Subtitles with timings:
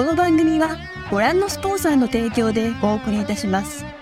[0.00, 0.78] この番組は
[1.10, 3.99] ご覧のスポンサーの提供でお送りいたします。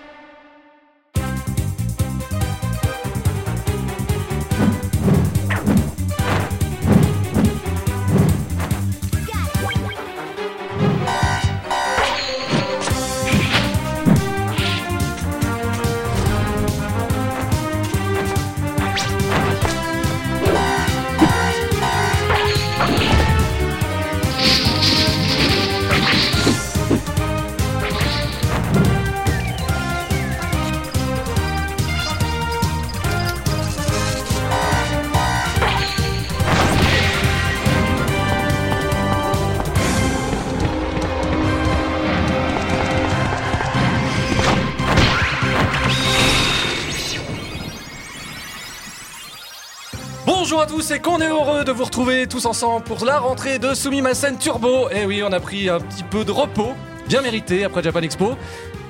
[50.90, 54.88] Et qu'on est heureux de vous retrouver tous ensemble pour la rentrée de Sumimasen Turbo.
[54.90, 56.72] Et oui, on a pris un petit peu de repos,
[57.08, 58.30] bien mérité après Japan Expo.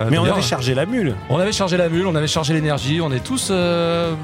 [0.00, 1.16] Euh, Mais on avait chargé la mule.
[1.28, 4.14] on avait chargé la mule, on avait chargé l'énergie, on est tous euh,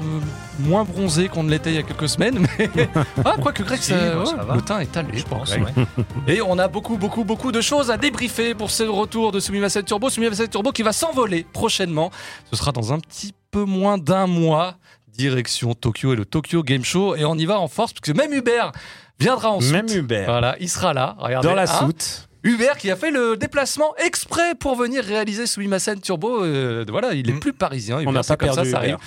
[0.59, 2.47] moins bronzés qu'on ne l'était il y a quelques semaines.
[2.75, 2.87] Mais
[3.25, 4.55] ah, Greg, Si, ça- ouais, ça va.
[4.55, 5.63] le teint est allé, Je pense, Greg.
[5.75, 6.03] ouais.
[6.35, 9.83] Et on a beaucoup, beaucoup, beaucoup de choses à débriefer pour ce retour de Sumimasen
[9.83, 10.09] Turbo.
[10.09, 12.09] Sumimasen Turbo qui va s'envoler prochainement.
[12.49, 14.75] Ce sera dans un petit peu moins d'un mois.
[15.17, 17.15] Direction Tokyo et le Tokyo Game Show.
[17.15, 18.71] Et on y va en force, parce que même Hubert
[19.19, 19.71] viendra en soute.
[19.71, 20.25] Même Hubert.
[20.25, 21.15] Voilà, il sera là.
[21.19, 21.79] Regardez, Dans la hein.
[21.79, 22.27] soute.
[22.43, 26.43] Hubert qui a fait le déplacement exprès pour venir réaliser Sumimasen Turbo.
[26.43, 27.39] Euh, voilà, il est Mm.
[27.39, 27.99] plus parisien.
[28.05, 28.97] On n'a pas comme perdu ça, ça arrive.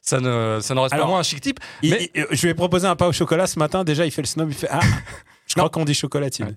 [0.00, 1.58] Ça ne, ça ne reste pas moins un chic type.
[1.82, 3.82] Il- Mais- il- je lui ai proposé un pain au chocolat ce matin.
[3.84, 4.48] Déjà, il fait le snob.
[4.50, 4.78] Il fait Ah,
[5.48, 6.56] je crois qu'on dit chocolatine.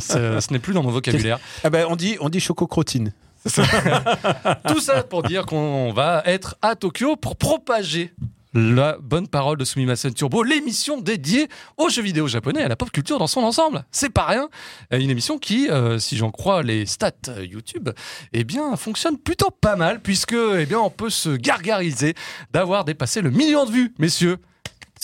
[0.00, 1.38] ce, ce n'est plus dans mon vocabulaire.
[1.64, 3.12] Ah ben, on dit, on dit chococrotine.
[4.68, 8.14] Tout ça pour dire qu'on va être à Tokyo pour propager
[8.54, 12.76] la bonne parole de Sumimasen Turbo, l'émission dédiée aux jeux vidéo japonais et à la
[12.76, 13.84] pop culture dans son ensemble.
[13.90, 14.48] C'est pas rien.
[14.92, 17.90] Euh, Une émission qui, euh, si j'en crois les stats euh, YouTube,
[18.32, 22.14] eh bien, fonctionne plutôt pas mal puisque, eh bien, on peut se gargariser
[22.52, 24.38] d'avoir dépassé le million de vues, messieurs.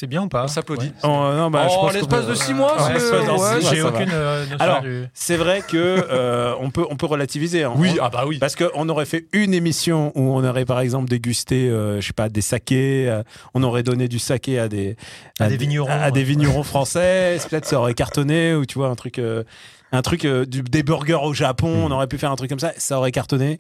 [0.01, 0.87] C'est bien ou pas On s'applaudit.
[0.87, 0.93] Ouais.
[1.03, 3.65] Oh, non, bah, je en l'espace de six mois, Ouais, c'est- l'espace de ouais, six
[3.67, 5.05] mois, J'ai aucune euh, notion Alors, du.
[5.13, 7.65] C'est vrai que euh, on peut on peut relativiser.
[7.65, 7.75] hein.
[7.77, 8.39] Oui, On- ah bah oui.
[8.39, 12.13] Parce qu'on aurait fait une émission où on aurait par exemple dégusté, euh, je sais
[12.15, 13.23] pas, des sakés, euh,
[13.53, 14.97] on aurait donné du saké à des
[15.39, 16.25] À des vignerons, à, des ouais.
[16.25, 17.37] vignerons français.
[17.51, 19.45] Peut-être ça aurait cartonné ou tu vois un truc, euh,
[19.93, 21.69] un truc euh, du- des burgers au Japon.
[21.87, 23.59] On aurait pu faire un truc comme ça, ça aurait cartonné.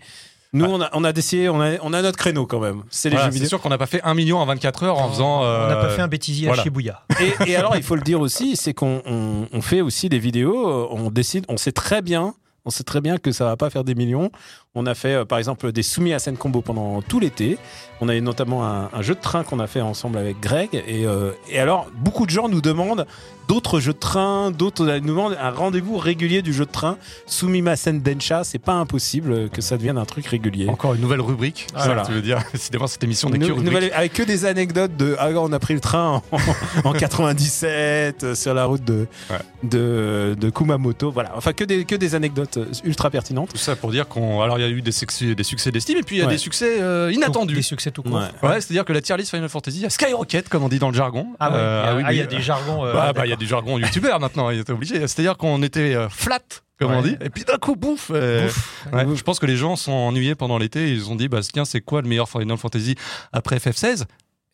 [0.52, 2.82] Nous, on a on a décidé, on a on a notre créneau quand même.
[2.90, 4.98] C'est les Voilà, jeux c'est sûr qu'on n'a pas fait un million en 24 heures
[4.98, 5.42] en faisant.
[5.42, 5.46] On n'a
[5.78, 6.62] euh, pas fait un bêtisier voilà.
[6.62, 7.02] à Shibuya.
[7.20, 10.18] Et, et alors, il faut le dire aussi, c'est qu'on on, on fait aussi des
[10.18, 10.68] vidéos.
[10.68, 12.34] euh, On décide, on sait très bien,
[12.64, 14.30] on sait très bien que ça va pas faire des millions.
[14.76, 17.58] On a fait, euh, par exemple, des soumis à scène combo pendant tout l'été.
[18.00, 20.68] On a eu notamment un, un jeu de train qu'on a fait ensemble avec Greg.
[20.86, 23.04] Et, euh, et alors, beaucoup de gens nous demandent
[23.48, 26.98] d'autres jeux de train, d'autres nous demandent un rendez-vous régulier du jeu de train.
[27.26, 30.68] Sumimasen Densha, c'est pas impossible que ça devienne un truc régulier.
[30.68, 31.66] Encore une nouvelle rubrique.
[31.74, 32.02] Ah, voilà.
[32.02, 35.30] tu veux dire Décidément, cette émission n'est que nouvelle- avec que des anecdotes de ah
[35.34, 36.38] on a pris le train en,
[36.88, 39.36] en 97 euh, sur la route de, Ouais.
[39.64, 43.74] de, de Kumamoto voilà enfin que des, que des anecdotes euh, ultra pertinentes Tout ça
[43.74, 44.42] pour dire qu'on.
[44.42, 46.26] Alors, il y a eu des succès, des succès d'estime et puis il y a
[46.26, 46.32] Ouais.
[46.32, 47.62] des succès euh, Des inattendus.
[47.62, 48.12] succès tout court.
[48.42, 48.48] Ouais.
[48.48, 50.94] Ouais, c'est-à-dire que la tier list Final Fantasy a skyrocket, comme on dit dans le
[50.96, 51.28] jargon.
[51.40, 51.56] Ah ouais.
[51.58, 52.84] Euh, il y a, oui, ah, il y a des jargons.
[52.84, 53.38] euh, Bah, bah, il y a d'accord.
[53.38, 54.96] du jargon youtubeur maintenant, il était obligé.
[55.00, 56.38] C'est-à-dire qu'on était euh, flat,
[56.78, 58.10] comme on dit, et puis d'un coup, bouffe.
[58.14, 58.48] euh,
[58.92, 61.40] ouais, Je pense que les gens sont ennuyés pendant l'été ils se sont dit, bah,
[61.42, 62.94] tiens, c'est quoi le meilleur Final Fantasy
[63.32, 64.04] après FF16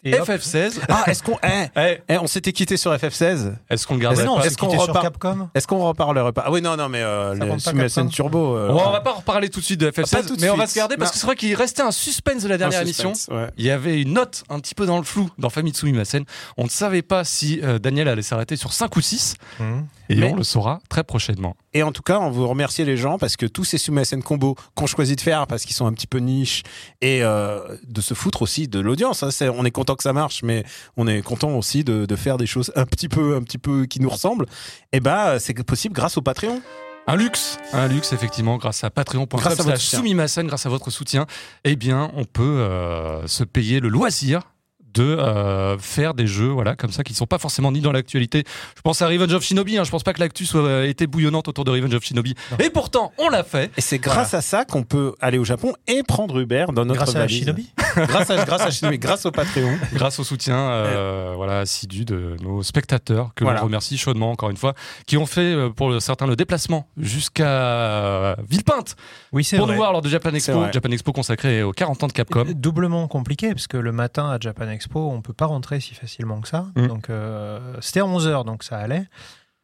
[0.05, 0.29] Et hop.
[0.29, 4.47] FF16 ah est-ce qu'on eh, Eh, eh, on s'était quitté sur FF16 Est-ce qu'on c'est
[4.47, 5.49] est-ce qu'on repart- Capcom.
[5.55, 8.83] est-ce qu'on reparlerait pas ah oui non non mais euh, le Capcom Turbo euh, Bon,
[8.87, 10.67] on va pas reparler tout de suite de FF16, Pas tout de mais on va
[10.67, 13.13] se garder parce que c'est vrai qu'il restait un suspense de la dernière émission.
[13.31, 13.49] ouais.
[13.57, 16.25] Il y avait une note un petit peu dans le flou dans Famitsu Imasen.
[16.57, 19.35] On ne savait pas si euh, Daniel allait s'arrêter sur 5 ou 6.
[19.61, 19.87] Hum.
[20.09, 21.57] Et Mais- on le saura très prochainement.
[21.77, 24.55] Et en tout cas, on veut remercier les gens parce que tous ces Sumimasen combos
[24.75, 26.63] qu'on choisit de faire parce qu'ils sont un petit peu niche
[27.03, 29.23] et euh, de se foutre aussi de l'audience.
[29.23, 29.29] hein.
[29.55, 30.65] On est content que ça marche, mais
[30.97, 33.85] on est content aussi de, de faire des choses un petit peu, un petit peu
[33.85, 34.47] qui nous ressemblent.
[34.95, 36.63] Et ben, c'est possible grâce au Patreon.
[37.09, 39.99] Un luxe, un luxe effectivement, grâce à patreon.com Grâce à soutien.
[39.99, 41.27] Sumimasen, grâce à votre soutien,
[41.65, 44.41] eh bien, on peut euh, se payer le loisir
[44.97, 47.93] de euh, faire des jeux voilà comme ça qui ne sont pas forcément ni dans
[47.93, 48.45] l'actualité.
[48.77, 51.07] Je pense à Revenge of Shinobi, hein, je pense pas que l'actu soit euh, été
[51.07, 52.35] bouillonnante autour de Revenge of Shinobi.
[52.53, 52.57] Non.
[52.65, 53.71] Et pourtant, on l'a fait.
[53.77, 57.05] Et c'est grâce à ça qu'on peut aller au Japon et prendre Uber dans notre
[57.05, 57.29] Grâce à.
[57.29, 57.71] Shinobi.
[57.97, 59.77] grâce à grâce à Shinobi, grâce au Patreon.
[59.93, 63.61] grâce au soutien euh, voilà assidu de nos spectateurs que Voilà.
[63.61, 64.75] l'on remercie chaudement encore une fois
[65.07, 68.97] qui ont fait euh, pour certains le déplacement jusqu'à euh, Villepinte
[69.33, 69.75] Oui, c'est pour vrai.
[69.75, 70.65] nous voir lors de Japan Expo.
[70.73, 74.39] Japan Expo consacré aux 40 ans de Capcom Doublement compliqué parce que le matin à
[74.41, 76.67] Japan Expo, on peut pas rentrer si facilement que ça.
[76.77, 76.87] Mm.
[76.87, 79.05] Donc euh, c'était à 11h, donc ça allait.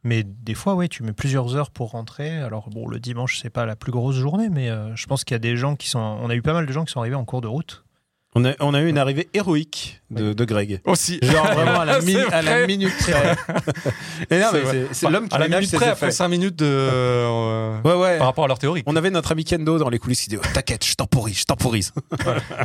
[0.04, 2.36] Mais des fois, ouais, tu mets plusieurs heures pour rentrer.
[2.38, 5.34] Alors bon, le dimanche, c'est pas la plus grosse journée, mais euh, je pense qu'il
[5.34, 6.00] y a des gens qui sont.
[6.00, 7.84] On a eu pas mal de gens qui sont arrivés en cours de route.
[8.34, 10.80] On a, on a eu une arrivée héroïque de, de Greg.
[10.86, 11.20] Aussi.
[11.22, 13.36] Genre vraiment à la, mi- à la minute près.
[14.30, 14.46] Et non,
[14.92, 16.64] C'est mais l'homme qui à la minute près, après 5 minutes de.
[16.66, 18.16] euh, Ouais, ouais.
[18.16, 18.82] Par rapport à leur théorie.
[18.86, 21.44] On avait notre ami Kendo dans les coulisses qui dit oh, T'inquiète, je temporise, je
[21.44, 21.92] temporise.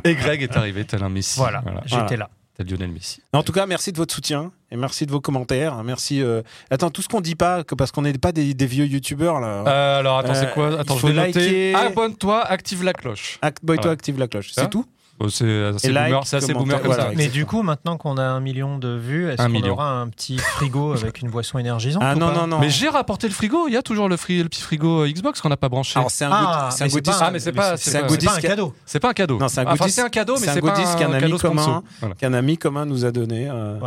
[0.05, 1.37] Et Greg est arrivé tel un Messi.
[1.37, 2.15] Voilà, j'étais Voilà.
[2.17, 2.29] là.
[2.63, 3.21] Lionel Messi.
[3.33, 5.83] En tout cas, merci de votre soutien et merci de vos commentaires.
[5.83, 6.21] Merci.
[6.21, 8.85] euh, Attends, tout ce qu'on dit pas, que parce qu'on n'est pas des, des vieux
[8.85, 9.63] youtubeurs là.
[9.67, 10.79] Euh, alors attends, Euh, c'est quoi?
[10.79, 11.75] Attends, je vais liker.
[11.75, 13.37] Abonne-toi, active la cloche.
[13.41, 13.93] Act Boy, toi, voilà.
[13.93, 14.51] active la cloche.
[14.53, 14.85] C'est tout?
[15.29, 17.03] C'est assez like, boomer, c'est assez boomer comme voilà.
[17.03, 17.09] ça.
[17.09, 17.33] Mais exactement.
[17.33, 20.37] du coup, maintenant qu'on a un million de vues, est-ce Un qu'on aura un petit
[20.37, 22.59] frigo avec une boisson énergisante Ah ou non, pas non, non.
[22.59, 23.67] Mais j'ai rapporté le frigo.
[23.67, 25.97] Il y a toujours le, fri- le petit frigo euh, Xbox qu'on n'a pas branché.
[25.97, 27.09] Alors, c'est un, Ah, c'est un goodies.
[27.09, 28.73] pas- Ah, mais c'est pas- c'est un pas- pas un cadeau.
[28.85, 29.39] C'est pas un cadeau.
[29.39, 31.13] Non, c'est un Enfin, goodies- c'est un cadeau, mais c'est un pas goodies qu'un un
[31.13, 31.83] ami cadeau commun-
[32.19, 33.47] qu'un ami commun nous a donné.
[33.49, 33.79] euh.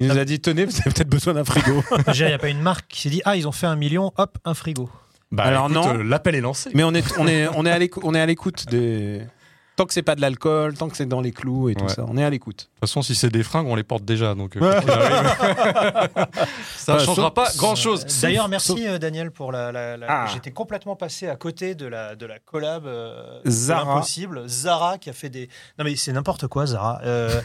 [0.00, 1.82] Il nous a dit tenez, vous avez peut-être besoin d'un frigo.
[2.14, 4.12] Il n'y a pas une marque qui s'est dit Ah, ils ont fait un million,
[4.16, 4.88] hop, un frigo.
[5.32, 5.94] Bah, Alors écoute, non.
[5.98, 6.70] euh, L'appel est lancé.
[6.72, 9.22] Mais on est, on est, on est à l'écoute, on est à l'écoute des.
[9.78, 11.90] Tant que c'est pas de l'alcool, tant que c'est dans les clous et tout Ouais.
[11.94, 12.56] ça, on est à l'écoute.
[12.56, 14.34] De toute façon, si c'est des fringues, on les porte déjà.
[14.34, 14.60] Donc, euh,
[16.76, 18.04] ça ne Ouais, changera pas grand-chose.
[18.04, 19.70] Euh, D'ailleurs, merci euh, Daniel pour la.
[19.72, 20.26] la- la- Ah.
[20.32, 23.92] J'étais complètement passé à côté de la, de la collab euh, Zara.
[23.92, 24.48] impossible.
[24.48, 25.48] Zara qui a fait des.
[25.78, 27.00] Non mais c'est n'importe quoi Zara.
[27.04, 27.40] Euh,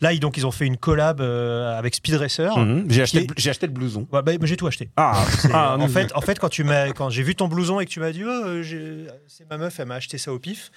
[0.00, 2.56] là ils, donc ils ont fait une collab euh, avec Speed Racer.
[2.58, 2.84] Mhm.
[2.90, 4.06] J'ai acheté, j'ai acheté le blouson.
[4.12, 4.90] Ouais, bah, j'ai tout acheté.
[4.96, 7.86] Ah, ah, en, fait, en fait, quand tu m'as, quand j'ai vu ton blouson et
[7.86, 8.60] que tu m'as dit, oh,
[9.26, 10.70] c'est ma meuf, elle m'a acheté ça au pif.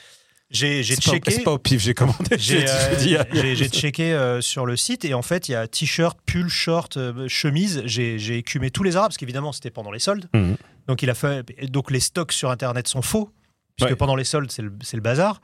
[0.51, 1.31] J'ai, checké.
[1.31, 2.35] c'est pas au pif, j'ai commandé.
[2.37, 6.49] J'ai, euh, checké euh, sur le site et en fait il y a t-shirt, pull,
[6.49, 7.81] short, euh, chemise.
[7.85, 10.27] J'ai, écumé tous les arabes parce qu'évidemment c'était pendant les soldes.
[10.33, 10.57] Mhm.
[10.87, 13.31] Donc il a fait, donc les stocks sur internet sont faux
[13.77, 13.95] puisque Ouais.
[13.95, 15.41] pendant les soldes c'est le, le bazar.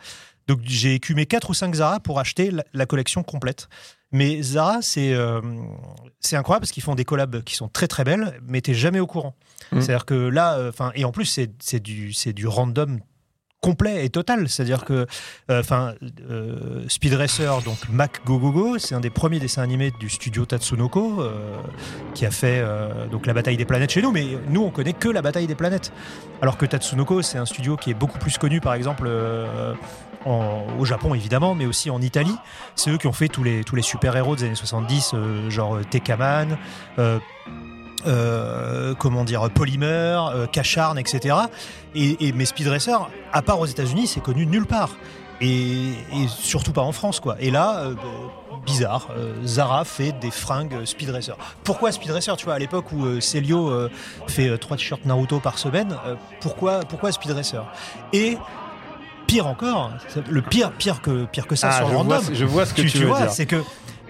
[0.48, 3.70] Donc j'ai écumé 4 ou 5 Zara pour acheter la, la collection complète.
[4.12, 5.42] Mais Zara c'est euh,
[6.32, 9.08] incroyable parce qu'ils font des collabs qui sont très très belles, mais t'es jamais au
[9.08, 9.36] courant.
[9.72, 9.82] Mhm.
[9.82, 13.00] C'est-à-dire que là, euh, et en plus c'est, du c'est du random
[13.62, 14.48] complet et total.
[14.50, 15.08] C'est-à-dire que,
[15.50, 15.94] euh, enfin,
[16.30, 21.22] euh, Speed Racer, donc Mac Go c'est un des premiers dessins animés du studio Tatsunoko
[21.22, 21.58] euh,
[22.14, 22.64] qui a fait
[23.12, 24.12] donc la bataille des planètes chez nous.
[24.12, 25.92] Mais nous, on connaît que la bataille des planètes.
[26.42, 29.10] Alors que Tatsunoko, c'est un studio qui est beaucoup plus connu, par exemple.
[30.26, 32.36] au Japon évidemment, mais aussi en Italie.
[32.76, 35.80] C'est eux qui ont fait tous les, tous les super-héros des années 70, euh, genre
[35.90, 36.58] Tekkaman,
[38.06, 39.86] euh, comment dire, Polymer,
[40.34, 41.36] euh, Cacharn, etc.
[41.96, 44.92] Et, et mais Speed Racer, à part aux États-Unis, c'est connu nulle part.
[45.40, 47.36] Et, et surtout pas en France, quoi.
[47.40, 48.02] Et là, euh, bah,
[48.66, 51.38] bizarre, euh, Zara fait des fringues Speed Racer.
[51.64, 53.72] Pourquoi Speed Racer Tu vois, à l'époque où Celio
[54.28, 55.96] fait trois t-shirts Naruto par semaine,
[56.42, 57.64] pourquoi, pourquoi Speed Racer?
[58.14, 58.38] Et
[59.28, 59.92] pire encore,
[60.30, 62.46] le pire, pire que, pire que ça Ah, sur je, le vois, random, ce- je
[62.46, 63.32] vois ce que tu, veux vois, dire.
[63.32, 63.62] c'est que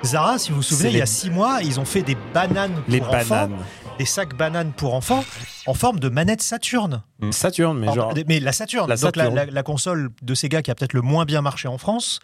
[0.04, 2.74] Zara, si vous vous souvenez, il y a six mois, ils ont fait des bananes
[2.74, 3.18] pour Les enfants,
[3.48, 3.58] bananes.
[3.98, 5.24] des sacs bananes pour enfants,
[5.66, 7.02] en forme de manette Saturn.
[7.32, 8.14] Saturne, mais genre.
[8.28, 9.36] mais la Saturn, La donc la, Saturn.
[9.36, 12.20] la- la console de Sega qui a peut-être le moins bien marché en France.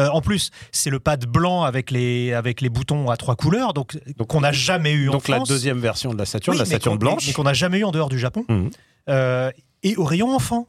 [0.00, 3.72] Euh, en plus, c'est le pad blanc avec les, avec les boutons à trois couleurs,
[3.74, 5.48] donc, Donc- qu'on n'a jamais eu en Donc la France.
[5.48, 7.26] deuxième version de la Saturne, Oui, la Saturne blanche.
[7.26, 8.44] mais qu'on n'a jamais eu en dehors du Japon.
[8.48, 8.70] Mhm.
[9.10, 9.50] Euh,
[9.82, 10.66] et au rayon enfant.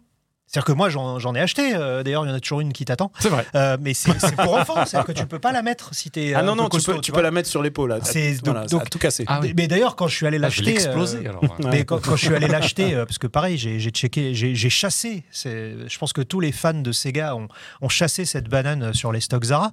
[0.51, 1.75] C'est-à-dire que moi, j'en ai acheté.
[1.75, 3.11] euh, D'ailleurs, il y en a toujours une qui t'attend.
[3.19, 3.45] C'est vrai.
[3.53, 4.83] Euh, mais c'est pour enfants.
[4.83, 6.33] C'est-à-dire que tu peux pas la mettre si t'es.
[6.33, 7.89] Ah un non, non, tu peux, tu peux la mettre sur l'épaule.
[7.89, 7.99] là.
[8.01, 9.25] C'est- Voilà, donc- tout cassé.
[9.27, 9.53] Ah oui.
[9.55, 10.71] Mais d'ailleurs, quand je suis allé Ah, l'acheter.
[10.71, 11.43] explosé euh, alors.
[11.71, 15.23] mais quand, quand je suis allé l'acheter, euh, parce que pareil, j'ai checké, j'ai chassé.
[15.35, 17.47] Je pense que tous les fans de Sega ont,
[17.81, 19.71] ont chassé cette banane sur les stocks Zara.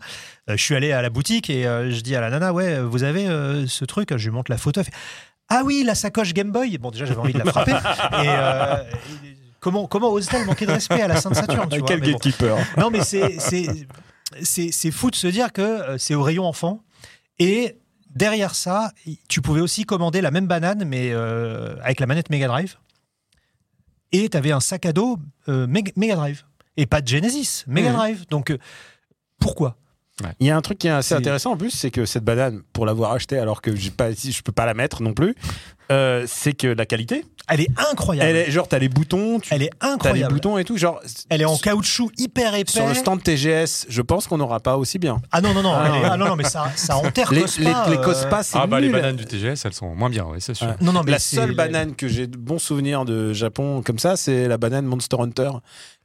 [0.50, 2.81] Euh, je suis allé à la boutique et euh, je dis à la nana, ouais,
[2.81, 4.15] vous avez euh, ce truc?
[4.15, 4.81] Je lui montre la photo.
[4.81, 4.93] Elle fait,
[5.49, 6.77] ah oui, la sacoche Game Boy.
[6.79, 7.73] Bon, déjà, j'avais envie de la frapper.
[8.12, 8.77] et, euh,
[9.25, 9.36] et
[9.67, 12.13] comment, comment ose-t-elle manquer de respect à la Sainte Saturne tu vois Quel Mais bon.
[12.13, 12.57] gatekeeper.
[12.79, 16.83] Non, mais c'est fou de se dire que euh, c'est au rayon enfant
[17.41, 17.77] et
[18.15, 18.93] derrière ça,
[19.29, 22.77] tu pouvais aussi commander la même banane mais euh, avec la manette Mega Drive
[24.13, 25.19] et tu avais un sac à dos
[25.49, 26.45] euh, Meg- Mega Drive
[26.77, 27.97] et pas de Genesis, Mega Mhm.
[27.97, 28.27] Drive.
[28.31, 28.59] Donc euh,
[29.41, 29.77] pourquoi?
[30.41, 32.25] Il y a un truc qui est assez C'est- intéressant en plus, c'est que cette
[32.25, 35.35] banane, pour l'avoir achetée alors que pas, si je peux pas la mettre non plus,
[35.93, 38.31] euh, c'est que la qualité, Elle est incroyable.
[38.31, 40.33] elle est genre t'as les boutons, tu Elle est as les incroyable.
[40.35, 41.01] boutons et tout, genre.
[41.29, 42.73] Elle est en caoutchouc hyper épais.
[42.73, 45.21] Sur le stand TGS, je pense qu'on n'aura pas aussi bien.
[45.31, 47.61] Ah non non non, Ah est- ah non non mais ça ça enterre Les, Cospa,
[47.61, 50.25] les, les euh, Cospas, c'est Ah bah les bananes du TGS, elles sont moins bien,
[50.31, 50.67] oui, c'est sûr.
[50.67, 50.75] Ouais.
[50.81, 54.17] Non non mais La seule banane que j'ai de bons souvenirs de Japon comme ça,
[54.17, 55.51] c'est la banane Monster Hunter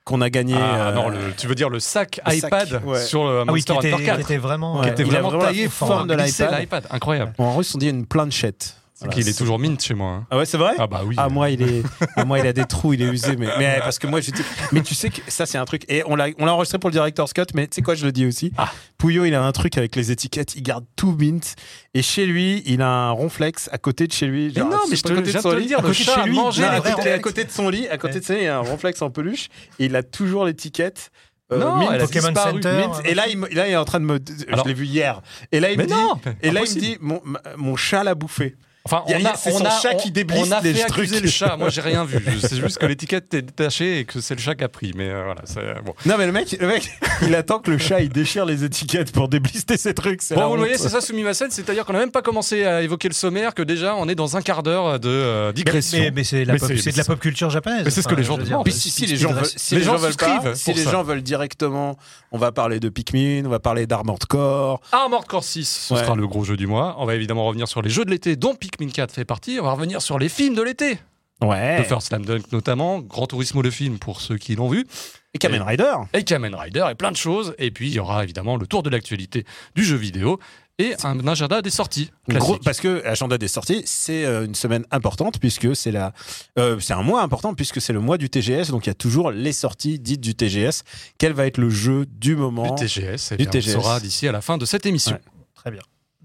[0.03, 0.55] qu'on a gagné.
[0.57, 2.99] Ah euh, non, le- tu veux dire le sac le sac, iPad ouais.
[3.01, 4.85] sur le Ah oui, Monster qui était, Hunter qui 4 était vraiment Ouais.
[4.87, 6.85] qui était Il a vraiment vraiment taillé pour de l'iPad.
[6.89, 7.33] Incroyable.
[7.37, 8.75] En russe, on dit une planchette.
[9.01, 10.11] Voilà, Qu'il est toujours mint chez moi.
[10.11, 10.27] hein.
[10.29, 10.73] Ah ouais, c'est vrai?
[10.77, 11.15] Ah bah oui.
[11.17, 11.83] Ah moi il est
[12.15, 14.29] ah, moi il a des trous il est usé mais, mais parce que moi je
[14.31, 16.77] dis mais tu sais que ça c'est un truc et on l'a on l'a enregistré
[16.77, 18.71] pour le director's cut mais tu sais quoi je le dis aussi Ah.
[18.99, 21.55] Pouillot il a un truc avec les étiquettes il garde tout mint
[21.95, 24.95] et chez lui il a un ronflex à côté de chez lui Mais non, mais
[24.95, 25.07] je te-
[25.39, 26.75] son le lit dire, à le côté de chat chez a lui mangé Non, les
[26.75, 27.23] à, côté, à ronflex.
[27.23, 29.47] côté de son lit à côté de ça il y a un ronflex en peluche
[29.79, 31.09] et il a toujours l'étiquette
[31.51, 32.51] euh, Non, mint, elle a Pokémon disparu.
[32.61, 32.77] Center.
[32.87, 33.01] mint.
[33.05, 34.19] et là il, là il est en train de me
[34.51, 36.75] Alors- je l'ai vu hier et là il Mais me dit non et là il
[36.75, 37.19] me dit mon,
[37.57, 40.11] mon chat l'a bouffé Enfin, on y a- c'est on son a, chat on- qui
[40.11, 41.05] déblisse on a les fait trucs.
[41.05, 41.55] accuser le chat.
[41.55, 42.17] Moi, j'ai rien vu.
[42.25, 44.91] Je- C'est juste que l'étiquette est détachée et que c'est le chat qui a pris.
[44.95, 45.93] Mais euh, voilà, c'est bon.
[46.05, 46.89] Non mais le mec, le mec,
[47.21, 50.21] il attend que le chat il déchire les étiquettes pour déblister ses trucs.
[50.23, 53.07] c'est Bon, vous voyez, c'est ça Sumimasen, c'est-à-dire qu'on n'a même pas commencé à évoquer
[53.07, 55.99] le sommaire, que déjà on est dans un quart d'heure de euh, digression.
[55.99, 57.83] Mais, mais c'est la pop- c'est- de la pop culture japonaise.
[57.85, 58.67] Mais c'est ce que les gens demandent.
[58.69, 61.03] Si, les gens veulent, Racer- si Les les gens gens veulent pas, si les gens
[61.03, 61.97] veulent directement,
[62.31, 64.81] on va parler de Pikmin, on va parler d'Armored Core.
[64.91, 66.95] Armored Core 6, ce sera le gros jeu du mois.
[66.97, 69.59] On va évidemment revenir sur les jeux de l'été, dont Pikmin 4 fait partie.
[69.59, 70.99] On va revenir sur les films de l'été.
[71.43, 71.81] Ouais.
[71.83, 74.85] The First Slam Dunk notamment, Grand Turismo le film pour ceux qui l'ont vu,
[75.33, 75.93] Et Kamen Rider.
[76.13, 77.55] et Kamen Rider et plein de choses.
[77.57, 79.43] Et puis il y aura évidemment le tour de l'actualité
[79.75, 80.39] du jeu vidéo
[80.77, 82.11] et un agenda des sorties.
[82.29, 86.13] Gros, parce que agenda des sorties, c'est euh, une semaine importante puisque c'est la,
[86.59, 88.95] euh, c'est un mois important puisque c'est le mois du TGS, donc il y a
[88.95, 90.83] toujours les sorties dites du TGS.
[91.17, 93.75] Quel va être le jeu du moment du TGS, eh Du bien, TGS.
[93.77, 95.13] on saura d'ici à la fin de cette émission.
[95.15, 95.21] Ouais.
[95.55, 95.81] Très bien.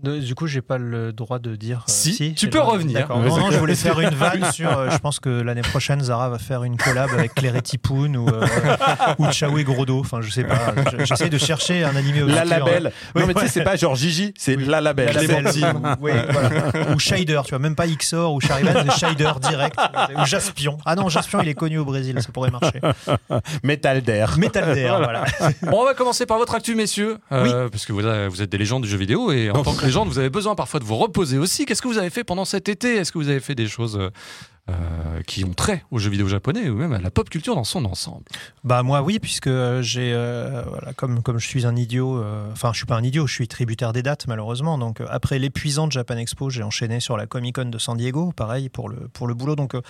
[0.06, 1.78] Du coup, j'ai pas le droit de dire.
[1.80, 3.08] euh, Si, tu peux revenir.
[3.08, 4.70] Non, non, je voulais faire une vanne sur.
[4.78, 8.16] euh, je pense que l'année prochaine, Zara va faire une collab avec Claire et Tipoun
[8.16, 8.46] ou, euh,
[9.18, 10.00] ou Chao et Grodo.
[10.00, 10.74] Enfin, je sais pas.
[10.98, 12.92] Je- J'essaie de chercher un animé La label.
[13.14, 15.16] Oui, non mais tu sais, c'est pas genre Gigi, c'est la label.
[15.16, 16.50] Ou, oui, voilà.
[16.94, 19.76] ou Shader, tu vois, même pas Xor ou Charivan, c'est Shader direct.
[20.20, 20.78] Ou Jaspion.
[20.84, 22.80] Ah non, Jaspion, il est connu au Brésil, ça pourrait marcher.
[23.62, 24.38] Metal Dare.
[24.38, 25.24] Metal Dare, voilà.
[25.62, 28.82] Bon, on va commencer par votre actu, messieurs, euh, parce que vous êtes des légendes
[28.82, 31.64] du jeu vidéo et en tant que vous avez besoin parfois de vous reposer aussi.
[31.64, 32.96] Qu'est-ce que vous avez fait pendant cet été?
[32.96, 34.10] Est-ce que vous avez fait des choses euh,
[34.68, 37.64] euh, qui ont trait aux jeux vidéo japonais ou même à la pop culture dans
[37.64, 38.24] son ensemble?
[38.64, 42.50] Bah moi oui puisque euh, j'ai euh, voilà, comme comme je suis un idiot euh,
[42.52, 44.76] enfin je suis pas un idiot je suis tributaire des dates malheureusement.
[44.76, 48.32] Donc euh, après l'épuisante Japan Expo j'ai enchaîné sur la Comic Con de San Diego
[48.32, 49.56] pareil pour le pour le boulot.
[49.56, 49.82] Donc euh,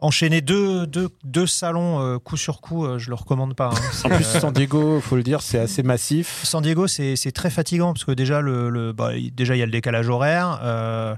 [0.00, 3.80] enchaîner deux, deux, deux salons euh, coup sur coup euh, je le recommande pas hein.
[4.04, 6.40] En plus, San Diego, faut le dire, c'est assez massif.
[6.44, 9.62] San Diego, c'est très fatigant parce que déjà, le, le- bah, il- déjà il y
[9.62, 10.60] a le décalage horaire.
[10.62, 11.16] euh,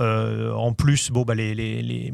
[0.00, 2.12] euh, en plus, bon, bah, les, les, les,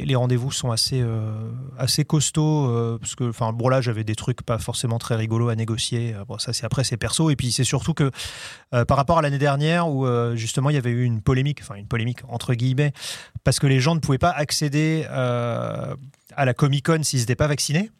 [0.00, 1.30] les- les rendez-vous sont assez, euh,
[1.78, 2.68] assez costauds.
[2.70, 6.14] euh, parce que, enfin, bon, là, j'avais des trucs pas forcément très rigolos à négocier.
[6.14, 7.30] Euh, Bon, ça, c'est après, c'est perso.
[7.30, 8.10] Et puis, c'est surtout que
[8.74, 11.74] euh, par rapport à l'année dernière où justement il y avait eu une polémique, enfin,
[11.76, 12.92] une polémique entre guillemets,
[13.44, 17.46] parce que les gens ne pouvaient pas accéder à la Comic Con s'ils n'étaient pas
[17.46, 17.90] vaccinés.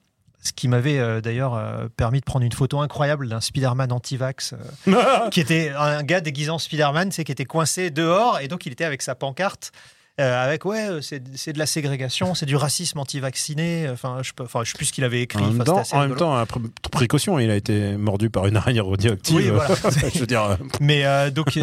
[0.42, 4.54] Ce qui m'avait euh, d'ailleurs euh, permis de prendre une photo incroyable d'un Spider-Man anti-vax,
[4.86, 8.64] euh, qui était un gars déguisé en Spider-Man, sais, qui était coincé dehors, et donc
[8.66, 9.72] il était avec sa pancarte.
[10.18, 13.88] Euh, avec ouais, euh, c'est de la ségrégation, c'est du racisme anti-vacciné.
[13.90, 15.44] Enfin, je peux, enfin, je sais plus ce qu'il avait écrit.
[15.44, 16.42] En même, temps, en même temps,
[16.90, 19.36] précaution, il a été mordu par une araignée radioactive.
[19.36, 19.74] Oui, voilà.
[20.14, 21.58] Je veux dire, euh, Mais euh, donc,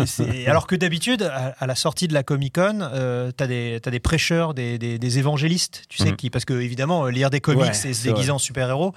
[0.45, 3.99] alors que d'habitude, à, à la sortie de la Comic Con, euh, des t'as des
[3.99, 6.15] prêcheurs, des, des, des évangélistes, tu sais, Mhm.
[6.17, 8.93] qui parce que évidemment, euh, lire des comics Ouais, et se déguiser en super héros,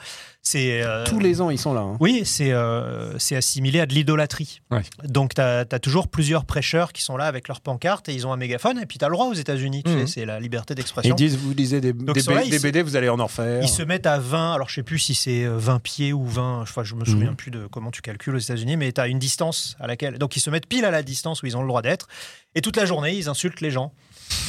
[0.48, 1.80] c'est euh, tous les ans, ils sont là.
[1.80, 1.96] hein.
[1.98, 4.60] oui, c'est euh, c'est assimilé à de l'idolâtrie.
[4.70, 4.82] Ouais.
[5.02, 8.32] Donc, tu as, toujours plusieurs prêcheurs qui sont là avec leur pancarte et ils ont
[8.32, 8.78] un mégaphone.
[8.80, 10.06] Et puis, tu as le droit aux États-Unis, tu Mhm.
[10.06, 11.16] sais, c'est la liberté Ils d'expression.
[11.16, 13.60] disent, vous lisez des, des, ils là, ils BD, vous allez en en faire.
[13.60, 16.24] Ils se mettent à 20, alors je sais plus si c'est euh, 20 pieds ou
[16.24, 17.36] 20, enfin, je me souviens Mhm.
[17.36, 20.18] plus de comment tu calcules aux États-Unis, mais tu as une distance à laquelle.
[20.18, 22.06] Donc ils se mettent pile à la distance où ils ont le droit d'être.
[22.54, 23.92] Et toute la journée, ils insultent les gens.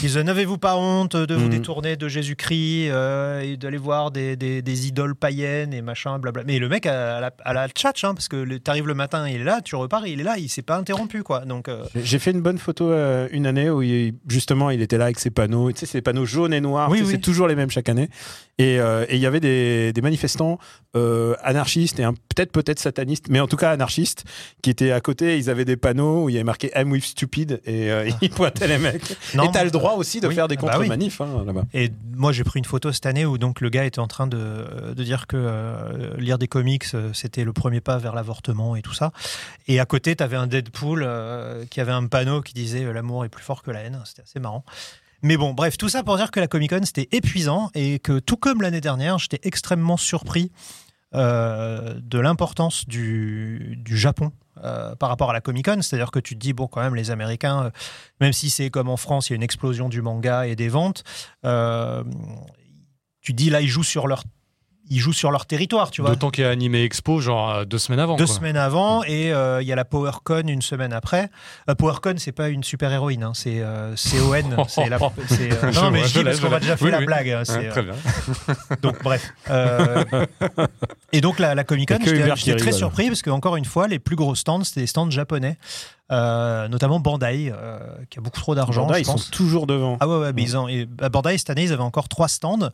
[0.01, 1.49] Ils disent N'avez-vous pas honte de vous Mhm.
[1.49, 6.43] détourner de Jésus-Christ euh, et d'aller voir des, des- des idoles païennes et machin, blabla.
[6.45, 9.41] Mais le mec a la, a la tchatch, hein, parce que t'arrives le matin, il
[9.41, 11.45] est là, tu repars, il est là, il s'est pas interrompu, quoi.
[11.45, 11.67] Donc.
[11.67, 15.05] euh, J'ai fait une bonne photo euh, une année où il- justement il était là
[15.05, 15.71] avec ses panneaux.
[15.71, 16.89] Tu sais, c'est des panneaux jaunes et noirs.
[16.91, 17.07] Oui, oui.
[17.11, 18.09] C'est toujours les mêmes chaque année.
[18.59, 20.57] Et euh, il y avait des, des manifestants
[20.95, 22.03] euh, anarchistes et
[22.35, 24.23] peut-être peut-être satanistes, mais en tout cas anarchistes,
[24.63, 25.37] qui étaient à côté.
[25.37, 28.29] Ils avaient des panneaux où il y avait marqué I'm with stupid et euh, ils
[28.31, 29.15] pointaient les mecs.
[29.35, 30.35] non, et le droit aussi de oui.
[30.35, 30.77] faire des Ah bah oui.
[30.77, 31.63] contre-manifs hein, là-bas.
[31.73, 34.27] Et moi, j'ai pris une photo cette année où donc le gars était en train
[34.27, 38.75] de, de dire que euh, lire des comics, euh, c'était le premier pas vers l'avortement
[38.75, 39.11] et tout ça.
[39.67, 43.25] Et à côté, tu avais un Deadpool euh, qui avait un panneau qui disait l'amour
[43.25, 44.01] est plus fort que la haine.
[44.05, 44.63] C'était assez marrant.
[45.23, 48.19] Mais bon, bref, tout ça pour dire que la Comic Con c'était épuisant et que
[48.19, 50.51] tout comme l'année dernière, j'étais extrêmement surpris
[51.15, 54.31] euh, de l'importance du, du Japon
[54.63, 55.81] euh, par rapport à la Comic Con.
[55.81, 57.69] C'est-à-dire que tu te dis, bon, quand même, les Américains, euh,
[58.21, 60.69] même si c'est comme en France, il y a une explosion du manga et des
[60.69, 61.03] ventes,
[61.45, 62.03] euh,
[63.21, 64.23] tu te dis là, ils jouent sur leur.
[64.89, 66.11] Ils jouent sur leur territoire, tu vois.
[66.11, 68.15] D'autant qu'il y a Animé Expo, genre euh, deux semaines avant.
[68.15, 68.35] Deux quoi.
[68.35, 71.29] semaines avant et euh, il y a la PowerCon une semaine après.
[71.69, 74.65] Euh, PowerCon c'est pas une super héroïne, hein, c'est euh, CON.
[74.67, 76.59] c'est la, c'est, euh, non mais vois, je dis parce qu'on a l'ai.
[76.61, 77.05] déjà fait Oui, la oui.
[77.05, 77.29] blague.
[77.29, 77.93] hein, Ouais, très bien.
[78.81, 79.31] donc bref.
[81.13, 82.73] Et donc la, la Comic Con, j'étais très rigole.
[82.73, 85.57] surpris parce que encore une fois, les plus gros stands, c'était des stands japonais,
[86.11, 88.85] euh, notamment Bandai, euh, qui a beaucoup trop d'argent.
[88.85, 89.29] Bandai, je ils sont pense.
[89.31, 89.97] toujours devant.
[89.99, 92.27] Ah ouais, ouais, mais ils ont, et à Bandai cette année, ils avaient encore trois
[92.27, 92.69] stands.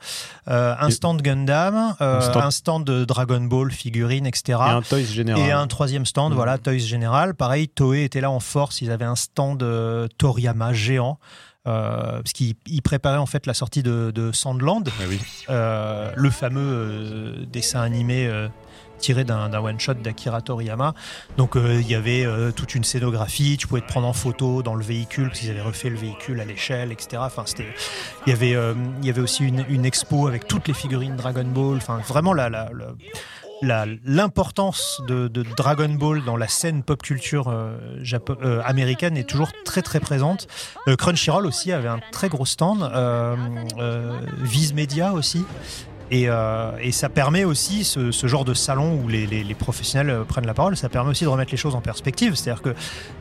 [0.48, 4.60] Euh, un stand Gundam, Un stand- un stand de Dragon Ball, figurines, etc.
[4.60, 5.42] Et un Toys Général.
[5.48, 6.36] Et un troisième stand, Mhm.
[6.38, 7.34] voilà, Toys Général.
[7.34, 8.82] Pareil, Toei était là en force.
[8.82, 9.64] Ils avaient un stand
[10.18, 11.18] Toriyama géant.
[11.66, 15.18] euh, parce qu'ils ils préparaient en fait la sortie de, de Sandland, Ah oui.
[15.50, 18.28] euh, le fameux euh, dessin animé
[19.04, 20.96] tiré d'un one-shot d'Akira Toriyama.
[21.38, 24.64] Donc euh, il y avait euh, toute une scénographie, tu pouvais te prendre en photo
[24.64, 27.22] dans le véhicule, parce qu'ils avaient refait le véhicule à l'échelle, etc.
[27.26, 27.44] Enfin,
[28.26, 31.76] il y avait, euh, y avait aussi une, expo avec toutes les figurines Dragon Ball.
[31.76, 37.54] Enfin, vraiment la, la, l'importance de, Dragon Ball dans la scène pop culture
[38.64, 40.48] américaine est toujours très très présente.
[40.98, 42.90] Crunchyroll aussi avait un très gros stand,
[44.42, 45.46] Viz Media aussi.
[46.12, 50.46] Et, euh, et ça permet aussi ce, genre de salon où les, professionnels euh, prennent
[50.46, 52.36] la parole, ça permet aussi de remettre les choses en perspective.
[52.36, 52.76] C'est-à-dire que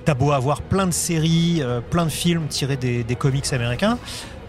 [0.04, 3.98] t'as beau avoir plein de séries, euh, plein de films tirés des, comics américains.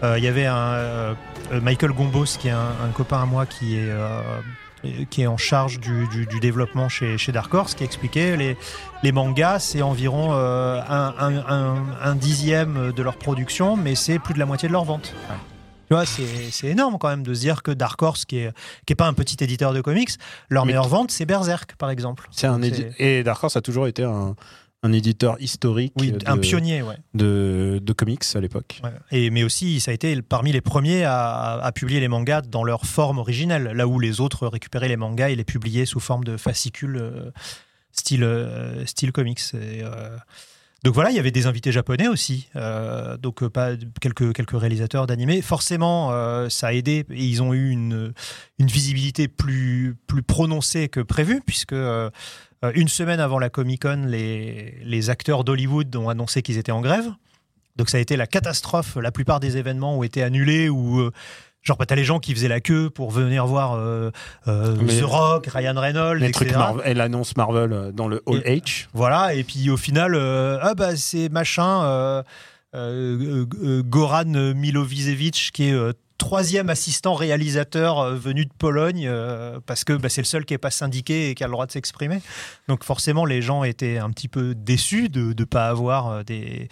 [0.02, 1.16] Il y avait un
[1.62, 3.90] Michael Gombos qui est un, copain à moi qui est
[5.08, 8.58] qui est en charge du, développement chez, Dark Horse, qui expliquait les,
[9.02, 14.68] les mangas, c'est environ un dixième de leur production, mais c'est plus de la moitié
[14.68, 15.14] de leur vente.
[15.88, 18.52] Tu vois, c'est énorme quand même de se dire que Dark Horse, qui est,
[18.86, 20.10] qui est pas un petit éditeur de comics,
[20.48, 22.28] leur Mais- meilleure vente, c'est Berserk, par exemple.
[22.30, 22.60] C'est un
[22.98, 24.34] Et Dark Horse a toujours été un,
[24.82, 26.96] un éditeur historique Oui, de, un pionnier, ouais.
[27.14, 28.80] de, de comics à l'époque.
[28.84, 28.90] Ouais.
[29.10, 32.64] Et, mais aussi, ça a été parmi les premiers à, à publier les mangas dans
[32.64, 36.24] leur forme originelle, là où les autres récupéraient les mangas et les publiaient sous forme
[36.24, 37.30] de fascicules euh,
[37.92, 39.40] style, euh, style comics.
[39.54, 40.16] Et, euh,
[40.84, 43.70] donc voilà, il y avait des invités japonais aussi, euh, donc euh, pas
[44.02, 45.40] quelques, quelques réalisateurs d'animés.
[45.40, 48.12] Forcément, euh, ça a aidé et ils ont eu une,
[48.58, 52.10] une visibilité plus, plus prononcée que prévu, puisque euh,
[52.74, 56.82] une semaine avant la Comic Con, les, les acteurs d'Hollywood ont annoncé qu'ils étaient en
[56.82, 57.10] grève.
[57.76, 58.96] Donc ça a été la catastrophe.
[58.96, 61.12] La plupart des événements ont été annulés ou euh,
[61.64, 64.10] genre bah, t'as les gens qui faisaient la queue pour venir voir euh,
[64.48, 66.44] euh, Mais- The Rock, Ryan Reynolds, Les etc.
[66.46, 68.86] trucs Marvel, elle annonce Marvel euh, dans le Hall Et- H.
[68.92, 72.22] Voilà, et puis au final, euh, ah bah c'est machin,
[72.74, 74.24] Goran
[74.54, 75.76] Milovicevic qui est
[76.18, 79.10] troisième assistant réalisateur venu de Pologne
[79.66, 81.66] parce que bah, c'est le seul qui n'est pas syndiqué et qui a le droit
[81.66, 82.20] de s'exprimer.
[82.68, 86.68] Donc forcément, les gens étaient un petit peu déçus de ne pas avoir des,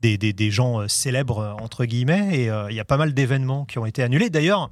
[0.00, 2.96] des, des- des gens euh, célèbres, euh, entre guillemets, et euh, il y a pas
[2.96, 4.30] mal d'événements qui ont été annulés.
[4.30, 4.70] D'ailleurs,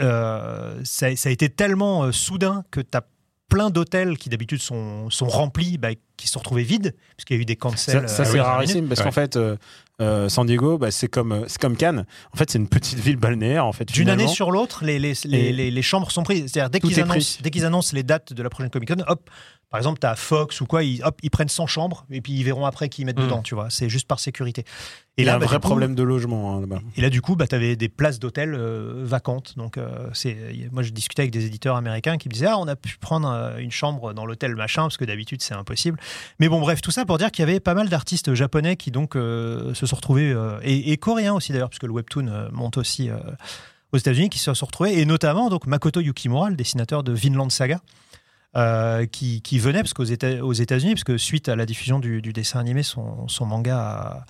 [0.00, 3.02] euh, ça, ça a été tellement euh, soudain que tu as
[3.48, 7.36] plein d'hôtels qui d'habitude sont, sont remplis, bah, qui se sont retrouvés vides, parce qu'il
[7.36, 8.08] y a eu des cancels.
[8.08, 9.06] Ça, ça, euh, c'est rarissime parce Ouais.
[9.06, 9.56] qu'en fait, euh,
[10.00, 12.06] euh, San Diego, bah, c'est comme, c'est comme Cannes.
[12.32, 13.66] En fait, c'est une petite ville balnéaire.
[13.66, 16.46] En fait, D'une année sur l'autre, les, les, les, les- les chambres sont prises.
[16.50, 19.28] C'est-à-dire, dès qu'ils annoncent, qu'ils annoncent les dates de la prochaine Comic Con, hop,
[19.70, 22.32] par exemple, tu as Fox ou quoi, ils, hop, ils prennent 100 chambres et puis
[22.32, 23.24] ils verront après qui ils mettent Mm.
[23.24, 23.68] dedans, tu vois.
[23.70, 24.64] C'est juste par sécurité.
[25.16, 26.80] Il y a un bah, vrai coup- problème de logement hein, là-bas.
[26.96, 29.54] Et là, du coup, bah, tu avais des places d'hôtel euh, vacantes.
[29.56, 30.36] Donc, euh, c'est,
[30.72, 33.28] moi, je discutais avec des éditeurs américains qui me disaient Ah, on a pu prendre
[33.30, 35.98] euh, une chambre dans l'hôtel machin, parce que d'habitude, c'est impossible.
[36.40, 38.90] Mais bon, bref, tout ça pour dire qu'il y avait pas mal d'artistes japonais qui
[38.90, 43.10] donc euh, se sont retrouvés, et, et coréens aussi d'ailleurs, puisque le webtoon monte aussi
[43.92, 47.50] aux États-Unis, qui se sont retrouvés, et notamment donc Makoto Yukimura, le dessinateur de Vinland
[47.50, 47.80] Saga.
[48.56, 51.98] Euh, qui, qui venait parce qu'aux Éta- aux États-Unis, parce que suite à la diffusion
[51.98, 54.24] du, du dessin animé, son, son manga a,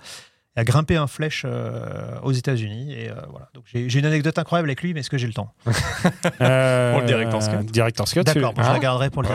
[0.55, 2.93] a grimpé un flèche euh, aux États-Unis.
[2.93, 3.49] Et euh, voilà.
[3.53, 5.53] Donc j'ai j'ai une anecdote incroyable avec lui, mais est-ce que j'ai le temps
[6.41, 7.63] Euh, Pour le.
[7.63, 9.29] Director's Cut, D'accord, bon, je Hein regarderai pour le.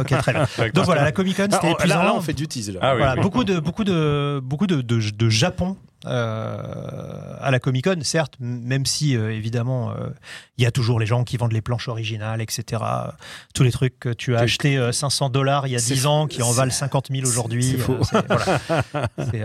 [0.00, 0.46] Ok, très bien.
[0.74, 1.98] Donc voilà, la Comic Con, Ah, c'était on- épuisant.
[1.98, 2.70] là, là, on fait du tease.
[2.70, 2.80] Là.
[2.82, 2.98] Ah oui.
[2.98, 7.98] Voilà, beaucoup de beaucoup de beaucoup de, de, de Japon euh, à la Comic Con,
[8.02, 10.08] certes, même si euh, évidemment euh,
[10.58, 12.82] il y a toujours les gens qui vendent les planches originales, etc.
[13.54, 15.94] Tous les trucs que tu as C'est- acheté euh, 500 dollars il y a C'est
[15.94, 17.64] 10 ans, qui en valent 50 000 aujourd'hui.
[17.64, 17.98] c'est faux.
[18.02, 19.08] c'est- voilà.
[19.30, 19.42] C'est,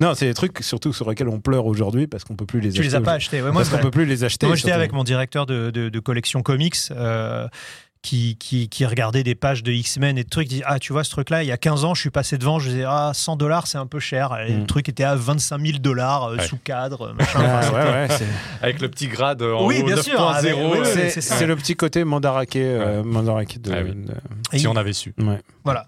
[0.00, 2.70] Non, c'est des trucs surtout sur lesquels on pleure aujourd'hui parce qu'on peut plus les
[2.72, 2.88] tu acheter.
[2.90, 3.42] les as pas achetés.
[3.42, 4.46] Ouais, moi, parce qu'on peut plus les acheter.
[4.46, 6.76] Moi, j'étais avec mon directeur de, de- de collection comics
[8.00, 10.46] qui, qui, qui regardait des pages de X-Men et de trucs.
[10.50, 12.38] Il dit Ah, tu vois, ce truc-là, il y a 15 ans, je suis passé
[12.38, 14.36] devant, je disais Ah, 100 dollars, c'est un peu cher.
[14.46, 14.60] Et Mm.
[14.60, 16.46] Le truc était à 25 000 dollars Ouais.
[16.46, 17.12] sous cadre.
[17.18, 17.40] Machin.
[17.42, 18.08] Ah, Enfin, ouais, ouais,
[18.62, 20.02] Avec le petit grade en Oui, haut, bien 9.0.
[20.02, 23.72] sûr, avec- oui, oui, c'est le petit côté mandaraké, euh, mandaraké de.
[23.72, 23.90] Ah oui.
[23.94, 24.14] de-
[24.56, 25.12] Si il- on avait su.
[25.18, 25.40] ouais.
[25.64, 25.86] Voilà.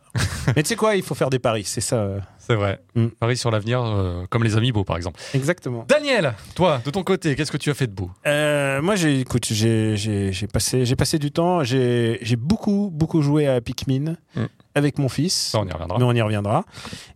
[0.57, 2.07] Mais tu sais quoi, il faut faire des paris, c'est ça.
[2.51, 2.81] C'est vrai.
[2.97, 3.07] Mm.
[3.21, 5.21] Paris sur l'avenir, euh, comme les Amiibo par exemple.
[5.35, 5.85] Exactement.
[5.89, 8.11] Daniel, toi, de ton côté, qu'est-ce que tu as fait de beau?
[8.27, 11.63] Euh, Euh, moi, j'ai, écoute, j'ai, j'ai, j'ai passé, j'ai passé du temps.
[11.63, 14.45] J'ai, j'ai beaucoup, beaucoup joué à Pikmin Mm.
[14.75, 15.35] avec mon fils.
[15.53, 15.99] Ça, on y reviendra.
[15.99, 16.65] Mais on y reviendra.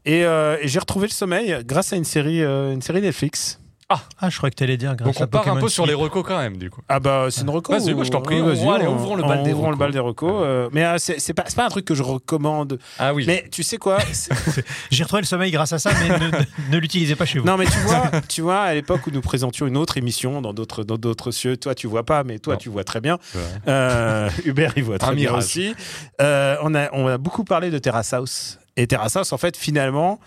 [0.05, 3.61] Et, euh, et j'ai retrouvé le sommeil grâce à une série, euh, une série Netflix.
[4.21, 4.95] Ah, je crois que t'allais dire.
[4.97, 6.81] grâce Donc on à part un peu sur les recos quand même, du coup.
[6.89, 7.73] Ah bah c'est une reco.
[7.73, 9.79] Vas-y, moi, je t'en prie, on- vas-y, allez, ouvrons le bal des ouvrons le recos.
[9.79, 10.33] bal des recos.
[10.45, 12.79] euh, mais euh, c'est, c'est pas, c'est pas un truc que je recommande.
[12.99, 13.25] Ah oui.
[13.27, 13.99] Mais tu sais quoi
[14.91, 17.47] J'ai retrouvé le sommeil grâce à ça, mais ne, l'utilisez pas chez vous.
[17.47, 20.53] Non mais tu vois, tu vois à l'époque où nous présentions une autre émission dans
[20.53, 22.59] d'autres dans d'autres cieux, toi tu vois pas, mais toi Non.
[22.59, 23.19] tu vois très bien.
[23.69, 25.45] Euh, Hubert il voit très Un bien mirage.
[25.45, 25.75] aussi.
[26.21, 29.57] Euh, on a on a beaucoup parlé de Terrace House et Terrace House en fait
[29.57, 30.21] finalement.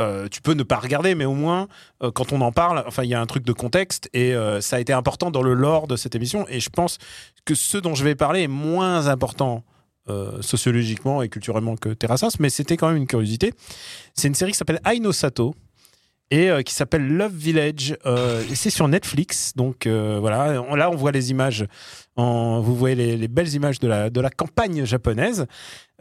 [0.00, 1.68] Euh, tu peux ne pas regarder, mais au moins,
[2.02, 4.60] euh, quand on en parle, enfin, il y a un truc de contexte et euh,
[4.60, 6.46] ça a été important dans le lore de cette émission.
[6.48, 6.98] Et je pense
[7.44, 9.64] que ce dont je vais parler est moins important
[10.42, 13.54] sociologiquement et culturellement que Terrace House, mais c'était quand même une curiosité.
[14.12, 15.54] C'est une série qui s'appelle Aino Sato
[16.30, 17.96] et qui s'appelle Love Village.
[18.50, 20.62] Et c'est sur Netflix, donc voilà.
[20.76, 21.64] Là, on voit les images.
[22.16, 25.46] En, vous voyez les, les belles images de la, de la campagne japonaise.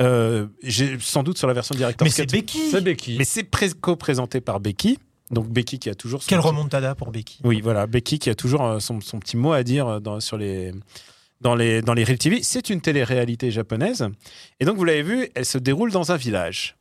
[0.01, 2.31] Euh, J'ai sans doute sur la version director's mais c'est.
[2.31, 2.59] Becky.
[2.69, 3.15] C'est Becky.
[3.17, 4.99] Mais c'est pré- co-présenté par Becky.
[5.31, 7.39] Donc Becky qui a toujours son Quelle petit- remontada pour Becky.
[7.43, 10.19] Oui, voilà, Becky qui a toujours euh, son, son petit mot à dire euh, dans,
[10.19, 10.71] sur les
[11.41, 12.43] dans les dans les Real TV.
[12.43, 14.07] C'est une télé-réalité japonaise
[14.59, 16.75] et donc vous l'avez vu, elle se déroule dans un village.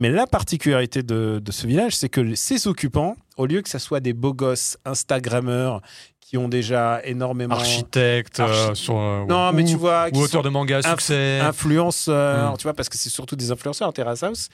[0.00, 3.80] Mais la particularité de, de ce village, c'est que ses occupants, au lieu que ça
[3.80, 5.82] soit des beaux gosses Instagrammeurs
[6.28, 8.98] qui ont déjà énormément Architecte, euh, Archi- sur.
[8.98, 11.40] euh, non, ou- mais tu vois, Ou qui auteur sont de manga succès.
[11.40, 12.56] influenceurs, Mm.
[12.58, 14.48] tu vois, parce que c'est surtout des influenceurs, Terrace House.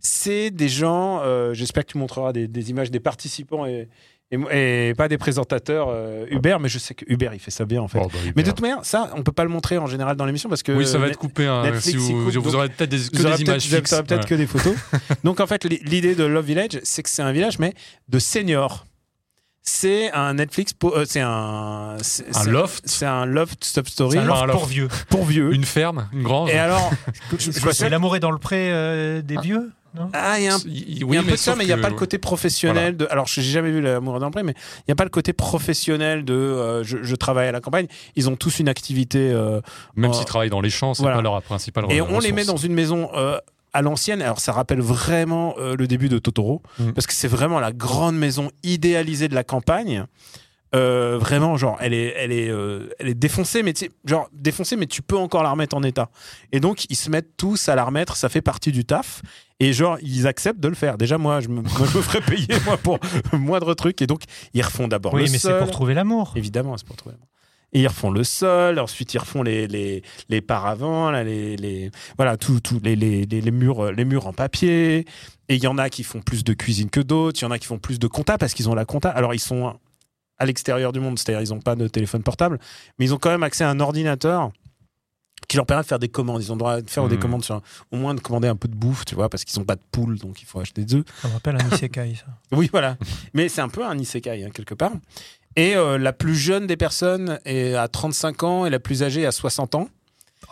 [0.00, 3.88] C'est des gens, euh, j'espère que tu montreras des, des images des participants et,
[4.30, 7.64] et, et pas des présentateurs euh, Uber, mais je sais que Uber, il fait ça
[7.66, 7.98] bien en fait.
[8.02, 10.24] Oh, bah, mais de toute manière, ça, on peut pas le montrer en général dans
[10.24, 10.72] l'émission parce que.
[10.72, 11.46] Oui, ça va être coupé.
[11.46, 13.90] hein, Netflix, si vous, coupe, vous donc- aurez peut-être des, que des images aurez fixes.
[13.90, 14.28] peut-être Ouais.
[14.28, 14.74] que des photos.
[15.24, 17.74] Donc en fait, li- l'idée de Love Village, c'est que c'est un village, mais
[18.08, 18.86] de seniors.
[19.70, 21.96] C'est un Netflix, euh, c'est un.
[22.00, 22.82] c'est- Un c'est- loft.
[22.86, 24.88] C'est un loft sub story C'est un loft pour vieux.
[25.10, 25.52] pour vieux.
[25.52, 26.50] Une ferme, une grange.
[26.50, 26.90] Et alors,
[27.38, 30.58] C'est l'amour est dans le pré euh, des vieux non ah, il y a un
[30.66, 33.06] y a peu de ça, mais il n'y a pas le côté professionnel de.
[33.10, 36.34] Alors, j'ai jamais vu l'amour d'un mais il n'y a pas le côté professionnel de.
[36.34, 37.86] euh, je, je travaille à la campagne.
[38.16, 39.30] Ils ont tous une activité.
[39.32, 39.60] euh,
[39.96, 41.16] Même euh, s'ils travaillent dans les champs, c'est voilà.
[41.16, 42.12] pas leur principale et ressource.
[42.16, 43.38] on les met dans une maison euh,
[43.78, 44.20] à l'ancienne.
[44.22, 46.90] Alors, ça rappelle vraiment euh, le début de Totoro, Mm.
[46.92, 50.04] parce que c'est vraiment la grande maison idéalisée de la campagne.
[50.74, 53.72] Euh, vraiment, genre, elle est, elle est, euh, elle est défoncée, mais
[54.04, 56.10] genre défoncée, mais tu peux encore la remettre en état.
[56.52, 58.16] Et donc, ils se mettent tous à la remettre.
[58.16, 59.22] Ça fait partie du taf.
[59.60, 60.98] Et genre, ils acceptent de le faire.
[60.98, 62.98] Déjà, moi, je me, moi, je me ferais payer moi pour
[63.32, 64.02] moindre truc.
[64.02, 66.34] Et donc, ils refont d'abord Oui, le mais c'est pour trouver l'amour.
[66.36, 67.14] Évidemment, c'est pour trouver.
[67.14, 67.28] l'amour.
[67.74, 71.90] Et ils refont le sol, ensuite ils refont les, les, les paravents, là, les, les,
[72.16, 75.04] voilà, tout, tout, les, les, les, les murs, euh, les murs en papier.
[75.50, 77.50] Et il y en a qui font plus de cuisine que d'autres, il y en
[77.50, 79.10] a qui font plus de compta parce qu'ils ont la compta.
[79.10, 79.78] Alors ils sont
[80.38, 82.58] à l'extérieur du monde, c'est-à-dire ils n'ont pas de téléphone portable,
[82.98, 84.50] mais ils ont quand même accès à un ordinateur
[85.46, 86.42] qui leur permet de faire des commandes.
[86.42, 87.22] Ils ont le droit de faire des Mhm.
[87.22, 89.64] commandes sur, au moins de commander un peu de bouffe, tu vois, parce qu'ils n'ont
[89.64, 91.04] pas de poule, donc il faut acheter des œufs.
[91.22, 92.26] Ça me rappelle un isekai, ça.
[92.56, 92.96] Oui, voilà.
[93.34, 94.92] Mais c'est un peu un isekai, hein, quelque part.
[95.58, 99.26] Et euh, la plus jeune des personnes est à 35 ans et la plus âgée
[99.26, 99.88] à 60 ans.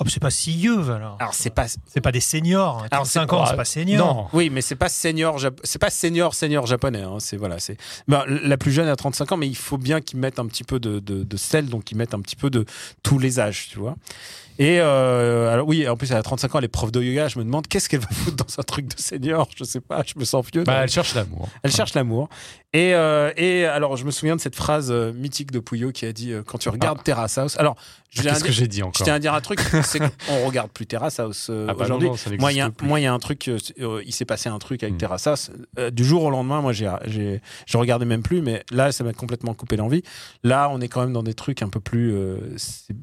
[0.01, 1.17] Oh, c'est pas si vieux, alors.
[1.21, 1.67] Alors, c'est pas.
[1.87, 2.81] C'est pas des seniors.
[2.83, 2.89] hein.
[2.91, 4.15] Alors, 35 c'est ans, pas- c'est pas senior.
[4.15, 4.27] Non.
[4.35, 7.01] Oui, mais c'est pas senior, c'est pas senior, senior japonais.
[7.03, 7.17] hein.
[7.19, 7.79] C'est voilà, c'est.
[8.07, 10.65] Ben, la plus jeune a 35 ans, mais il faut bien qu'ils mettent un petit
[10.65, 12.67] peu de, de, de sel, donc ils mettent un petit peu de
[13.03, 13.95] tous les âges, tu vois.
[14.59, 17.29] Et euh, alors oui, en plus elle a 35 ans, elle est prof de yoga.
[17.29, 19.49] Je me demande qu'est-ce qu'elle va foutre dans un truc de senior?
[19.57, 20.65] Je sais pas, je me sens vieux.
[20.65, 21.49] Bah, elle cherche l'amour.
[21.63, 22.29] Elle cherche l'amour.
[22.73, 26.05] Et, euh, et alors, je me souviens de cette phrase euh, mythique de Pouillot qui
[26.05, 27.57] a dit euh, Quand tu regardes Terrace House.
[27.59, 27.75] Alors,
[28.11, 29.61] je tiens à Qu'est-ce que dire- j'ai dit je encore tiens à dire un truc
[29.83, 32.11] c'est qu'on regarde plus Terrace House euh, Ah bah aujourd'hui.
[32.39, 34.99] Moi, il y a- y un truc, il s'est passé un truc avec Mm.
[34.99, 35.51] Terrace House.
[35.93, 39.13] Du jour au lendemain, moi, j'ai, j'ai, je regardais même plus, mais là, ça m'a
[39.15, 40.03] complètement coupé l'envie.
[40.45, 42.13] Là, on est quand même dans des trucs un peu plus.
[42.15, 42.95] euh, c'est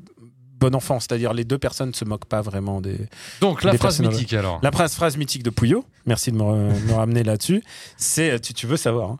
[0.63, 2.97] bon enfant, c'est-à-dire les deux personnes ne se moquent pas vraiment des,
[3.41, 4.59] Donc, la Des phrase mythique alors.
[4.63, 7.63] la phrase, phrase mythique de Pouillot, merci de me, ramener là-dessus,
[7.97, 9.19] c'est, tu, tu veux savoir, hein.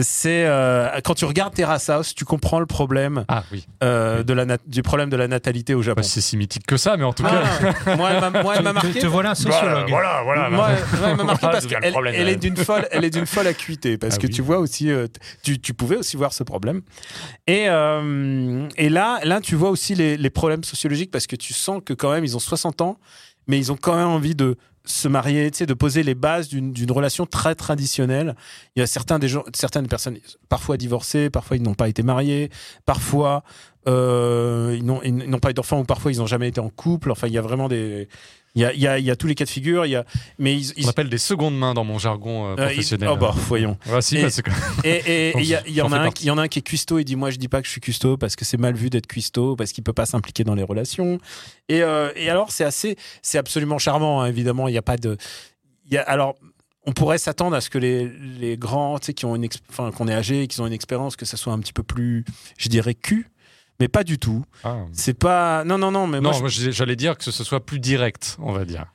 [0.00, 3.66] c'est euh, quand tu regardes Terrace House, tu comprends le problème Ah oui.
[3.82, 6.00] euh, de la du problème de la natalité au Japon.
[6.00, 7.42] Bah, c'est si mythique que ça, mais en tout cas.
[7.86, 8.98] Ah, moi, elle m'a, moi, elle m'a marqué.
[9.00, 9.88] te voilà un sociologue.
[9.88, 10.50] voilà, voilà.
[10.50, 10.68] Moi,
[11.04, 13.96] elle m'a marqué Voilà, parce qu'elle elle est d'une folle, elle est d'une folle acuité
[13.98, 14.32] parce Ah que oui.
[14.32, 15.06] tu vois aussi, euh,
[15.42, 16.82] tu, tu pouvais aussi voir ce problème.
[17.46, 20.64] Et, euh, et là, là, tu vois aussi les, les problèmes
[21.10, 22.98] parce que tu sens que quand même ils ont 60 ans,
[23.46, 26.48] mais ils ont quand même envie de se marier, tu sais, de poser les bases
[26.48, 28.34] d'une d'une relation très traditionnelle.
[28.74, 30.18] Il y a certains des gens, certaines personnes,
[30.48, 32.50] parfois divorcées, parfois ils n'ont pas été mariés,
[32.84, 33.44] parfois
[33.88, 37.10] euh, ils n'ont pas eu d'enfants ou parfois ils n'ont jamais été en couple.
[37.10, 38.08] Enfin, il y a vraiment des
[38.54, 39.86] Il y a, il y a- il y a tous les cas de figure.
[39.86, 40.04] Y a,
[40.38, 43.08] mais ils, ils- On appelle des secondes mains dans mon jargon euh, euh, ils- professionnel.
[43.10, 43.78] oh bah, voyons.
[43.88, 44.26] Ouais, si, Et-
[44.84, 46.24] Et et- et il y, en a un, partie.
[46.24, 46.98] il y en a un qui est cuistot.
[46.98, 48.90] Il dit moi je dis pas que je suis cuistot parce que c'est mal vu
[48.90, 51.18] d'être cuistot parce qu'il peut pas s'impliquer dans les relations.
[51.70, 54.20] Et, euh, et alors c'est assez, c'est absolument charmant.
[54.20, 55.16] hein, évidemment, il y a pas de,
[55.86, 56.34] il y a alors.
[56.84, 58.08] On pourrait s'attendre à ce que les,
[58.40, 60.72] les grands, tu sais, qui ont une, ex- enfin, qu'on est âgés, qui ont une
[60.72, 62.24] expérience, que ça soit un petit peu plus,
[62.58, 63.30] je dirais, cul,
[63.82, 64.44] mais pas du tout.
[64.62, 64.76] Ah.
[64.92, 68.36] C'est pas, non, non, non, mais Non, moi, j'allais dire que ce soit plus direct,
[68.40, 68.86] on va dire.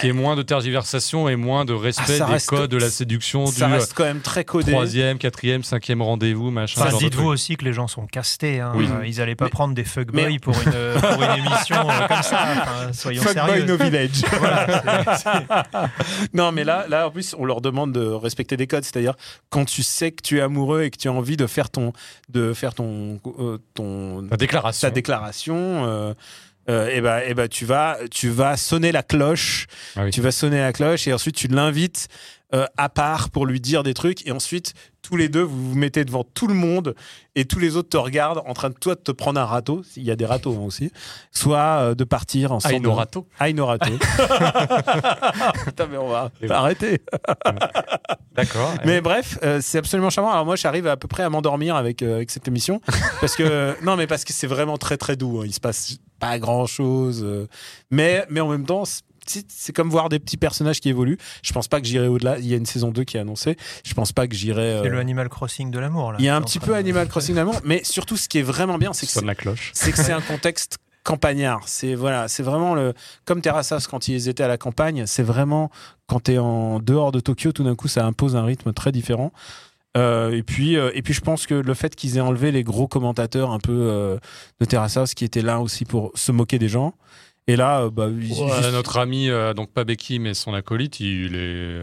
[0.00, 2.76] Qu'il y ait moins de tergiversation et moins de respect Ah, des reste- codes de
[2.78, 4.70] la séduction ça du euh, reste quand même très codé.
[4.72, 6.80] troisième, quatrième, cinquième rendez-vous, machin.
[6.82, 8.60] Enfin, dites-vous aussi que les gens sont castés.
[8.60, 8.72] hein.
[8.76, 8.86] Oui.
[8.90, 12.06] Euh, Ils n'allaient pas Mais- prendre des fuckboys mais- pour, une, pour une émission euh,
[12.08, 12.46] comme ça.
[12.62, 13.64] Enfin, soyons Fuck sérieux.
[13.64, 14.22] boy no village.
[14.38, 15.88] Voilà,
[16.32, 18.84] Non, mais là, là, en plus, on leur demande de respecter des codes.
[18.84, 19.14] C'est-à-dire,
[19.50, 21.92] quand tu sais que tu es amoureux et que tu as envie de faire ton,
[22.28, 24.88] de faire ton, euh, ton, La déclaration.
[24.88, 26.14] ta déclaration, euh,
[26.68, 29.66] euh, et ben, et ben, tu vas, tu vas sonner la cloche.
[29.96, 30.10] Ah oui.
[30.10, 32.08] Tu vas sonner la cloche et ensuite tu l'invites
[32.54, 34.26] euh, à part pour lui dire des trucs.
[34.26, 36.94] Et ensuite, tous les deux, vous vous mettez devant tout le monde
[37.34, 39.82] et tous les autres te regardent en train de toi de te prendre un râteau.
[39.96, 40.90] Il y a des râteaux hein, aussi.
[41.30, 42.74] Soit euh, de partir ensemble.
[42.74, 43.28] Ah, Ainorato.
[43.40, 43.92] Ainorato.
[45.66, 47.00] Putain, mais on va Et arrêter.
[48.34, 48.74] D'accord.
[48.84, 50.30] Mais bref, euh, c'est absolument charmant.
[50.32, 52.80] Alors moi, j'arrive à peu près à m'endormir avec, euh, avec cette émission
[53.20, 55.40] parce que non, mais parce que c'est vraiment très très doux.
[55.40, 55.44] hein.
[55.46, 57.26] Il se passe pas grand chose,
[57.90, 58.84] mais mais en même temps.
[58.84, 61.18] c'est- comme voir des petits personnages qui évoluent.
[61.42, 62.38] Je pense pas que j'irai au-delà.
[62.38, 63.58] Il y a une saison 2 qui est annoncée.
[63.84, 64.62] Je pense pas que j'irai.
[64.62, 66.12] euh, c'est le Animal Crossing de l'amour.
[66.12, 66.18] là.
[66.18, 68.42] Il y a un petit peu de- Animal Crossing d'amour, mais surtout ce qui est
[68.42, 69.70] vraiment bien, c'est que sonne c'est- la cloche.
[69.74, 71.60] c'est que c'est un contexte campagnard.
[71.66, 72.94] C'est voilà, c'est vraiment le
[73.26, 75.04] comme Terrassas quand ils étaient à la campagne.
[75.06, 75.70] C'est vraiment
[76.06, 78.92] quand tu es en dehors de Tokyo, tout d'un coup, ça impose un rythme très
[78.92, 79.30] différent.
[79.96, 82.62] Euh, et puis euh, et puis je pense que le fait qu'ils aient enlevé les
[82.62, 84.18] gros commentateurs un peu euh,
[84.60, 86.94] de Terrassas qui étaient là aussi pour se moquer des gens.
[87.46, 91.80] Et là, bah, Ouais, juste- notre ami, donc pas Becky, mais son acolyte, il est,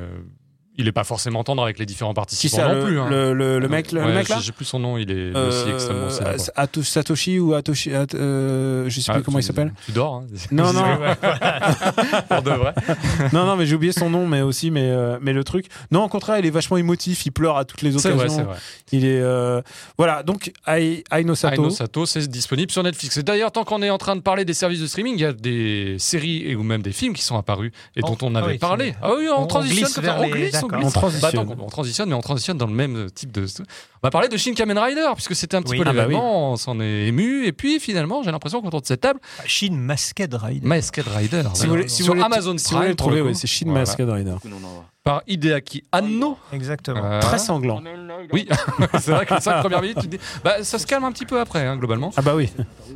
[0.77, 2.99] il est pas forcément tendre avec les différents qui participants ça, non le, plus.
[2.99, 3.07] hein.
[3.09, 4.37] le, le- le mec, le, le Ouais, mec là.
[4.41, 6.43] j'ai- plus son nom, il est Euh, aussi extrêmement célèbre.
[6.55, 9.73] Ato- Satoshi ou Atoshi, At- euh, je sais plus Ah, comment tu- il s'appelle.
[9.85, 10.81] Tu dors hein Non, non.
[12.29, 12.73] Pour de vrai.
[13.33, 15.67] non, non, mais j'ai oublié son nom, mais aussi, mais, euh, mais le truc.
[15.91, 18.17] Non, au contraire, il est vachement émotif, il pleure à toutes les C'est occasions.
[18.17, 18.57] vrai, c'est vrai.
[18.91, 19.19] Il est.
[19.21, 19.61] euh,
[19.97, 21.55] Voilà, donc, Ai, Aino Sato.
[21.55, 23.17] Aino Sato, c'est disponible sur Netflix.
[23.17, 25.25] Et d'ailleurs, tant qu'on est en train de parler des services de streaming, il y
[25.25, 28.39] a des séries et ou même des films qui sont apparus et dont on ah
[28.39, 28.89] avait oui, parlé.
[28.91, 30.21] c'est- Ah oui, on, on transitionne glisse comme vers ça.
[30.21, 30.81] On glisse, on d'accord.
[30.81, 30.95] glisse.
[30.95, 31.31] On transitionne.
[31.45, 33.45] Bah, attends, on transitionne, mais on transitionne dans le même type de.
[33.59, 33.63] On
[34.07, 35.77] va parler de Shin Kamen Rider, puisque c'était un petit Oui.
[35.79, 37.45] peu Ah bah l'événement, on s'en est ému.
[37.45, 40.67] Et puis finalement, j'ai l'impression qu'autour de cette table, Shin Masked Rider.
[40.67, 41.41] Masked Rider.
[41.53, 41.67] Si vous voilà.
[41.69, 43.39] voulez, si vous sur Amazon si vous voulez Prime, le trouver, pour le ouais, coup.
[43.39, 43.79] c'est Shin Voilà.
[43.81, 44.35] Masked Rider.
[45.03, 46.37] Par Hideaki Anno.
[46.51, 46.99] Exactement.
[47.03, 47.79] Euh, Très sanglant.
[48.33, 48.47] Oui,
[48.99, 51.11] c'est vrai que les cinq premières minutes, tu te dis, bah, ça se calme un
[51.11, 52.11] petit peu après, hein, globalement.
[52.17, 52.51] Ah bah oui.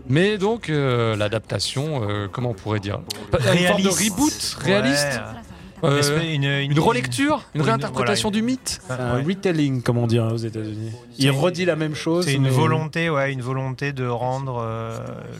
[0.07, 2.99] Mais donc, euh, l'adaptation, euh, comment on pourrait dire?
[3.53, 5.05] Une forme de reboot réaliste?
[5.13, 5.39] Ouais.
[5.83, 9.23] Euh, une, une- Une relecture Une Une- réinterprétation voilà, du mythe un Ouais.
[9.23, 10.91] retelling, comme on dit hein, aux États-Unis.
[11.17, 12.25] Il redit la même chose.
[12.25, 14.97] C'est une mais- volonté, ouais, une volonté de rendre euh,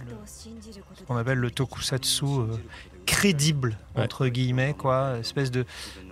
[0.08, 2.46] le- ce qu'on appelle le tokusatsu euh,
[3.06, 4.04] crédible Ouais.
[4.04, 5.66] entre guillemets, quoi, espèce de,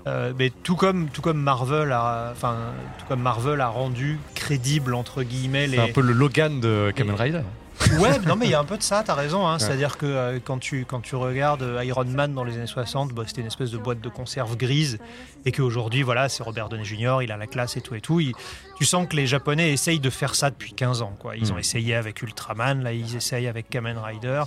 [0.07, 2.55] euh, mais tout comme tout comme Marvel a, enfin
[2.97, 5.75] tout comme Marvel a rendu crédible entre guillemets les.
[5.77, 7.41] C'est un peu le Logan de Kamen Rider.
[7.99, 9.47] Ouais, non mais il y a un peu de ça, t'as raison.
[9.47, 12.67] Hein, C'est-à-dire que euh, quand tu quand tu regardes euh, Iron Man dans les années
[12.67, 14.97] 60, bah, c'était une espèce de boîte de conserve grise,
[15.45, 17.19] et qu'aujourd'hui, voilà, c'est Robert Downey Jr.
[17.23, 18.19] Il a la classe et tout et tout.
[18.19, 18.33] Il-
[18.77, 21.13] tu sens que les Japonais essayent de faire ça depuis 15 ans.
[21.19, 21.37] Quoi.
[21.37, 21.59] Ils ont Mm.
[21.59, 24.43] essayé avec Ultraman, là ils essayent avec Kamen Rider,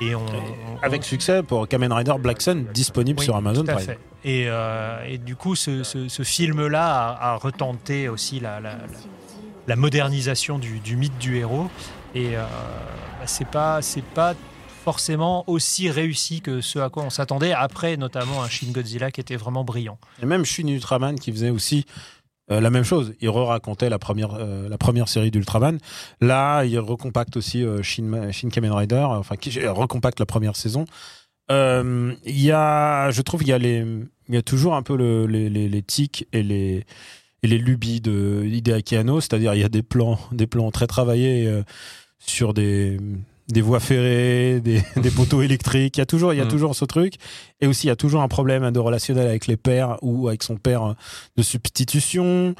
[0.00, 3.70] et on, on- Avec succès pour Kamen Rider Black Sun, disponible oui, sur Amazon tout
[3.70, 3.86] à Prime.
[3.86, 3.98] fait.
[4.24, 8.70] Et, euh, et du coup, ce, ce- ce film-là a, a retenté aussi la, la-
[8.70, 8.76] la-
[9.68, 11.68] la modernisation du, du mythe du héros.
[12.16, 12.42] Et euh,
[13.20, 14.34] bah, c'est pas, c'est pas
[14.84, 17.52] forcément aussi réussi que ce à quoi on s'attendait.
[17.52, 19.98] Après, notamment un Shin Godzilla qui était vraiment brillant.
[20.22, 21.84] Et même Shin Ultraman qui faisait aussi
[22.50, 23.12] euh, la même chose.
[23.20, 25.78] Il re-racontait la première, euh, la première série d'Ultraman.
[26.22, 30.86] Là, il recompacte aussi Shin, Shin Kamen Rider, enfin, qui recompacte la première saison.
[31.50, 35.48] Il y a, je trouve, il y a y a toujours un peu le- les,
[35.48, 36.84] les, tics et les,
[37.44, 40.88] et les lubies de Hideaki Anno, c'est-à-dire il y a des plans, des plans très
[40.88, 41.46] travaillés
[42.18, 42.98] sur des,
[43.48, 45.96] des voies ferrées, des, des poteaux électriques.
[45.96, 46.48] Il y a toujours, il y a Mm.
[46.48, 47.14] toujours ce truc.
[47.60, 50.42] Et aussi, il y a toujours un problème de relationnel avec les pères ou avec
[50.42, 50.94] son père euh,
[51.36, 52.54] de substitution.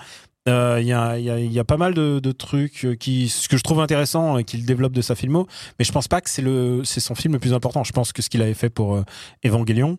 [0.49, 3.29] Euh, Il y, a, y a- y a pas mal de, de trucs euh, qui,
[3.29, 6.21] ce que je trouve intéressant et qu'il développe de sa filmo, mais je pense pas
[6.21, 7.83] que c'est le, c'est son film le plus important.
[7.83, 9.03] Je pense que ce qu'il avait fait pour euh,
[9.45, 9.99] Evangelion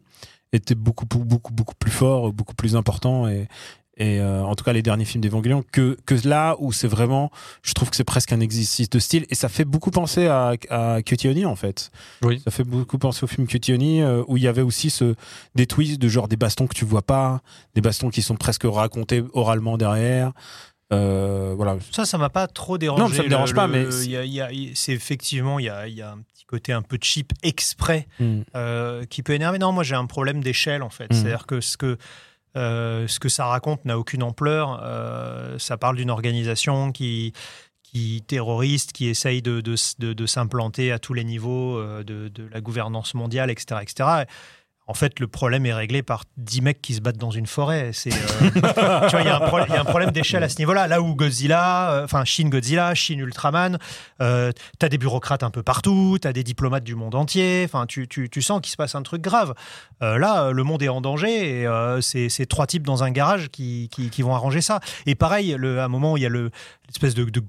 [0.54, 3.50] était beaucoup, beaucoup, beaucoup plus fort, beaucoup plus important et,
[3.98, 7.32] et euh, en tout cas les derniers films d'Evangelion que que là où c'est vraiment
[7.64, 10.54] je trouve que c'est presque un exercice de style et ça fait beaucoup penser à
[10.70, 12.40] à Cutie Honey, en fait Oui.
[12.44, 15.16] ça fait beaucoup penser au film Cutie Honey, euh, où il y avait aussi ce
[15.56, 17.42] des twists de genre des bastons que tu vois pas
[17.76, 20.32] des bastons qui sont presque racontés oralement derrière
[20.94, 23.02] euh, voilà Ça, ça m'a pas trop dérangé.
[23.04, 24.72] Non, ça me dérange Le- pas, le- mais il y a- il y a- il-
[24.78, 28.08] c'est effectivement, il y a, il y a un petit côté un peu cheap exprès
[28.22, 28.42] Hmm.
[28.56, 29.60] euh, qui peut énerver.
[29.60, 31.12] Non, moi j'ai un problème d'échelle en fait.
[31.12, 31.18] Mhm.
[31.18, 31.98] C'est-à-dire que ce que
[32.58, 34.82] euh, ce que ça raconte n'a aucune ampleur.
[34.84, 37.34] Euh, ça parle d'une organisation qui
[37.84, 39.76] qui terroriste, qui essaye de, de,
[40.13, 44.26] de- s'implanter à tous les niveaux euh, de, de la gouvernance mondiale, etc., etc.
[44.89, 47.91] En fait, le problème est réglé par 10 mecs qui se battent dans une forêt.
[47.93, 48.15] C'est, euh,
[48.54, 48.60] tu
[49.12, 50.88] vois, il y, a un problème- d'échelle à ce niveau-là.
[50.88, 53.78] Là où Godzilla, euh, enfin Shin Godzilla, Shin Ultraman,
[54.21, 57.63] euh, t'as des bureaucrates un peu partout, t'as des diplomates du monde entier.
[57.65, 59.54] Enfin, tu, tu, tu sens qu'il se passe un truc grave.
[60.02, 63.04] Euh, là, euh, le monde est en danger et euh, c'est c'est trois types dans
[63.04, 64.80] un garage qui, qui, qui vont arranger ça.
[65.06, 66.50] Et pareil, le, à un moment où il y a le
[66.88, 67.43] l'espèce de, de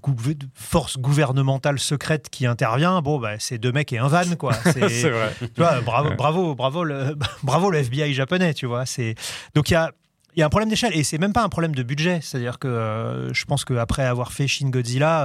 [0.55, 4.53] force gouvernementale secrète qui intervient, bon, bah, c'est deux mecs et un van, quoi.
[4.64, 5.33] C'est- C'est vrai.
[5.40, 8.87] tu vois, bravo, bravo, bravo le, bravo le FBI japonais, tu vois.
[8.87, 9.14] C'est
[9.55, 12.21] donc il y a un problème d'échelle et c'est même pas un problème de budget.
[12.23, 15.25] C'est-à-dire que euh, je pense qu'après avoir fait Shin Godzilla,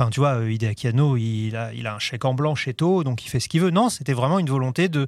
[0.00, 3.24] euh, tu vois, euh, Hideaki Anno, il a, un chèque en blanc chez Toho, donc
[3.24, 3.70] il fait ce qu'il veut.
[3.70, 5.06] Non, c'était vraiment une volonté de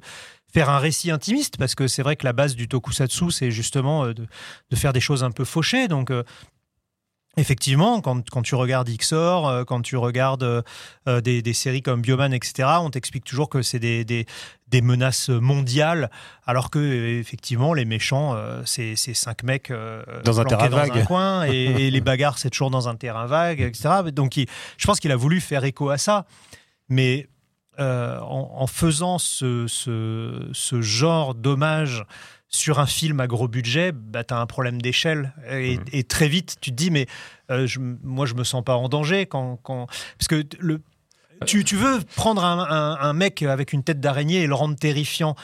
[0.53, 4.07] faire un récit intimiste parce que c'est vrai que la base du tokusatsu, c'est justement
[4.07, 5.87] de, de faire des choses un peu fauchées.
[5.87, 6.11] Donc
[7.37, 10.61] Effectivement, quand, quand tu regardes XOR, euh, quand tu regardes euh,
[11.07, 14.25] euh, des, des séries comme Bioman, etc., on t'explique toujours que c'est des, des,
[14.69, 16.09] des menaces mondiales,
[16.47, 16.79] alors que
[17.19, 19.71] effectivement les méchants, euh, c'est cinq mecs
[20.25, 20.97] Dans un terrain dans vague.
[20.97, 21.51] un coin, et,
[21.87, 23.89] et les bagarres c'est toujours dans un terrain vague, etc.
[24.11, 24.47] Donc il-
[24.77, 26.25] je pense qu'il a voulu faire écho à ça,
[26.89, 27.27] mais
[27.79, 32.05] euh, en, en faisant ce, ce, ce genre d'hommage
[32.49, 35.33] sur un film à gros budget, bah, tu as un problème d'échelle.
[35.49, 35.83] Et, Mhm.
[35.91, 37.05] et très vite, tu te dis, mais
[37.51, 39.25] euh, je, moi, je me sens pas en danger.
[39.25, 39.87] Quand, quand...
[40.17, 40.81] Parce que le,
[41.45, 44.75] tu, tu veux prendre un, un- un mec avec une tête d'araignée et le rendre
[44.75, 45.35] terrifiant.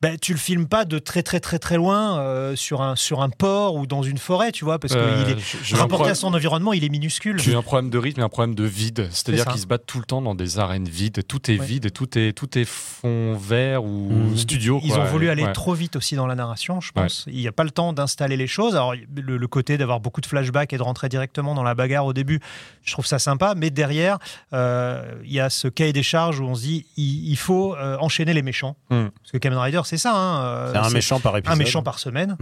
[0.00, 3.20] Ben, tu le filmes pas de très très très très loin euh, sur, un, sur
[3.20, 6.08] un port ou dans une forêt, tu vois, parce que Euh, il est, je- rapporté
[6.10, 7.40] à son environnement, il est minuscule.
[7.40, 9.08] J'ai un problème de rythme et un problème de vide.
[9.10, 11.26] C'est-à-dire qu'ils se battent tout le temps dans des arènes vides.
[11.26, 11.66] Tout est Ouais.
[11.66, 14.36] vide, tout est, tout est fond vert ou Mhm.
[14.36, 14.80] studio.
[14.84, 15.00] Ils quoi.
[15.00, 15.52] ont voulu aller Ouais.
[15.52, 17.24] trop vite aussi dans la narration, je pense.
[17.26, 18.76] Il n'y a pas le temps d'installer les choses.
[18.76, 22.06] Alors, le, le côté d'avoir beaucoup de flashbacks et de rentrer directement dans la bagarre
[22.06, 22.38] au début,
[22.84, 23.54] je trouve ça sympa.
[23.56, 24.18] Mais derrière,
[24.52, 27.74] euh, il y a ce cahier des charges où on se dit il, il faut
[27.98, 28.76] enchaîner les méchants.
[28.90, 29.08] Hmm.
[29.22, 30.12] Parce que Kamen Rider, c'est ça.
[30.14, 32.36] hein, euh, c'est un méchant par épisode un méchant par semaine.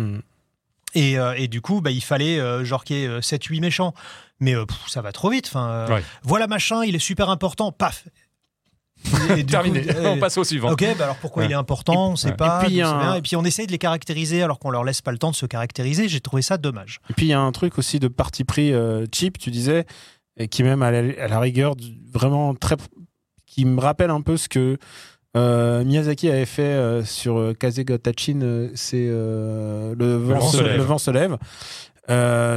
[0.95, 3.93] Et, euh, et du coup, bah, il fallait euh, genre qu'il y ait 7-8 méchants.
[4.41, 5.47] Mais euh, pff, ça va trop vite.
[5.49, 6.03] Enfin, euh, Ouais.
[6.23, 7.71] Voilà machin, il est super important.
[7.73, 8.05] Paf
[9.37, 9.83] Et Terminé.
[9.83, 10.71] coup, euh, on passe au suivant.
[10.73, 11.49] Ok, bah alors pourquoi Ouais.
[11.49, 12.37] il est important On ne sait ouais.
[12.37, 12.63] pas.
[12.65, 13.21] Et puis, un-.
[13.23, 15.47] Et on essaye de les caractériser alors qu'on leur laisse pas le temps de se
[15.47, 16.09] caractériser.
[16.09, 17.01] J'ai trouvé ça dommage.
[17.11, 19.85] Et puis il y a un truc aussi de parti pris euh, cheap, tu disais,
[20.39, 21.75] et qui même à la, à la rigueur
[22.13, 22.77] vraiment très,
[23.47, 24.79] qui me rappelle un peu ce que
[25.37, 30.77] euh, Miyazaki avait fait euh, sur euh, Kazegotachin, euh, c'est le, vent se, lève.
[30.77, 31.37] le vent se lève.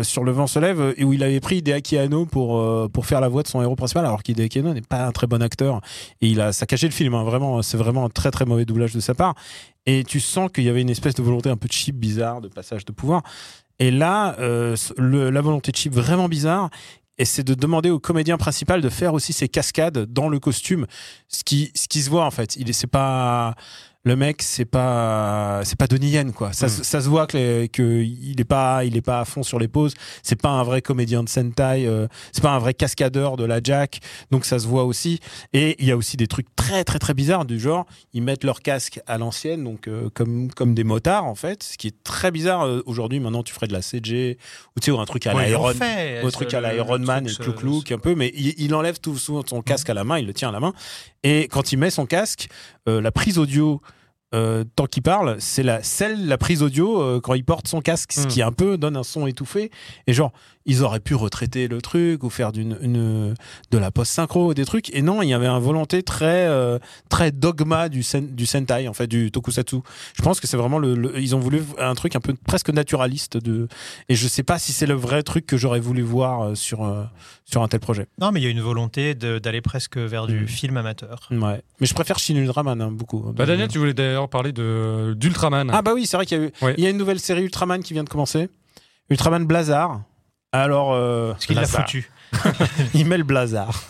[0.03, 2.61] Sur le vent se lève et où il avait pris Hideaki Anno pour
[2.91, 5.25] pour faire la voix de son héros principal alors qu'Hideaki Anno n'est pas un très
[5.25, 5.81] bon acteur
[6.21, 8.93] et il a saccagé le film hein, vraiment c'est vraiment un très très mauvais doublage
[8.93, 9.33] de sa part
[9.87, 12.47] et tu sens qu'il y avait une espèce de volonté un peu cheap bizarre de
[12.47, 13.23] passage de pouvoir
[13.79, 16.69] et là, euh, le- la volonté de chip vraiment bizarre,
[17.19, 20.87] et c'est de demander au comédien principal de faire aussi ses cascades dans le costume,
[21.27, 22.55] ce qui, ce qui se voit en fait.
[22.55, 23.55] Il est, c'est pas
[24.05, 26.53] le mec, c'est pas, c'est pas Donnie Yen quoi.
[26.53, 29.43] Ça, se- ça se voit que, que il est pas, il est pas à fond
[29.43, 29.93] sur les poses.
[30.23, 31.85] C'est pas un vrai comédien de Sentai.
[31.85, 33.99] euh, c'est pas un vrai cascadeur de la Jack.
[34.31, 35.19] Donc ça se voit aussi.
[35.51, 38.45] Et il y a aussi des trucs très très très bizarres du genre, ils mettent
[38.45, 42.03] leur casque à l'ancienne, donc euh, comme comme des motards en fait, ce qui est
[42.03, 43.19] très bizarre euh, aujourd'hui.
[43.19, 44.37] Maintenant, tu ferais de la CG
[44.75, 45.73] ou tu sais ou un truc à Ouais, l'Iron,
[46.23, 49.17] un truc à l'Iron Man et Clouk Look un peu, mais il, il enlève tout
[49.17, 50.73] souvent son casque à la main, il le tient à la main.
[51.23, 52.47] Et quand il met son casque,
[52.87, 53.81] la prise audio.
[54.35, 57.81] Euh, tant qu'il parle, c'est la celle la prise audio euh, quand il porte son
[57.81, 58.27] casque, ce Mm.
[58.27, 59.71] qui un peu donne un son étouffé.
[60.07, 60.31] Et genre,
[60.65, 63.33] ils auraient pu retraiter le truc ou faire d'une une,
[63.71, 64.93] de la post synchro des trucs.
[64.93, 66.77] Et non, il y avait une volonté très euh,
[67.09, 69.77] très dogma du sen- du sentai en fait du tokusatsu.
[70.15, 72.69] Je pense que c'est vraiment le, le- ils ont voulu un truc un peu presque
[72.69, 73.67] naturaliste de.
[74.09, 76.83] Et je sais pas si c'est le vrai truc que j'aurais voulu voir euh, sur
[76.83, 77.03] euh,
[77.45, 78.07] sur un tel projet.
[78.19, 80.47] Non, mais il y a une volonté d'aller presque vers du Mm.
[80.47, 81.27] film amateur.
[81.31, 81.61] Ouais.
[81.79, 83.31] Mais je préfère Shin Ultraman hein, beaucoup.
[83.33, 85.69] Bah, Daniel, tu voulais d'ailleurs parler de d'Ultraman.
[85.73, 86.75] Ah bah oui, c'est vrai qu'il y a eu, Ouais.
[86.77, 88.49] il y a une nouvelle série Ultraman qui vient de commencer.
[89.09, 90.01] Ultraman Blazar.
[90.51, 92.09] Alors, euh, Parce qu'il l'a foutu.
[92.93, 93.83] il met le Blazar.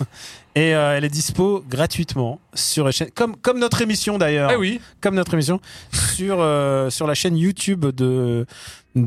[0.55, 4.57] Et euh, elle est dispo gratuitement sur la chaîne, comme, comme notre émission d'ailleurs, Ah
[4.57, 4.81] oui.
[4.99, 5.61] comme notre émission,
[5.93, 8.45] sur, euh, sur la chaîne YouTube de,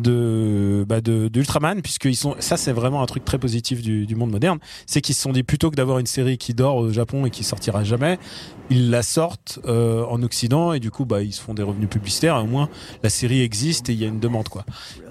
[0.00, 4.30] de bah de, de puisqu'ils sont ça c'est vraiment un truc très positif du, monde
[4.30, 7.26] moderne c'est qu'ils se sont dit plutôt que d'avoir une série qui dort au Japon
[7.26, 8.18] et qui sortira jamais
[8.70, 11.88] ils la sortent euh, en Occident et du coup bah ils se font des revenus
[11.88, 12.68] publicitaires au moins
[13.03, 14.64] la série existe et il y a une demande quoi.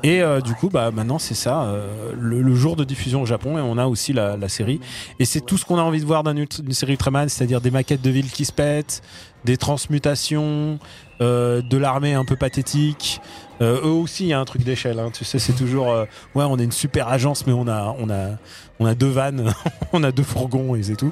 [0.04, 3.58] Et euh, du coup bah maintenant c'est ça euh, le, jour de diffusion au Japon
[3.58, 4.80] et on a aussi la, série.
[5.20, 7.72] Et c'est tout ce qu'on a envie de voir d'une une série Ultraman c'est-à-dire des
[7.72, 9.02] maquettes de villes qui se pètent
[9.46, 10.80] des transmutations
[11.22, 13.22] euh, de l'armée un peu pathétique
[13.62, 15.00] euh, eux aussi, il y a un truc d'échelle.
[15.00, 15.12] Hein.
[15.14, 18.10] Tu sais, c'est toujours euh, ouais, on est une super agence, mais on a on
[18.10, 18.38] a
[18.80, 19.54] on a deux vannes,
[19.94, 21.12] on a deux fourgons et c'est tout.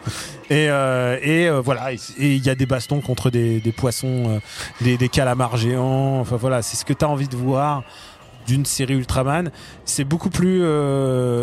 [0.49, 4.25] Et euh, et euh, voilà, et il y a des bastons contre des, des poissons,
[4.27, 4.39] euh,
[4.81, 6.19] des, des calamars géants.
[6.19, 7.83] Enfin voilà, c'est ce que tu as envie de voir
[8.47, 9.51] d'une série Ultraman.
[9.85, 10.63] C'est beaucoup plus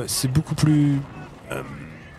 [0.09, 0.99] c'est beaucoup plus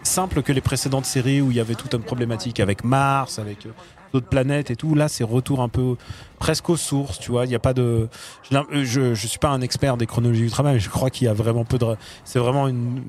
[0.03, 3.67] simple que les précédentes séries où il y avait toute une problématique avec Mars, avec
[4.13, 4.95] d'autres planètes et tout.
[4.95, 5.95] Là, c'est retour un peu
[6.39, 7.45] presque aux sources, tu vois.
[7.45, 8.07] Il n'y a pas de.
[8.49, 11.29] Je, je, je suis pas un expert des chronologies Ultraman, mais je crois qu'il y
[11.29, 11.85] a vraiment peu de.
[12.23, 13.01] C'est vraiment une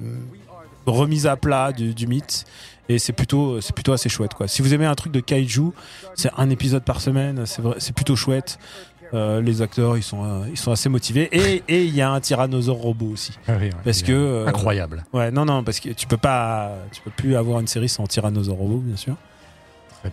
[0.87, 2.45] remise à plat du, du mythe.
[2.91, 4.49] Et c'est plutôt, c'est plutôt assez chouette, quoi.
[4.49, 5.73] Si vous aimez un truc de kaiju,
[6.15, 8.59] c'est un épisode par semaine, c'est vrai- c'est plutôt chouette.
[9.15, 11.29] Euh, les acteurs, ils sont, euh, ils sont assez motivés.
[11.33, 13.33] Et et il y a un tyrannosaure robot aussi.
[13.85, 14.13] Parce que.
[14.13, 15.05] euh, Incroyable.
[15.15, 18.07] Ouais, non, non, parce que tu peux pas, tu peux plus avoir une série sans
[18.07, 19.17] tyrannosaure robot, bien sûr.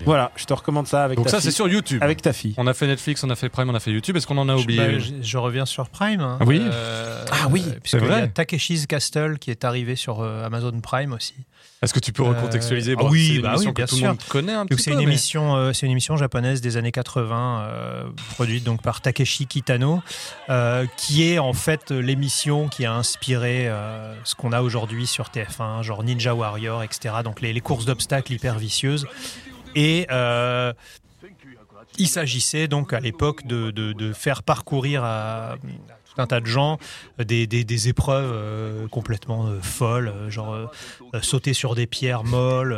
[0.05, 1.45] Voilà, je te recommande ça avec Donc ta ça, fille.
[1.51, 2.01] c'est sur YouTube.
[2.03, 2.53] Avec ta fille.
[2.57, 4.17] On a fait Netflix, on a fait Prime, on a fait YouTube.
[4.17, 6.21] Est-ce qu'on en a oublié Bah, je, reviens sur Prime.
[6.21, 6.37] hein.
[6.41, 8.21] Ah oui Euh, Ah oui, euh, c'est y vrai.
[8.23, 11.35] a Takeshi's Castle qui est arrivé sur euh, Amazon Prime aussi.
[11.81, 13.89] Est-ce que tu peux Euh, recontextualiser ah Bon, oui, c'est une bah émission oui, que
[13.89, 14.93] tout le monde connaît un Donc petit c'est peu.
[14.93, 19.01] une mais- émission, euh, c'est une émission japonaise des années 80, euh, produite donc par
[19.01, 20.01] Takeshi Kitano,
[20.49, 25.29] euh, qui est en fait l'émission qui a inspiré euh, ce qu'on a aujourd'hui sur
[25.29, 27.15] TF1, genre Ninja Warrior, etc.
[27.23, 29.05] Donc les, les courses d'obstacles hyper vicieuses.
[29.75, 30.73] Et euh,
[31.97, 35.55] il s'agissait donc à l'époque de, faire parcourir à,
[36.05, 36.79] tout un tas de gens
[37.19, 40.57] des, épreuves euh, complètement euh, folles, genre
[41.21, 42.77] sauter sur des pierres molles,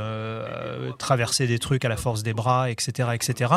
[0.98, 3.54] traverser des trucs à la force des bras, etc., etc.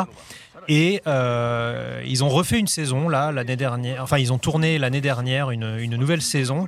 [0.67, 4.03] Et ils ont refait une saison là l'année dernière.
[4.03, 6.67] Enfin, ils ont tourné l'année dernière une nouvelle saison.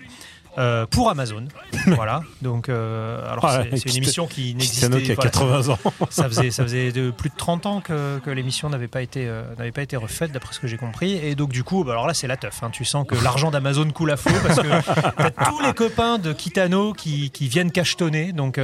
[0.58, 1.46] Euh, pour Amazon,
[1.88, 2.22] voilà.
[2.42, 5.80] Donc, euh, alors Ah, c'est- une émission qui n'existait a voilà, 80 ans.
[6.10, 9.28] ça faisait, ça faisait de plus de 30 ans que, que l'émission n'avait pas été,
[9.28, 11.14] euh, n'avait pas été refaite, d'après ce que j'ai compris.
[11.14, 12.62] Et donc, du coup, bah, alors là, c'est la teuf.
[12.64, 12.70] hein.
[12.72, 14.68] Tu sens que l'argent d'Amazon coule à flot parce que
[15.18, 18.32] t'as tous les copains de Kitano qui, qui viennent cachetonner.
[18.34, 18.60] Donc,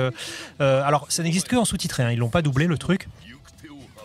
[0.60, 2.04] alors, ça n'existe que en sous-titré.
[2.04, 2.12] hein.
[2.12, 3.08] Ils l'ont pas doublé le truc.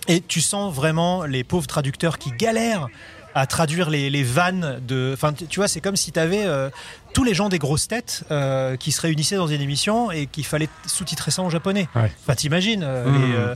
[0.06, 2.88] Et tu sens vraiment les pauvres traducteurs qui galèrent
[3.34, 5.10] à traduire les, les vannes de.
[5.14, 6.44] Enfin, tu vois, c'est comme si tu avais
[7.12, 10.44] tous les gens des grosses têtes euh, qui se réunissaient dans une émission et qu'il
[10.44, 11.88] fallait sous-titrer ça en japonais.
[11.94, 12.10] Ouais.
[12.22, 13.32] Enfin, t'imagines euh, Mmh.
[13.36, 13.54] euh,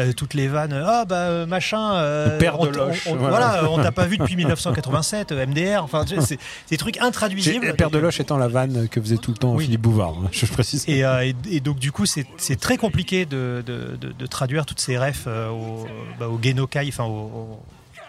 [0.00, 0.80] euh, toutes les vannes.
[0.86, 1.94] Ah bah euh, machin.
[1.94, 3.68] euh, père de on t- Loche, on- on- voilà.
[3.70, 5.32] on t'a pas vu depuis 1987.
[5.32, 5.82] euh, MDR.
[5.82, 6.38] Enfin, c'est
[6.70, 7.66] des trucs intraduisibles.
[7.66, 9.64] Le père de Loche étant la vanne que faisait tout le temps Oui.
[9.64, 10.84] Philippe Bouvard, hein, je précise.
[10.86, 14.26] Et, euh, et- et donc du coup c'est c'est très compliqué de, de- de- de
[14.26, 15.86] traduire toutes ces refs euh, au,
[16.20, 17.62] bah, au Genokai, enfin au, au-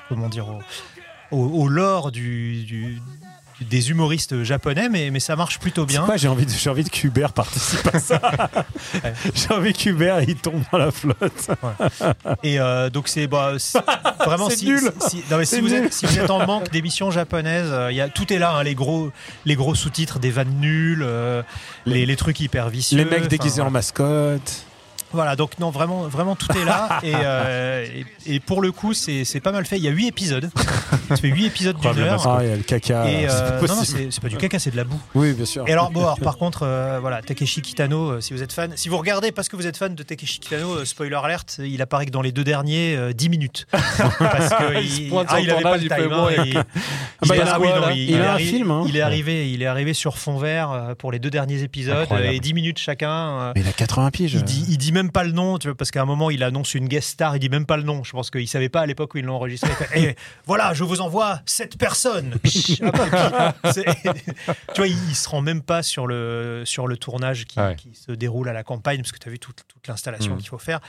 [0.10, 0.60] comment dire au,
[1.32, 3.02] au, au lore du, du-
[3.62, 6.06] des humoristes japonais, mais, mais ça marche plutôt bien.
[6.16, 6.90] j'ai envie, de, j'ai envie de
[7.34, 8.22] participe à ça.
[9.04, 9.14] Ouais.
[9.36, 11.50] j'ai envie qu'Hubert il tombe dans la flotte.
[12.42, 13.54] Et euh, donc c'est bah,
[14.26, 14.80] vraiment si, nul.
[15.02, 15.84] si- si- non, mais si C'est vous nul.
[15.86, 18.54] êtes si vous êtes en manque d'émissions japonaises, euh, il y a tout est là,
[18.56, 19.12] hein, les gros
[19.44, 21.44] les gros sous-titres, des vannes nulles, euh,
[21.86, 22.98] les, les trucs hyper vicieux.
[22.98, 24.64] Les mecs déguisés en mascotte.
[25.12, 26.99] Voilà, donc non, vraiment, vraiment tout est là.
[27.03, 27.86] et, euh,
[28.28, 29.78] et, et pour le coup, c'est pas mal fait.
[29.78, 30.49] Il y a 8 épisodes.
[31.07, 32.28] Ça fait 8 épisodes d'une heure.
[32.28, 33.03] Ah, il y a le caca.
[33.05, 34.99] Euh, non, non, c'est pas du caca, c'est de la boue.
[35.16, 35.68] Oui, bien sûr.
[35.68, 38.74] Et alors, bon, alors, par contre, euh, voilà, Takeshi Kitano, euh, si vous êtes fan,
[38.76, 42.05] si vous regardez parce que vous êtes fan de Takeshi Kitano, spoiler alert, il apparaît
[42.05, 43.68] que dans les deux derniers euh, 10 minutes.
[44.20, 46.07] Parce que Il se il, pointe ah, il avait pas le time.
[46.10, 46.64] bon, hein, et- il- bah,
[47.24, 48.84] il- il a- oui, non, il a est un arri- film, hein.
[48.88, 52.39] Il est arrivé, il est arrivé sur fond vert pour les deux derniers épisodes et
[52.39, 53.51] 10 minutes chacun.
[53.55, 54.34] Mais il a 80 piges.
[54.34, 56.43] il dit, il dit même pas le nom, tu vois, parce qu'à un moment, il
[56.43, 58.04] annonce une guest star, il dit même pas le nom.
[58.04, 59.70] Je pense qu'il savait pas à l'époque où ils l'ont enregistré.
[59.72, 62.34] Il fait, Eh, voilà, je vous envoie cette personne.
[62.36, 62.52] Et puis,
[63.72, 63.86] c'est-
[64.74, 67.76] tu vois, il, il se rend même pas sur le, sur le tournage qui, Ouais.
[67.78, 70.38] qui se déroule à la campagne, parce que tu as vu toute, toute l'installation Mm.
[70.39, 70.82] qu'il faut faire.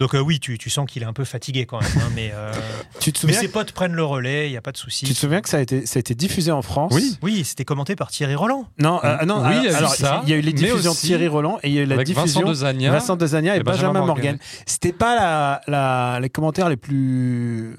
[0.00, 1.90] Donc euh, oui, tu, tu sens qu'il est un peu fatigué quand même.
[1.98, 2.52] hein, mais, euh,
[3.00, 5.06] Tu te mais ses potes prennent le relais, il n'y a pas de souci.
[5.06, 7.16] Tu te souviens que ça a été, ça a été diffusé en France Oui.
[7.22, 8.66] Oui, c'était commenté par Thierry Roland.
[8.78, 10.52] Non, euh, ah non Oui, il y a eu alors, il y a eu les
[10.52, 12.90] diffusions de Thierry Roland et il y a eu la Avec diffusion Vincent Dezania.
[12.90, 14.38] Vincent Dezania et, et Benjamin, Benjamin Morgan.
[14.66, 17.76] C'était pas la, la- les commentaires les plus.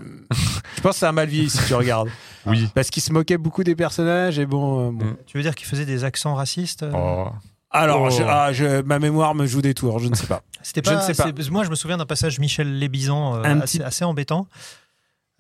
[0.78, 2.10] Je pense que ça a mal vieilli si tu regardes.
[2.46, 2.70] Oui.
[2.76, 4.88] Parce qu'il se moquait beaucoup des personnages et bon.
[4.88, 5.06] euh, bon.
[5.06, 5.18] Mm.
[5.28, 7.28] Tu veux dire qu'il faisait des accents racistes euh Oh.
[7.76, 8.10] Alors, Oh.
[8.10, 10.42] je- ah, je- ma mémoire me joue des tours, je ne sais pas.
[10.64, 11.32] C'était Je pas, ne sais pas.
[11.52, 14.48] Moi, je me souviens d'un passage Michel Lébizan euh, Un assez, petit- assez embêtant.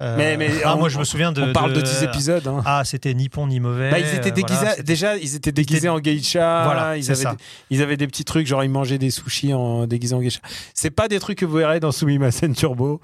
[0.02, 1.42] Euh, Mais- mais ah, on- moi, je me souviens de.
[1.42, 2.46] On parle de de- 10 épisodes.
[2.48, 2.62] hein.
[2.66, 3.90] Ah, c'était ni bon ni mauvais.
[3.92, 6.64] Bah, ils étaient euh, déguisés, voilà, c'était- déjà, ils étaient déguisés en geisha.
[6.66, 7.32] Voilà, ils, avaient, ça.
[7.32, 7.38] des-
[7.70, 10.42] ils avaient des petits trucs, genre ils mangeaient des sushis en déguisés en geisha.
[10.74, 13.00] C'est pas des trucs que vous verrez dans Sumimasen Turbo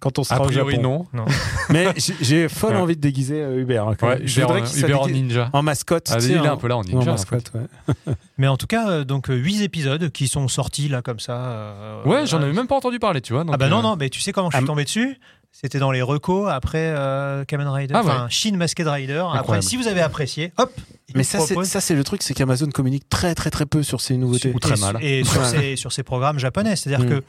[0.00, 1.06] quand on sera A au priori, Japon.
[1.12, 1.24] non.
[1.70, 1.88] Mais
[2.20, 2.80] j'ai- folle Ouais.
[2.80, 3.86] envie de déguiser euh, Hubert.
[3.88, 5.50] hein, Ouais, je Uber, en- qu'il soit Uber en ninja.
[5.52, 6.08] en mascotte.
[6.10, 6.98] Ah, il est un peu là en en ninja.
[6.98, 7.10] en fait.
[7.32, 8.14] mascotte, ouais.
[8.38, 11.36] Mais en tout cas, euh, donc 8 épisodes qui sont sortis là comme ça.
[11.36, 13.44] euh, Ouais, j'en euh, avais même pas entendu parler, tu vois.
[13.44, 15.16] donc, Ah bah non, euh, non, mais tu sais comment je suis Ah, tombé dessus?
[15.52, 18.06] C'était dans les recos après euh, Kamen Rider, Ah ouais.
[18.08, 19.24] enfin Shin Masked Rider.
[19.34, 20.70] Après, si vous avez apprécié, hop
[21.16, 24.16] Mais ça, c'est ça, le truc, c'est qu'Amazon communique très, très, très peu sur ces
[24.16, 24.52] nouveautés.
[24.54, 25.02] Ou très et, mal.
[25.02, 26.76] Et sur, ces programmes japonais.
[26.76, 27.08] C'est-à-dire Mm.
[27.18, 27.24] que.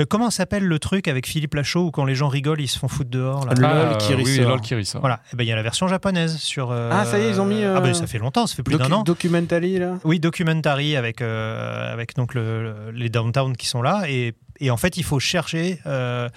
[0.00, 2.78] Euh, comment s'appelle le truc avec Philippe Lachaud où quand les gens rigolent, ils se
[2.78, 4.48] font foutre dehors là Le Ah, LOL qui oui, ressort.
[4.50, 5.00] LOL qui ressort.
[5.00, 6.70] Voilà, et ben il y a la version japonaise sur.
[6.70, 8.54] euh, Ah, ça y est, ils ont mis, euh, Ah ben ça fait longtemps, ça
[8.54, 9.02] fait plus Docu- d'un an.
[9.02, 14.02] Documentary, là Oui, documentary avec, euh, avec donc le- le- les downtown qui sont là.
[14.08, 15.78] Et, et en fait, il faut chercher.
[15.86, 16.28] euh,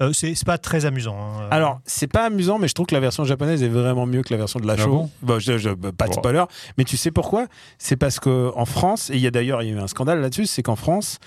[0.00, 1.16] euh, c'est c'est pas très amusant.
[1.18, 1.48] hein.
[1.50, 4.32] Alors, c'est pas amusant, mais je trouve que la version japonaise est vraiment mieux que
[4.32, 4.90] la version de la Ah show.
[4.90, 5.10] bon?
[5.22, 6.16] Bah, je- je- bah, pas de Bon.
[6.18, 6.44] spoiler,
[6.78, 7.46] mais tu sais pourquoi?
[7.78, 9.86] C'est parce que en France, et il y a d'ailleurs il y a eu un
[9.86, 11.18] scandale là-dessus, c'est qu'en France,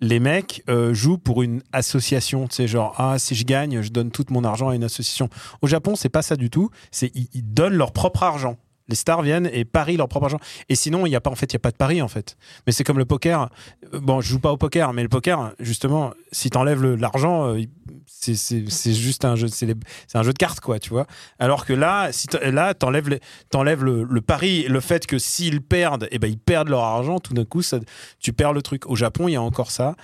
[0.00, 2.46] les mecs euh, jouent pour une association.
[2.48, 5.28] Tu sais, genre ah si je gagne, je donne tout mon argent à une association.
[5.62, 6.70] Au Japon, c'est pas ça du tout.
[6.90, 8.56] C'est ils, donnent leur propre argent.
[8.88, 10.40] Les stars viennent et parient leur propre argent.
[10.68, 12.08] Et sinon, il y a pas en fait, il y a pas de pari en
[12.08, 12.36] fait.
[12.66, 13.48] Mais c'est comme le poker.
[13.92, 17.62] Euh, Bon, je joue pas au poker, mais le poker, justement, si t'enlèves l'argent, euh,
[18.08, 19.66] c'est- juste un jeu, c'est
[20.14, 21.06] un jeu de cartes, quoi, tu vois.
[21.38, 26.18] Alors que là, si là, t'enlèves le, le pari, le fait que s'ils perdent, et
[26.18, 27.78] ben ils perdent leur argent, tout d'un coup, ça,
[28.18, 28.86] tu perds le truc.
[28.86, 29.94] Au Japon, il y a encore ça.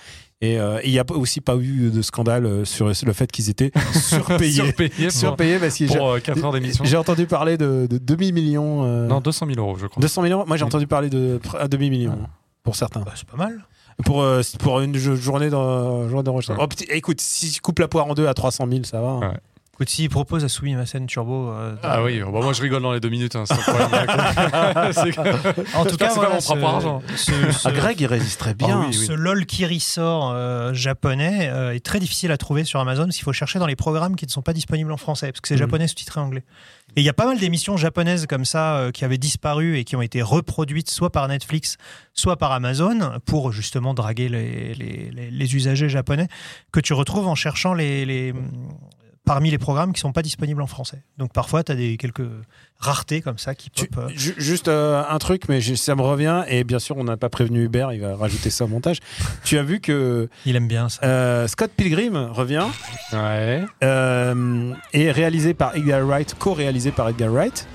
[0.41, 3.49] Et euh, il n'y a aussi pas eu de scandale euh, sur le fait qu'ils
[3.49, 4.51] étaient surpayés.
[4.51, 6.83] Surpayé pour, surpayés parce que j'ai- pour 4 heures d'émission.
[6.83, 8.83] j'ai entendu parler de, de demi-millions.
[8.85, 10.01] euh, Non, 200 000 euros, je crois.
[10.01, 11.39] 200 millions Moi, j'ai entendu parler de
[11.69, 12.19] demi-million.
[12.63, 13.01] Pour certains.
[13.01, 13.63] Bah, c'est pas mal.
[14.03, 16.63] Pour, euh, pour une jo- journée d'en- journée d'enregistrement.
[16.69, 19.07] Oh, écoute, si tu coupes la poire en deux à 300 000, ça va.
[19.07, 19.19] hein.
[19.21, 19.37] Ouais.
[19.75, 21.49] Écoute, s'il propose à Soumi Masen Turbo.
[21.49, 23.87] euh, Ah oui, bah moi je rigole dans les deux minutes, hein, c'est pas le
[23.89, 24.05] problème.
[25.65, 27.01] Que- En tout cas, c'est pas voilà, mon propre ce- argent.
[27.17, 28.69] ce- ce- Ah, Greg, il résisterait bien.
[28.83, 29.05] Ah oui, oui.
[29.05, 33.15] Ce LOL qui ressort euh, japonais euh, est très difficile à trouver sur Amazon parce
[33.17, 35.49] qu'il faut chercher dans les programmes qui ne sont pas disponibles en français parce que
[35.49, 35.59] c'est Mhm.
[35.59, 36.43] japonais sous-titré anglais.
[36.95, 39.83] Et il y a pas mal d'émissions japonaises comme ça euh, qui avaient disparu et
[39.83, 41.75] qui ont été reproduites soit par Netflix,
[42.13, 46.29] soit par Amazon pour justement draguer les, les- les- les usagers japonais
[46.71, 48.33] que tu retrouves en cherchant les, les-
[49.25, 51.01] parmi les programmes qui sont pas disponibles en français.
[51.17, 52.21] Donc parfois, tu as des, quelques
[52.79, 54.05] raretés comme ça qui Tu- pop.
[54.05, 54.13] euh.
[54.15, 57.17] ju- juste euh, un truc, mais je- ça me revient, et bien sûr, on n'a
[57.17, 58.99] pas prévenu Hubert, il va rajouter ça au montage.
[59.43, 60.99] tu as vu que Il aime bien ça.
[61.05, 62.65] euh, Scott Pilgrim revient,
[63.13, 63.63] Ouais.
[63.83, 67.67] euh, est réalisé par Edgar Wright, co-réalisé par Edgar Wright,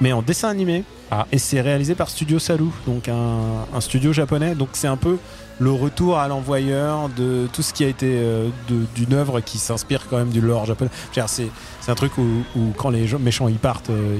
[0.00, 0.84] mais en dessin animé.
[1.10, 1.26] Ah.
[1.32, 4.54] Et c'est réalisé par Studio Salu, donc un, un studio japonais.
[4.54, 5.16] Donc c'est un peu
[5.60, 8.48] le retour à l'envoyeur de tout ce qui a été euh,
[8.94, 10.90] d'une œuvre qui s'inspire quand même du lore japonais.
[11.12, 11.50] C'est
[11.90, 12.22] un truc où,
[12.56, 14.18] où quand les méchants ils partent, euh,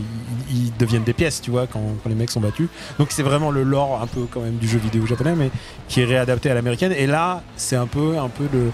[0.50, 2.68] ils, ils deviennent des pièces, tu vois, quand, quand les mecs sont battus.
[2.98, 5.50] Donc c'est vraiment le lore un peu quand même du jeu vidéo japonais, mais
[5.88, 6.92] qui est réadapté à l'américaine.
[6.92, 8.70] Et là, c'est un peu, un peu le,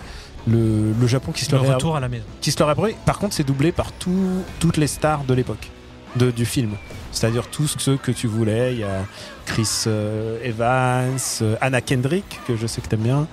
[0.47, 2.25] le, le Japon qui se Le le retour à la maison.
[2.41, 2.95] qui se pris.
[3.05, 5.71] Par contre, c'est doublé par tout- toutes les stars de l'époque
[6.17, 6.73] de- du film.
[7.13, 8.73] C'est-à-dire tous ceux que tu voulais.
[8.75, 9.05] Il y a
[9.47, 13.27] Chris euh, Evans, euh, Anna Kendrick, que je sais que t'aimes bien.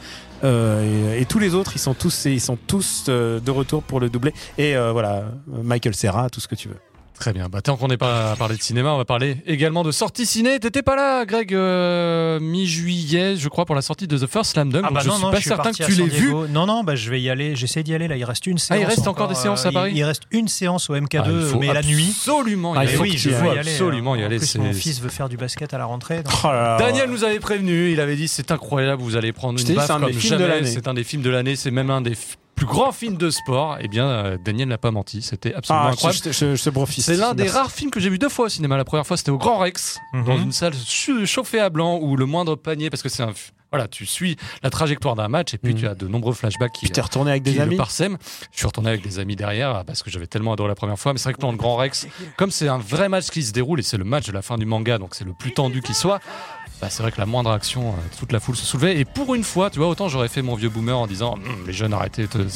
[0.43, 3.83] euh, et, et tous les autres, ils sont tous, ils sont tous euh, de retour
[3.83, 4.33] pour le doubler.
[4.57, 6.77] Et euh, voilà, Michael Serra, tout ce que tu veux.
[7.21, 7.49] Très bien.
[7.49, 10.25] Bah, tant qu'on n'est pas à parler de cinéma, on va parler également de sortie
[10.25, 10.59] ciné.
[10.59, 14.71] T'étais pas là, Greg, euh, mi-juillet, je crois, pour la sortie de The First Slam
[14.71, 14.83] Dunk.
[14.87, 16.33] Ah bah je non, suis non, pas je suis certain que tu l'aies vu.
[16.49, 17.55] Non, non, bah, je vais y aller.
[17.55, 18.07] J'essaie d'y aller.
[18.07, 18.75] Là, il reste une séance.
[18.75, 21.51] Ah, il reste encore des séances à il- Paris il, reste une séance au MK2,
[21.53, 22.07] Ah, mais la nuit.
[22.09, 22.73] Absolument.
[22.75, 23.59] Ah, il faut oui, je veux y aller.
[23.71, 26.23] absolument y aller, plus, mon fils veut faire du basket à la rentrée.
[26.23, 26.77] donc- Oh là là.
[26.79, 29.91] Daniel nous avait prévenu, il avait dit c'est incroyable, vous allez prendre une baffe c'est
[29.93, 30.55] un comme des films de jamais.
[30.55, 30.67] l'année.
[30.71, 32.15] C'est un des films de l'année, c'est même un des
[32.65, 33.77] plus grands films de sport.
[33.79, 36.19] Eh bien, euh, Daniel n'a pas menti, c'était absolument Ah, incroyable.
[36.25, 37.01] je, je, je.
[37.01, 38.77] C'est l'un des rares films que j'ai vu deux fois au cinéma.
[38.77, 40.23] La première fois, c'était au Grand Rex, Mhm.
[40.25, 40.73] dans une salle
[41.25, 43.33] chauffée à blanc où le moindre panier, parce que c'est un,
[43.71, 45.79] voilà, tu suis la trajectoire d'un match et puis Mhm.
[45.79, 47.77] tu as de nombreux flashbacks qui, Puis t'es retourné avec des amis.
[47.77, 48.17] parsèment.
[48.51, 50.99] Je suis retourné avec des amis derrière ah, parce que j'avais tellement adoré la première
[50.99, 51.13] fois.
[51.13, 52.07] Mais c'est vrai que dans le Grand Rex,
[52.37, 54.57] comme c'est un vrai match qui se déroule et c'est le match de la fin
[54.57, 56.19] du manga, donc c'est le plus tendu qui soit.
[56.81, 58.97] Bah, c'est vrai que la moindre action, euh, toute la foule se soulevait.
[58.99, 61.41] Et pour une fois, tu vois, autant j'aurais fait mon vieux boomer en disant Hum,
[61.67, 62.47] les jeunes, arrêtez de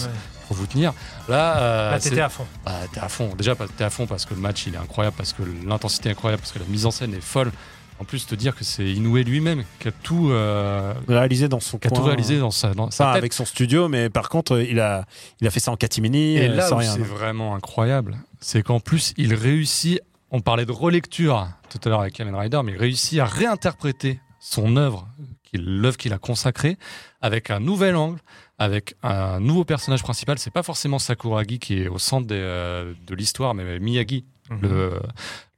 [0.47, 0.93] pour vous tenir.
[1.29, 2.45] Là, euh, Là, c'est- t'étais à fond.
[2.65, 3.29] bah, t'es à fond.
[3.37, 6.11] Déjà, t'es à fond parce que le match il est incroyable, parce que l'intensité est
[6.13, 7.51] incroyable, parce que la mise en scène est folle.
[7.99, 11.77] En plus, te dire que c'est Inoue lui-même qui a tout, euh, Réalisé dans son
[11.77, 11.99] qui a coin.
[11.99, 13.15] tout réalisé dans sa, dans sa tête.
[13.15, 15.05] avec son studio, mais par contre, il a,
[15.39, 16.91] il a fait ça en catimini, Et euh, là sans où rien.
[16.93, 20.01] c'est vraiment incroyable, c'est qu'en plus, il réussit.
[20.35, 24.19] On parlait de relecture tout à l'heure avec Kamen Rider, mais il réussit à réinterpréter
[24.41, 25.07] son œuvre,
[25.53, 26.77] l'œuvre qu'il a consacrée,
[27.21, 28.19] avec un nouvel angle,
[28.59, 30.37] avec un nouveau personnage principal.
[30.37, 34.59] C'est pas forcément Sakuragi qui est au centre des, euh, de l'histoire, mais Miyagi, Mhm.
[34.61, 34.99] le,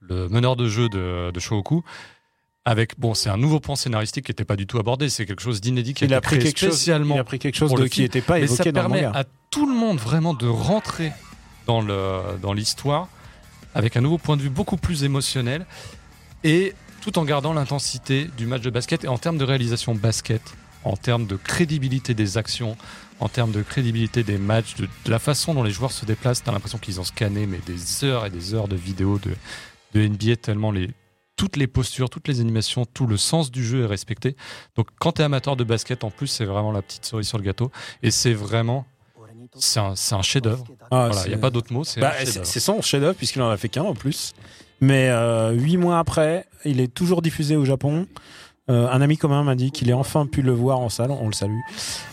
[0.02, 1.40] le meneur de jeu de, de.
[2.64, 5.10] Avec, bon, c'est un nouveau point scénaristique qui n'était pas du tout abordé.
[5.10, 7.24] C'est quelque chose d'inédit qui a Il a été pris quelque chose, spécialement il a
[7.24, 9.20] pris quelque chose de, le qui n'était pas mais ça évoqué dans le permet manga.
[9.22, 11.12] à tout le monde vraiment de rentrer
[11.68, 13.08] le dans l'histoire
[13.78, 15.68] avec un nouveau point de vue beaucoup plus émotionnel
[16.44, 20.42] et tout en gardant l'intensité du match de basket et en termes de réalisation basket,
[20.84, 22.76] en termes de crédibilité des actions,
[23.20, 26.52] en termes de crédibilité des matchs, de, la façon dont les joueurs se déplacent, t'as
[26.52, 29.36] l'impression qu'ils ont scanné mais des heures et des heures de vidéos de,
[29.94, 30.90] de NBA tellement les
[31.36, 34.36] toutes les postures, toutes les animations, tout le sens du jeu est respecté.
[34.76, 37.38] Donc quand tu es amateur de basket, en plus, c'est vraiment la petite cerise sur
[37.38, 37.72] le gâteau.
[38.02, 38.88] Et c'est vraiment,
[39.56, 40.66] c'est un, chef-d'œuvre.
[40.92, 43.58] Ah, Voilà, il n'y a pas d'autre mot, c'est Bah, son chef-d'œuvre puisqu'il en a
[43.58, 44.34] fait qu'un en plus.
[44.80, 48.08] Mais euh, huit mois après, il est toujours diffusé au Japon.
[48.70, 51.12] Euh, un ami commun m'a dit qu'il ait enfin pu le voir en salle.
[51.12, 51.60] On le salue.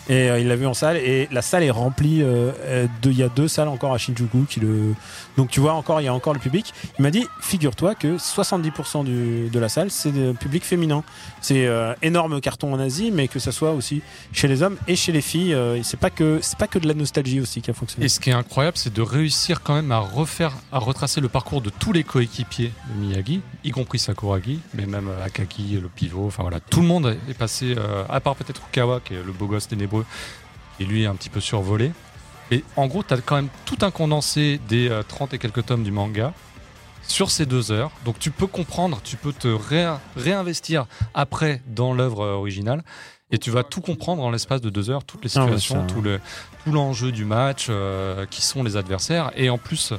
[0.07, 2.21] Et euh, il l'a vu en salle et la salle est remplie.
[2.23, 4.93] euh, Il y a deux salles encore à Shinjuku qui le.
[5.35, 6.73] Donc tu vois encore, il y a encore le public.
[6.97, 11.03] Il m'a dit, figure-toi que 70% du- de la salle c'est public féminin.
[11.41, 11.67] C'est
[12.01, 14.01] énorme carton en Asie, mais que ça soit aussi
[14.31, 15.55] chez les hommes et chez les filles.
[15.83, 18.05] c'est pas que c'est pas que de la nostalgie aussi qui a fonctionné.
[18.05, 21.27] Et ce qui est incroyable, c'est de réussir quand même à refaire, à retracer le
[21.27, 26.25] parcours de tous les coéquipiers de Miyagi, y compris Sakuragi, mais même Akagi, le pivot.
[26.27, 29.31] Enfin voilà, tout le monde est passé, euh, à part peut-être Ukawa, qui est le
[29.31, 30.05] beau gosse ténébreux,
[30.79, 31.91] et lui est un petit peu survolé.
[32.51, 35.65] Et en gros, tu as quand même tout un condensé des euh, 30 et quelques
[35.65, 36.33] tomes du manga
[37.07, 37.91] sur ces deux heures.
[38.03, 40.85] Donc tu peux comprendre, tu peux te ré- réinvestir
[41.15, 42.83] après dans l'œuvre euh, originale.
[43.31, 45.87] Et tu vas tout comprendre en l'espace de deux heures, toutes les Ah ouais, situations,
[45.87, 46.19] ça- tout le,
[46.63, 49.93] tout l'enjeu du match, euh, qui sont les adversaires, et en plus,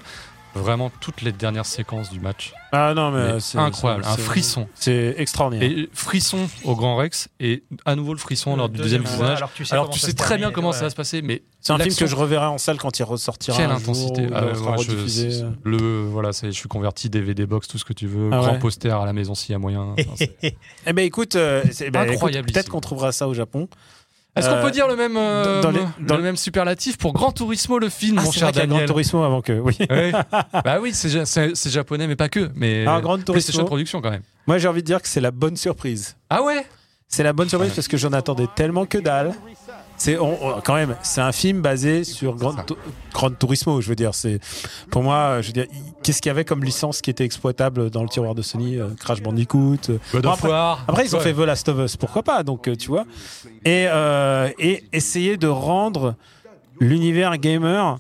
[0.57, 2.53] vraiment toutes les dernières séquences du match.
[2.73, 4.69] Ah non, mais, Mais euh, c'est incroyable, c'est- un frisson.
[4.75, 5.71] C'est extraordinaire.
[5.71, 9.39] Et frisson au Grand Rex, et à nouveau le frisson lors du deuxième visionnage.
[9.39, 10.75] Alors, tu sais, Alors tu très bien comment ouais.
[10.75, 13.03] ça va se passer, mais C'est un film que je reverrai en salle quand il
[13.05, 13.57] ressortira.
[13.57, 14.27] quelle un intensité.
[14.35, 18.31] Ah, je, le, voilà, c'est- je suis converti DVD box, tout ce que tu veux,
[18.33, 18.59] Ah grand ouais.
[18.59, 19.95] poster à la maison s'il y a moyen.
[19.99, 20.25] Enfin,
[20.87, 23.69] Eh ben écoute, euh, c'est- ben, écoute, Incroyable peut-être qu'on trouvera ça au Japon.
[24.37, 27.33] Est-ce qu'on Euh, peut dire le même, euh, dans les- le même superlatif pour Gran
[27.33, 29.53] Turismo le film, Ah, mon cher vrai Daniel Turismo avant que.
[29.53, 29.77] Oui.
[30.65, 32.51] Bah oui, c'est ja- c'est c'est japonais, mais pas que.
[32.55, 34.23] Mais Alors, Gran PlayStation Turismo, Production quand même.
[34.47, 36.17] moi j'ai envie de dire que c'est la bonne surprise.
[36.31, 36.67] Ah ouais?
[37.09, 39.33] C'est la bonne surprise parce que j'en attendais tellement que dalle.
[39.99, 42.75] C'est on- on- quand même, c'est un film basé sur Gran, Tu-
[43.15, 43.81] Gran Turismo.
[43.81, 44.39] Je veux dire, c'est
[44.91, 45.67] pour moi, je veux dire,
[46.03, 48.89] qu'est-ce qu'il y avait comme licence qui était exploitable dans le tiroir de Sony euh,
[49.01, 49.79] Crash Bandicoot.
[49.89, 50.85] euh, Bon, War.
[50.87, 53.05] Après, ils ont fait The Last of Us, pourquoi pas Donc, euh, tu vois.
[53.65, 56.15] Et, euh, et essayer de rendre
[56.79, 57.99] l'univers gamer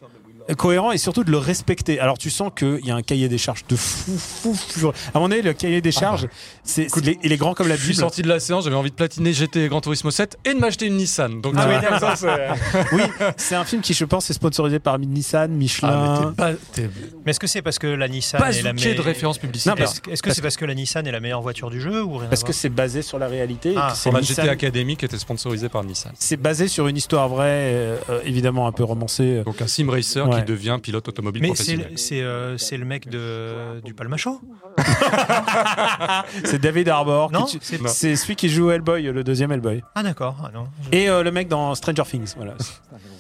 [0.54, 1.98] cohérent et surtout de le respecter.
[2.00, 4.88] Alors, tu sens qu'il y a un cahier des charges de fou, fou, fou.
[4.88, 6.28] À moment donné, le cahier des charges,
[6.62, 8.00] c'est, c'est- il est- il est grand comme la Je suis Bible.
[8.00, 10.58] sorti de la séance, j'avais envie de platiner GT et Gran Turismo 7 et de
[10.58, 11.40] m'acheter une Nissan.
[11.40, 12.26] Donc Ah oui, ça, c'est-
[12.92, 13.02] Oui,
[13.36, 16.20] c'est un film qui, je pense, est sponsorisé par Nissan, Ah, Michelin.
[16.20, 16.90] mais t'es pas, t'es
[17.24, 19.38] Mais est-ce que c'est parce que la Nissan pas est la zouké de meilleure référence
[19.38, 19.74] publicitaire.
[19.76, 21.80] Non, Est-ce est-ce que parce c'est parce que la Nissan est la meilleure voiture du
[21.80, 23.74] jeu ou rien parce que c'est basé sur la réalité.
[23.76, 26.12] Ah, c'est On a Nissan- GT Academy qui était sponsorisé par Nissan.
[26.18, 29.42] C'est basé sur une histoire vraie, euh, euh, évidemment un peu romancée.
[29.44, 30.35] Donc un sim racer Ouais.
[30.40, 31.92] Qui devient pilote automobile Mais c'est professionnel.
[31.98, 34.40] c'est euh, c'est le mec de, du Palmacho
[36.44, 37.30] C'est David Arbor.
[37.32, 37.88] Non qui- C'est- Non.
[37.88, 39.82] C'est celui qui joue Hellboy, le deuxième Hellboy.
[39.94, 40.36] Ah d'accord.
[40.44, 40.68] Ah, non.
[40.92, 42.34] Et euh, le mec dans Stranger Things.
[42.36, 42.54] Voilà.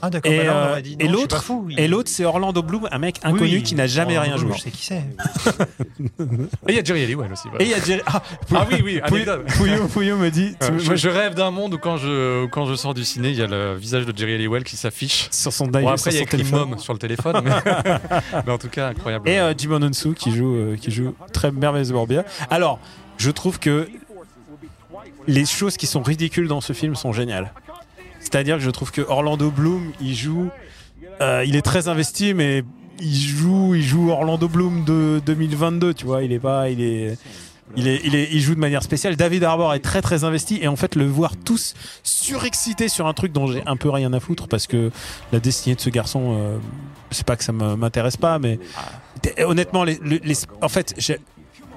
[0.02, 0.30] Ah d'accord.
[0.30, 1.42] Et, bah euh, l'autre-
[1.78, 4.52] Et c'est Orlando Bloom, un mec inconnu oui, qui n'a jamais rien joué.
[4.56, 5.02] Je sais qui c'est.
[6.68, 7.48] Et il y a Jerry Halliwell aussi.
[7.48, 7.64] voilà.
[7.64, 8.02] Et il y a Jerry.
[8.06, 8.22] Ah,
[8.54, 9.86] Ah oui, oui, Pouillot.
[9.88, 12.48] Pouillot- me dit tu- Euh, je, moi, je rêve d'un monde où quand je, où
[12.48, 15.28] quand je sors du ciné, il y a le visage de Jerry Halliwell qui s'affiche.
[15.30, 16.44] sur son Bon, après, sur il y a écrit.
[16.44, 17.50] Mom sur le téléphone, mais,
[18.46, 19.28] mais en tout cas, incroyable.
[19.28, 22.24] Et euh, Jimon Onsu qui joue, euh, qui joue très merveilleusement bien.
[22.50, 22.78] Alors,
[23.18, 23.88] je trouve que
[25.26, 27.52] les choses qui sont ridicules dans ce film sont géniales.
[28.26, 30.48] C'est-à-dire que je trouve que Orlando Bloom, il joue,
[31.20, 32.64] euh, il est très investi, mais
[32.98, 36.24] il joue, il joue Orlando Bloom de 2022, tu vois.
[36.24, 37.16] Il est pas, il est,
[37.76, 39.14] il est, il joue de manière spéciale.
[39.14, 43.12] David Harbour est très très investi et en fait le voir tous surexcités sur un
[43.12, 44.90] truc dont j'ai un peu rien à foutre parce que
[45.30, 46.58] la destinée de ce garçon, euh,
[47.12, 48.58] c'est pas que ça m'intéresse pas, mais
[49.38, 49.84] honnêtement,
[50.62, 50.96] en fait,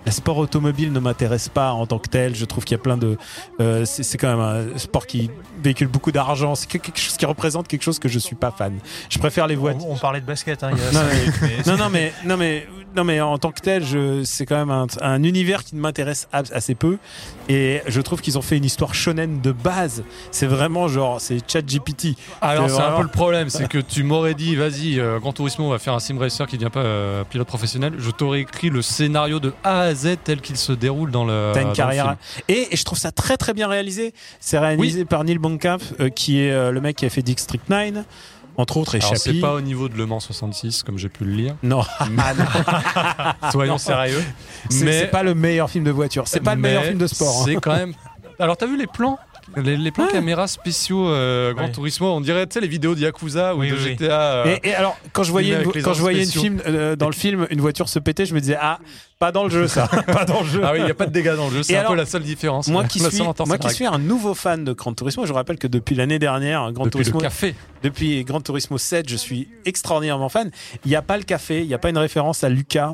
[0.05, 2.35] le sport automobile ne m'intéresse pas en tant que tel.
[2.35, 3.17] Je trouve qu'il y a plein de.
[3.59, 4.39] euh, c'est quand même
[4.73, 5.29] un sport qui
[5.63, 6.55] véhicule beaucoup d'argent.
[6.55, 8.77] C'est que- quelque chose qui représente quelque chose que je suis pas fan.
[9.09, 9.85] Je préfère les voitures.
[9.87, 12.37] On, on parlait de basket hein, il y a Non, mais- Non, non, mais, non,
[12.37, 13.83] mais, non, mais en tant que tel,
[14.25, 16.97] c'est quand même un, un univers qui ne m'intéresse assez peu.
[17.49, 20.03] Et je trouve qu'ils ont fait une histoire shonen de base.
[20.31, 22.15] C'est vraiment genre, c'est ChatGPT.
[22.41, 25.65] Alors C'est un peu le problème, c'est que tu m'aurais dit, vas-y, euh, Gran Turismo,
[25.65, 27.93] on va faire un sim racer qui devient pas euh, pilote professionnel.
[27.97, 31.51] Je t'aurais écrit le scénario de A à Z tel qu'il se déroule dans le.
[31.53, 32.15] T'as une carrière.
[32.47, 34.13] Et, et je trouve ça très très bien réalisé.
[34.39, 37.67] C'est réalisé par Neil Blomkamp, euh, qui est euh, le mec qui a fait District
[37.69, 38.05] 9,
[38.57, 41.31] entre autres, et c'est pas au niveau de Le Mans 66, comme j'ai pu le
[41.31, 41.55] lire.
[41.63, 41.81] Non,
[43.51, 44.23] Soyons sérieux.
[44.69, 46.27] c'est Mais- c'est pas le meilleur film de voiture.
[46.27, 47.41] C'est pas le meilleur film de sport.
[47.41, 47.43] hein.
[47.45, 47.93] C'est quand même.
[48.39, 49.19] Alors, t'as vu les plans?
[49.57, 50.11] Les, les plans Ouais.
[50.11, 51.71] caméras spéciaux euh, Gran Ouais.
[51.71, 53.81] Turismo, on dirait tu sais les vidéos de Yakuza ou Oui, de oui.
[53.97, 54.21] GTA.
[54.45, 57.07] euh, Et, et alors, quand je voyais, une, quand je voyais une film, euh, dans
[57.07, 58.79] le film une voiture se péter, je me disais ah,
[59.17, 60.61] pas dans le jeu ça, pas dans le jeu.
[60.65, 61.91] Ah oui, il n'y a pas de dégâts dans le jeu, c'est Et un alors,
[61.93, 62.67] peu la seule différence.
[62.67, 65.57] Moi qui suis, moi qui suis un nouveau fan de Gran Turismo, je vous rappelle
[65.57, 67.55] que depuis l'année dernière, Gran Depuis le Turismo, café.
[67.83, 70.51] depuis Gran Turismo 7, je suis extraordinairement fan.
[70.85, 72.93] Il n'y a pas le café, il n'y a pas une référence à Lucas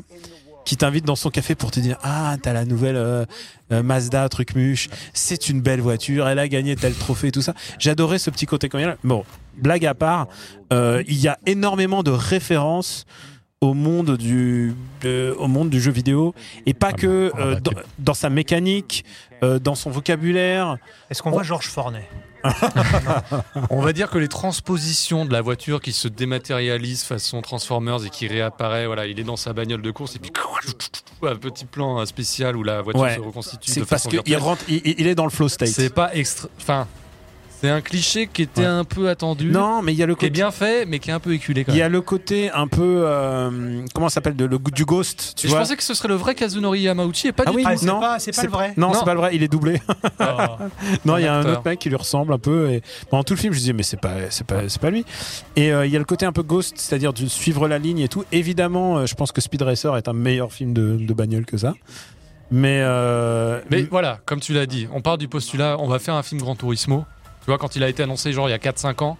[0.66, 3.24] qui t'invite dans son café pour te dire ah t'as la nouvelle euh,
[3.72, 7.54] euh, Mazda truc muche, c'est une belle voiture, elle a gagné tel trophée tout ça.
[7.78, 8.98] J'adorais ce petit côté convivial.
[9.02, 9.24] Bon,
[9.56, 10.26] blague à part,
[10.72, 13.06] euh, il y a énormément de références
[13.62, 14.74] au monde du
[15.38, 16.34] au monde du jeu vidéo
[16.66, 19.04] et pas Ah que bah, euh, bah, dans, sa mécanique,
[19.42, 20.78] euh, dans son vocabulaire.
[21.10, 22.08] Est-ce qu'on voit Georges Fornet
[23.70, 28.10] On va dire que les transpositions de la voiture qui se dématérialise façon Transformers et
[28.10, 30.32] qui réapparaît, voilà, il est dans sa bagnole de course et puis
[31.22, 33.16] un petit plan spécial où la voiture Ouais.
[33.16, 33.70] se reconstitue.
[33.70, 35.68] C'est parce qu'il rentre, il, il est dans le flow state.
[35.68, 36.48] C'est pas extra.
[36.58, 36.86] Enfin,
[37.60, 38.66] c'est un cliché qui était Ouais.
[38.66, 39.50] un peu attendu.
[39.50, 40.38] Non, mais il y a le Qui est côté.
[40.40, 41.86] bien fait, mais qui est un peu éculé quand Il y même.
[41.86, 45.48] a le côté un peu euh, comment ça s'appelle de, le, du ghost, tu Et
[45.48, 45.60] je vois.
[45.62, 47.68] pensais que ce serait le vrai Kazunori Yamauchi et pas Ah du oui, tout.
[47.72, 48.94] Ah, c'est non, pas, c'est pas le vrai Non, Non.
[48.94, 49.80] c'est pas le vrai, il est doublé.
[50.20, 50.24] Oh.
[51.04, 53.34] non, il y a un autre mec qui lui ressemble un peu et pendant tout
[53.34, 55.04] le film, je disais mais c'est pas c'est pas c'est pas lui.
[55.56, 57.98] Et euh, il y a le côté un peu ghost, c'est-à-dire de suivre la ligne
[58.00, 58.24] et tout.
[58.32, 61.56] Évidemment, euh, je pense que Speed Racer est un meilleur film de, de bagnole que
[61.58, 61.74] ça.
[62.50, 66.14] Mais euh, Mais voilà, comme tu l'as dit, on part du postulat, on va faire
[66.14, 67.04] un film Gran Turismo.
[67.46, 69.16] Tu vois, quand il a été annoncé, genre il y a 4-5 ans,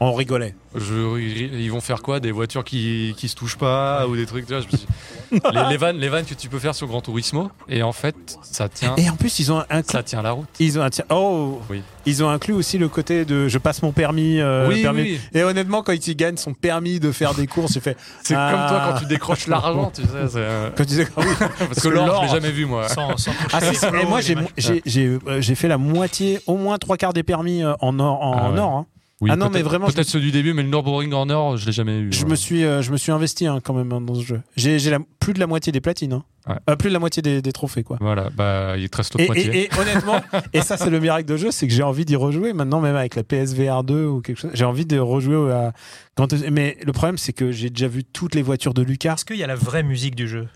[0.00, 0.54] on rigolait.
[0.74, 4.46] je, ils vont faire quoi Des voitures qui, qui se touchent pas ou des trucs,
[4.46, 4.86] tu vois, je me suis-
[5.52, 7.50] les, les vannes, les vannes que tu peux faire sur Gran Turismo.
[7.68, 10.46] Et en fait, ça tient, Et en plus, ils ont inclus, ça tient la route.
[10.60, 11.82] ils ont un- oh, Oui.
[12.06, 14.40] ils ont inclus aussi le côté de je passe mon permis.
[14.40, 15.20] euh, oui, permis- oui.
[15.34, 17.96] Et honnêtement, quand il gagne son permis de faire des courses, j'ai fait.
[18.22, 18.50] C'est Ah.
[18.52, 20.08] comme toi quand tu décroches l'argent, tu sais.
[20.14, 22.88] euh, Quand tu disais, ah oui, Parce que l'or, je l'ai jamais vu, moi.
[22.88, 24.48] Sans, sans Ah, et moi les j'ai machins.
[24.56, 28.22] j'ai j'ai euh, j'ai fait la moitié, au moins trois quarts des permis en or.
[28.22, 28.58] En, Ah ouais.
[28.60, 28.86] or hein.
[29.20, 31.28] Oui, Ah non, mais peut-être- vraiment, je Peut-être ceux du début, mais le Nürburgring en
[31.28, 32.12] or, je l'ai jamais eu.
[32.12, 32.28] Je hein.
[32.28, 34.40] me suis euh, je me suis investi hein, quand même hein, dans ce jeu.
[34.56, 34.78] J'ai
[35.18, 36.24] plus de la moitié des platines, hein.
[36.48, 36.54] Ouais.
[36.70, 37.98] Euh, plus de la moitié des, des trophées quoi.
[38.00, 39.54] Voilà, bah, il te reste Et, l'autre moitié.
[39.54, 40.20] et- et honnêtement,
[40.54, 42.94] et ça c'est le miracle de jeu, c'est que j'ai envie d'y rejouer maintenant même
[42.96, 44.52] avec la PSVR 2 ou quelque chose.
[44.54, 45.72] J'ai envie de rejouer à
[46.14, 49.14] quand mais le problème c'est que j'ai déjà vu toutes les voitures de Lucas.
[49.14, 50.46] Est-ce qu'il y a la vraie musique du jeu?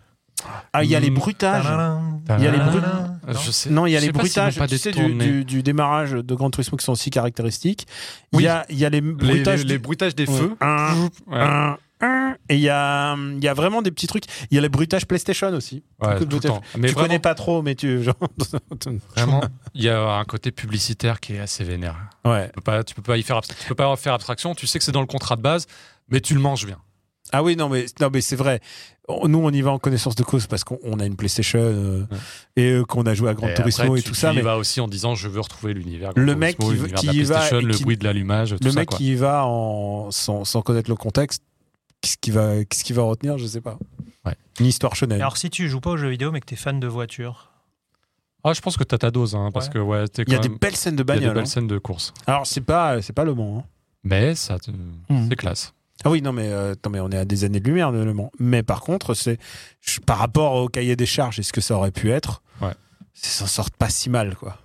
[0.73, 1.15] Ah il y a les Mm.
[1.15, 1.67] bruitages.
[1.69, 2.01] Ah,
[2.39, 3.71] il y a les bruits- ah, Je sais.
[3.71, 5.25] Non, il y a je les pas pas tu sais, du, détourner.
[5.25, 7.87] du- du démarrage de Gran Turismo qui sont aussi caractéristiques.
[8.33, 8.43] Il Oui.
[8.45, 10.37] y a il y a les Les, bruitages les- du- les bruitages des Ouais.
[10.37, 10.57] feux.
[10.61, 11.39] Un, Ouais.
[11.39, 12.37] un, un.
[12.49, 14.25] Et il y a, il y a vraiment des petits trucs.
[14.51, 15.85] Il y a les bruitages PlayStation aussi.
[16.01, 16.51] Ouais, Beaucoup de tout le bruitages.
[16.51, 16.63] temps.
[16.79, 18.03] Mais tu vraiment, connais pas trop, mais tu.
[18.03, 18.17] Genre...
[19.15, 19.43] vraiment,
[19.75, 21.97] il y a un côté publicitaire qui est assez vénère.
[22.25, 22.47] ouais.
[22.49, 24.55] Tu peux pas, tu peux pas y faire, tu peux pas faire abstraction.
[24.57, 25.67] Tu sais que c'est dans le contrat de base,
[26.09, 26.79] mais tu le manges bien.
[27.35, 28.61] Ah oui, non, mais, non, mais c'est vrai.
[29.09, 31.59] On- Nous, on y va en connaissance de cause parce qu'on on a une PlayStation
[31.61, 32.17] euh, Ouais.
[32.57, 34.33] et euh, qu'on a joué à Gran Et Turismo après, et tu- tout tu ça.
[34.33, 36.13] y Mais vas aussi en disant je veux retrouver l'univers.
[36.15, 37.97] Le mec Turismo, qui veut- l'univers qui de la y va et le qui- bruit
[37.97, 38.79] de l'allumage, le ça.
[38.79, 38.99] mec quoi.
[38.99, 41.43] qui y va en, sans, sans connaître le contexte,
[42.01, 43.77] qu'est-ce qu'il va, qu'est-ce qu'il va retenir Je sais pas.
[44.25, 44.37] Ouais.
[44.61, 45.21] Une histoire shonen.
[45.21, 47.49] Alors si tu joues pas aux jeux vidéo mais que t'es fan de voitures,
[48.45, 49.75] Ah, je pense que t'as ta dose, hein, parce Ouais.
[49.75, 51.35] que ouais, Il y a des belles scènes de il y a des bagnole.
[51.35, 51.47] belles hein.
[51.47, 52.13] scènes de course.
[52.27, 53.59] Alors, c'est pas, c'est pas Le Mans.
[53.61, 53.65] hein.
[54.03, 55.29] Mais ça, te- Mhm.
[55.29, 55.73] c'est classe.
[56.05, 57.99] Ah oui, non mais, euh, attends, mais on est à des années de lumière de
[58.03, 58.31] Le Mans.
[58.39, 59.39] Mais par contre, c'est
[60.07, 62.73] par rapport au cahier des charges et ce que ça aurait pu être, Ouais.
[63.15, 64.59] ça s'en sort pas si mal quoi.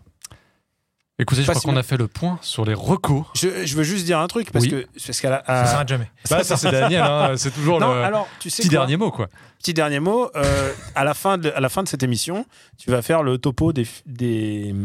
[1.20, 3.34] Écoutez, je Pas crois si qu'on a fait le point sur les recours.
[3.36, 4.70] Je, je veux juste dire un truc parce Oui.
[4.70, 6.12] que parce qu'à la- ça s'arrête jamais.
[6.30, 8.98] Bah, ça, c'est Daniel, hein, c'est toujours non, le alors tu sais petit quoi dernier
[8.98, 9.28] mot, quoi.
[9.58, 10.30] Petit dernier mot.
[10.36, 12.46] euh, à la fin de à la fin de cette émission,
[12.78, 14.76] tu vas faire le topo des des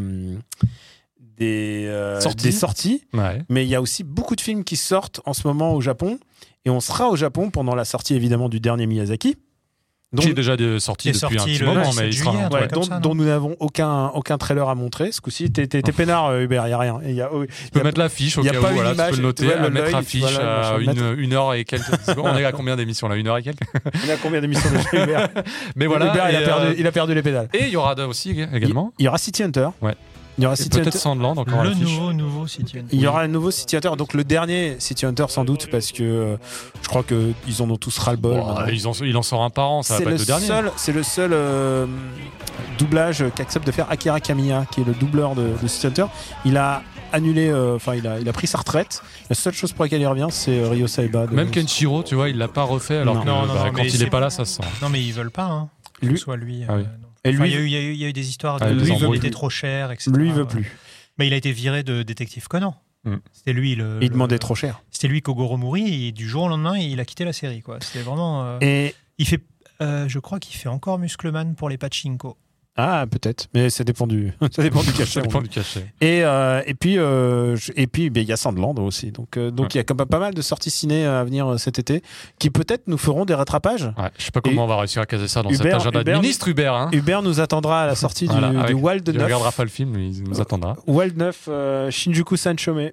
[1.37, 2.45] des, euh, Sorties.
[2.45, 3.05] des sorties.
[3.13, 3.43] Ouais.
[3.49, 6.19] Mais il y a aussi beaucoup de films qui sortent en ce moment au Japon.
[6.65, 9.37] Et on sera au Japon pendant la sortie évidemment du dernier Miyazaki.
[10.21, 12.69] qui est déjà de- sorti est depuis un petit moment, 17 mais il sera Ouais,
[12.69, 15.11] comme dont, ça, dont nous n'avons aucun, aucun trailer à montrer.
[15.11, 17.01] Ce coup-ci, t'es t'es- t'es peinard, euh, Hubert, il n'y a rien.
[17.07, 18.67] Il y a, oh, Tu peux y a- mettre l'affiche au y a cas pas
[18.67, 21.15] où, une voilà, tu image, peux le tu noter, à mettre affiche voilà, à une,
[21.19, 22.27] une heure et quelques secondes.
[22.31, 23.63] On est à combien d'émissions là Une heure et quelques
[24.05, 25.29] il y a combien d'émissions de Hubert
[25.77, 26.13] Mais voilà.
[26.13, 27.49] Hubert, il, a perdu, euh, il a perdu les pédales.
[27.55, 28.93] Et il y aura aussi également.
[28.99, 29.69] Il y aura City Hunter.
[29.81, 29.95] Ouais.
[30.39, 30.99] Il y aura City Peut-être Hunter.
[30.99, 32.89] Sandland encore Le nouveau nouveau City Hunter.
[32.93, 35.93] Il y aura un nouveau City Hunter, donc le dernier City Hunter sans doute, parce
[35.93, 36.37] que euh,
[36.83, 38.39] je crois qu'ils en ont tous ras-le-bol.
[38.41, 38.67] Bon, maintenant.
[38.73, 40.27] ils en- il en sort un par an, ça va C'est pas le, être le
[40.27, 40.47] dernier.
[40.47, 41.87] seul, c'est le seul euh,
[42.79, 46.07] doublage qu'accepte de faire Akira Kamiya, qui est le doubleur de, de City Hunter.
[46.45, 49.03] Il a annulé, euh, enfin il, a, il a pris sa retraite.
[49.29, 51.27] La seule chose pour laquelle il revient, c'est euh, Ryo Saiba.
[51.31, 53.21] Même Kenshiro, tu vois, il l'a pas refait alors Non.
[53.21, 54.63] que Non, non, bah, non, quand il est pas là, ça se sent.
[54.81, 55.69] Non mais ils veulent pas hein,
[56.01, 56.63] que Lui- ce soit lui.
[56.69, 56.85] Ah euh, oui.
[57.25, 58.29] Et lui, il, y a eu, il y a eu- il y a eu des
[58.29, 60.11] histoires de Ah, des il était trop cher, etc.
[60.15, 60.77] lui il veut plus.
[61.19, 62.75] Mais il a été viré de Détective Conan.
[63.05, 63.17] Hmm.
[63.33, 63.99] C'était lui le.
[64.01, 64.83] Il demandait trop cher.
[64.91, 67.79] C'était lui Kogoro Mori et du jour au lendemain il a quitté la série quoi.
[67.81, 68.45] C'était vraiment.
[68.45, 69.41] euh, Et Il fait.
[69.81, 72.37] euh, je crois qu'il fait encore Muscleman pour les Pachinko.
[72.77, 75.05] Ah peut-être, mais ça dépend du ça dépend du cachet.
[75.05, 75.93] Ça dépend du cachet.
[76.01, 79.13] Et, euh, et puis, euh, et puis ben, il y a Sandland aussi.
[79.13, 81.47] Donc, euh, donc il y a quand même pas mal de sorties ciné à venir
[81.53, 82.03] euh, cet été
[82.39, 83.85] qui peut-être nous feront des rattrapages.
[83.99, 86.01] Ouais, je sais pas comment on va réussir à caser ça dans Hubert- cet agenda
[86.01, 86.75] Hubert- de ministre Hubert.
[86.75, 86.89] Hein.
[86.93, 89.25] Hubert nous attendra à la sortie Voilà, du, avec- du Wild Il 9.
[89.25, 90.77] regardera pas le film, mais il nous attendra.
[90.87, 92.89] Wild 9, euh, Shinjuku Sanchome.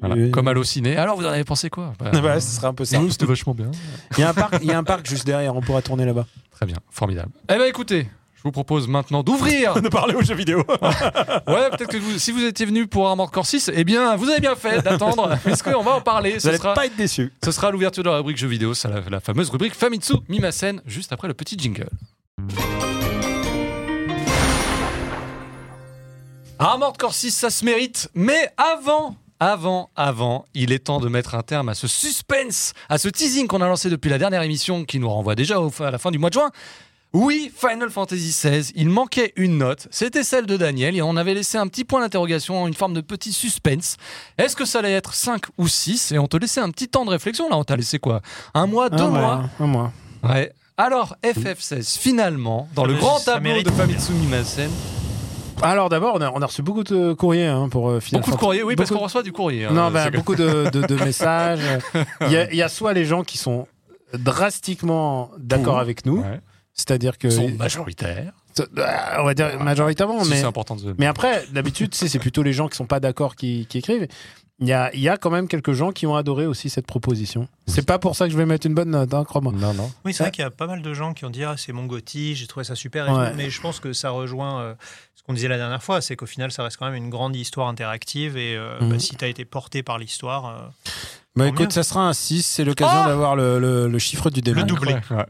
[0.00, 0.14] Voilà.
[0.14, 0.96] Tu- Comme Allociné.
[0.96, 1.92] Alors, vous en avez pensé quoi?
[1.98, 2.98] Bah, Ouais, ce serait un peu ça.
[2.98, 3.70] nous, c'était vachement bien.
[4.16, 5.54] Il y a un parc, il y a un parc juste derrière.
[5.54, 6.26] On pourra tourner là-bas.
[6.52, 7.30] Très bien, formidable.
[7.52, 8.08] Eh ben écoutez,
[8.40, 9.74] je vous propose maintenant d'ouvrir.
[9.82, 10.64] de parler aux jeux vidéo.
[11.46, 14.28] Ouais, peut-être que vous- si vous étiez venu pour Armored Core 6, eh bien, vous
[14.30, 16.34] avez bien fait d'attendre, parce qu'on va en parler.
[16.34, 17.32] Vous Ce n'allez sera, pas être déçus.
[17.44, 20.80] ce sera l'ouverture de la rubrique jeux vidéo, c'est la, la fameuse rubrique Famitsu Mimasen,
[20.86, 21.88] juste après le petit jingle.
[26.58, 31.34] Armored Core 6, ça se mérite, mais avant avant, avant, il est temps de mettre
[31.34, 34.84] un terme à ce suspense, à ce teasing qu'on a lancé depuis la dernière émission
[34.84, 36.50] qui nous renvoie déjà au- à la fin du mois de juin.
[37.12, 41.34] Oui, Final Fantasy XVI, il manquait une note, c'était celle de Daniel, et on avait
[41.34, 43.96] laissé un petit point d'interrogation, une forme de petit suspense.
[44.38, 47.04] Est-ce que ça allait être 5 ou 6 Et on te laissait un petit temps
[47.04, 48.20] de réflexion, là on t'a laissé quoi?
[48.54, 49.44] Un mois, deux mois mois?
[49.58, 49.92] Un mois.
[50.22, 50.52] Ouais.
[50.76, 54.70] Alors, FF16, finalement, dans Ça le grand tableau de Famitsu Mimasen,
[55.62, 58.36] Alors d'abord, on a, on a reçu beaucoup de courriers hein, pour euh, Final beaucoup
[58.36, 59.64] de courriers, oui, parce qu'on reçoit du courrier.
[59.66, 61.58] hein, Non, ben, c'est- beaucoup de, de- de messages.
[62.22, 63.66] Il y, a, il y a soit les gens qui sont
[64.14, 66.40] drastiquement d'accord avec nous, Ouais.
[66.80, 68.32] C'est-à-dire que Ils sont majoritaires.
[68.58, 68.64] Euh,
[69.18, 72.52] on va dire majoritairement, Si, mais c'est important de mais après d'habitude, c'est plutôt les
[72.52, 74.08] gens qui sont pas d'accord qui, qui écrivent.
[74.62, 76.84] Il y a, il y a quand même quelques gens qui ont adoré aussi cette
[76.86, 77.48] proposition.
[77.66, 79.52] C'est pas pour ça que je vais mettre une bonne note, hein, crois-moi.
[79.54, 79.90] Non, non.
[80.04, 81.72] Oui, c'est vrai qu'il y a pas mal de gens qui ont dit ah, c'est
[81.72, 83.08] mon Gotti, j'ai trouvé ça super.
[83.10, 83.32] Ouais.
[83.36, 84.74] Mais je pense que ça rejoint euh,
[85.14, 87.36] ce qu'on disait la dernière fois, c'est qu'au final, ça reste quand même une grande
[87.36, 88.36] histoire interactive.
[88.36, 88.88] Et euh, Mhm.
[88.90, 90.90] bah, si tu as été porté par l'histoire, euh,
[91.36, 91.70] Bah écoute, mieux.
[91.70, 94.60] ça sera un 6, c'est l'occasion Ah d'avoir le, le- le chiffre du démon.
[94.60, 94.92] Le doublé.
[95.10, 95.24] Ouais.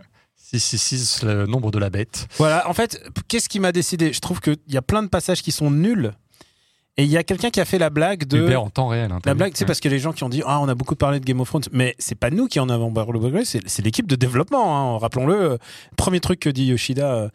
[0.59, 2.27] 666, le nombre de la bête.
[2.39, 4.13] Voilà, en fait, qu'est-ce qui m'a décidé?
[4.13, 6.13] Je trouve qu'il y a plein de passages qui sont nuls.
[6.97, 8.39] Et il y a quelqu'un qui a fait la blague de.
[8.45, 9.11] Hubert en temps réel.
[9.13, 9.67] hein, La blague, c'est Ouais.
[9.67, 11.49] parce que les gens qui ont dit Ah, on a beaucoup parlé de Game of
[11.49, 14.77] Thrones, mais c'est pas nous qui en avons parlé, c'est c'est l'équipe de développement.
[14.97, 15.59] hein, Rappelons-le.
[15.97, 17.29] Premier truc que dit Yoshida, euh,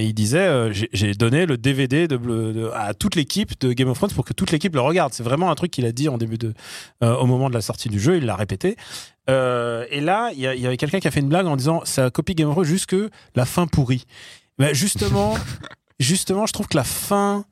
[0.00, 3.88] et il disait euh, J'ai donné le DVD de, de- à toute l'équipe de Game
[3.88, 5.12] of Thrones pour que toute l'équipe le regarde.
[5.12, 6.54] C'est vraiment un truc qu'il a dit en début de,
[7.02, 8.76] euh, au moment de la sortie du jeu, il l'a répété.
[9.28, 11.46] Euh, et là, il y, a- il y avait quelqu'un qui a fait une blague
[11.46, 12.96] en disant Ça copie Game of Thrones jusque
[13.36, 14.04] la fin pourrie.
[14.58, 15.34] Ben, justement,
[16.00, 17.44] justement, je trouve que la fin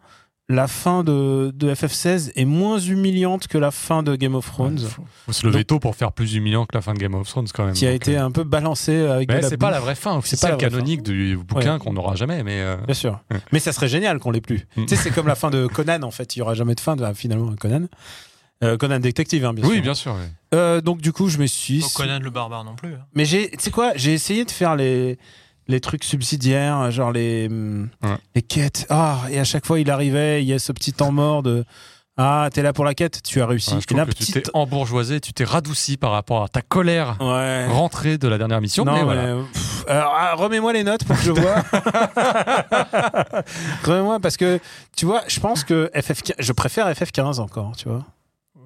[0.51, 4.79] la fin de, de FF16 est moins humiliante que la fin de Game of Thrones,
[4.79, 7.29] Faut, faut se lever tôt pour faire plus humiliant que la fin de Game of
[7.29, 7.75] Thrones quand même.
[7.75, 9.81] qui a Donc, été euh, un peu balancée avec de Mais la c'est pas la
[9.81, 11.79] vraie fin C'est pas vraie canonique du bouquin Ouais.
[11.79, 12.43] qu'on n'aura jamais.
[12.43, 13.21] Mais euh, Bien sûr.
[13.31, 13.39] Ouais.
[13.53, 14.67] Mais ça serait génial qu'on l'ait plus.
[14.77, 14.87] Mm.
[14.87, 16.35] Tu sais, c'est comme la fin de Conan, en fait.
[16.35, 17.85] Il y aura jamais de fin, de, finalement, Conan.
[18.65, 19.83] Euh, Conan détective, hein, bien oui, sûr.
[19.83, 20.15] bien sûr.
[20.19, 20.27] oui.
[20.55, 21.83] Euh, donc, du coup, je me suis.
[21.85, 22.95] oh, Conan le barbare non plus.
[22.95, 23.05] hein.
[23.15, 25.19] Mais j'ai, tu sais quoi, j'ai essayé de faire les,
[25.69, 28.17] les trucs subsidiaires, genre les, Ouais.
[28.35, 28.87] les quêtes.
[28.91, 31.65] Ah, et à chaque fois, il arrivait, il y a ce petit temps mort de.
[32.21, 33.75] Ah, t'es là pour la quête, tu as réussi.
[33.75, 37.17] Ouais, je là, que tu t'es embourgeoisé, tu t'es radouci par rapport à ta colère
[37.21, 37.67] Ouais.
[37.69, 38.85] rentrée de la dernière mission.
[38.85, 39.35] Non, mais mais, voilà.
[39.53, 41.63] pff, alors, ah, remets-moi les notes pour que je vois.
[43.85, 44.59] remets-moi parce que
[44.97, 48.05] tu vois, je pense que FF, je préfère FF15 encore, tu vois.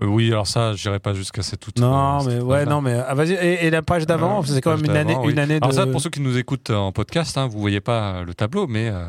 [0.03, 1.79] Euh, oui, alors ça, j'irai pas jusqu'à cette toute.
[1.79, 3.33] Non, euh, mais ouais, non, mais ah, vas-y.
[3.35, 5.33] Et, et la page d'avant, Euh, c'est quand même une année, oui.
[5.33, 5.65] une année de.
[5.65, 8.67] Alors ça, pour ceux qui nous écoutent en podcast, hein, vous voyez pas le tableau,
[8.67, 9.07] mais euh,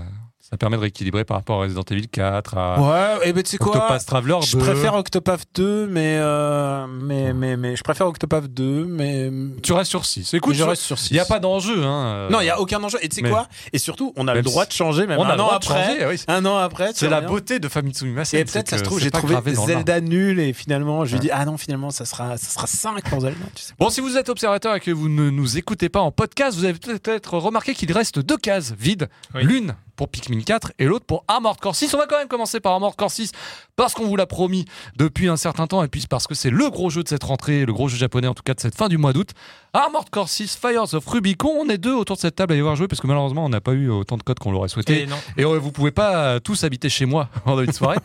[0.53, 3.49] ça permet de rééquilibrer par rapport à Resident Evil 4, à Ouais, et ben tu
[3.49, 3.75] sais quoi?
[3.75, 4.45] Octopath Traveler 2.
[4.45, 9.31] Je préfère Octopath 2, mais, euh, mais, mais, mais je préfère Octopath 2, mais.
[9.63, 10.31] Tu restes sur 6.
[10.35, 11.09] Écoute, mais je reste sur 6.
[11.09, 11.83] il n'y a pas d'enjeu.
[11.83, 12.99] Hein, Non, il n'y a aucun enjeu.
[13.01, 13.47] Et tu sais mais- quoi?
[13.73, 15.73] Et surtout, on a le droit de changer, même On a un an après.
[15.87, 16.21] changer, oui.
[16.27, 18.39] Un an après, C'est la beauté de Famitsu Mimasen.
[18.39, 19.35] Et peut-être, ça se trouve, j'ai trouvé.
[19.55, 23.09] Zelda nul et finalement, je lui dis, ah non, finalement, ça sera, ça sera 5
[23.09, 23.39] pour Zelda.
[23.55, 23.73] Tu sais.
[23.79, 26.65] Bon, si vous êtes observateur et que vous ne nous écoutez pas en podcast, vous
[26.65, 29.09] avez peut-être remarqué qu'il reste deux cases vides.
[29.33, 29.43] Oui.
[29.43, 31.93] L'une pour Pikmin 4 et l'autre pour Armored Core 6.
[31.93, 33.31] On va quand même commencer par Armored Core 6
[33.75, 34.65] parce qu'on vous l'a promis
[34.95, 37.65] depuis un certain temps et puis parce que c'est le gros jeu de cette rentrée,
[37.65, 39.31] le gros jeu japonais en tout cas de cette fin du mois d'août.
[39.75, 41.49] Armored Core 6 Fires of Rubicon.
[41.59, 43.49] On est deux autour de cette table à y avoir joué parce que malheureusement on
[43.49, 45.01] n'a pas eu autant de codes qu'on l'aurait souhaité.
[45.01, 45.15] Et non.
[45.35, 47.97] Et euh, vous pouvez pas euh, tous habiter chez moi pendant une soirée.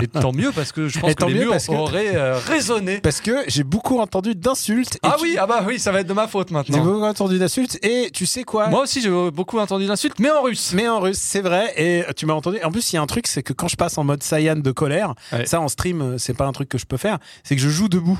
[0.00, 1.72] et tant mieux parce que je pense Et que tant les mieux murs parce que-
[1.72, 3.00] auraient euh, résonné.
[3.00, 4.94] Parce que j'ai beaucoup entendu d'insultes.
[4.96, 6.82] et Ah tu- oui, ah bah oui, ça va être de ma faute J'ai maintenant.
[6.84, 7.78] beaucoup entendu d'insultes.
[7.84, 8.68] Et tu sais quoi?
[8.68, 10.72] Moi aussi, j'ai beaucoup entendu d'insultes, mais en russe.
[10.74, 11.74] Mais en russe, c'est vrai.
[11.76, 12.58] Et tu m'as entendu.
[12.64, 14.56] En plus, il y a un truc, c'est que quand je passe en mode Saiyan
[14.56, 15.44] de colère, Ouais.
[15.44, 17.18] ça en stream, euh, c'est pas un truc que je peux faire.
[17.44, 18.18] C'est que je joue debout.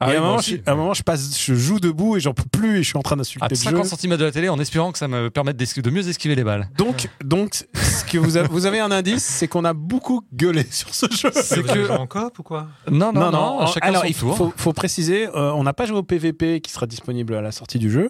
[0.00, 0.50] Ah et oui, à, un moment, aussi.
[0.64, 2.88] je, à un moment, je passe, je joue debout et j'en peux plus et je
[2.90, 3.96] suis en train d'insulter À le 50 jeu.
[3.96, 6.68] cm de la télé en espérant que ça me permette de mieux esquiver les balles.
[6.76, 10.64] Donc, donc, ce que vous avez, vous avez un indice, c'est qu'on a beaucoup gueulé
[10.70, 11.30] sur ce jeu.
[11.34, 12.68] C'est que- en coop ou quoi?
[12.90, 15.98] Non, non, non, chacun Alors, son il faut, faut préciser, euh, on n'a pas joué
[15.98, 18.08] au PVP qui sera disponible à la sortie du jeu,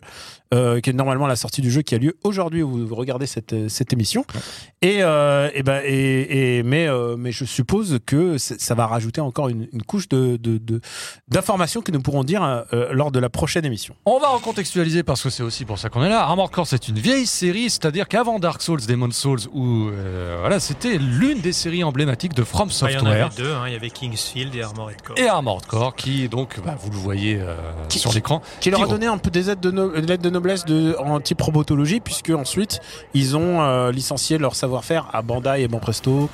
[0.55, 3.27] euh, qui est normalement la sortie du jeu qui a lieu aujourd'hui où vous regardez
[3.27, 4.25] cette, euh, cette émission.
[4.83, 9.21] Et, euh, et ben, et, et- mais, euh, mais je suppose que ça va rajouter
[9.21, 10.81] encore une, une couche de, de, de-
[11.29, 12.43] d'informations que nous pourrons dire
[12.73, 13.95] euh, lors de la prochaine émission.
[14.07, 16.23] On va recontextualiser parce que c'est aussi pour ça qu'on est là.
[16.23, 20.61] Armored Core, c'est une vieille série, c'est-à-dire qu'avant Dark Souls, Demon Souls, où euh, voilà,
[20.61, 23.27] c'était l'une des séries emblématiques de From Ah, Il y en Software.
[23.27, 25.19] avait deux, hein, il y avait Kingsfield et Armored Core.
[25.19, 27.57] et Armored Core, qui donc, bah, vous le voyez euh,
[27.89, 30.23] Qui- sur l'écran, Qui leur a donné un peu des aides de, no- des lettres
[30.23, 32.81] de noblesse de, en type robotologie, puisque ensuite
[33.15, 36.29] ils ont euh, licencié leur savoir-faire à Bandai et Banpresto.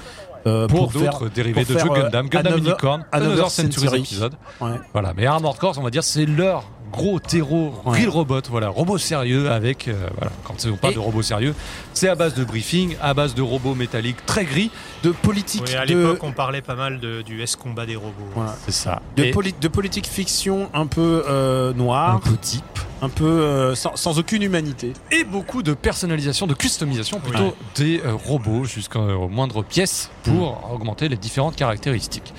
[0.46, 3.50] euh, pour, faire- d'autres dérivés pour de jeux euh, Gundam, Gundam Another- Unicorn, Another Another
[3.50, 4.00] Century Century.
[4.02, 4.34] Episode.
[4.61, 4.78] Ouais.
[4.92, 6.64] Voilà, mais Armored Core, on va dire, c'est leur
[6.97, 7.99] gros terreau, Ouais.
[8.01, 11.55] real robot, voilà, robot sérieux avec, euh, voilà, quand on parle Et- de robot sérieux,
[11.92, 14.70] c'est à base de briefing, à base de robots métalliques très gris,
[15.03, 18.12] de politique Oui, à de, l'époque, on parlait pas mal de- du S-combat des robots.
[18.34, 18.55] voilà.
[18.64, 19.03] c'est ça.
[19.16, 22.62] de, Et poli- de politique fiction un peu euh, un noire, peu type.
[23.03, 24.92] un peu euh, sans, sans aucune humanité.
[25.11, 31.09] et beaucoup de personnalisation, de customisation plutôt des euh, robots jusqu'aux moindres pièces pour augmenter
[31.09, 32.32] les différentes caractéristiques.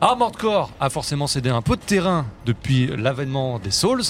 [0.00, 4.02] Armored Core a forcément cédé un peu de terrain depuis l'avènement des Souls,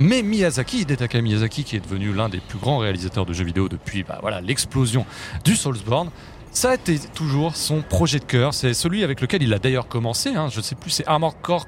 [0.00, 3.68] mais Miyazaki, Hidetaka Miyazaki, qui est devenu l'un des plus grands réalisateurs de jeux vidéo
[3.68, 5.06] depuis bah, voilà, l'explosion
[5.44, 6.10] du Soulsborne,
[6.50, 8.54] ça a été toujours son projet de cœur.
[8.54, 10.34] C'est celui avec lequel il a d'ailleurs commencé.
[10.34, 10.48] hein.
[10.50, 11.66] je ne sais plus, c'est Armored Core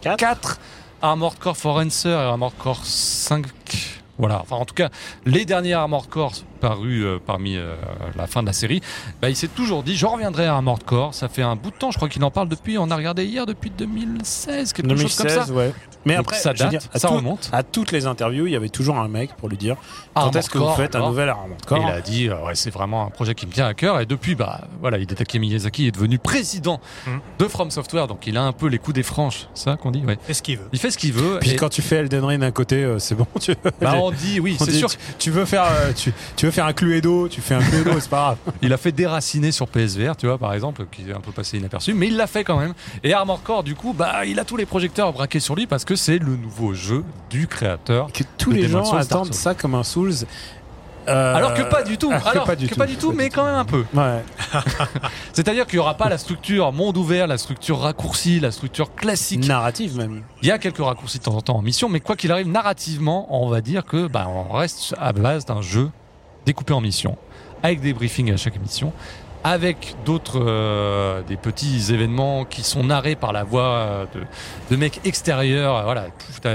[0.00, 0.16] 4.
[0.16, 0.60] 4,
[1.02, 3.46] Armored Core Forencer et Armored Core 5.
[4.18, 4.88] Voilà, enfin en tout cas,
[5.26, 6.32] les derniers Armored Core
[6.62, 7.74] parus euh, parmi euh,
[8.16, 8.80] la fin de la série,
[9.20, 11.12] bah, il s'est toujours dit, je reviendrai à Armored Core.
[11.12, 13.24] Ça fait un bout de temps, je crois qu'il en parle depuis, on a regardé
[13.26, 15.44] hier, depuis 2016, quelque chose comme ça.
[15.52, 15.72] ouais.
[16.04, 17.48] Mais Donc après, ça date, dire, ça tout- remonte.
[17.52, 19.76] à toutes les interviews, il y avait toujours un mec pour lui dire
[20.14, 22.44] quand Armored est-ce que vous faites un nouvel Armored Et Core il a dit, euh,
[22.44, 24.00] ouais, c'est vraiment un projet qui me tient à cœur.
[24.00, 27.20] Et depuis, bah, voilà, Hidetaka Miyazaki est devenu président Mhm.
[27.38, 29.90] de From Software, donc il a un peu les coups des franches, c'est ça qu'on
[29.92, 30.18] dit, ouais.
[30.28, 31.38] Est-ce qu'il veut Il fait ce qu'il veut.
[31.40, 33.26] Puis et- quand tu fais Elden Ring d'un côté, euh, c'est bon.
[33.40, 34.90] Tu, bah, on dit, oui, on c'est dit, sûr.
[34.90, 37.98] Tu, tu veux faire, euh, tu, tu veux faire un Cluedo, tu fais un Cluedo,
[37.98, 38.36] c'est pas grave.
[38.62, 41.58] Il a fait déraciner sur PSVR, tu vois, par exemple, qui est un peu passé
[41.58, 42.74] inaperçu, mais il l'a fait quand même.
[43.02, 45.84] Et Armored Core, du coup, bah, il a tous les projecteurs braqués sur lui parce
[45.84, 48.12] que c'est le nouveau jeu du créateur.
[48.12, 50.12] Que tous Le les gens Souls, attendent ça comme un Souls.
[51.08, 52.12] Euh, Alors que pas du tout.
[52.12, 52.78] alors que pas du que tout.
[52.78, 53.84] pas du tout, Pas mais quand même un peu.
[53.92, 54.22] Ouais.
[55.32, 59.46] C'est-à-dire qu'il n'y aura pas la structure monde ouvert, la structure raccourcie, la structure classique.
[59.46, 60.22] Narrative même.
[60.42, 62.46] Il y a quelques raccourcis de temps en temps en mission, mais quoi qu'il arrive,
[62.48, 65.90] narrativement, on va dire que bah, on reste à base d'un jeu
[66.46, 67.16] découpé en missions,
[67.62, 68.92] avec des briefings à chaque mission,
[69.44, 74.20] avec d'autres euh, des petits événements qui sont narrés par la voix de,
[74.70, 75.82] de mecs extérieurs.
[75.82, 76.06] Voilà,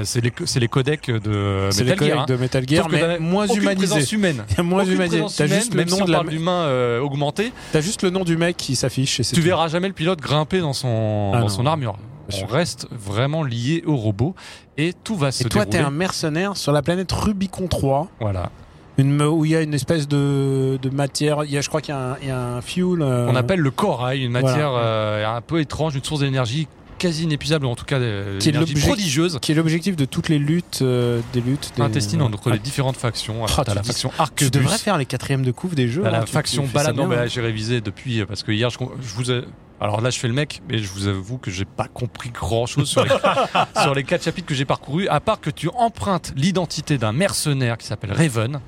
[0.05, 2.19] c'est les, les codecs de C'est les Metal Gear.
[2.21, 2.25] hein.
[2.29, 4.15] de Metal Gear, mais moins humanisé.
[4.15, 4.45] humaine.
[4.63, 5.21] Moins humanisé.
[5.35, 6.19] T'as juste le si nom de la.
[6.19, 9.41] parle d'humain euh, augmenté, T'as juste le nom du mec qui s'affiche et tu tout.
[9.41, 11.49] verras jamais le pilote grimper dans son, Ah dans non.
[11.49, 11.97] son armure.
[12.41, 14.33] On reste vraiment lié au robot
[14.77, 15.79] et tout va se Et toi, dérouler.
[15.79, 18.49] t'es un mercenaire sur la planète Rubicon 3, Voilà.
[18.98, 21.43] Une, où il y a une espèce de, de matière.
[21.43, 23.02] Il y a, je crois qu'il y, a un- il y a un fuel.
[23.02, 24.48] euh, On appelle le corail, une Voilà.
[24.48, 26.68] matière euh, un peu étrange, une source d'énergie
[26.98, 29.38] quasi inépuisable, en tout cas euh, Qui est prodigieuse.
[29.39, 31.72] qui est l'objectif de toutes les luttes, euh, des luttes.
[31.76, 33.43] Des, Intestine entre Ah, les différentes factions.
[33.45, 35.76] Alors, Ah, t'as tu la dis- faction Tu Arquebus, devrais faire les quatrièmes de couve
[35.76, 36.04] des jeux.
[36.08, 36.95] hein, la tu- faction tu balade.
[36.95, 39.43] Non, mais là, j'ai révisé depuis parce que hier, je, je vous ai.
[39.80, 42.66] Alors là, je fais le mec, mais je vous avoue que j'ai pas compris grand
[42.66, 43.12] chose sur les,
[43.84, 47.78] sur les quatre chapitres que j'ai parcourus, à part que tu empruntes l'identité d'un mercenaire
[47.78, 48.60] qui s'appelle Raven.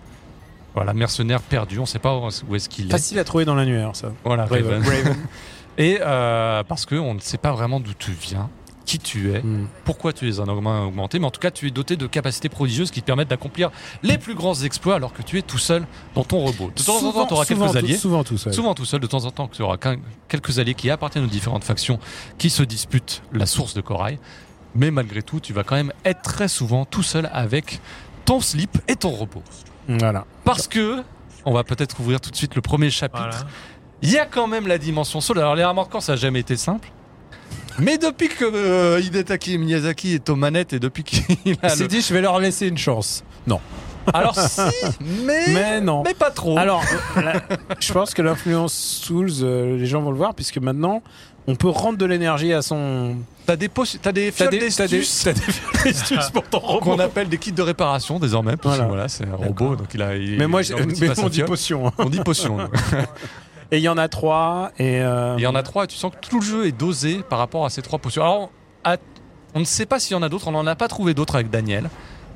[0.76, 2.15] Voilà, mercenaire perdu, on sait pas
[2.47, 2.91] où est-ce qu'il est.
[2.91, 4.11] Facile à trouver dans l'annuaire, ça.
[4.24, 4.82] Voilà, Raven.
[4.84, 5.15] Raven.
[5.78, 8.49] Et euh, parce qu'on ne sait pas vraiment d'où tu viens,
[8.86, 9.67] qui tu es, Hmm.
[9.86, 12.49] pourquoi tu es un humain augmenté, mais en tout cas, tu es doté de capacités
[12.49, 13.72] prodigieuses qui te permettent d'accomplir
[14.03, 16.72] les plus grands exploits alors que tu es tout seul dans ton robot.
[16.76, 17.97] De temps en temps, tu auras quelques tout- alliés.
[17.97, 18.53] Souvent tout seul.
[18.53, 19.78] Souvent tout seul, de temps en temps, tu auras
[20.28, 21.99] quelques alliés qui appartiennent aux différentes factions
[22.38, 24.17] qui se disputent la source de corail.
[24.76, 27.80] Mais malgré tout, tu vas quand même être très souvent tout seul avec
[28.26, 29.43] ton slip et ton robot.
[29.90, 30.26] Voilà.
[30.46, 31.04] Parce que,
[31.46, 33.28] on va peut-être ouvrir tout de suite le premier chapitre.
[33.30, 33.48] Voilà.
[34.02, 35.42] Il y a quand même la dimension solo.
[35.42, 36.90] Alors les Armored ça n'a jamais été simple.
[37.80, 41.84] Mais depuis que euh, Hidetaki Miyazaki est aux manettes et depuis qu'il Il a s'est
[41.84, 41.88] le...
[41.90, 43.24] dit, je vais leur laisser une chance.
[43.48, 43.60] Non.
[44.14, 44.62] Alors si,
[45.26, 46.04] mais, Mais non.
[46.04, 46.58] mais pas trop.
[46.58, 46.84] Alors,
[47.18, 47.42] euh, la-
[47.80, 51.02] je pense que l'influence Souls, euh, les gens vont le voir, puisque maintenant,
[51.50, 53.16] on peut rendre de l'énergie à son.
[53.45, 53.70] t'as des,
[54.02, 56.80] t'as des fioles des, t'as des, d'estus pour ton robot.
[56.91, 58.56] qu'on appelle des kits de réparation désormais.
[58.58, 58.88] Parce que Voilà.
[58.88, 60.16] voilà, c'est un robot, donc il a.
[60.16, 61.88] il- Mais moi, il a mais à on dit potion.
[61.88, 61.93] hein.
[61.97, 62.58] On dit potion.
[63.72, 64.72] Et il y en a trois.
[64.80, 66.72] Et euh, Il y en a trois et tu sens que tout le jeu est
[66.72, 68.24] dosé par rapport à ces trois potions.
[68.24, 68.50] Alors,
[69.56, 71.36] On ne sait pas s'il y en a d'autres, on n'en a pas trouvé d'autres
[71.36, 71.89] avec Daniel.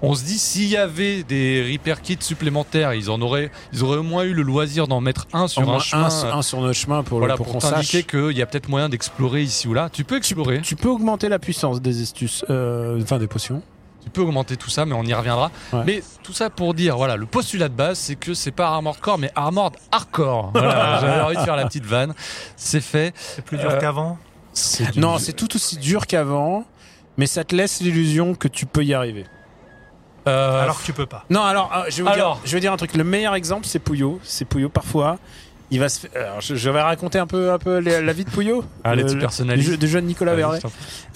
[0.06, 4.00] On se dit s'il y avait des repair kits supplémentaires, ils en auraient, ils auraient
[4.00, 6.74] au moins eu le loisir d'en mettre un sur un chemin, un, un sur notre
[6.78, 7.72] chemin pour, voilà, pour, pour, qu'on sache.
[7.72, 9.90] t'indiquer qu'il y a peut-être moyen d'explorer ici ou là.
[9.90, 13.62] Tu peux explorer, Tu peux augmenter la puissance des astuces, euh, enfin des potions.
[14.04, 15.52] tu peux augmenter tout ça, mais on y reviendra.
[15.72, 15.84] Ouais.
[15.86, 19.00] Mais tout ça pour dire, voilà, le postulat de base, c'est que c'est pas Armored
[19.00, 20.52] Core, mais Armored Hardcore.
[20.54, 22.14] Voilà, J'avais envie de faire la petite vanne.
[22.58, 23.14] C'est fait.
[23.16, 24.18] C'est plus dur Euh, qu'avant.
[24.92, 26.66] Du- Non, c'est tout aussi dur qu'avant,
[27.18, 29.24] mais ça te laisse l'illusion que tu peux y arriver.
[30.28, 31.26] Euh, Alors que tu peux pas.
[31.30, 32.36] Non, alors, euh, je, vais vous Alors.
[32.38, 32.96] dire, je vais dire un truc.
[32.96, 34.20] Le meilleur exemple, c'est Pouillot.
[34.24, 35.18] C'est Pouillot parfois.
[35.72, 38.14] Il va se faire- alors, je, je vais raconter un peu, un peu la, la
[38.14, 38.64] vie de Pouillot.
[38.84, 39.66] Allez, Le- tu personnalises.
[39.66, 40.36] du jeu- du jeune Nicolas.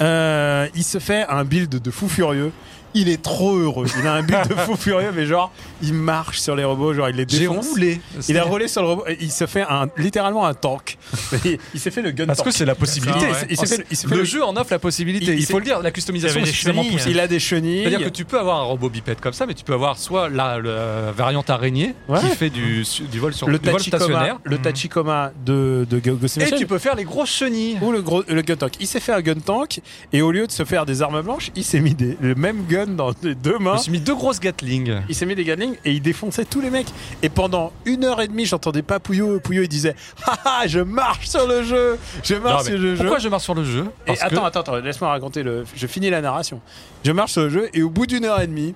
[0.02, 2.52] Euh, il se fait un build de fou furieux.
[3.00, 3.86] Il est trop heureux.
[4.00, 7.10] Il a un build de fou furieux, mais genre, il marche sur les robots, genre,
[7.10, 7.70] il les J'ai défonce.
[7.70, 8.02] roulé.
[8.28, 9.04] Il a roulé sur le robot.
[9.20, 10.98] Il se fait un, littéralement un tank.
[11.46, 12.54] Il, il s'est fait le gun Parce que tank.
[12.54, 13.20] c'est la possibilité.
[13.26, 13.32] Ouais.
[13.50, 15.34] Il fait- fait le le- jeu en offre la possibilité.
[15.36, 16.92] Il- faut le dire, la customisation est chenilles.
[16.92, 17.12] poussée.
[17.12, 17.84] Il a des chenilles.
[17.84, 20.30] C'est-à-dire que tu peux avoir un robot bipède comme ça, mais tu peux avoir soit
[20.30, 22.20] la, la variante araignée Ouais.
[22.20, 26.38] qui fait du, du vol sur le du vol stationnaire, le Tachikoma de, de the
[26.42, 27.78] et tu peux faire les grosses chenilles.
[27.82, 28.74] Ou le, gros, le gun tank.
[28.80, 29.82] Il s'est fait un gun tank
[30.14, 32.66] et au lieu de se faire des armes blanches, il s'est mis des, le même
[32.68, 33.74] gun dans les deux Je mains.
[33.74, 35.02] me suis mis deux grosses Gatling.
[35.10, 36.88] Il s'est mis des Gatling et il défonçait tous les mecs.
[37.22, 39.40] Et pendant une heure et demie, j'entendais pas Pouillot.
[39.40, 42.98] Pouillot, il disait Haha, je marche sur le jeu Je marche sur le jeu.
[43.04, 43.86] pourquoi je marche sur le jeu?
[44.08, 45.66] Et que- attends, attends, attends, laisse-moi raconter le.
[45.76, 46.62] Je finis la narration.
[47.04, 48.74] Je marche sur le jeu et au bout d'une heure et demie,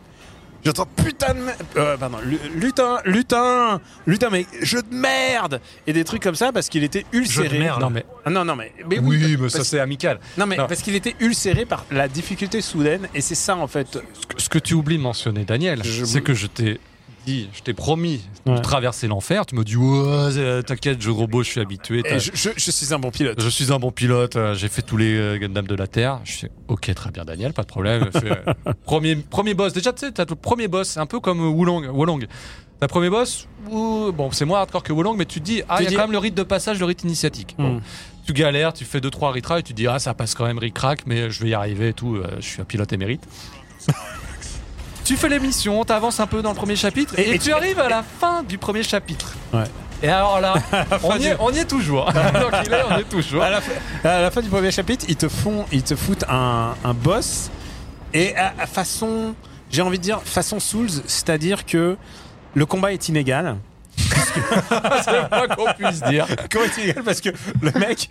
[0.64, 1.40] j'entends putain de.
[1.40, 6.36] me- Euh, pardon, lu- lutin, lutin, lutin, mais jeu de merde Et des trucs comme
[6.36, 7.60] ça parce qu'il était ulcéré.
[7.60, 7.82] merde.
[7.82, 8.72] Non mais, non, non, mais.
[8.90, 10.20] mais oui, mais ça c'est amical.
[10.38, 10.68] Non, mais Non.
[10.68, 13.88] parce qu'il était ulcéré par la difficulté soudaine et c'est ça en fait.
[13.94, 16.80] Ce que- Ce que tu oublies de mentionner, Daniel, Je- c'est que je t'ai
[17.26, 18.56] dit, je t'ai promis Ouais.
[18.56, 19.46] de traverser l'enfer.
[19.46, 22.02] Tu me dis, ouais, euh, t'inquiète, jeu robot, je suis habitué.
[22.10, 23.40] je, je- je suis un bon pilote.
[23.42, 26.20] Je suis un bon pilote, euh, j'ai fait tous les euh, Gundam de la Terre.
[26.24, 28.10] Je fais ok, très bien, Daniel, pas de problème.
[28.14, 28.42] Je fais,
[28.84, 31.88] premier, premier boss, déjà, tu sais, t'as le premier boss, c'est un peu comme Wulong.
[31.94, 32.26] Wulong.
[32.80, 35.84] T'as premier boss, bon, c'est moins hardcore que Wulong, mais tu te dis, ah, il
[35.84, 37.54] y a dis- quand même le rite de passage, le rite initiatique.
[37.60, 37.82] Bon, Hmm.
[38.26, 40.58] tu galères, tu fais 2-3 retries, et tu te dis, ah, ça passe quand même
[40.58, 43.22] ric-rac, mais je vais y arriver et tout, euh, je suis un pilote émérite.
[45.04, 47.46] tu fais les missions, t'avances un peu dans le premier chapitre, et, Et- et tu
[47.50, 49.34] tu- arrives à la fin du premier chapitre.
[49.54, 49.64] Ouais.
[50.04, 50.56] Et alors là,
[51.04, 52.06] on y, est, on y est toujours.
[52.14, 53.44] Donc il est, on est toujours.
[53.44, 53.72] À la, fin,
[54.04, 57.50] à la fin du premier chapitre, ils te font, ils te foutent un, un boss
[58.14, 59.36] et à, à façon,
[59.70, 61.98] j'ai envie de dire façon Souls, c'est-à-dire que
[62.56, 63.58] le combat est inégal.
[65.04, 66.28] c'est pas qu'on puisse dire.
[66.50, 66.66] Comment
[67.06, 67.30] Parce que
[67.62, 68.10] le mec,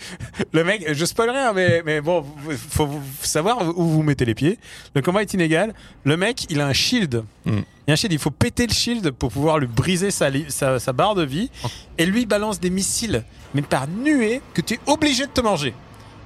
[0.52, 2.24] le mec, je spoil rien, mais, mais bon,
[2.70, 2.88] faut,
[3.22, 4.58] savoir où vous mettez les pieds.
[4.94, 5.74] Le combat est inégal.
[6.04, 7.24] Le mec, il a un shield.
[7.44, 7.58] Mm.
[7.86, 10.30] Il y a un shield, il faut péter le shield pour pouvoir lui briser sa,
[10.48, 11.50] sa, sa barre de vie.
[11.98, 13.24] Et lui balance des missiles,
[13.54, 15.74] mais par nuée, que tu es obligé de te manger.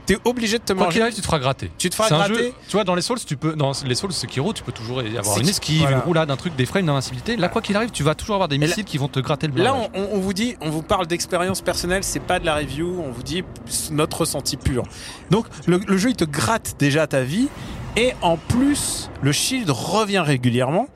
[0.06, 1.02] Tu es obligé de te Quoi qu'il manger.
[1.02, 1.70] arrive, tu te feras gratter.
[1.78, 2.34] Tu te feras un gratter.
[2.34, 5.02] jeu- tu vois, dans les Souls, tu peux, dans les Souls Sekiro, tu peux toujours
[5.02, 5.96] y avoir une qui- esquive, voilà.
[5.96, 7.36] une roulade, un truc, des frames d'invincibilité.
[7.36, 9.46] Là, quoi qu'il arrive, tu vas toujours avoir des là- missiles qui vont te gratter
[9.46, 13.02] le Là, on vous dit, on vous parle d'expérience personnelle, c'est pas de la review,
[13.02, 13.44] on vous dit
[13.92, 14.82] notre ressenti pur.
[15.30, 17.48] Donc, le, le jeu, il te gratte déjà ta vie,
[17.96, 20.88] et en plus, le shield revient régulièrement.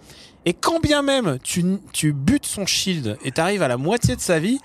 [0.44, 4.20] Et quand bien même tu, tu butes son shield et t'arrives à la moitié de
[4.20, 4.59] sa vie,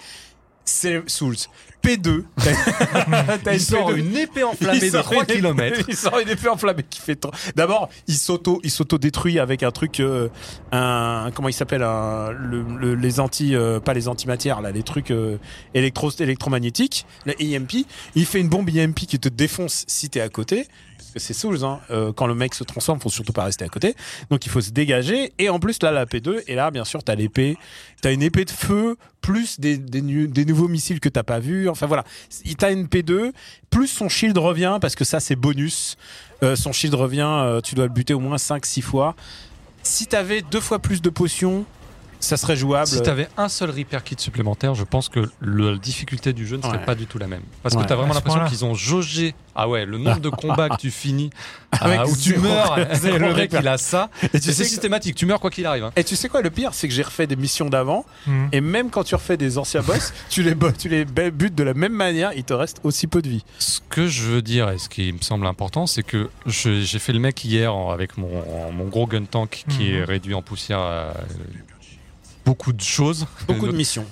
[0.66, 1.36] c'est Souls.
[1.84, 2.24] P2.
[3.44, 3.98] T'as Il sort P2.
[3.98, 5.86] une épée enflammée de sort 3 une épée- km.
[5.90, 7.32] Il sort une épée enflammée qui fait trop.
[7.56, 10.30] D'abord, il s'auto, il s'auto détruit avec un truc, euh,
[10.72, 14.84] un comment il s'appelle, un, le, le- les anti, euh, pas les antimatières là, les
[14.84, 15.38] trucs euh,
[15.74, 17.86] électro, électromagnétiques, la EMP.
[18.16, 20.68] Il fait une bombe EMP qui te défonce si t'es à côté.
[21.14, 21.80] Que c'est Souls, hein.
[21.92, 23.96] Euh, quand le mec se transforme, faut surtout pas rester à côté.
[24.32, 25.32] Donc il faut se dégager.
[25.38, 26.42] Et en plus là, la P2.
[26.48, 27.56] Et là, bien sûr, t'as l'épée,
[28.02, 29.78] t'as une épée de feu plus des,
[30.46, 31.70] nouveaux missiles que t'as pas vus.
[31.70, 32.04] Enfin voilà,
[32.46, 33.32] il t'as une P2
[33.70, 35.98] plus son shield revient parce que ça c'est bonus.
[36.42, 39.16] Euh, son shield revient, euh, tu dois le buter au moins 5-6 fois.
[39.82, 41.66] Si t'avais deux fois plus de potions,
[42.24, 42.88] ça serait jouable.
[42.88, 46.58] Si t'avais un seul repair kit supplémentaire, je pense que le- la difficulté du jeu
[46.58, 46.86] ne serait Ouais.
[46.86, 47.42] pas du tout la même.
[47.62, 47.84] Parce Ouais.
[47.84, 49.36] que t'as vraiment À ce l'impression qu'ils ont jaugé.
[49.56, 51.30] Ah ouais, le nombre de combats que tu finis,
[51.72, 54.10] Avec ah, où tu meurs, zéro le mec il a ça.
[54.24, 55.84] Et tu c'est sais que- systématique, tu meurs quoi qu'il arrive.
[55.84, 55.92] hein.
[55.96, 58.48] Et tu sais quoi le pire, c'est que j'ai refait des missions d'avant Hmm.
[58.52, 61.74] et même quand tu refais des anciens boss, tu les tu les butes de la
[61.74, 63.44] même manière, il te reste aussi peu de vie.
[63.60, 67.14] Ce que je veux dire et ce qui me semble important, c'est que j'ai fait
[67.14, 68.30] le mec hier avec mon,
[68.90, 69.96] gros gun tank qui Mhm.
[69.96, 71.14] est réduit en poussière à
[72.46, 73.26] beaucoup de choses.
[73.48, 74.06] Beaucoup de missions.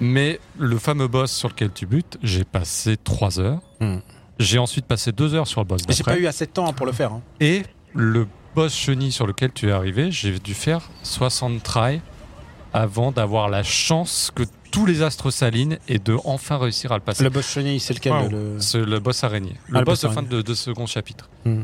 [0.00, 3.60] Mais le fameux boss sur lequel tu butes, j'ai passé 3 heures.
[3.80, 4.00] Mhm.
[4.38, 6.70] J'ai ensuite passé 2 heures sur le boss Et J'ai pas eu assez de temps
[6.74, 7.12] pour le faire.
[7.12, 7.22] hein.
[7.40, 7.62] Et
[7.94, 12.00] le boss chenille sur lequel tu es arrivé, j'ai dû faire 60 tries
[12.74, 17.02] avant d'avoir la chance que tous les astres s'alignent et de enfin réussir à le
[17.02, 17.24] passer.
[17.24, 18.28] Le boss chenille, c'est lequel Wow.
[18.28, 18.56] le...
[18.60, 19.54] C'est le boss araignée.
[19.68, 21.30] Le Ah, boss de fin de, de second chapitre.
[21.46, 21.62] Hmm.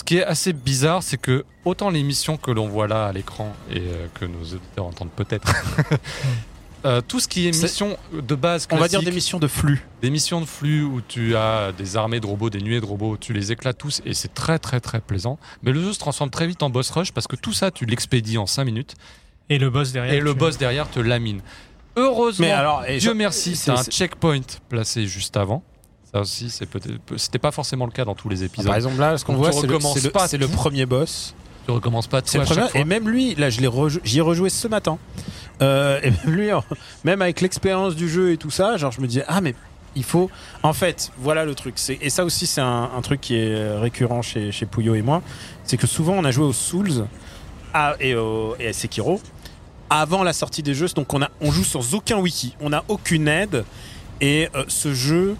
[0.00, 3.12] Ce qui est assez bizarre, c'est que autant les missions que l'on voit là à
[3.12, 5.52] l'écran et euh, que nos auditeurs entendent peut-être,
[6.86, 9.46] euh, tout ce qui est C'est- mission de base, On va dire des missions de
[9.46, 9.86] flux.
[10.00, 13.18] des missions de flux où tu as des armées de robots, des nuées de robots,
[13.18, 15.38] tu les éclates tous et c'est très très très plaisant.
[15.62, 17.84] Mais le jeu se transforme très vite en boss rush parce que tout ça, tu
[17.84, 18.94] l'expédies en 5 minutes
[19.50, 20.14] Et le boss derrière.
[20.14, 21.42] et le boss derrière te lamine.
[21.96, 24.40] Heureusement, Mais alors, et Dieu ça- merci, c'est- un checkpoint
[24.70, 25.62] placé juste avant.
[26.12, 28.66] Ça aussi, c'est peut-être, c'était pas forcément le cas dans tous les Ah, épisodes.
[28.66, 29.66] Par exemple, là, ce qu'on voit, c'est
[30.38, 31.34] le, premier boss.
[31.66, 32.68] tu recommences pas tout à chaque premier.
[32.68, 32.80] fois.
[32.80, 34.98] Et même lui, là, je l'ai rejou- j'y ai rejoué ce matin.
[35.62, 36.48] Euh, et même lui,
[37.04, 39.54] même avec l'expérience du jeu et tout ça, genre, je me disais, ah, mais
[39.94, 40.30] il faut.
[40.64, 41.76] En fait, voilà le truc.
[42.00, 45.22] Et ça aussi, c'est un, un truc qui est récurrent chez, chez Pouillot et moi.
[45.64, 47.06] C'est que souvent, on a joué aux Souls
[47.72, 49.20] à- et, au- et à Sekiro
[49.90, 50.88] avant la sortie des jeux.
[50.96, 52.56] Donc, on, a, on joue sans aucun wiki.
[52.60, 53.64] On n'a aucune aide.
[54.20, 55.36] Et euh, ce jeu,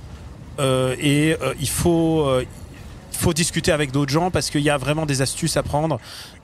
[0.99, 2.27] et euh, il faut.
[2.27, 2.45] euh,
[3.13, 6.01] il faut discuter avec d'autres gens parce qu'il y a vraiment des astuces à prendre.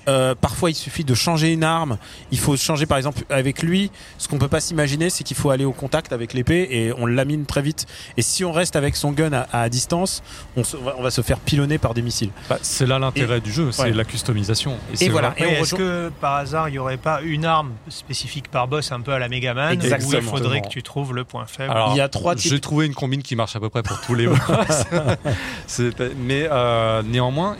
[0.09, 1.99] Euh, parfois, il suffit de changer une arme.
[2.31, 3.91] Il faut changer, par exemple, avec lui.
[4.19, 7.07] Ce qu'on peut pas s'imaginer, c'est qu'il faut aller au contact avec l'épée et on
[7.07, 7.87] lamine très vite.
[8.17, 10.23] Et si on reste avec son gun à, à distance,
[10.57, 12.31] on, se- on va se faire pilonner par des missiles.
[12.49, 13.93] Bah, c'est là l'intérêt du jeu, c'est Ouais.
[13.93, 14.77] la customisation.
[15.11, 15.31] voilà.
[15.31, 18.49] vrai- Et on Est-ce rejoint- que par hasard il n'y aurait pas une arme spécifique
[18.51, 20.23] par boss un peu à la Megaman où il Exactement.
[20.31, 22.51] faudrait que tu trouves le point faible Alors, il y a trois types.
[22.53, 24.85] J'ai trouvé une combine qui marche à peu près pour tous les boss.
[26.19, 27.57] Mais euh, néanmoins,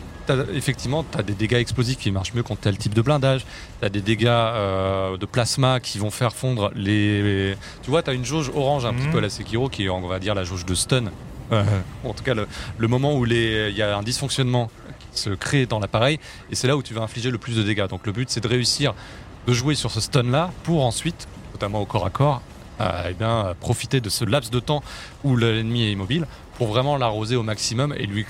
[0.53, 3.45] effectivement, tu as des dégâts explosifs qui marchent mieux contre tel type de blindage.
[3.79, 7.55] Tu as des dégâts euh, de plasma qui vont faire fondre les.
[7.83, 9.11] Tu vois, tu as une jauge orange un petit Mhm.
[9.11, 11.05] peu à la Sekiro qui est, on va dire, la jauge de stun.
[11.51, 11.63] Euh,
[12.03, 12.47] en tout cas, le,
[12.77, 14.69] le moment où il y a un dysfonctionnement
[15.13, 16.19] qui se crée dans l'appareil,
[16.51, 17.87] et c'est là où tu vas infliger le plus de dégâts.
[17.87, 18.93] Donc le but, c'est de réussir
[19.47, 22.41] de jouer sur ce stun-là pour ensuite, notamment au corps à corps,
[22.81, 24.83] euh, eh bien, profiter de ce laps de temps
[25.23, 26.27] où l'ennemi est immobile
[26.57, 28.25] pour vraiment l'arroser au maximum et lui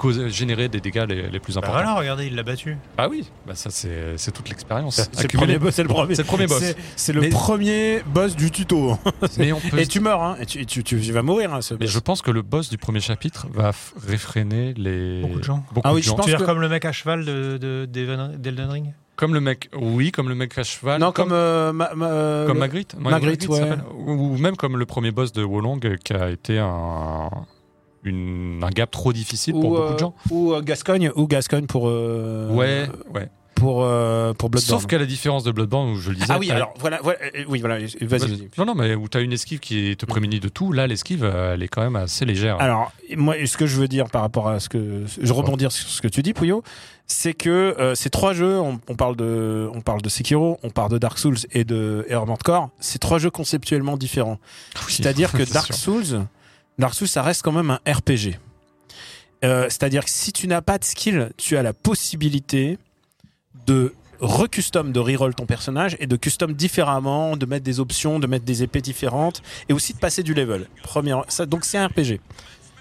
[0.00, 1.72] causer, générer des dégâts les, les plus Bah importants.
[1.82, 2.76] voilà, regardez, il l'a battu.
[2.98, 4.96] Ah oui, bah ça c'est c'est toute l'expérience.
[5.12, 5.74] C'est le premier boss.
[5.74, 6.14] C'est le premier.
[6.14, 6.58] C'est le premier boss.
[6.58, 8.96] C'est- C'est le Mais- premier boss du tuto.
[9.38, 10.36] Mais, on peut Et se- tu meurs, hein.
[10.40, 12.78] Et tu, tu, tu vas mourir, hein, ce mais je pense que le boss du
[12.78, 15.64] premier chapitre va f- réfréner les Beaucoup de gens.
[15.72, 16.16] beaucoup Ah oui, de je gens.
[16.16, 18.86] pense Tu que- comme le mec à cheval de, de, d'Elden d'Elden Ring?
[19.16, 20.98] Comme le mec, oui, comme le mec à cheval.
[20.98, 22.94] Non, comme, euh, ma- ma- comme le- Magritte.
[22.98, 23.58] Magritte, ouais.
[23.58, 23.82] s'appelle.
[23.94, 27.28] Ou ou même comme le premier boss de Wolong euh, qui a été un,
[28.04, 30.14] une- un gap trop difficile pour ou, beaucoup euh, de gens.
[30.30, 33.28] Ou euh, Gascogne, ou Gascogne pour euh, Ouais, ouais.
[33.54, 34.80] pour euh, pour Bloodborne.
[34.80, 36.28] Sauf qu'à la différence de Bloodborne, où je le disais.
[36.30, 38.48] ah oui, alors voilà, voilà euh, oui voilà, vas-y.
[38.56, 41.24] Non, non, mais où tu as une esquive qui te prémunit de tout, là, l'esquive,
[41.24, 42.56] euh, elle est quand même assez légère.
[42.60, 45.86] Alors moi, ce que je veux dire par rapport à ce que je rebondir sur
[45.88, 46.62] ce que tu dis, Pouillot,
[47.06, 50.70] c'est que euh, ces trois jeux, on, on parle de on parle de Sekiro, on
[50.70, 54.38] parle de Dark Souls et de Armored Core, c'est trois jeux conceptuellement différents.
[54.86, 55.74] Oui, C'est-à-dire que Dark sûr.
[55.74, 56.24] Souls,
[56.80, 58.38] Dark Souls, ça reste quand même un RPG.
[59.44, 62.78] Euh, C'est-à-dire que si tu n'as pas de skill, tu as la possibilité
[63.66, 68.26] de recustom, de reroll ton personnage et de custom différemment, de mettre des options, de
[68.26, 70.66] mettre des épées différentes et aussi de passer du level.
[70.82, 72.20] Première, ça, donc c'est un RPG.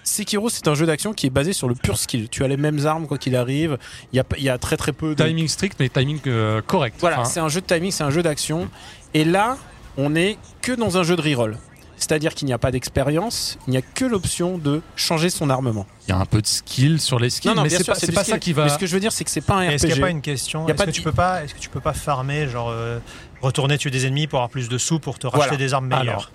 [0.04, 2.30] Sekiro, c'est un jeu d'action qui est basé sur le pur skill.
[2.30, 3.78] Tu as les mêmes armes quoi qu'il arrive.
[4.12, 6.96] Il y a, y a très très peu de Timing strict, mais timing euh, correct.
[7.00, 8.70] voilà, Enfin, c'est un jeu de timing, c'est un jeu d'action.
[9.14, 9.58] Et là,
[9.98, 11.58] on est que dans un jeu de reroll.
[12.00, 15.86] C'est-à-dire qu'il n'y a pas d'expérience, il n'y a que l'option de changer son armement.
[16.08, 18.00] il y a un peu de skill sur les skills, mais bien c'est pas, pas
[18.00, 18.34] skill.
[18.34, 18.64] ça qui va.
[18.64, 19.74] Mais ce que je veux dire, c'est que c'est pas un RPG.
[19.74, 21.70] Est-ce qu'il n'y a pas une question Est-ce que, tu peux pas, est-ce que tu
[21.70, 23.00] peux pas farmer, genre euh,
[23.42, 25.58] retourner tuer des ennemis pour avoir plus de sous pour te racheter Voilà.
[25.58, 26.32] des armes meilleures Alors,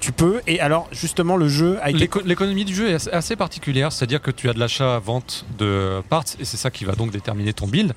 [0.00, 0.40] Tu peux.
[0.48, 3.92] Et alors, justement, le jeu a été L'éco- L'économie du jeu est assez- assez particulière,
[3.92, 7.52] c'est-à-dire que tu as de l'achat-vente de parts, et c'est ça qui va donc déterminer
[7.52, 7.92] ton build.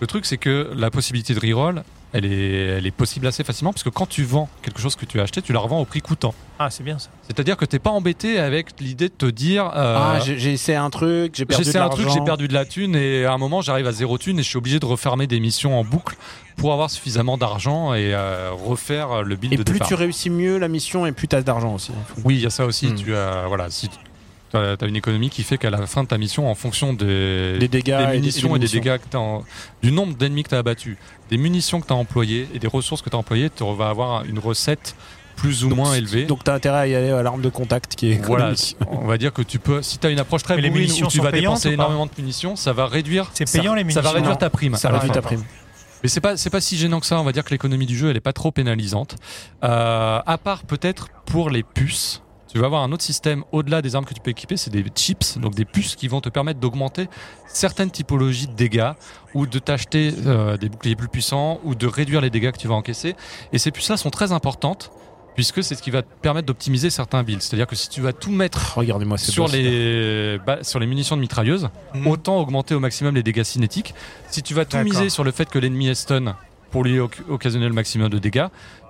[0.00, 1.82] Le truc, c'est que la possibilité de reroll,
[2.12, 5.04] elle est, elle est possible assez facilement, parce que quand tu vends quelque chose que
[5.04, 6.34] tu as acheté, tu la revends au prix coûtant.
[6.58, 7.08] Ah, c'est bien ça.
[7.22, 10.52] C'est-à-dire que tu n'es pas embêté avec l'idée de te dire euh, Ah, j'ai j'ai
[10.52, 12.96] essayé un truc, j'ai perdu j'ai de essayé un truc, j'ai perdu de la thune,
[12.96, 15.40] et à un moment, j'arrive à zéro thune, et je suis obligé de refermer des
[15.40, 16.16] missions en boucle
[16.56, 19.88] pour avoir suffisamment d'argent et euh, refaire le build Et de plus départ.
[19.88, 21.92] tu réussis mieux la mission et plus tu as d'argent aussi.
[22.24, 22.88] Oui, il y a ça aussi.
[22.88, 22.96] Hmm.
[22.96, 23.88] Tu as, voilà, si
[24.50, 27.58] tu as, une économie qui fait qu'à la fin de ta mission, en fonction des,
[27.58, 28.80] Des dégâts des et des- munitions et des, munitions.
[28.80, 29.44] dégâts que t'as en-
[29.82, 30.96] du nombre d'ennemis que tu as abattus,
[31.30, 33.88] des munitions que tu as employées et des ressources que tu as employées, tu vas
[33.88, 34.94] avoir une recette
[35.36, 36.24] plus ou Donc, moins élevée.
[36.26, 38.76] Donc tu as intérêt à y aller à l'arme de contact qui est voilà, économique.
[38.90, 41.10] on va dire que tu peux, si tu as une approche très bourrine munitions où
[41.10, 43.30] tu sont vas payantes dépenser énormément de munitions, ça va réduire.
[43.32, 44.74] C'est ça- payant, les Ça va munitions réduire ta prime.
[44.76, 45.42] Ça réduit ta prime.
[46.02, 47.20] Mais c'est pas c'est pas si gênant que ça.
[47.20, 49.16] On va dire que l'économie du jeu elle est pas trop pénalisante.
[49.64, 52.22] Euh, à part peut-être pour les puces.
[52.52, 54.84] Tu vas avoir un autre système au-delà des armes que tu peux équiper, c'est des
[54.94, 57.08] chips, donc des puces qui vont te permettre d'augmenter
[57.46, 58.90] certaines typologies de dégâts
[59.34, 62.66] ou de t'acheter euh, des boucliers plus puissants ou de réduire les dégâts que tu
[62.66, 63.14] vas encaisser.
[63.52, 64.90] Et ces puces-là sont très importantes
[65.36, 67.40] puisque c'est ce qui va te permettre d'optimiser certains builds.
[67.40, 69.52] C'est-à-dire que si tu vas tout mettre Regardez-moi ces sur boss.
[69.52, 72.06] les, bah, sur les munitions de mitrailleuse, Mhm.
[72.08, 73.94] autant augmenter au maximum les dégâts cinétiques.
[74.28, 74.92] Si tu vas tout D'accord.
[74.92, 76.36] miser sur le fait que l'ennemi est stun
[76.72, 78.46] pour lui oc- occasionner le maximum de dégâts,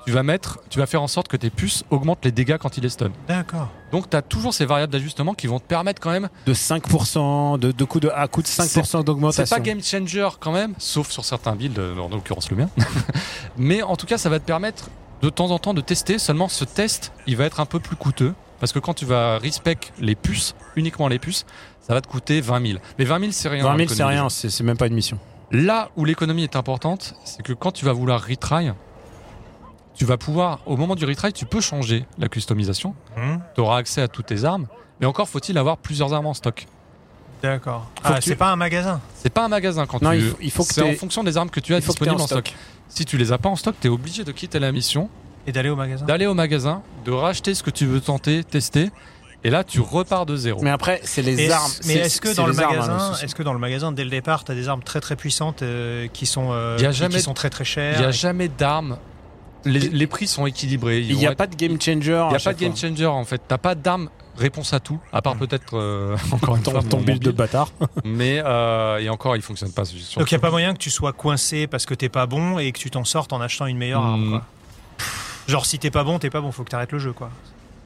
[0.07, 2.77] tu vas mettre, tu vas faire en sorte que tes puces augmentent les dégâts quand
[2.77, 3.11] il est stun.
[3.29, 3.69] D'accord.
[3.93, 6.29] Donc tu as toujours ces variables d'ajustement qui vont te permettre quand même.
[6.47, 9.57] de 5%, de, de coup de, à coup de 5% C'est d'augmentation.
[9.57, 12.69] pas game changer quand même, sauf sur certains builds, euh, en l'occurrence le mien.
[13.57, 14.89] Mais en tout cas, ça va te permettre
[15.23, 16.19] de temps en temps de tester.
[16.19, 18.35] Seulement, ce test, il va être un peu plus coûteux.
[18.59, 21.47] Parce que quand tu vas respec les puces, uniquement les puces,
[21.81, 22.79] ça va te coûter 20 000.
[22.99, 23.65] Mais 20 000, c'est rien.
[23.65, 25.19] 20 dans 000, c'est rien, c'est c'est même pas une mission.
[25.51, 28.69] Là où l'économie est importante, c'est que quand tu vas vouloir retry,
[30.01, 32.95] tu vas pouvoir, au moment du retry, tu peux changer la customisation.
[33.19, 33.43] Mhm.
[33.55, 34.67] Tu auras accès à toutes tes armes.
[34.99, 36.67] Mais encore faut-il avoir plusieurs armes en stock.
[37.43, 37.91] D'accord.
[38.03, 38.99] Ah, tu- c'est pas un magasin.
[39.15, 40.17] C'est pas un magasin quand Non, tu.
[40.17, 42.17] il faut- il faut que c'est en fonction des armes que tu as Il disponibles
[42.17, 42.49] en en stock.
[42.49, 42.59] stock.
[42.89, 45.11] Si tu les as pas en stock, tu es obligé de quitter la mission,
[45.47, 46.07] Et d'aller au magasin.
[46.07, 48.91] d'aller au magasin, de racheter ce que tu veux tenter, tester.
[49.45, 50.63] Et là, tu repars de zéro.
[50.63, 51.67] Mais après, c'est les Et armes.
[51.67, 51.95] est-ce- mais
[52.33, 54.69] que dans le hein, est-ce que dans le magasin dès le départ, tu as des
[54.69, 57.35] armes très très puissantes euh, qui sont euh, Il y a qui- jamais- qui sont
[57.35, 58.97] très très Il chères n'y a jamais d'armes.
[59.65, 61.01] Les, les prix sont équilibrés.
[61.01, 62.25] Il n'y a pas de game changer.
[62.27, 63.41] Il n'y a pas de game changer en fait.
[63.47, 67.01] T'as pas d'arme réponse à tout, à part peut-être euh, encore une Ton, fois ton
[67.03, 67.71] build de bâtard.
[68.05, 69.85] Mais euh, et encore, il fonctionne pas.
[69.85, 72.25] sur- Donc il n'y a pas moyen que tu sois coincé parce que t'es pas
[72.27, 74.31] bon et que tu t'en sortes en achetant une meilleure arme.
[74.31, 74.43] Quoi.
[75.47, 77.31] Genre si t'es pas bon, t'es pas bon, faut que t'arrêtes le jeu quoi.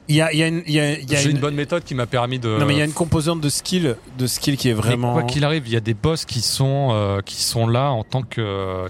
[0.08, 0.62] Il y a, il y a une.
[0.66, 2.58] il y a- il y a J'ai une- une bonne méthode qui m'a permis de.
[2.58, 5.12] Non, mais il y a une composante de skill, de skill qui est Mais vraiment.
[5.14, 8.04] quoi qu'il arrive, il y a des boss qui sont euh, qui sont là en
[8.04, 8.88] tant que euh.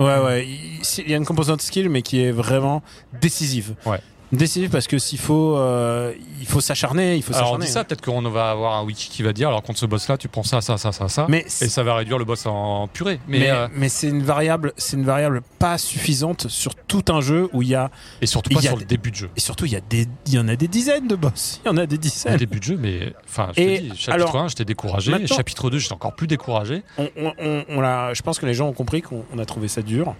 [0.00, 0.46] Ouais, ouais.
[0.46, 2.82] Il il y a une composante skill, mais qui est vraiment
[3.22, 3.74] décisive.
[3.86, 4.00] Ouais.
[4.36, 7.66] Décisive parce que s'il faut, euh, il faut s'acharner, il faut Alors on s'acharner.
[7.66, 10.08] dit ça, peut-être qu'on va avoir un wiki qui va dire alors contre ce boss
[10.08, 12.46] là, tu prends ça, ça, ça, ça, ça, Mais, et ça va réduire le boss
[12.46, 13.20] en purée.
[13.28, 17.20] Mais, mais, euh, mais c'est une variable, c'est une variable pas suffisante sur tout un
[17.20, 17.90] jeu où il y a
[18.20, 19.30] et surtout pas il y a sur le début de jeu.
[19.36, 21.60] et surtout il y a des, il y en a des dizaines de boss.
[21.64, 22.36] Il y en a des Le dizaines.
[22.36, 25.26] début de jeu, mais enfin, je Et te dis, chapitre alors, 1, j'étais découragé, maintenant-
[25.36, 26.82] chapitre 2, j'étais encore plus découragé.
[26.98, 29.44] On, on, on- on l'a- je pense que les gens ont compris qu'on on a
[29.44, 30.14] trouvé ça dur.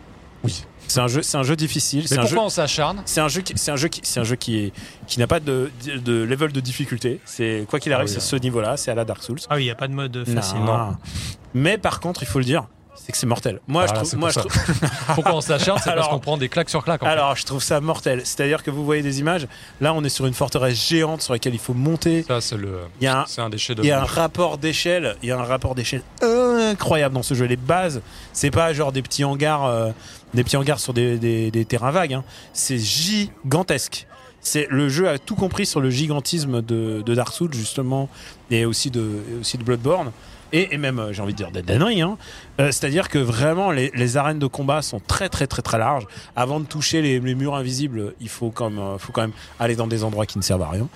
[0.45, 0.65] Oui.
[0.87, 2.03] C'est un jeu, c'est un jeu difficile.
[2.03, 2.29] Mais C'est un jeu.
[2.29, 3.03] pourquoi on s'acharne?
[3.07, 4.73] C'est un jeu qui, c'est un jeu qui, c'est un jeu qui est,
[5.07, 7.21] qui n'a pas de, de level de difficulté.
[7.25, 8.77] C'est quoi qu'il arrive, Ah oui, c'est ce niveau-là.
[8.77, 9.39] C'est à la Dark Souls.
[9.49, 10.59] Ah oui, il n'y a pas de mode facile.
[10.59, 10.97] Non.
[11.55, 12.65] Mais par contre, il faut le dire,
[12.97, 13.61] c'est que c'est mortel.
[13.67, 14.53] Moi, Voilà, je trouve, moi, je trouve,
[15.15, 15.79] Pourquoi on s'acharne?
[15.79, 17.03] C'est parce Alors- qu'on prend des claques sur claques.
[17.03, 17.13] en fait.
[17.13, 18.21] alors, je trouve ça mortel.
[18.25, 19.49] C'est-à-dire que vous voyez des images.
[19.81, 22.25] Là, on est sur une forteresse géante sur laquelle il faut monter.
[22.29, 22.81] Ça, c'est le.
[23.01, 25.17] Il y a un, C'est un des chefs il y a un rapport d'échelle.
[25.23, 27.47] Il y a un rapport d'échelle incroyable dans ce jeu.
[27.47, 28.01] Les bases,
[28.33, 29.91] c'est pas genre des petits hangars, euh,
[30.35, 32.15] des petits hangars sur des, des- des terrains vagues.
[32.15, 32.25] hein.
[32.53, 34.07] C'est gigantesque.
[34.41, 38.11] C'est le jeu a tout compris sur le gigantisme de, de Dark Souls justement
[38.51, 40.13] et aussi de, aussi de Bloodborne.
[40.53, 41.51] Et, et même, euh, j'ai envie de dire,
[41.85, 42.17] Ring, hein.
[42.61, 46.07] Euh, C'est-à-dire que vraiment, les, arènes de combat sont très, très, très, très larges.
[46.37, 49.33] Avant de toucher les, les murs invisibles, il faut quand, même, euh, faut quand même
[49.59, 50.87] aller dans des endroits qui ne servent à rien.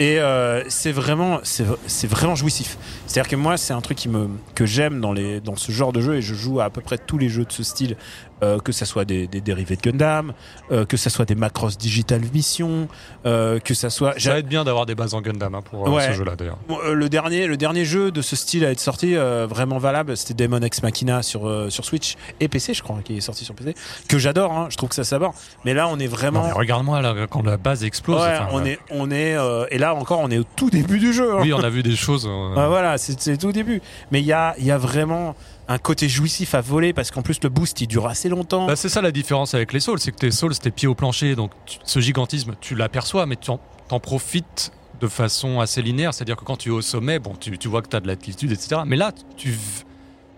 [0.00, 0.20] Et
[0.68, 2.78] c'est vraiment, c'est vraiment jouissif.
[3.08, 5.92] C'est-à-dire que moi, c'est un truc qui me, que j'aime dans, les, dans ce genre
[5.92, 7.96] de jeu et je joue à à peu près tous les jeux de ce style,
[8.42, 10.32] euh, que ça soit des, des dérivés de Gundam,
[10.70, 12.88] euh, que ça soit des Macross Digital Mission,
[13.26, 14.18] euh, que ça soit.
[14.18, 16.06] Ça va être bien d'avoir des bases en Gundam hein, pour Ouais.
[16.08, 16.58] ce jeu-là d'ailleurs.
[16.92, 20.60] Le dernier, le dernier jeu de ce style à être sorti vraiment valable, c'était Demon
[20.62, 23.74] Ex Machina sur sur Switch et PC, je crois, qui est sorti sur PC,
[24.08, 24.52] que j'adore.
[24.52, 25.34] Hein, je trouve que ça s'aborde.
[25.64, 26.48] Mais là, on est vraiment.
[26.50, 28.20] Regarde-moi là, quand la base explose.
[28.20, 29.36] Ouais, on est, on est,
[29.70, 31.32] et là encore, on est au tout début du jeu.
[31.34, 31.38] hein.
[31.40, 32.26] Oui, on a vu des choses.
[32.26, 33.80] Ouais, voilà, c'est tout début.
[34.12, 35.34] Mais il y a, il y a vraiment
[35.68, 38.66] un côté jouissif à voler parce qu'en plus le boost il dure assez longtemps.
[38.66, 40.94] Bah, c'est ça la différence avec les Souls, c'est que tes Souls, tes pieds au
[40.94, 45.80] plancher, donc tu- ce gigantisme, tu l'aperçois, mais tu en, t'en profites de façon assez
[45.82, 46.12] linéaire.
[46.14, 48.06] C'est-à-dire que quand tu es au sommet, bon, tu, tu vois que tu as de
[48.08, 48.80] l'altitude, etc.
[48.86, 49.56] Mais là, tu,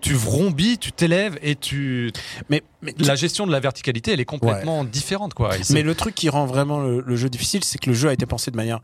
[0.01, 2.11] tu vrombis, tu t'élèves et tu.
[2.49, 5.51] mais, mais, La gestion de la verticalité, elle est complètement différente, quoi.
[5.71, 8.13] Mais le truc qui rend vraiment le, le jeu difficile, c'est que le jeu a
[8.13, 8.81] été pensé de manière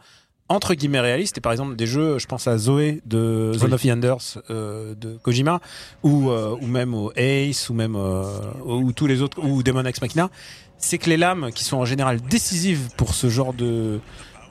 [0.50, 1.38] entre guillemets réaliste.
[1.38, 3.74] Et par exemple, des jeux, je pense à Zoé de Zone Oui.
[3.76, 5.60] of the Enders euh, de Kojima,
[6.04, 8.24] ou, euh, ou même au Ace, ou même euh,
[8.66, 10.30] ou tous les autres, ou Demon Machina,
[10.78, 14.00] c'est que les lames qui sont en général décisives pour ce genre de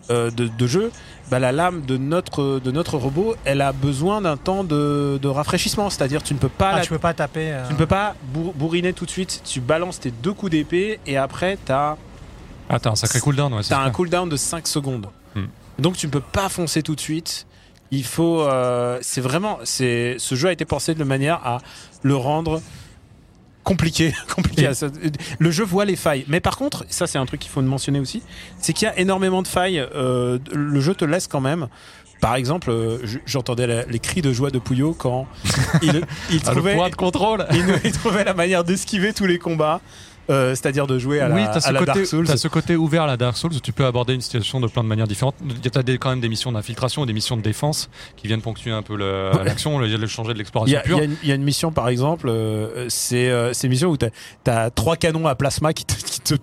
[0.09, 0.93] euh, de, de jeu,
[1.32, 5.27] bah, la lame de notre de notre robot, elle a besoin d'un temps de, de
[5.28, 5.90] rafraîchissement.
[5.90, 7.51] C'est-à-dire, tu ne peux pas Ah, la tu peux pas taper.
[7.51, 9.43] euh, tu ne peux pas bourr- bourriner tout de suite.
[9.44, 11.97] Tu balances tes deux coups d'épée et après, tu as,
[12.68, 15.06] Ah, t'as un sacré cooldown, ouais, c'est un cooldown de 5 secondes.
[15.78, 17.47] Donc tu ne peux pas foncer tout de suite.
[17.90, 18.40] Il faut.
[18.43, 19.59] euh, c'est vraiment.
[19.65, 21.59] C'est, ce jeu a été pensé de manière à
[22.03, 22.61] le rendre
[23.62, 24.12] compliqué.
[24.35, 24.70] compliqué.
[25.39, 26.24] Le jeu voit les failles.
[26.28, 28.23] Mais par contre, ça c'est un truc qu'il faut mentionner aussi,
[28.59, 29.78] c'est qu'il y a énormément de failles.
[29.81, 31.69] euh, le jeu te laisse quand même.
[32.20, 35.27] Par exemple, euh, j'entendais les cris de joie de Pouillot quand
[35.82, 37.47] il, il Ah, le trouvait, point de contrôle
[37.85, 39.81] il trouvait la manière d'esquiver tous les combats.
[40.31, 42.27] Euh, c'est-à-dire de jouer à la, oui, ce, à la côté, Dark Souls.
[42.39, 44.82] ce côté ouvert à la Dark Souls où tu peux aborder une situation de plein
[44.82, 45.36] de manières différentes.
[45.73, 48.70] T'as des, quand même des missions d'infiltration et des missions de défense qui viennent ponctuer
[48.73, 50.98] un peu l'action, le, le changer de Il y, l'exploration il pure.
[50.98, 53.89] y a une- il y a une mission par exemple, euh, c'est euh, une mission
[53.90, 54.07] où tu
[54.51, 56.35] as, trois canons à plasma qui te, qui te,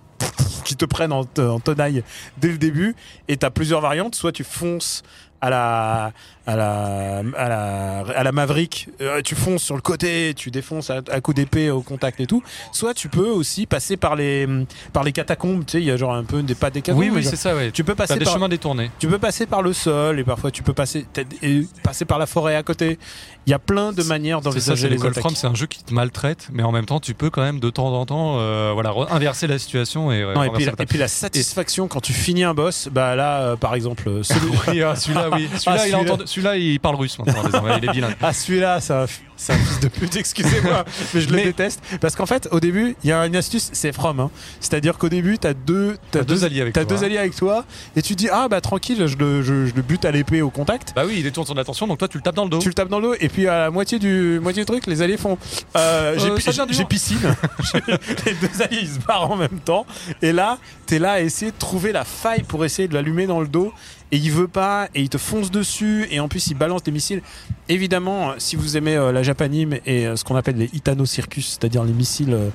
[0.64, 2.02] qui te prennent en, en tenaille
[2.38, 2.94] dès le début
[3.28, 4.14] et tu as plusieurs variantes.
[4.14, 5.02] Soit tu fonces
[5.44, 6.12] à la,
[6.46, 10.88] à la, à la, à la Maverick, euh, tu fonces sur le côté, tu défonces
[10.88, 12.42] à, à coup d'épée au contact et tout.
[12.72, 14.48] Soit tu peux aussi passer par les,
[14.94, 17.02] par les catacombes, tu sais, il y a genre un peu des pas des catacombes.
[17.04, 17.70] Oui, oui, c'est ça, ouais.
[17.72, 18.90] tu peux passer des par, chemins détournés.
[18.98, 21.04] tu peux passer par le sol et parfois tu peux passer,
[21.42, 22.98] et passer par la forêt à côté.
[23.46, 25.18] Il y a plein de manières d'envisager les attaques.
[25.20, 27.60] From, c'est un jeu qui te maltraite, mais en même temps, tu peux quand même
[27.60, 30.70] de temps en temps, euh, voilà, inverser la situation et, euh, Non, et, puis, la
[30.70, 30.82] la- table.
[30.82, 34.08] et puis la satisfaction quand tu finis un boss, bah là, euh, par exemple,
[34.68, 35.48] Oui, ah, celui-là, oui.
[35.58, 36.56] Celui-là, Ah, il, a celui-là.
[36.56, 37.74] il parle russe maintenant, désormais.
[37.82, 38.16] Il est bilingue.
[38.22, 41.80] ah celui-là, c'est un, fils de pute, excusez-moi, mais je le Mais- déteste.
[42.00, 44.20] Parce qu'en fait, au début, il y a une astuce, c'est from.
[44.20, 44.30] hein.
[44.60, 46.96] C'est-à-dire qu'au début, t'as deux, T'as deux alliés avec t'as toi.
[46.96, 47.64] deux alliés avec toi,
[47.96, 50.50] et tu dis ah bah tranquille, je le, je, je le bute à l'épée au
[50.50, 50.92] contact.
[50.94, 52.58] Bah oui, il détourne son attention, donc toi, tu le tapes dans le dos.
[52.58, 54.86] Tu le tapes dans le dos et puis à la moitié du moitié du truc,
[54.86, 55.36] les alliés font
[55.76, 57.18] euh, j'ai Euh, j'ai piscine.
[58.26, 59.86] les deux alliés ils se barrent en même temps
[60.22, 63.40] et là t'es là à essayer de trouver la faille pour essayer de l'allumer dans
[63.40, 63.72] le dos
[64.14, 66.92] et il veut pas et il te fonce dessus et en plus il balance des
[66.92, 67.20] missiles.
[67.68, 71.58] Évidemment, si vous aimez euh, la japanime et euh, ce qu'on appelle les Itano Circus,
[71.58, 72.50] c'est-à-dire les missiles, euh,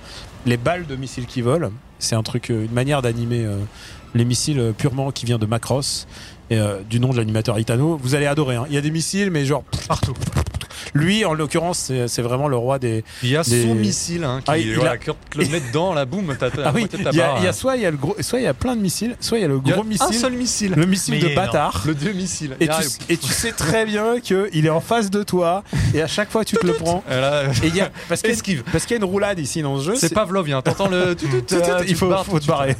[0.45, 3.45] les balles de missiles qui volent, c'est un truc, une manière d'animer
[4.15, 6.07] les missiles purement qui vient de Macross.
[6.89, 8.55] Du nom de l'animateur Itano, vous allez adorer.
[8.55, 8.65] hein.
[8.69, 10.13] Il y a des missiles, mais genre Partout.
[10.93, 13.03] Lui, en l'occurrence, c'est vraiment le roi des.
[13.23, 15.59] Il y a Des- son missile, hein, qui, Ah, il voilà, a- quand le mets
[15.59, 17.53] dedans, la boum, t'as Ah oui, il y, a, il y a hein.
[17.53, 19.41] soit il y a le gros, soit il y a plein de missiles, soit il
[19.41, 20.73] y a le Il y a gros un missile, seul missile.
[20.75, 21.83] le missile Mais de il bâtard.
[21.85, 22.55] Le dieu missile.
[22.59, 22.89] Et Il tu, arrive.
[23.09, 25.63] et tu sais très bien qu'il est en face de toi
[25.93, 27.03] et à chaque fois tu te le prends.
[27.63, 28.63] Et il y a, parce qu'il y a- esquive.
[28.71, 29.95] parce qu'il y a une roulade ici dans ce jeu.
[29.95, 31.15] C'est Pavlovien, t'entends le.
[31.15, 31.55] tu- tu- tu-
[31.87, 32.75] il faut, barres faut tout te barrer.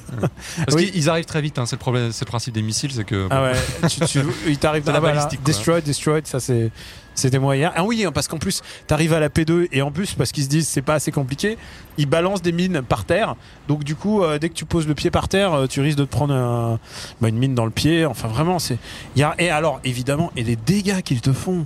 [0.65, 0.91] Parce Oui.
[0.91, 3.27] qu'ils arrivent très vite, hein, c'est le problème, c'est le principe des missiles, c'est que.
[3.29, 5.53] Ah ouais, tu, tu- il t'arrive T'as dans la la balistique, quoi.
[5.53, 6.71] Destroyed, destroyed, ça c'est.
[7.19, 7.71] C'était moyen.
[7.75, 10.49] Ah oui, parce qu'en plus, t'arrives à la P2 et en plus, parce qu'ils se
[10.49, 11.57] disent c'est pas assez compliqué,
[11.97, 13.35] ils balancent des mines par terre.
[13.67, 15.97] Donc du coup, euh, dès que tu poses le pied par terre, euh, tu risques
[15.97, 16.79] de te prendre
[17.19, 18.05] bah, une mine dans le pied.
[18.05, 18.77] Enfin vraiment, c'est.
[19.17, 21.65] Et alors, évidemment, et les dégâts qu'ils te font.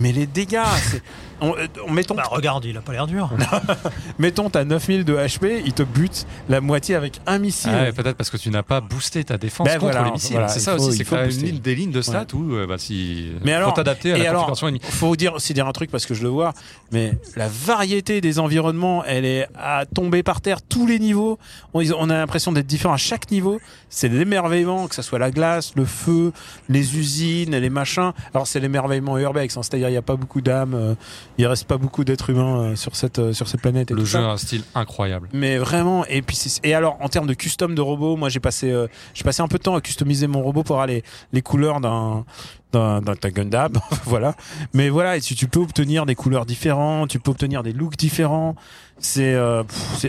[0.00, 1.02] Mais les dégâts, c'est.
[1.44, 3.30] On, euh, on- mettons, Bah regarde, il a pas l'air dur.
[4.18, 7.70] mettons, t'as 9000 de HP, ils te butent la moitié avec un missile.
[7.74, 10.12] Ah ouais, peut-être parce que tu n'as pas boosté ta défense Ben contre voilà, les
[10.12, 10.32] missiles.
[10.32, 12.02] voilà, c'est il ça faut- aussi, il c'est que faut t'as une des lignes de
[12.02, 15.34] stats où euh, bah, si Mais faut alors- t'adapter à la alors, configuration faut dire
[15.34, 16.52] aussi dire un truc parce que je le vois,
[16.92, 21.38] mais la variété des environnements, elle est à tomber par terre tous les niveaux.
[21.74, 23.60] On, a l'impression d'être différent à chaque niveau.
[23.88, 26.32] C'est l'émerveillement, que ça soit la glace, le feu,
[26.68, 28.12] les usines, les machins.
[28.32, 30.94] Alors c'est l'émerveillement urbex, hein, c'est-à-dire il n'y a pas beaucoup d'âmes, euh,
[31.38, 33.90] il reste pas beaucoup d'êtres humains euh, sur cette euh, sur cette planète.
[33.90, 34.24] Et Le jeu ça.
[34.28, 35.28] a un style incroyable.
[35.32, 38.70] Mais vraiment, et puis et alors en termes de custom de robots, moi j'ai passé
[38.70, 41.02] euh, j'ai passé un peu de temps à customiser mon robot pour avoir les,
[41.32, 42.24] les couleurs d'un
[42.72, 43.00] d'un
[43.30, 43.72] Gundam,
[44.04, 44.34] voilà.
[44.72, 47.96] Mais voilà, et si tu peux obtenir des couleurs différentes, tu peux obtenir des looks
[47.96, 48.56] différents.
[48.98, 49.62] C'est euh,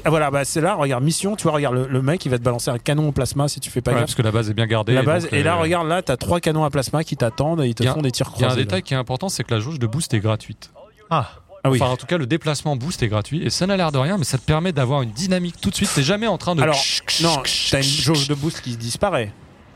[0.04, 2.40] ah, voilà, bah c'est là, regarde mission, tu vois, regarde le, le mec, il va
[2.40, 4.06] te balancer un canon au plasma si tu fais pas Ouais, gaffe.
[4.06, 4.94] parce que la base est bien gardée.
[4.94, 7.68] La base et là euh, regarde là, t'as trois canons à plasma qui t'attendent et
[7.68, 8.62] ils te a- font des tirs Il y a un croisés.
[8.62, 8.66] là.
[8.66, 10.72] détail qui est important, c'est que la jauge de boost est gratuite.
[11.10, 11.30] Ah,
[11.64, 11.80] Ah oui.
[11.82, 14.18] Enfin, en tout cas, le déplacement boost est gratuit et ça n'a l'air de rien,
[14.18, 15.90] mais ça te permet d'avoir une dynamique tout de suite.
[15.96, 16.62] T'es jamais en train de.
[16.62, 16.78] Alors,
[17.22, 17.42] non,
[17.72, 19.32] t'as une jauge de boost qui disparaît.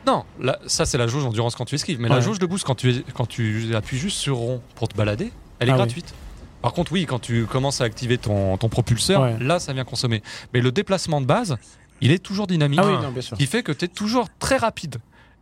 [0.06, 2.14] Non, là, ça c'est la jauge endurance quand tu esquives, mais Ouais.
[2.14, 4.96] la jauge de boost quand tu, es- quand tu appuies juste sur rond pour te
[4.96, 5.78] balader, elle est Ah oui.
[5.78, 6.14] gratuite.
[6.62, 9.36] Par contre, oui, quand tu commences à activer ton, ton propulseur, Ouais.
[9.40, 10.22] là ça vient consommer.
[10.54, 11.56] Mais le déplacement de base,
[12.00, 13.36] il est toujours dynamique, Ah oui, non, bien sûr.
[13.36, 14.96] qui fait que tu es toujours très rapide.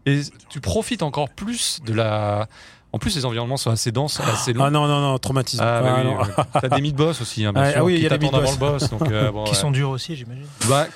[0.06, 2.48] Et tu profites encore plus de la.
[2.93, 4.65] En plus, les environnements sont assez denses, assez longs.
[4.65, 5.62] Ah non non non, traumatisme.
[5.62, 6.16] Ah, bah Ah, oui, non.
[6.19, 6.44] ouais.
[6.62, 8.51] T'as des mid-boss aussi, hein, bien Ah, sûr, ah oui, il qui y a avant
[8.51, 8.89] le boss.
[8.90, 9.56] Donc, euh, bon, qui ouais.
[9.56, 10.47] sont durs aussi, j'imagine.
[10.69, 10.86] Bah,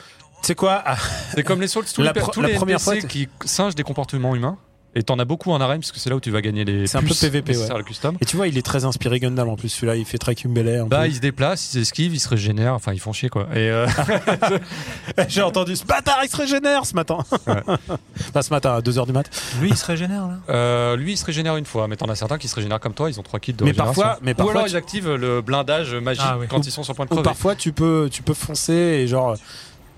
[0.41, 0.97] C'est quoi Ah,
[1.35, 3.75] c'est comme les Souls, tous La les, tous la les première NPC fois, qui singent
[3.75, 4.57] des comportements humains.
[4.95, 6.99] Et t'en as beaucoup en arène, puisque c'est là où tu vas gagner les C'est
[6.99, 7.69] un peu PVP, ouais.
[7.79, 8.17] le custom.
[8.21, 9.71] Et tu vois, il est très inspiré Gundam en plus.
[9.71, 10.81] Celui-là, il fait très Kumbele.
[10.81, 11.09] un Bah, peu.
[11.09, 13.45] ils se déplacent, ils esquivent, ils se régénèrent, enfin, ils font chier, quoi.
[13.55, 13.87] Et euh,
[15.29, 17.19] J'ai entendu ce bâtard, il se régénère ce matin.
[17.47, 17.55] Ouais.
[18.33, 19.29] Pas ce matin, à 2h du mat.
[19.61, 20.39] Lui, il se régénère là?
[20.51, 22.95] euh, lui, il se régénère une fois, mais t'en as certains qui se régénèrent comme
[22.95, 25.15] toi, ils ont trois kits de Mais parfois- mais Ou parfois, alors, tu- ils activent
[25.15, 26.47] le blindage magique Ah oui.
[26.49, 27.25] quand ils sont sur le point de Ou crever.
[27.25, 29.37] parfois, tu peux, tu peux foncer et genre,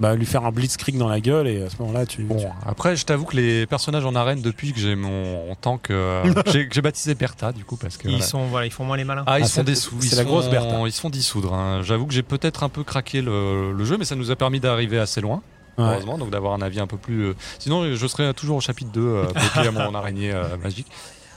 [0.01, 2.23] bah, lui faire un blitzkrieg dans la gueule et à ce moment-là, tu.
[2.25, 5.91] Bon, tu- après, je t'avoue que les personnages en arène, depuis que j'ai mon tank,
[5.91, 8.09] euh, j'ai que j'ai baptisé Bertha, du coup, parce que.
[8.09, 8.27] Ils voilà.
[8.27, 9.23] sont, voilà, ils font moins les malins.
[9.27, 9.71] Ah, ils Ah, sont c'est
[10.03, 10.77] ils la sont- grosse Bertha.
[10.87, 11.55] Ils se font dissoudre.
[11.55, 11.83] hein.
[11.83, 14.59] J'avoue que j'ai peut-être un peu craqué le, le jeu, mais ça nous a permis
[14.61, 15.43] d'arriver assez loin,
[15.79, 15.85] Ouais.
[15.85, 17.27] heureusement, donc d'avoir un avis un peu plus.
[17.27, 20.87] euh, Sinon, je serais toujours au chapitre 2, euh, bloqué à mon araignée euh, magique.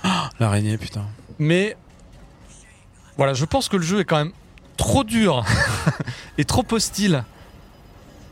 [0.39, 1.05] L'araignée, putain.
[1.39, 1.75] Mais
[3.17, 4.31] voilà, je pense que le jeu est quand même
[4.77, 5.43] trop dur
[6.37, 7.23] et trop hostile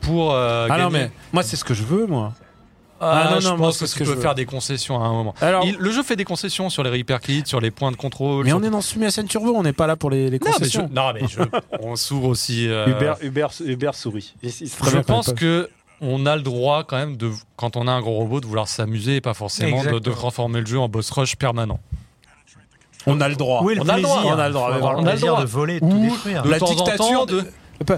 [0.06, 0.34] pour.
[0.34, 2.34] euh, Ah non, mais moi, c'est ce que je veux, moi.
[3.02, 5.06] Ah, Ah, non, je non, pense que tu que peux je faire des concessions à
[5.06, 5.36] un moment.
[5.42, 7.98] Alors, Il- le jeu fait des concessions sur les repair kits, sur les points de
[7.98, 8.46] contrôle.
[8.46, 10.46] mais sur- on est dans Sumiasen Turbo, on n'est pas là pour les, les Non,
[10.46, 10.90] mais, je, concessions.
[10.94, 11.42] non, mais je-
[11.82, 12.70] on s'ouvre aussi.
[12.70, 14.34] euh, Uber, Uber, Uber sourit.
[14.42, 15.70] Il- il se je pense que
[16.00, 18.70] on a le droit quand même de, quand on a un gros robot, de vouloir
[18.70, 21.80] s'amuser et pas forcément de, de transformer le jeu en boss rush permanent.
[23.08, 23.62] on a le droit.
[23.62, 25.12] Le On a le droit, on a le droit, Faut mais avoir on le a
[25.12, 25.42] le plaisir droit.
[25.42, 26.44] de voler, de Ou tout détruire.
[26.44, 27.46] De La temps en dictature temps, de-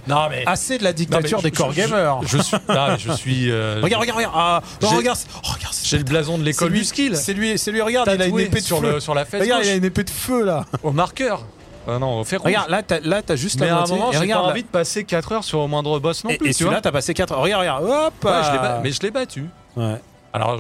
[0.08, 2.20] Non mais Assez de la dictature Non, mais des je- core gamers.
[2.24, 3.52] je suis, mais je suis.
[3.52, 4.34] euh, Regarde, regarde, regarde.
[4.36, 5.76] Ah, non, J'ai- regarde, oh, regarde.
[5.84, 7.16] J'ai le blason de l'école c'est lui- du skill.
[7.16, 7.82] C'est lui, c'est lui.
[7.82, 8.94] Regarde, il a une épée de sur feu.
[8.94, 10.66] le sur la fesse Regarde, il a une épée de feu là.
[10.84, 11.46] au marqueur.
[11.90, 12.48] Ah non, au fer rouge.
[12.50, 14.68] Regarde, là, t'as, là, t'as juste mais la à un moment, j'ai pas envie de
[14.68, 16.50] passer 4 heures sur le moindre boss non et, plus.
[16.50, 16.72] et tu vois.
[16.72, 17.84] celui-là, t'as passé 4 Regarde, regarde.
[17.86, 18.26] Hop.
[18.26, 18.80] Ouais, je l'ai ba- ah.
[18.84, 19.46] mais je l'ai battu.
[19.78, 19.96] Ouais.
[20.34, 20.60] Alors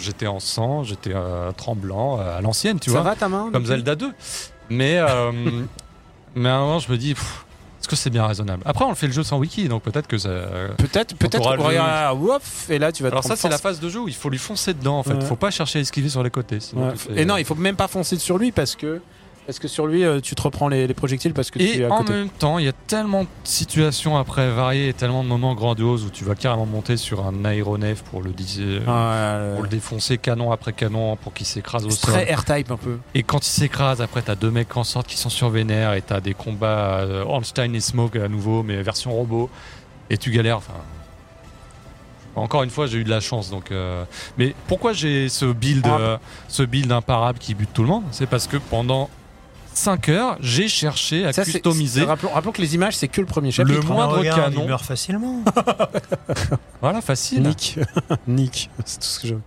[0.00, 3.50] j'étais en sang, j'étais euh, tremblant euh, à l'ancienne, tu Ça vois, va ta main
[3.52, 4.10] comme Zelda 2.
[4.70, 5.30] Mais euh,
[6.34, 7.14] mais à un moment, je me dis,
[7.82, 10.06] est-ce que c'est bien raisonnable Après, on le fait le jeu sans wiki, donc peut-être
[10.06, 10.28] que ça.
[10.78, 11.40] Peut-être, peut-être.
[11.40, 13.88] aura le- Regarde, ouf, et là, tu vas te Alors ça, c'est la phase de
[13.88, 14.98] jeu où il faut lui foncer dedans.
[14.98, 15.20] En fait, Ouais.
[15.24, 16.60] faut pas chercher à esquiver sur les côtés.
[16.60, 16.92] sinon Ouais.
[16.92, 19.00] tu fais- Et non, il faut même pas foncer sur lui parce que
[19.46, 21.84] parce que sur lui, euh, tu te reprends les, les projectiles parce que tu es
[21.84, 22.12] à en côté.
[22.12, 26.04] même temps, il y a tellement de situations après variées et tellement de moments grandioses
[26.04, 30.16] où tu vas carrément monter sur un aéronef pour le, dis- Ah, pour le défoncer
[30.18, 32.14] canon après canon pour qu'il s'écrase au c'est sol.
[32.14, 32.98] très R-Type un peu.
[33.14, 36.02] Et quand il s'écrase, après, t'as deux mecs en sortent qui sont sur Vénère et
[36.02, 39.50] t'as des combats euh, Ornstein et Smoke à nouveau, mais version robot.
[40.10, 40.58] Et tu galères.
[40.58, 40.74] Enfin,
[42.34, 43.50] encore une fois, j'ai eu de la chance.
[43.50, 44.04] Donc, euh,
[44.38, 45.98] mais pourquoi j'ai ce build, Ah.
[46.00, 46.16] euh,
[46.48, 48.04] ce build imparable qui bute tout le monde?
[48.10, 49.10] C'est parce que pendant
[49.74, 52.00] 5 heures, j'ai cherché à Ça, customiser.
[52.00, 53.80] c'est- Rappelons, rappelons que les images, c'est que le premier chapitre.
[53.80, 54.62] Le moindre Regarde, canon.
[54.62, 55.42] Il meurt facilement.
[56.80, 57.42] Voilà, facile.
[57.42, 57.78] Nick.
[58.26, 58.70] Nick.
[58.84, 59.34] C'est tout ce que je.
[59.34, 59.42] Donc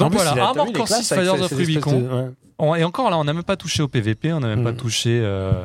[0.00, 1.42] En plus, voilà, il a- Armor t'as vu, il est Core classe 6 avec Fires
[1.42, 2.00] of Rubicon.
[2.00, 2.30] de- ouais.
[2.58, 4.64] On- Et encore là, on n'a même pas touché au PVP, on n'a même Mm.
[4.64, 5.20] pas touché.
[5.22, 5.64] euh,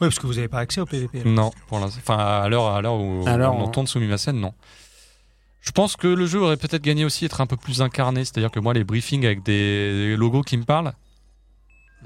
[0.00, 1.18] Oui, parce que vous n'avez pas accès au PVP.
[1.18, 1.24] là.
[1.30, 2.00] Non, pour l'instant.
[2.02, 3.64] Enfin, à l'heure, à l'heure où Alors, on hein.
[3.64, 4.52] entend Sumimasen, non.
[5.60, 8.24] Je pense que le jeu aurait peut-être gagné aussi être un peu plus incarné.
[8.24, 10.92] C'est-à-dire que moi, les briefings avec des logos qui me parlent,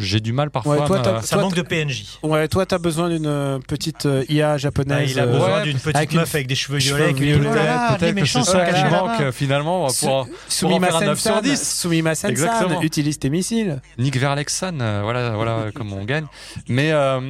[0.05, 0.81] j'ai du mal parfois.
[0.81, 2.05] Ouais, toi, à t'as- Ça Toi, manque de PNJ.
[2.23, 5.11] Ouais, toi, t'as besoin d'une euh, petite euh, IA Ah, japonaise.
[5.11, 7.15] il a euh, besoin ouais, d'une petite avec une- meuf avec des cheveux cheveux violets.
[7.15, 10.27] qui Oh là, peut-être peut-être que c'est ça qui cachés manque euh, finalement Su- pour,
[10.49, 11.81] Sumimasen-san, 9 sur 10.
[11.81, 12.83] Sumimasen-san, Exactement.
[12.83, 13.81] utilise tes missiles.
[13.99, 16.27] Nick Verlexan, euh, voilà, voilà comment on gagne.
[16.69, 17.21] Mais euh,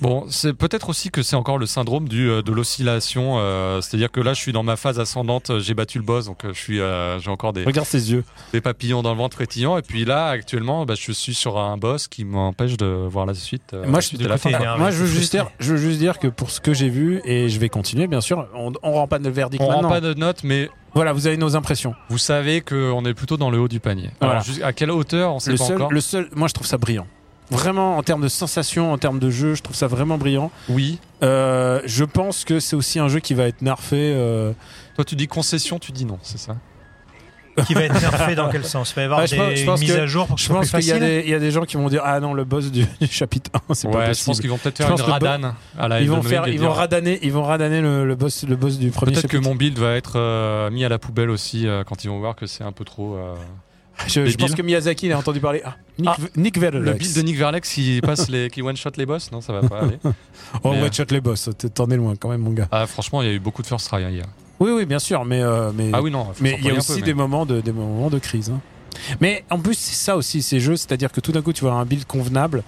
[0.00, 3.36] bon, c'est peut-être aussi que c'est encore le syndrome du, euh, de l'oscillation.
[3.38, 6.26] euh, C'est-à-dire que là, je suis dans ma phase ascendante, euh, j'ai battu le boss,
[6.26, 8.24] donc je suis, euh, j'ai encore des, Regarde ses yeux.
[8.52, 9.76] des papillons dans le ventre frétillant.
[9.78, 13.34] Et puis là, actuellement, bah, je suis sur un boss qui m'empêche de voir la
[13.34, 13.74] suite.
[13.74, 14.50] euh, Moi, je- et la fin.
[14.78, 17.20] Moi, je veux, juste dire, je veux juste dire que pour ce que j'ai vu,
[17.24, 19.88] et je vais continuer, bien sûr, on, on rend pas de verdict On rend maintenant.
[19.90, 21.94] pas de notes, mais Voilà, vous avez nos impressions.
[22.08, 24.10] vous savez qu'on est plutôt dans le haut du panier.
[24.20, 24.40] Voilà.
[24.40, 25.92] Alors, à quelle hauteur, on sait Le pas seul, encore.
[25.92, 27.06] le seul, moi, je trouve ça brillant.
[27.50, 30.50] Vraiment, en termes de sensation, en termes de jeu, je trouve ça vraiment brillant.
[30.68, 30.98] Oui.
[31.22, 33.96] Euh, je pense que c'est aussi un jeu qui va être nerfé.
[34.14, 34.52] euh,
[34.96, 36.56] Toi, tu dis concession, tu dis non, c'est ça?
[37.66, 38.90] Qui va être nerfé dans quel sens?
[38.92, 40.36] Il va y avoir Ouais, je des pense- je pense mises que- à jour pour
[40.36, 41.00] que ce Je pense qu'il y, a facile.
[41.08, 43.06] des- il y a des gens qui vont dire Ah non, le boss du, du
[43.08, 44.26] chapitre 1, c'est pas Ouais, je possible.
[44.26, 46.08] pense qu'ils vont peut-être Je faire pense une que le bo- radane à la Ils
[46.08, 48.44] vont, Elden faire, Ring et ils vont dire- radaner, ils vont radaner le, le boss,
[48.48, 49.48] le boss du premier Peut-être que chapitre.
[49.50, 52.36] mon build va être euh, mis à la poubelle aussi euh, quand ils vont voir
[52.36, 53.16] que c'est un peu trop.
[53.16, 53.34] euh,
[54.06, 55.60] Je, pense que Miyazaki il a entendu parler.
[55.64, 56.84] Ah, Nick, Ah, Nick Verlex.
[56.86, 59.52] Le build de Nick Verlex qui passe les, qui one shot les boss, non, ça
[59.52, 59.98] va pas aller.
[60.64, 62.68] Oh, Mais, ouais, shot les boss, t'en es loin quand même, mon gars.
[62.70, 64.24] Ah, franchement, il y a eu beaucoup de first try hein, hier.
[64.60, 65.42] Oui, oui, bien sûr, mais.
[65.42, 66.28] euh, mais Ah oui, non.
[66.40, 68.50] Mais il y a aussi peu, des, moments de, des moments de crise.
[68.50, 68.60] hein.
[69.20, 71.70] Mais en plus, c'est ça aussi, ces jeux, c'est-à-dire que tout d'un coup, tu vas
[71.70, 72.62] avoir un build convenable,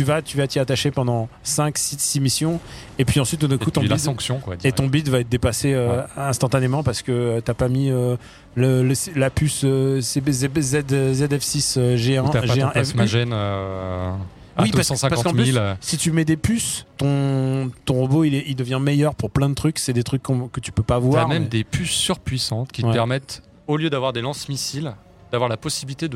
[0.00, 2.58] tu vas tu vas t'y attacher pendant 5, 6, 6 missions,
[2.98, 4.54] et puis ensuite, tout coup, ton build, sanction, quoi.
[4.64, 8.16] et ton build va être dépassé euh, instantanément parce que euh, t'as pas mis euh,
[8.54, 12.72] le, le- la puce euh, CBZ, ZF6 euh, Ou G1, t'as pas ton G1 FU.
[12.72, 14.10] plasmagène euh,
[14.56, 15.58] à Oui, parce que- 250 parce 000.
[15.58, 19.14] qu'en plus, Si tu mets des puces, ton, ton robot il, est- il devient meilleur
[19.14, 19.78] pour plein de trucs.
[19.78, 21.28] C'est des trucs que tu peux pas T'as voir.
[21.28, 24.92] même mais- des puces surpuissantes qui te permettent, au lieu d'avoir des lance-missiles,
[25.32, 26.08] d'avoir la possibilité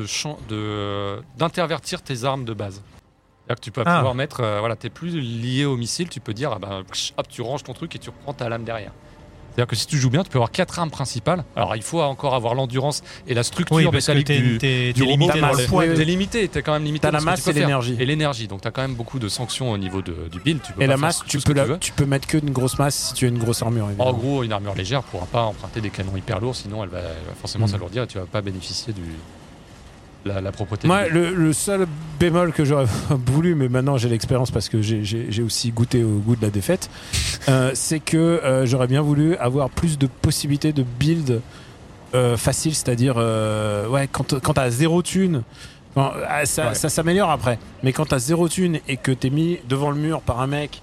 [0.49, 2.81] de- d'intervertir tes armes de base.
[3.47, 3.97] C'est-à-dire que tu peux Ah.
[3.97, 7.13] pouvoir mettre, euh, voilà, t'es plus lié au missile, tu peux dire, ah ben, psh,
[7.17, 8.91] hop, tu ranges ton truc et tu reprends ta lame derrière.
[9.53, 11.45] C'est-à-dire que si tu joues bien, tu peux avoir quatre armes principales.
[11.55, 14.91] Alors il faut encore avoir l'endurance et la structure Oui, parce que métallique t'es du,
[14.93, 15.29] du t'es robot.
[15.31, 15.93] le.
[15.95, 17.03] T'es limité, t'es quand même limité.
[17.07, 17.95] T'as la masse tu peux et l'énergie.
[17.97, 20.61] Et l'énergie, donc t'as quand même beaucoup de sanctions au niveau de- du build.
[20.61, 22.95] Tu peux Et la masse, tu peux, la, tu peux mettre que une grosse masse
[22.95, 23.85] si tu as une grosse armure.
[23.85, 24.09] Évidemment.
[24.09, 26.97] En gros, une armure légère pourra pas emprunter des canons hyper lourds, sinon elle va,
[26.99, 27.69] elle va forcément Mm.
[27.69, 29.03] s'alourdir et tu vas pas bénéficier du
[30.25, 30.87] la, la propreté.
[30.87, 31.85] Moi, le, le seul
[32.19, 32.87] bémol que j'aurais
[33.27, 36.89] voulu, mais maintenant j'ai l'expérience parce que j'ai- aussi goûté au goût de la défaite,
[37.49, 41.41] euh, c'est que euh, j'aurais bien voulu avoir plus de possibilités de build
[42.15, 45.43] euh, facile, c'est-à-dire euh, ouais, quand, quand t'as zéro thune.
[45.95, 46.73] bon, ah, ça, Ouais.
[46.75, 50.21] ça s'améliore après, mais quand t'as zéro thune et que t'es mis devant le mur
[50.21, 50.81] par un mec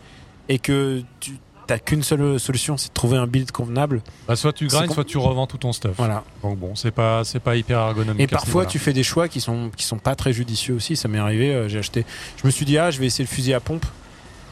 [0.48, 1.32] et que tu
[1.66, 4.02] t'as qu'une seule solution, c'est de trouver un build convenable.
[4.28, 5.92] Bah, soit tu grindes, soit tu revends tout ton stuff.
[5.96, 6.24] Voilà.
[6.42, 8.20] Donc bon, c'est pas, c'est pas hyper ergonomique.
[8.20, 10.96] Et parfois, tu fais des choix qui sont, qui sont pas très judicieux aussi.
[10.96, 11.52] Ça m'est arrivé.
[11.54, 12.04] euh, j'ai acheté.
[12.40, 13.84] Je me suis dit, ah, je vais essayer le fusil à pompe.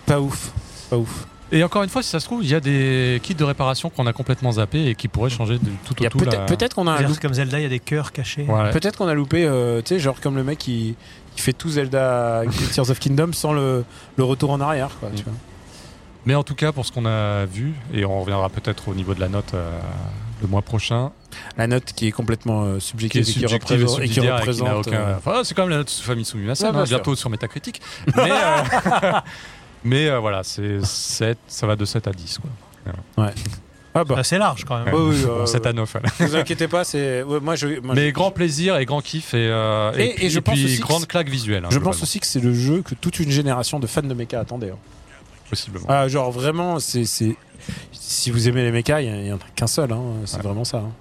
[0.07, 0.51] Pas ouf.
[0.89, 1.27] Pas ouf.
[1.53, 3.91] Et encore une fois, si ça se trouve, il y a des kits de réparation
[3.91, 6.19] qu'on a complètement zappés et qui pourraient changer de tout au a tout.
[6.19, 7.21] peut-être la- peut-être qu'on a loupé.
[7.21, 8.45] comme Zelda, il y a des cœurs cachés.
[8.45, 8.71] Ouais.
[8.71, 10.95] Peut-être qu'on a loupé, euh, tu sais, genre comme le mec qui,
[11.35, 12.43] qui fait tout Zelda
[12.73, 13.85] Tears of Kingdom sans le,
[14.17, 15.25] le retour en arrière, quoi, tu Mm.
[15.25, 15.35] vois.
[16.27, 19.15] Mais en tout cas, pour ce qu'on a vu, et on reviendra peut-être au niveau
[19.15, 19.79] de la note euh,
[20.43, 21.13] le mois prochain,
[21.57, 24.23] La note qui est complètement euh, qui subjective, est et qui subjective et qui et
[24.23, 24.97] qui représente, aucun.
[24.97, 27.81] euh, Enfin, c'est quand même la note sous famille Ouais, bien hein, bientôt sur Metacritic.
[28.17, 29.13] Mais, euh,
[29.85, 32.39] mais euh, voilà, c'est 7, ça va de 7 à 10.
[32.39, 33.31] Quoi.
[33.95, 34.15] Ah bah.
[34.17, 34.95] C'est assez large quand même.
[34.95, 35.91] Ouais, oui, Bon, euh, 7 à 9.
[35.93, 36.09] voilà.
[36.21, 37.23] vous inquiétez pas, c'est.
[37.25, 40.27] ouais, moi, je, moi, Mais je- grand plaisir et grand kiff et, euh, Et- puis,
[40.27, 41.65] et je pense puis aussi que grande claque visuelle.
[41.65, 44.15] hein, je pense aussi que c'est le jeu que toute une génération de fans de
[44.15, 44.71] mecha attendait.
[44.71, 44.77] hein.
[45.51, 45.87] Possiblement.
[45.89, 47.05] Ah, genre vraiment, c'est.
[47.05, 47.37] c'est-
[47.93, 50.43] Si vous aimez les mechas, il n'y en a qu'un seul, hein, c'est Ouais.
[50.43, 50.79] vraiment ça.
[50.79, 50.93] hein.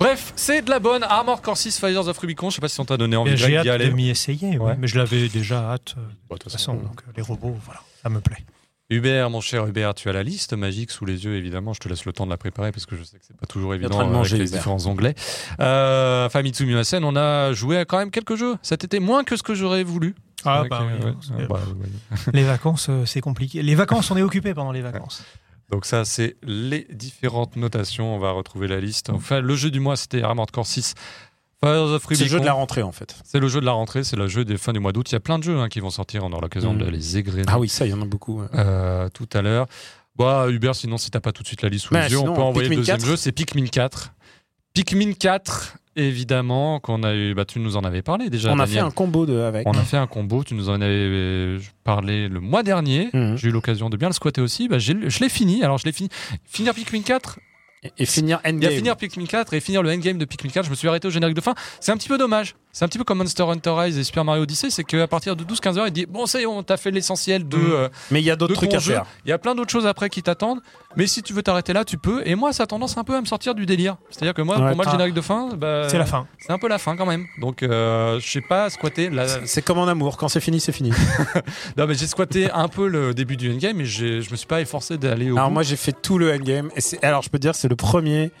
[0.00, 2.50] Bref, c'est de la bonne Armored Core 6 Fires of Rubicon.
[2.50, 3.86] Je sais pas si on t'a donné envie Et J'ai Greg, hâte d'y aller.
[3.88, 4.74] de m'y essayer, Ouais.
[4.78, 6.74] mais je l'avais déjà hâte euh, de Bon, de toute façon.
[6.74, 8.44] Donc euh, les robots, voilà, ça me plaît.
[8.90, 11.72] Hubert, mon cher Hubert, tu as la liste magique sous les yeux, évidemment.
[11.72, 13.46] Je te laisse le temps de la préparer parce que je sais que c'est pas
[13.46, 14.58] toujours en évident de avec manger, les Hubert.
[14.58, 15.14] différents onglets.
[15.60, 19.36] Euh, Famitsu Mimasen, on a joué à quand même quelques jeux cet été, moins que
[19.36, 20.14] ce que j'aurais voulu.
[20.46, 21.04] Ah, bah euh, oui,
[21.36, 21.60] ouais, euh, bah.
[22.32, 23.62] Les vacances, euh, c'est compliqué.
[23.62, 25.24] Les vacances, on est occupé pendant les vacances.
[25.70, 28.14] Donc ça, c'est les différentes notations.
[28.14, 29.10] On va retrouver la liste.
[29.10, 30.94] Enfin, le jeu du mois, c'était Armored Core 6.
[31.64, 33.16] Fires of C'est le jeu de la rentrée en fait.
[33.24, 35.10] C'est le jeu de la rentrée, c'est le jeu des fins du mois d'août.
[35.10, 36.78] Il y a plein de jeux hein, qui vont sortir, on aura l'occasion Mm.
[36.78, 38.40] de les égrener Ah oui, ça, il y en a beaucoup.
[38.42, 38.46] ouais.
[38.54, 39.66] euh, tout à l'heure.
[40.16, 42.18] Bah, Hubert, sinon, si t'as pas tout de suite la liste sous Bah, les yeux,
[42.18, 43.06] on peut envoyer Pikmin le deuxième 4.
[43.06, 44.12] jeu, c'est Pikmin 4.
[44.76, 48.52] Pikmin 4, évidemment, qu'on a eu, bah, tu nous en avais parlé déjà.
[48.52, 49.66] On a fait un combo de, avec.
[49.66, 53.08] On a fait un combo, tu nous en avais euh, parlé le mois dernier.
[53.14, 53.38] Mhm.
[53.38, 54.68] J'ai eu l'occasion de bien le squatter aussi.
[54.68, 55.64] Bah, je l'ai fini.
[55.64, 56.10] Alors, je l'ai fini.
[56.44, 57.38] Finir Pikmin 4,
[57.96, 58.72] Et, finir il y a Endgame.
[58.72, 60.66] finir Pikmin 4 et finir le endgame de Pikmin 4.
[60.66, 61.54] Je me suis arrêté au générique de fin.
[61.80, 62.54] C'est un petit peu dommage.
[62.78, 64.68] C'est un petit peu comme Monster Hunter Rise et Super Mario Odyssey.
[64.68, 66.90] C'est qu'à partir de 12-15 heures, il dit Bon, ça y est, on t'a fait
[66.90, 67.56] l'essentiel de.
[67.56, 67.72] Mhm.
[67.72, 68.92] euh, Mais il y a d'autres trucs à jeu.
[68.92, 69.06] faire.
[69.24, 70.60] Il y a plein d'autres choses après qui t'attendent,
[70.94, 72.20] mais si tu veux t'arrêter là, tu peux.
[72.26, 73.96] Et moi, ça a tendance un peu à me sortir du délire.
[74.10, 74.66] C'est-à-dire que moi, Ouais.
[74.66, 76.26] pour moi, le générique de fin, bah, C'est la fin.
[76.38, 77.24] C'est un peu la fin quand même.
[77.40, 79.08] Donc, euh, je sais pas squatter.
[79.08, 79.26] La...
[79.46, 80.90] C'est- comme en amour, quand c'est fini, c'est fini.
[81.78, 84.46] Non, mais j'ai squatté un peu le début du endgame, mais j'ai- je me suis
[84.46, 85.54] pas efforcé d'aller au Alors bout.
[85.54, 86.68] moi j'ai fait tout le endgame.
[86.76, 88.32] Et alors je peux te dire c'est le premier.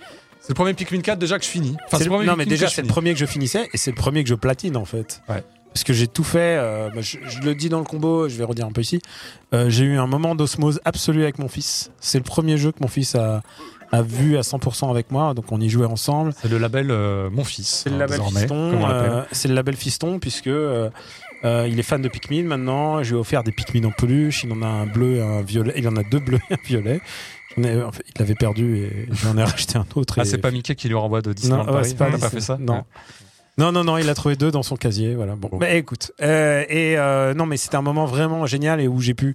[0.46, 1.76] C'est le premier Pikmin 4 déjà que je finis.
[1.86, 2.92] Enfin, c'est le- premier non mais déjà que je c'est le finis.
[2.92, 5.20] premier que je finissais et c'est le premier que je platine en fait.
[5.28, 5.42] Ouais.
[5.72, 6.38] Parce que j'ai tout fait.
[6.58, 9.00] euh, bah, je, je le dis dans le combo, je vais redire un peu ici.
[9.52, 11.90] Euh, j'ai eu un moment d'osmose absolue avec mon fils.
[12.00, 13.42] C'est le premier jeu que mon fils a,
[13.92, 16.32] a vu à 100% avec moi, donc on y jouait ensemble.
[16.40, 17.82] C'est le label euh, Mon Fils.
[17.84, 18.70] C'est le hein, label désormais, Fiston.
[18.70, 19.10] comme on l'appelle.
[19.10, 20.88] euh, c'est le label Fiston puisque euh,
[21.44, 23.02] euh, il est fan de Pikmin maintenant.
[23.02, 24.44] Je lui ai offert des Pikmin en peluche.
[24.44, 25.74] Il en a un bleu et un violet.
[25.76, 27.00] Il en a deux bleus et un violet.
[27.58, 30.14] En fait, il l'avait perdu et j'en ai racheté un autre.
[30.18, 32.30] Ah, c'est pas Mickey qui lui renvoie de Disneyland non, Paris pas, On n'a pas
[32.30, 32.74] fait ça Non.
[32.74, 32.82] Ouais.
[33.58, 35.14] Non, non, non, il a trouvé deux dans son casier.
[35.14, 35.34] Voilà.
[35.34, 35.56] Bon, Bon.
[35.56, 39.14] bah, écoute, euh, et euh, non, mais c'était un moment vraiment génial et où j'ai
[39.14, 39.34] pu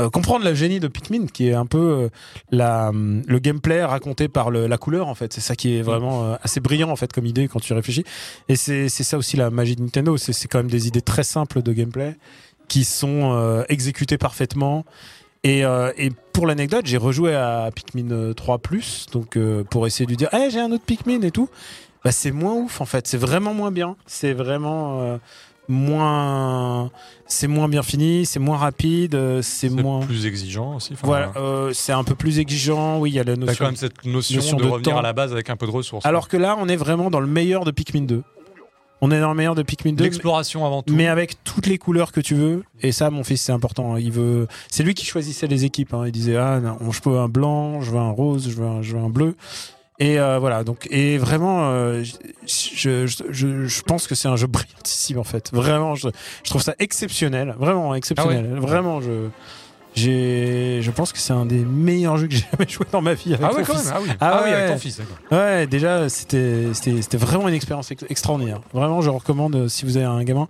[0.00, 2.08] euh, comprendre le génie de Pikmin, qui est un peu euh,
[2.50, 5.34] la, hum, le gameplay raconté par le- la couleur en fait.
[5.34, 7.76] C'est ça qui est vraiment euh, assez brillant en fait comme idée quand tu y
[7.76, 8.04] réfléchis.
[8.48, 10.16] Et c'est c'est ça aussi la magie de Nintendo.
[10.16, 12.16] C'est c'est quand même des idées très simples de gameplay
[12.68, 14.86] qui sont exécutées parfaitement.
[15.44, 18.60] Et, euh, et pour l'anecdote, j'ai rejoué à Pikmin euh, 3
[19.12, 21.48] donc euh, pour essayer de lui dire, hey, j'ai un autre Pikmin et tout.
[22.04, 23.06] Bah, c'est moins ouf en fait.
[23.06, 23.96] C'est vraiment moins bien.
[24.06, 25.16] C'est vraiment euh,
[25.68, 26.90] moins.
[27.26, 28.26] C'est moins bien fini.
[28.26, 29.14] C'est moins rapide.
[29.14, 30.00] euh, C'est moins.
[30.00, 30.92] plus exigeant aussi.
[30.94, 32.98] Enfin, Voilà, euh, c'est un peu plus exigeant.
[32.98, 33.64] Oui, il y a la T'as quand notion.
[33.66, 34.98] même cette notion, notion de, de revenir temps.
[34.98, 36.04] à la base avec un peu de ressources.
[36.06, 38.22] Alors que là, on est vraiment dans le meilleur de Pikmin 2.
[39.04, 40.04] On est dans le meilleur de Pikmin 2.
[40.04, 40.94] l'exploration avant tout.
[40.94, 42.62] Mais avec toutes les couleurs que tu veux.
[42.82, 43.96] Et ça, mon fils, c'est important.
[43.96, 44.46] Il veut.
[44.70, 45.92] C'est lui qui choisissait les équipes.
[45.92, 46.04] hein.
[46.06, 48.80] Il disait ah, non, je veux un blanc, je veux un rose, je veux un,
[48.80, 49.34] je veux un bleu.
[49.98, 50.62] Et euh, voilà.
[50.64, 52.02] Donc et vraiment, euh,
[52.46, 55.50] je, je, je, je pense que c'est un jeu brillantissime en fait.
[55.52, 56.08] Vraiment, je,
[56.44, 57.54] je trouve ça exceptionnel.
[57.58, 58.52] Vraiment exceptionnel.
[58.56, 59.28] Ah Vraiment, je.
[59.94, 63.14] J'ai, je pense que c'est un des meilleurs jeux que j'ai jamais joué dans ma
[63.14, 63.34] vie.
[63.34, 63.84] Avec ah ouais, mon quand fils.
[63.86, 63.94] même.
[63.96, 65.00] Ah oui, Ah Ah oui, avec ton fils.
[65.30, 68.60] Ouais, déjà, c'était c'était c'était vraiment une expérience ex- extraordinaire.
[68.72, 70.48] Vraiment, je recommande euh, si vous avez un gamin.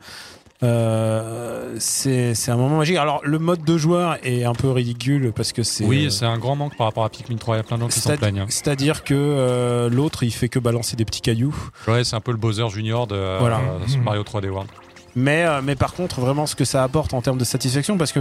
[0.63, 2.97] Euh, c'est c'est un moment magique.
[2.97, 5.85] Alors, le mode de joueur est un peu ridicule parce que c'est.
[5.85, 7.57] Oui, euh, c'est un grand manque par rapport à Pikmin 3.
[7.57, 8.39] Il y a plein de gens qui s'en plaignent.
[8.41, 8.47] hein.
[8.49, 11.55] C'est-à-dire que euh, l'autre, il fait que balancer des petits cailloux.
[11.89, 13.61] Ouais, c'est un peu le Bowser Junior de Voilà.
[13.89, 14.71] Super Mario 3D World.
[15.15, 18.13] Mais, euh, mais par contre, vraiment, ce que ça apporte en termes de satisfaction, parce
[18.13, 18.21] que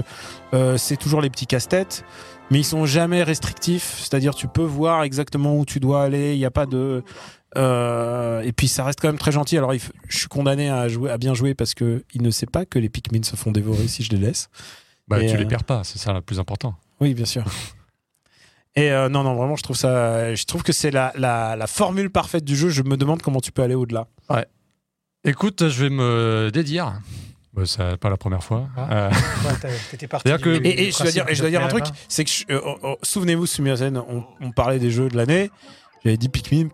[0.53, 2.03] euh, c'est toujours les petits casse-têtes,
[2.49, 3.95] mais ils sont jamais restrictifs.
[3.99, 6.33] C'est-à-dire, tu peux voir exactement où tu dois aller.
[6.33, 7.03] Il n'y a pas de.
[7.57, 9.57] euh, et puis, ça reste quand même très gentil.
[9.57, 12.29] Alors, il f- je suis condamné à jouer, à bien jouer parce que il ne
[12.31, 14.49] sait pas que les Pikmin se font dévorer si je les laisse.
[15.07, 16.75] Bah, Et, tu les perds pas, c'est ça le plus important.
[16.99, 17.43] Oui, bien sûr.
[18.75, 20.33] Et euh, non, non, vraiment, je trouve ça.
[20.33, 22.69] Je trouve que c'est la, la, la formule parfaite du jeu.
[22.69, 24.07] Je me demande comment tu peux aller au-delà.
[25.23, 26.93] Écoute, je vais me dédire.
[27.53, 28.67] Bah, c'est pas la première fois.
[28.75, 28.87] Ah.
[28.91, 30.27] Euh, Ouais, t'as- T'étais parti.
[30.27, 32.31] C'est-à-dire que- du- Et, je dois dire, et je dois dire un truc, c'est que
[32.51, 35.51] euh, oh, oh, souvenez-vous, Sumiasen, on, on parlait des jeux de l'année.
[36.03, 36.69] J'avais dit Pikmin.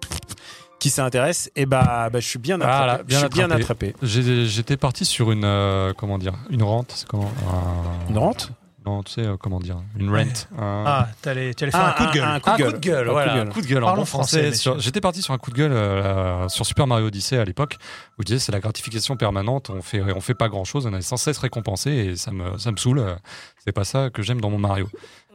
[0.80, 2.78] Qui s'intéresse Et bah, bah, je suis bien attrapé.
[2.78, 3.96] Voilà, bien je suis bien attrapé.
[4.04, 5.44] J'étais parti sur une.
[5.44, 6.94] euh, comment dire Une rente.
[6.96, 8.52] C'est comment un- Une rente?
[8.88, 10.16] Non, tu sais, euh, comment dire Une rent.
[10.58, 12.24] un- Ah, t'allais t'allais faire un coup de gueule.
[12.24, 12.72] un coup de Un gueule.
[12.72, 13.28] coup de gueule, Un voilà.
[13.28, 13.48] coup de gueule.
[13.48, 14.50] Un coup de gueule en Parlons bon français, français.
[14.52, 14.72] messieurs.
[14.72, 17.76] sur- J'étais parti sur un coup de gueule euh, sur Super Mario Odyssey à l'époque,
[18.18, 20.94] où je disais c'est la gratification permanente, on fait, on fait pas grand chose, on
[20.96, 23.00] est sans cesse récompensé et ça me, ça me saoule.
[23.00, 23.16] euh,
[23.66, 24.88] C'est pas ça que j'aime dans mon Mario.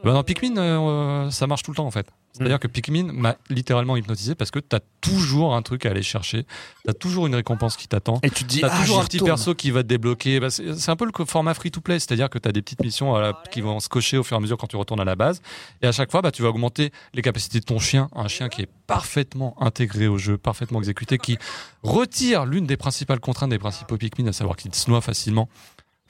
[0.03, 2.07] Ben, dans Pikmin, euh, ça marche tout le temps en fait.
[2.33, 6.47] C'est-à-dire que Pikmin m'a littéralement hypnotisé parce que t'as toujours un truc à aller chercher,
[6.83, 8.19] t'as toujours une récompense qui t'attend.
[8.23, 9.37] Et tu te dis, T'as ah, toujours un petit retourne.
[9.37, 10.39] perso qui va te débloquer.
[10.39, 13.15] Bah, c'est c'est un peu le format free-to-play, c'est-à-dire que tu as des petites missions
[13.15, 15.15] euh, qui vont se cocher au fur et à mesure quand tu retournes à la
[15.15, 15.41] base.
[15.83, 18.09] Et à chaque fois, bah, tu vas augmenter les capacités de ton chien.
[18.15, 21.37] Un chien qui est parfaitement intégré au jeu, parfaitement exécuté, qui
[21.83, 25.49] retire l'une des principales contraintes des principaux Pikmin, à savoir qu'ils se noient facilement.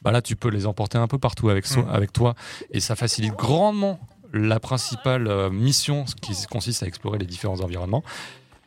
[0.03, 1.89] Bah là, tu peux les emporter un peu partout avec, so- Mm.
[1.89, 2.35] avec toi.
[2.71, 3.99] Et ça facilite grandement
[4.33, 8.03] la principale euh, mission qui consiste à explorer les différents environnements.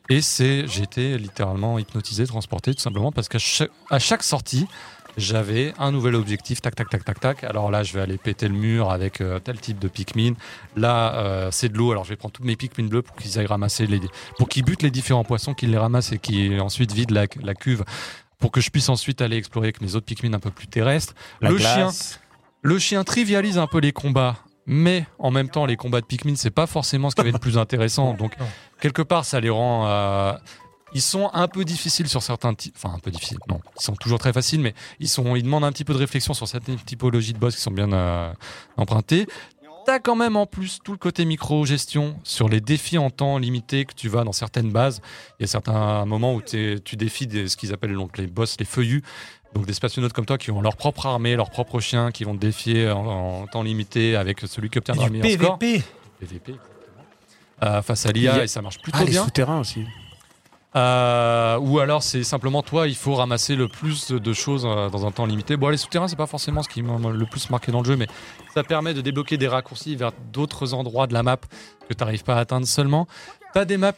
[0.08, 4.68] Et c'est, été littéralement hypnotisé, transporté, tout simplement parce qu'à chaque, à chaque sortie,
[5.16, 7.42] j'avais un nouvel objectif, tac, tac, tac, tac, tac.
[7.44, 10.34] Alors là, je vais aller péter le mur avec euh, tel type de Pikmin.
[10.76, 11.90] Là, euh, c'est de l'eau.
[11.90, 14.00] Alors je vais prendre tous mes Pikmin bleus pour qu'ils aillent ramasser les,
[14.38, 17.54] pour qu'ils butent les différents poissons, qu'ils les ramassent et qu'ils ensuite vident la, la
[17.54, 17.82] cuve
[18.38, 21.14] pour que je puisse ensuite aller explorer avec mes autres Pikmin un peu plus terrestres.
[21.40, 21.74] La le glace.
[21.74, 22.20] chien,
[22.62, 24.36] le chien trivialise un peu les combats,
[24.66, 27.34] mais en même temps, les combats de Pikmin, c'est pas forcément ce qui va être
[27.34, 28.14] le plus intéressant.
[28.14, 28.34] Donc,
[28.80, 29.86] quelque part, ça les rend.
[29.86, 30.32] euh,
[30.92, 32.74] ils sont un peu difficiles sur certains types.
[32.76, 33.38] Enfin, un peu difficiles.
[33.48, 35.98] Non, ils sont toujours très faciles, mais ils, sont, ils demandent un petit peu de
[35.98, 38.32] réflexion sur certaines typologies de boss qui sont bien euh,
[38.76, 39.26] empruntées.
[39.86, 43.84] T'as quand même en plus tout le côté micro-gestion sur les défis en temps limité
[43.84, 45.00] que tu vas dans certaines bases.
[45.38, 48.56] Il y a certains moments où tu défies des- ce qu'ils appellent donc les boss,
[48.58, 49.02] les feuillus.
[49.54, 52.34] Donc des spationautes comme toi qui ont leur propre armée, leur propre chien, qui vont
[52.34, 53.06] te défier en,
[53.42, 55.58] en temps limité avec celui qui obtiendra le meilleur score.
[55.58, 55.84] PVP.
[56.20, 56.54] PVP.
[57.62, 59.24] Euh, face à a- l'IA et ça marche plutôt Ah, les bien.
[59.24, 59.84] souterrains aussi.
[60.76, 65.06] Euh, ou alors c'est simplement toi, il faut ramasser le plus de choses euh, dans
[65.06, 65.56] un temps limité.
[65.56, 67.96] Bon, les souterrains, c'est pas forcément ce qui m'a le plus marqué dans le jeu,
[67.96, 68.06] mais
[68.54, 71.38] ça permet de débloquer des raccourcis vers d'autres endroits de la map
[71.88, 73.06] que tu n'arrives pas à atteindre seulement.
[73.54, 73.92] Tu as des maps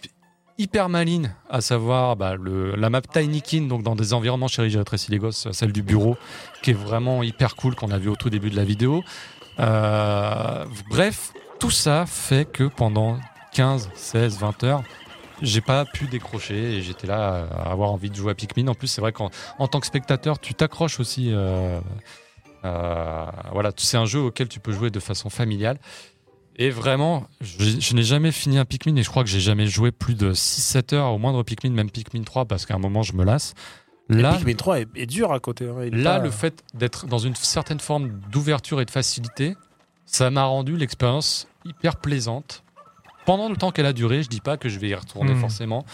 [0.58, 5.10] hyper malines, à savoir bah, la map Tinykin, donc dans des environnements chéris, j'ai rétréci
[5.10, 6.16] les gosses, celle du bureau,
[6.62, 9.02] qui est vraiment hyper cool, qu'on a vu au tout début de la vidéo.
[9.60, 13.18] Euh, bref, tout ça fait que pendant
[13.52, 14.82] 15, 16, 20 heures,
[15.42, 18.68] j'ai pas pu décrocher et j'étais là à avoir envie de jouer à Pikmin.
[18.68, 21.30] En plus, c'est vrai qu'en en tant que spectateur, tu t'accroches aussi.
[21.32, 21.80] euh,
[22.64, 25.78] euh, voilà, c'est un jeu auquel tu peux jouer de façon familiale.
[26.56, 29.68] Et vraiment, je, je n'ai jamais fini un Pikmin et je crois que j'ai jamais
[29.68, 33.02] joué plus de 6-7 heures au moindre Pikmin, même Pikmin 3, parce qu'à un moment,
[33.04, 33.54] je me lasse.
[34.08, 35.68] Là, Pikmin 3 est, est dur à côté.
[35.68, 35.88] hein.
[35.92, 39.54] Là, pas- le fait d'être dans une certaine forme d'ouverture et de facilité,
[40.04, 42.64] ça m'a rendu l'expérience hyper plaisante.
[43.28, 45.40] Pendant le temps qu'elle a duré, je dis pas que je vais y retourner Hmm.
[45.40, 45.84] forcément.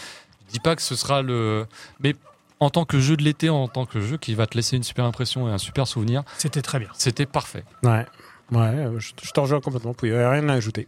[0.47, 1.65] Je dis pas que ce sera le.
[1.99, 2.15] Mais
[2.61, 4.83] en tant que jeu de l'été, en tant que jeu qui va te laisser une
[4.83, 6.87] super impression et un super souvenir, C'était très bien.
[6.93, 7.65] c'était parfait.
[7.83, 8.05] Ouais.
[8.53, 9.93] Ouais, euh, je, je t'en rejoins complètement.
[10.03, 10.87] Il n'y a rien à ajouter.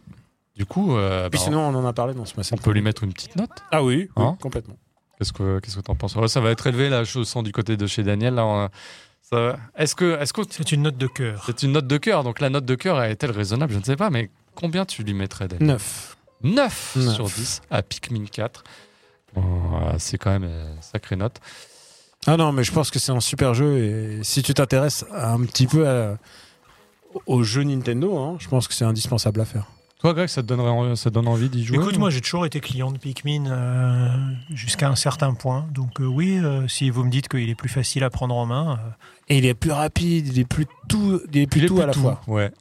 [0.56, 2.62] Du coup, euh, Puis bah, sinon, on en a parlé dans ce on massacre.
[2.62, 3.50] peut lui mettre une petite note.
[3.70, 4.76] Ah oui, oui, Hein complètement.
[5.18, 6.16] Qu'est-ce que qu'est-ce que t'en penses?
[6.16, 8.34] Ouais, Ça va être élevé là, je sens du côté de chez Daniel.
[8.36, 8.68] Là, on-
[9.20, 11.42] ça- Est-ce que est-ce que C'est une note de cœur.
[11.44, 13.72] c'est une note de cœur Donc la note de cœur est-elle raisonnable?
[13.74, 15.66] Je ne sais pas, mais combien tu lui mettrais Daniel?
[15.68, 16.16] 9.
[16.42, 17.14] 9 Neuf.
[17.14, 18.64] sur 10 à Pikmin 4.
[19.34, 21.36] Bon, euh, c'est quand même euh, sacrée note.
[22.26, 25.40] Ah non, mais je pense que c'est un super jeu et si tu t'intéresses un
[25.44, 26.16] petit peu à-
[27.26, 29.66] au jeu Nintendo, hein, je pense que c'est indispensable à faire.
[30.00, 32.20] Toi, Greg, ça te, donnerait, ça te donne envie d'y jouer Écoute, ou- moi j'ai
[32.20, 34.08] toujours été client de Pikmin euh,
[34.50, 35.66] jusqu'à un certain point.
[35.72, 38.46] Donc euh, oui, euh, si vous me dites qu'il est plus facile à prendre en
[38.46, 38.90] main, euh,
[39.28, 41.74] Et il est plus rapide, il est plus tout, il est plus Il est tout
[41.74, 42.20] plus à la tout, fois.
[42.28, 42.52] Ouais.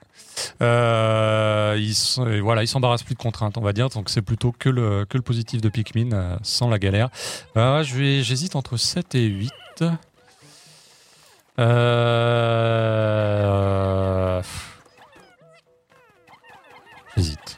[0.62, 3.90] Euh, il s- et voilà, il s'embarrasse plus de contraintes, on va dire.
[3.90, 7.10] Donc c'est plutôt que le, que le positif de Pikmin, euh, sans la galère.
[7.58, 9.52] Euh, je vais- J'hésite entre 7 et 8.
[13.48, 14.42] Euh...
[17.16, 17.58] J'hésite.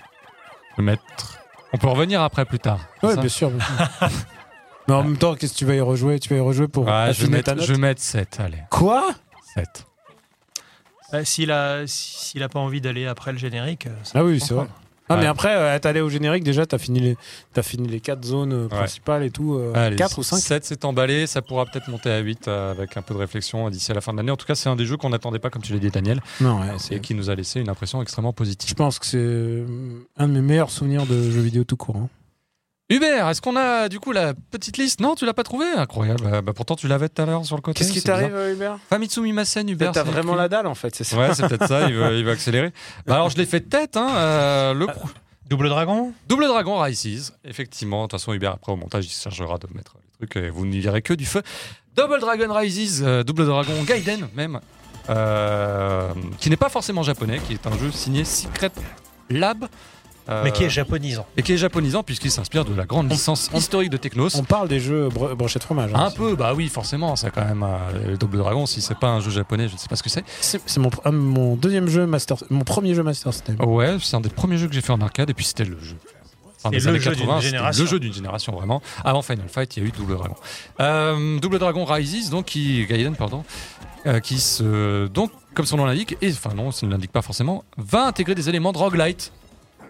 [0.78, 1.40] Je mettre.
[1.74, 2.80] On peut revenir après plus tard.
[3.02, 3.50] ça bien sûr.
[3.52, 3.60] bien
[4.00, 4.10] sûr.
[4.88, 6.20] mais en même temps, qu'est-ce que tu vas y rejouer?
[6.20, 8.64] Tu vas y rejouer pour Ouais, je, vais mettre, je vais mettre 7, allez.
[8.70, 9.10] Quoi?
[9.54, 9.86] 7.
[11.12, 14.40] Bah, s'il a s'il a pas envie d'aller après le générique, euh, ça Ah oui,
[14.40, 14.68] c'est vrai.
[15.12, 17.18] Ah, mais après, euh, t'es allé au générique, déjà, t'as fini les,
[17.52, 18.70] t'as fini les quatre zones euh, Ouais.
[18.70, 19.56] principales et tout.
[19.56, 22.70] euh, Allez, 4 ou 5 7 c'est emballé, ça pourra peut-être monter à 8 euh,
[22.70, 24.30] avec un peu de réflexion euh, d'ici à la fin de l'année.
[24.30, 26.22] En tout cas, c'est un des jeux qu'on n'attendait pas, comme tu l'as dit, Daniel,
[26.42, 27.00] Non, ouais, et c'est.
[27.00, 28.76] qui nous a laissé une impression extrêmement Je positive.
[28.76, 29.66] pense que c'est euh,
[30.18, 31.96] un de mes meilleurs souvenirs de jeux vidéo tout court.
[31.98, 32.10] hein.
[32.92, 35.00] Hubert, est-ce qu'on a du coup la petite liste?
[35.00, 36.22] Non, tu l'as pas trouvé Incroyable.
[36.24, 37.78] Bah, bah, pourtant, tu l'avais tout à l'heure sur le côté.
[37.80, 38.78] Qu'est-ce qui t'arrive, euh, Hubert?
[38.90, 39.92] Famitsu Mimasen, Hubert.
[39.92, 42.72] T'as vraiment la dalle, en fait, c'est ça Ouais, c'est peut-être ça, il veut accélérer.
[43.06, 43.96] Bah, alors, je l'ai fait de tête.
[43.96, 45.08] Hein, euh, le pro-
[45.48, 46.14] Double Dragon?
[46.28, 48.04] Double Dragon Rises, effectivement.
[48.04, 50.50] De toute façon, Hubert, après au montage, il se chargera de mettre les trucs et
[50.50, 51.44] vous n'y verrez que du feu.
[51.96, 54.60] Double Dragon Rises, euh, Double Dragon Gaiden même,
[55.10, 58.72] euh, qui n'est pas forcément japonais, qui est un jeu signé Secret
[59.30, 59.66] Lab.
[60.30, 61.26] Euh, Mais qui est japonisant.
[61.38, 64.36] et qui est japonisant puisqu'il s'inspire de la grande licence historique de Technos.
[64.36, 65.92] On parle des jeux bre- brochettes fromage.
[65.94, 66.00] hein.
[66.06, 68.66] Un peu, bah oui, forcément, c'est quand même euh, Double Dragon.
[68.66, 70.24] Si c'est pas un jeu japonais, je ne sais pas ce que c'est.
[70.42, 70.80] C'est c'est
[71.12, 73.56] mon, deuxième jeu Master, mon premier jeu Master System.
[73.62, 75.78] Ouais, c'est un des premiers jeux que j'ai fait en arcade, et puis c'était le
[75.82, 75.96] jeu.
[76.62, 77.84] Enfin, des le années jeu d'une 80, c'était génération.
[77.84, 78.82] Le jeu d'une génération, vraiment.
[79.06, 80.36] Avant Final Fight, il y a eu Double Dragon.
[80.82, 83.46] Euh, Double Dragon Rises, donc, qui, Gaiden, pardon,
[84.06, 85.08] euh, qui se.
[85.08, 88.36] Donc, comme son nom l'indique, et enfin non, ça ne l'indique pas forcément, va intégrer
[88.36, 89.32] des éléments de roguelite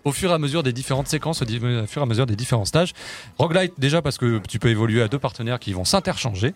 [0.06, 2.66] au fur et à mesure des différentes séquences, au fur et à mesure des différents
[2.66, 2.94] stages.
[3.38, 6.54] Roguelite, déjà parce que tu peux évoluer à deux partenaires qui vont s'interchanger,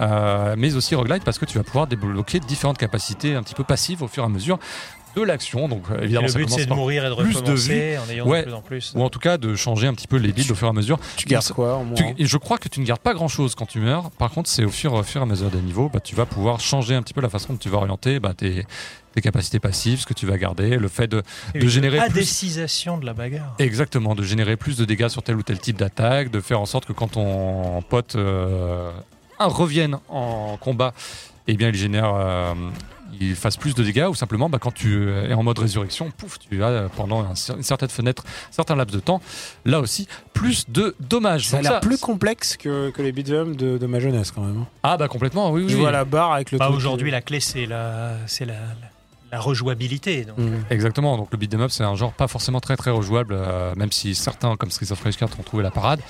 [0.00, 3.64] euh, mais aussi roguelite parce que tu vas pouvoir débloquer différentes capacités un petit peu
[3.64, 4.58] passives au fur et à mesure
[5.16, 5.68] de l'action.
[5.68, 8.26] Donc, euh, Et évidemment, le but, c'est de mourir et de plus de en ayant
[8.26, 8.40] Ouais.
[8.40, 8.92] de plus en plus.
[8.94, 10.72] ou en tout cas de changer un petit peu les builds au fur et à
[10.72, 10.98] mesure.
[11.16, 13.28] Tu gardes quoi au moins Tu- et je crois que tu ne gardes pas grand
[13.28, 14.10] chose quand tu meurs.
[14.12, 16.26] Par contre, c'est au fur, au fur et à mesure des niveaux, bah, tu vas
[16.26, 18.64] pouvoir changer un petit peu la façon dont tu vas orienter bah, tes,
[19.14, 21.22] tes capacités passives, ce que tu vas garder, le fait de
[21.54, 23.54] de générer plus- Adécisation de la bagarre.
[23.58, 26.66] exactement de générer plus de dégâts sur tel ou tel type d'attaque, de faire en
[26.66, 28.90] sorte que quand ton pote euh,
[29.38, 30.92] revienne en combat,
[31.48, 32.54] eh bien il génère euh,
[33.20, 36.38] il fasse plus de dégâts ou simplement bah, quand tu es en mode résurrection, pouf,
[36.38, 39.20] tu as euh, pendant un une certaine fenêtre, un certain laps de temps,
[39.64, 41.48] là aussi plus de dommages.
[41.48, 44.58] Ça a l'air plus complexe que, que les beat'em de, de ma jeunesse quand même.
[44.62, 44.66] hein.
[44.82, 45.68] Ah bah complètement, oui, oui.
[45.70, 45.80] Je oui.
[45.80, 46.58] vois la barre avec le.
[46.58, 48.89] Bah, Aujourd'hui, euh, la clé, c'est la, c'est la, la,
[49.32, 50.24] la rejouabilité.
[50.24, 50.38] donc.
[50.38, 50.64] mm.
[50.70, 53.92] Exactement, donc le beat'em up c'est un genre pas forcément très très rejouable, euh, même
[53.92, 56.00] si certains comme Streets of Rage 4 ont trouvé la parade.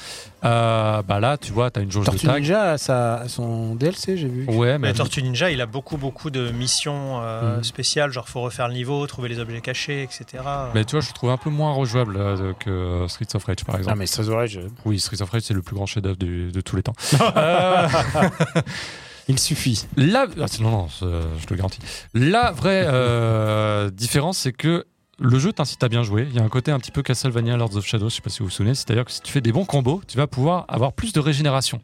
[0.45, 2.41] Euh, bah là tu vois, t'as une jauge Tortue de tag.
[2.43, 4.47] Ninja a, sa- a son DLC, j'ai vu.
[4.49, 7.65] Ouais, mais Mais Tortue Ninja, il a beaucoup, beaucoup de missions euh, Mhm.
[7.65, 10.43] spéciales, genre faut refaire le niveau, trouver les objets cachés, etc.
[10.75, 13.65] Mais tu vois, je le trouve un peu moins rejouable euh, que Streets of Rage
[13.67, 13.93] par exemple.
[13.93, 16.61] Ah, mais Streets of Rage, Oui, Streets of Rage c'est le plus grand chef-d'œuvre de
[16.63, 16.95] tous les temps.
[19.31, 19.87] Euh, il suffit.
[19.97, 20.27] la...
[20.41, 21.05] ah, non, non, c'est-
[21.41, 21.79] je te le garantis.
[22.15, 24.85] La vraie euh, différence, c'est que
[25.19, 26.27] le jeu t'incite à bien jouer.
[26.31, 28.31] Il y a un côté un petit peu Castlevania Lords of Shadow, je sais pas
[28.31, 28.75] si vous vous souvenez.
[28.75, 31.81] C'est-à-dire que si tu fais des bons combos, tu vas pouvoir avoir plus de régénération.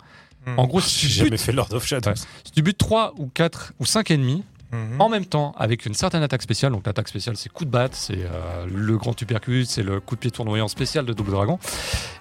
[0.47, 0.59] Mhm.
[0.59, 2.10] En gros, si tu, jamais butes, fait Lord of Shadows.
[2.10, 2.16] Ouais.
[2.44, 4.43] si tu butes 3 ou 4 ou 5 ennemis,
[4.73, 5.01] Mhm.
[5.01, 6.73] en même temps avec une certaine attaque spéciale.
[6.73, 10.16] Donc l'attaque spéciale c'est coup de batte, c'est euh, le grand tubercule, c'est le coup
[10.16, 11.60] de pied tournoyant spécial de Double Dragon.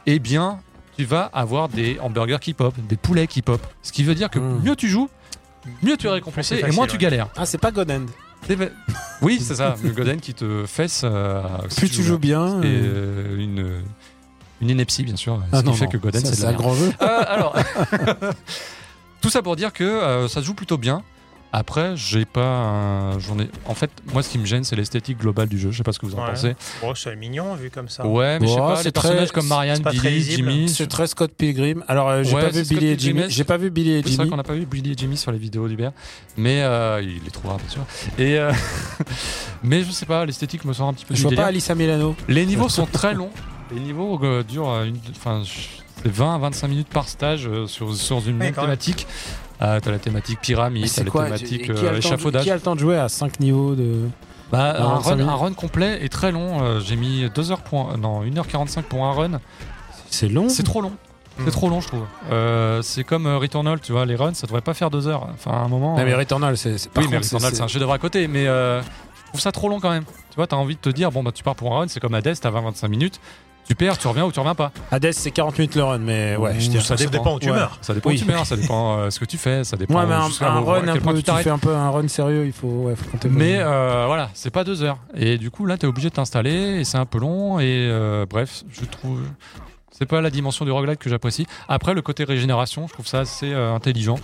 [0.05, 0.59] Eh bien,
[0.97, 3.61] tu vas avoir des hamburgers qui pop, des poulets qui pop.
[3.83, 4.61] Ce qui veut dire que Mm.
[4.63, 5.09] mieux tu joues,
[5.83, 7.27] mieux tu es récompensé et moins tu galères.
[7.35, 8.05] Ah, c'est pas God End.
[9.23, 11.01] Oui, c'est ça, le Goden qui te fesse.
[11.03, 12.61] euh, si Plus tu joues bien.
[12.61, 13.81] Et euh, euh, une,
[14.61, 15.41] une ineptie, bien sûr.
[15.51, 16.91] ah ce qui non, fait que Goden, c'est de c'est la un grand jeu.
[17.01, 17.55] Euh, alors,
[19.21, 21.01] tout ça pour dire que euh, ça se joue plutôt bien.
[21.57, 23.17] Après, j'ai pas un...
[23.19, 23.49] j'en ai...
[23.65, 25.71] En fait, moi, ce qui me gêne, c'est l'esthétique globale du jeu.
[25.71, 26.31] Je sais pas ce que vous en Ouais.
[26.31, 26.53] pensez.
[26.81, 28.05] Bon, c'est mignon vu comme ça.
[28.05, 30.21] Ouais, mais je sais pas, les personnages très- comme Marianne, très Billy.
[30.21, 30.67] Jimmy...
[30.67, 31.81] C'est très Scott Pilgrim.
[31.87, 32.99] Alors, euh, j'ai Ouais, pas vu Billy et.
[32.99, 33.23] Jimmy.
[33.29, 35.31] J'ai pas vu Billy et C'est vrai qu'on n'a pas vu Billy et Jimmy sur
[35.31, 35.93] les vidéos d'Hubert,
[36.35, 37.85] mais euh, il les trouvera bien sûr.
[38.19, 38.51] Et euh,
[39.63, 41.43] mais je sais pas, l'esthétique me sort un petit peu Je du vois délire.
[41.45, 42.15] pas Alissa Milano.
[42.27, 43.31] Les niveaux sont très longs.
[43.73, 47.95] Les niveaux euh, durent une, enfin, c'est 20 à 25 minutes par stage euh, sur,
[47.95, 48.53] sur une même.
[48.53, 49.07] thématique.
[49.61, 52.43] Euh, t'as la thématique pyramide, t'as la quoi thématique euh, échafaudage.
[52.43, 54.07] qui a le temps de jouer à 5 niveaux de.
[54.51, 55.31] Bah, Ah, un, 25 run, minutes.
[55.31, 56.61] un run complet est très long.
[56.61, 59.39] Euh, J'ai mis 2 heures pour un- non 1h45 pour un run.
[60.09, 60.49] C'est long.
[60.49, 60.91] C'est trop long.
[61.37, 61.51] C'est Mm.
[61.51, 62.03] trop long, je trouve.
[62.31, 65.27] Euh, c'est comme euh, Returnal, tu vois, les runs, ça devrait pas faire 2 heures.
[65.33, 65.97] Enfin, à un moment.
[65.97, 66.75] Non, mais euh, Returnal, c'est.
[66.97, 69.79] oui, mais Returnal, c'est un chef-d'œuvre à côté, mais euh, je trouve ça trop long
[69.81, 70.03] quand même.
[70.05, 71.99] Tu vois, t'as envie de te dire, bon, bah, tu pars pour un run, c'est
[71.99, 73.19] comme Hades, t'as 20-25 minutes,
[73.67, 74.71] tu perds, tu reviens ou tu reviens pas.
[74.91, 76.83] Hades, c'est 40 minutes le run, mais ouais, je dirais.
[76.83, 77.55] Ça dépend où tu Ouais.
[77.55, 77.77] meurs.
[77.81, 78.15] Ça dépend Oui.
[78.15, 80.19] où tu meurs, ça dépend euh, ce que tu fais, ça dépend Ouais, mais un,
[80.41, 82.95] un run un peu, tu tu fais un peu un run sérieux, il faut, ouais,
[82.95, 83.27] faut compter.
[83.29, 84.97] Mais euh, voilà, c'est pas deux heures.
[85.15, 87.59] Et du coup, là, t'es obligé de t'installer et c'est un peu long.
[87.59, 89.21] Et euh, bref, je trouve.
[89.91, 91.47] C'est pas la dimension du roguelike que j'apprécie.
[91.69, 94.15] Après, le côté régénération, je trouve ça assez euh, intelligent.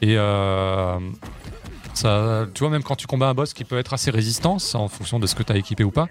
[0.00, 0.98] Et euh,
[1.94, 4.78] ça, tu vois, même quand tu combats un boss qui peut être assez résistant, ça,
[4.78, 6.06] en fonction de ce que tu as équipé ou pas,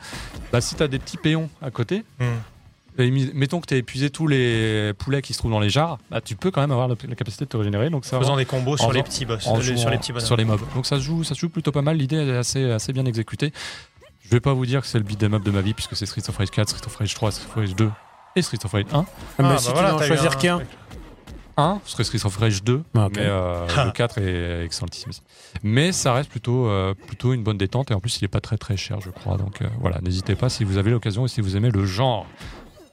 [0.52, 2.26] bah, si tu as des petits péons à côté, Hmm.
[2.98, 6.22] Mettons que tu as épuisé tous les poulets qui se trouvent dans les jars, bah,
[6.22, 7.90] tu peux quand même avoir la, la capacité de te régénérer.
[7.90, 10.26] Donc ça, Faisant des combos sur En les petits boss, en sur les petits bonhommes.
[10.26, 10.62] sur les mobs.
[10.76, 11.98] Donc ça se joue, ça se joue plutôt pas mal.
[11.98, 13.52] L'idée est assez, assez bien exécutée.
[14.24, 16.06] Je vais pas vous dire que c'est le beat'em up de ma vie puisque c'est
[16.06, 17.92] Street of Rage 4, Street of Rage 3, Street of Rage 2
[18.38, 18.98] et Street of Rage 1.
[18.98, 19.06] Ah,
[19.40, 20.62] mais bah si voilà, tu dois en choisir un- qu'un.
[21.58, 25.12] 1, ce serait Street of Rage 2, Ah, mais euh, le 4 est excellentissime.
[25.64, 28.42] Mais ça reste plutôt, euh, plutôt une bonne détente et en plus il est pas
[28.42, 29.38] très très cher je crois.
[29.38, 32.26] Donc euh, voilà, n'hésitez pas si vous avez l'occasion et si vous aimez le genre.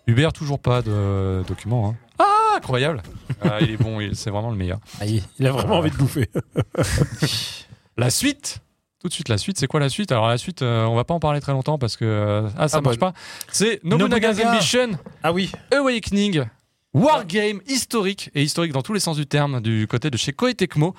[0.07, 1.91] Hubert, toujours pas de document.
[1.91, 1.97] Hein.
[2.19, 3.03] Ah, incroyable
[3.41, 4.79] Ah, Il est bon, c'est vraiment le meilleur.
[5.01, 6.29] Ah, il a vraiment envie de bouffer.
[7.97, 8.61] La suite
[9.03, 10.13] tout de suite, la suite, c'est quoi la suite?
[10.13, 12.69] Alors la suite, euh, on va pas en parler très longtemps parce que euh, ah
[12.69, 13.13] ça Ah, marche pas.
[13.51, 14.53] C'est Nobunaga's Nobunaga.
[14.55, 14.91] Ambition
[15.25, 15.51] Ah oui.
[15.73, 16.45] Awakening,
[16.95, 20.55] wargame historique et historique dans tous les sens du terme du côté de chez Koei
[20.55, 20.95] Tecmo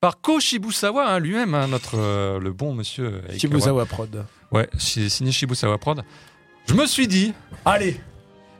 [0.00, 3.22] par Ko Shibusawa hein, lui-même, hein, notre euh, le bon monsieur.
[3.36, 4.24] Shibusawa Prod.
[4.52, 6.04] Ouais, signé Shibusawa Prod.
[6.68, 7.32] Je me suis dit,
[7.64, 8.00] Allez.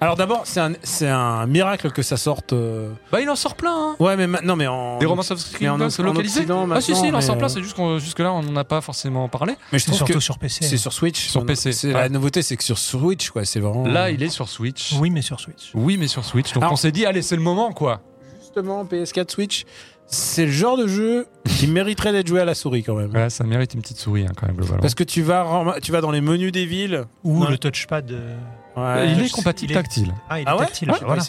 [0.00, 2.52] Alors d'abord, c'est un, c'est un miracle que ça sorte.
[2.52, 3.74] euh, bah il en sort plein.
[3.74, 3.96] Hein.
[3.98, 4.98] Ouais, mais ma- non, mais en.
[4.98, 6.38] Des Romance of mais en Kingdoms Oc- en localisés.
[6.40, 7.46] Occident, Ah si si, il en sort plein.
[7.46, 9.54] euh, C'est juste qu'on jusque là on n'en a pas forcément parlé.
[9.72, 10.64] Mais je C'est trouve surtout que sur PC.
[10.64, 11.28] c'est sur Switch.
[11.28, 11.72] Sur PC.
[11.72, 11.94] C'est Ouais.
[11.94, 13.44] la nouveauté, c'est que sur Switch, quoi.
[13.44, 13.84] C'est vraiment.
[13.86, 14.94] Là il est sur Switch.
[15.00, 15.72] Oui, mais sur Switch.
[15.74, 16.52] Oui mais sur Switch.
[16.52, 18.00] Donc Alors- on s'est dit allez c'est le moment quoi.
[18.40, 19.64] Justement, PS4 Switch,
[20.06, 23.12] c'est le genre de jeu qui mériterait d'être joué à la souris quand même.
[23.14, 24.80] Ouais, ça mérite une petite souris hein, quand même globalement.
[24.80, 27.04] Parce que tu vas, tu vas dans les menus des villes.
[27.24, 28.10] Ou le touchpad.
[28.12, 28.36] euh,
[28.82, 29.12] Ouais.
[29.12, 30.14] il est sais- compatible il est- tactile.
[30.28, 30.90] Ah, il est Ah ouais tactile.
[30.90, 31.22] Ouais, voilà.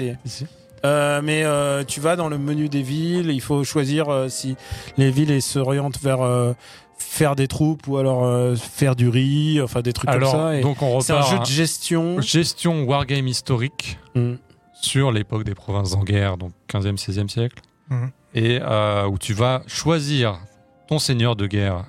[0.85, 4.55] Euh, mais euh, tu vas dans le menu des villes, il faut choisir euh, si
[4.97, 6.53] les villes s'orientent vers euh,
[6.97, 10.55] faire des troupes ou alors euh, faire du riz, enfin des trucs Alors comme ça.
[10.57, 12.21] et donc on C'est un jeu de gestion.
[12.21, 14.35] gestion wargame historique Mm.
[14.81, 18.11] sur l'époque des provinces en guerre, donc 15e, 16e siècle, Mhm.
[18.35, 20.39] et euh, où tu vas choisir
[20.87, 21.83] ton seigneur de guerre,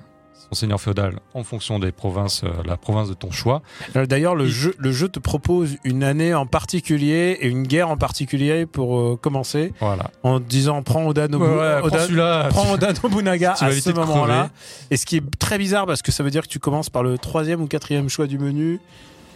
[0.51, 3.61] ton seigneur féodal, en fonction des provinces, euh, la province de ton choix.
[3.95, 7.63] Euh, D'ailleurs, le Il- jeu, le jeu te propose une année en particulier et une
[7.63, 10.11] guerre en particulier pour euh, commencer, Voilà.
[10.23, 11.45] en disant prends Oda, Nobu-
[11.79, 12.47] prends Oda- celui-là.
[12.49, 14.49] prends Oda Nobunaga à ce moment-là.
[14.91, 17.03] Et ce qui est très bizarre parce que ça veut dire que tu commences par
[17.03, 18.79] le troisième ou quatrième choix du menu.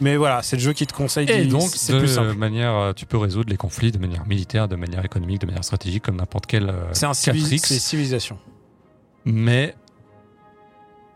[0.01, 1.31] Mais voilà, c'est le jeu qui te conseille.
[1.31, 2.35] Et donc, c'est de plus simple.
[2.35, 6.03] manière, tu peux résoudre les conflits de manière militaire, de manière économique, de manière stratégique,
[6.03, 7.59] comme n'importe quel C'est un civil- 4X.
[7.67, 8.37] c'est civilisation.
[9.23, 9.73] Mais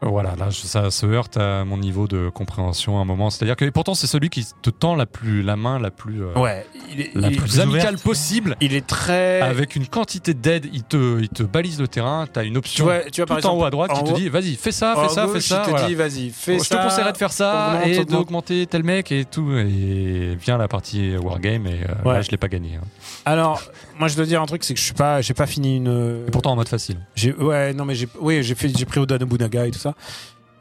[0.01, 3.29] voilà, là, ça se heurte à mon niveau de compréhension à un moment.
[3.29, 6.23] C'est-à-dire que et pourtant, c'est celui qui te tend la plus la main la plus
[6.23, 8.03] euh, Ouais, il est, la il plus amicale ouverte.
[8.03, 8.55] possible.
[8.61, 9.41] il est très.
[9.41, 12.25] Avec une quantité d'aide, il te, il te balise le terrain.
[12.31, 14.03] Tu as une tu option vois, tu vois, tout exemple, en haut à droite qui
[14.05, 15.61] te dit vas-y, fais ça, fais ça, gauche, fais ça.
[15.61, 15.87] Il te voilà.
[15.87, 16.77] dit, vas-y, fais je ça.
[16.77, 18.09] te conseillerais de faire ça augmente, et augmente.
[18.09, 19.51] d'augmenter tel mec et tout.
[19.53, 22.13] Et vient la partie Wargame et euh, Ouais.
[22.13, 22.75] là, je l'ai pas gagné.
[22.75, 22.85] hein.
[23.25, 23.61] Alors,
[23.99, 26.23] moi, je dois dire un truc, c'est que je suis pas, j'ai pas fini une.
[26.27, 26.97] Et pourtant en mode facile.
[27.15, 29.93] J'ai, ouais, non, mais j'ai, oui, j'ai fait, j'ai pris Oda Nobunaga et tout ça.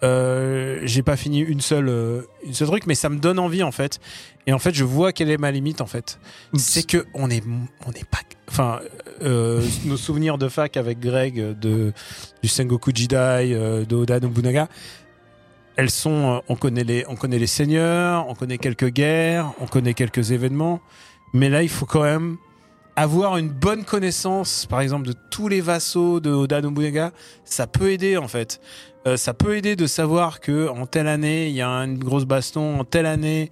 [0.04, 3.62] Euh, j'ai pas fini une seule, euh, une seule truc, mais ça me donne envie
[3.62, 4.00] en fait.
[4.46, 6.18] Et en fait, je vois quelle est ma limite en fait.
[6.54, 7.42] C'est que on est,
[7.86, 8.80] on n'est pas, enfin,
[9.22, 11.92] euh, nos souvenirs de fac avec Greg euh, de
[12.42, 13.50] du Sengoku Jidai,
[13.88, 14.68] de Oda Nobunaga.
[15.76, 19.94] Elles sont, on connaît les, on connaît les seigneurs, on connaît quelques guerres, on connaît
[19.94, 20.80] quelques événements,
[21.32, 22.36] mais là, il faut quand même
[22.98, 27.12] avoir une bonne connaissance, par exemple, de tous les vassaux de Oda Nobunaga,
[27.44, 28.60] ça peut aider en fait.
[29.06, 32.24] Euh, ça peut aider de savoir que en telle année il y a une grosse
[32.24, 33.50] baston, en telle année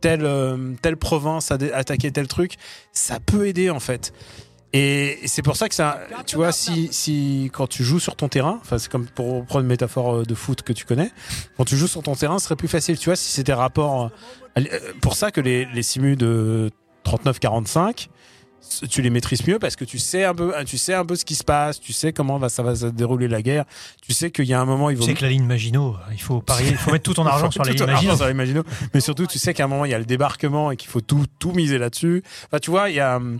[0.00, 2.54] telle euh, telle province a attaqué tel truc.
[2.92, 4.14] Ça peut aider en fait.
[4.72, 8.28] Et c'est pour ça que ça, tu vois, si, si quand tu joues sur ton
[8.28, 11.10] terrain, enfin c'est comme pour prendre une métaphore euh, de foot que tu connais,
[11.58, 14.10] quand tu joues sur ton terrain, ce serait plus facile, tu vois, si c'était rapport.
[15.02, 16.70] Pour ça que les, les simus de
[17.04, 18.08] 39-45,
[18.90, 21.24] tu les maîtrises mieux parce que tu sais un peu, tu sais un peu ce
[21.24, 23.64] qui se passe, tu sais comment va, ça va se dérouler la guerre,
[24.02, 25.96] tu sais qu'il y a un moment il Tu vaut sais que la ligne Maginot,
[26.12, 28.16] il faut parier, il faut mettre tout ton argent sur la ligne Maginot.
[28.16, 28.62] sur Maginot.
[28.94, 31.00] mais surtout tu sais qu'à un moment il y a le débarquement et qu'il faut
[31.00, 32.22] tout tout miser là-dessus.
[32.46, 33.38] Enfin tu vois il y a hum,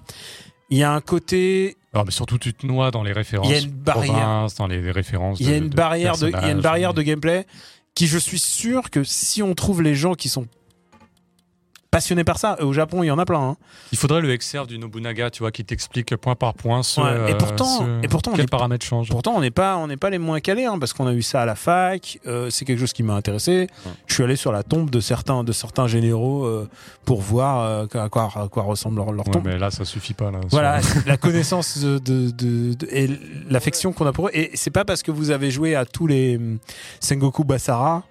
[0.68, 3.46] il y a un côté, Alors, mais surtout, tu te noies dans les références.
[3.48, 4.46] Il y a une barrière.
[4.58, 5.38] dans les références.
[5.38, 7.46] il y a de- une de barrière de, il y a une barrière de gameplay
[7.94, 10.46] qui je suis sûr que si on trouve les gens qui sont
[11.96, 13.40] passionnés par ça, au Japon il y en a plein.
[13.40, 13.56] hein.
[13.90, 17.30] Il faudrait le XR du Nobunaga, tu vois, qui t'explique point par point ce, Ouais,
[17.30, 19.08] et euh, pourtant- ce- et pourtant, on quels est- paramètres changent.
[19.08, 21.22] Pourtant, on n'est pas, on n'est pas les moins calés, hein, parce qu'on a eu
[21.22, 22.18] ça à la fac.
[22.26, 23.68] euh, c'est quelque chose qui m'a intéressé.
[24.06, 26.68] Je suis allé sur la tombe de certains, de certains généraux euh,
[27.06, 29.46] pour voir euh, à quoi, à quoi ressemble leur, leur Ouais, tombe.
[29.46, 30.30] mais là, ça suffit pas.
[30.30, 33.08] Là, Voilà, la connaissance de, de- de- de- et
[33.48, 34.30] l'affection qu'on a pour eux.
[34.34, 36.58] Et c'est pas parce que vous avez joué à tous les hum,
[37.00, 38.02] Sengoku Basara.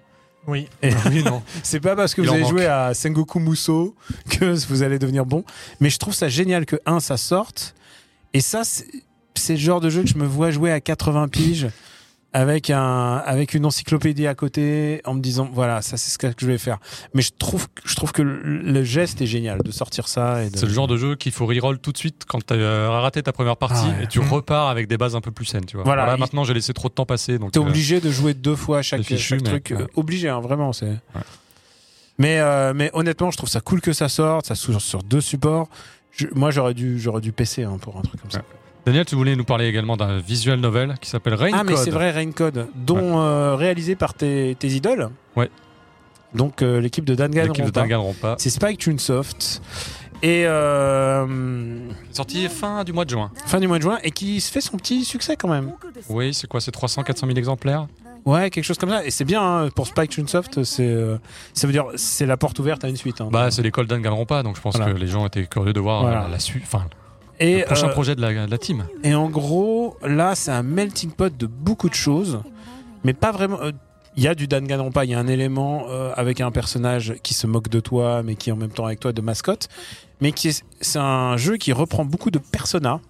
[0.46, 0.68] Oui.
[0.82, 1.42] Et Oui, non.
[1.62, 2.50] c'est pas parce que Il vous avez manque.
[2.50, 3.94] joué à Sengoku Muso
[4.30, 5.44] que vous allez devenir bon.
[5.80, 7.74] Mais je trouve ça génial que, un, ça sorte.
[8.34, 8.86] Et ça, c'est
[9.38, 11.68] c'est le genre de jeu que je me vois jouer à 80 piges
[12.38, 16.26] avec un avec une encyclopédie à côté en me disant voilà ça c'est ce que
[16.38, 16.78] je vais faire
[17.14, 20.54] mais je trouve je trouve que le, le geste est génial de sortir ça de...
[20.54, 23.22] C'est le genre de jeu qu'il faut reroll tout de suite quand tu as raté
[23.22, 24.04] ta première partie Ah ouais.
[24.04, 24.28] et tu Mhm.
[24.28, 25.84] repars avec des bases un peu plus saines, tu vois.
[25.84, 28.10] Voilà, Voilà, il- maintenant j'ai laissé trop de temps passer donc T'es euh, obligé de
[28.10, 29.68] jouer deux fois chaque, fichu, chaque mais- truc.
[29.70, 29.82] ouais.
[29.84, 30.74] euh, obligé, hein, vraiment.
[30.74, 30.92] C'est.
[32.18, 34.46] Mais, euh, mais honnêtement, je trouve ça cool que ça sorte.
[34.46, 35.68] Ça sort sur deux supports.
[36.12, 38.42] Je- moi, j'aurais dû, j'aurais dû PC hein, pour un truc comme ça.
[38.86, 41.84] Daniel, tu voulais nous parler également d'un visual novel qui s'appelle Rain ah, mais Code.
[41.84, 45.10] c'est vrai, Raincode, dont euh, réalisé par tes, tes idoles.
[45.34, 45.50] Ouais.
[46.34, 47.42] Donc euh, l'équipe de Dangan.
[47.44, 48.36] L'équipe de Danganronpa.
[48.38, 49.60] C'est Spike Chunsoft.
[50.22, 51.26] Et euh,
[52.12, 53.30] Sorti fin du mois de juin.
[53.46, 55.72] fin du mois de juin et qui se fait son petit succès quand même.
[56.08, 57.86] Oui, c'est quoi C'est 300, 400 000 exemplaires?
[58.24, 59.04] Ouais, quelque chose comme ça.
[59.04, 60.62] Et c'est bien hein, pour Spike Chunsoft.
[60.64, 61.18] C'est, euh,
[61.52, 63.20] ça veut dire c'est la porte ouverte à une suite.
[63.20, 63.28] hein.
[63.30, 64.92] Bah, c'est l'école Danganronpa, donc je pense Voilà.
[64.92, 66.28] que les gens étaient curieux de voir Voilà.
[66.30, 66.62] la suite.
[66.64, 66.84] Enfin,
[67.38, 68.86] et le prochain euh, projet de la, de la team.
[69.02, 72.40] Et en gros, là, c'est un melting pot de beaucoup de choses,
[73.04, 73.60] mais pas vraiment.
[73.60, 73.72] euh,
[74.18, 77.34] Il y a du Danganronpa, il y a un élément euh, avec un personnage qui
[77.34, 79.68] se moque de toi, mais qui est en même temps avec toi de mascotte,
[80.22, 83.00] mais qui est, c'est un jeu qui reprend beaucoup de personas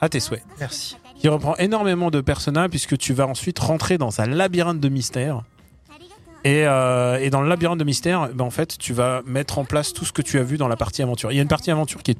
[0.00, 0.42] à tes souhaits.
[0.58, 0.96] Merci.
[1.18, 5.42] Qui reprend énormément de personas puisque tu vas ensuite rentrer dans un labyrinthe de mystères.
[6.44, 9.66] Et, euh, et dans le labyrinthe de mystères, ben en fait, tu vas mettre en
[9.66, 11.30] place tout ce que tu as vu dans la partie aventure.
[11.30, 12.18] Il y a une partie aventure qui est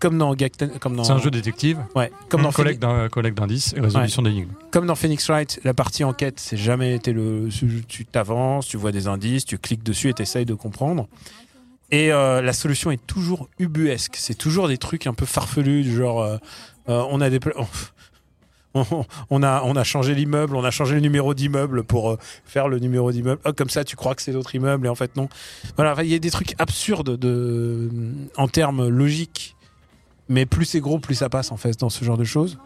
[0.00, 0.34] comme dans
[0.80, 4.50] comme dans C'est un jeu détective, ouais, comme dans collecte d'indices et résolution d'énigmes.
[4.70, 7.48] comme dans Phoenix Wright, la partie enquête, c'est jamais été le.
[7.86, 11.06] Tu t'avances, tu vois des indices, tu cliques dessus et t'essayes de comprendre.
[11.92, 14.14] Et euh, la solution est toujours ubuesque.
[14.16, 16.36] C'est toujours des trucs un peu farfelus, du genre euh,
[16.88, 17.40] euh, on a des.
[18.72, 22.78] On, a, on a changé l'immeuble, on a changé le numéro d'immeuble pour faire le
[22.78, 23.40] numéro d'immeuble.
[23.44, 25.28] Oh, comme ça, tu crois que c'est l'autre immeuble et en fait non.
[25.74, 27.90] Voilà, il y a des trucs absurdes de,
[28.36, 29.56] en termes logiques,
[30.30, 32.56] mais plus c'est gros, plus ça passe en fait dans ce genre de choses.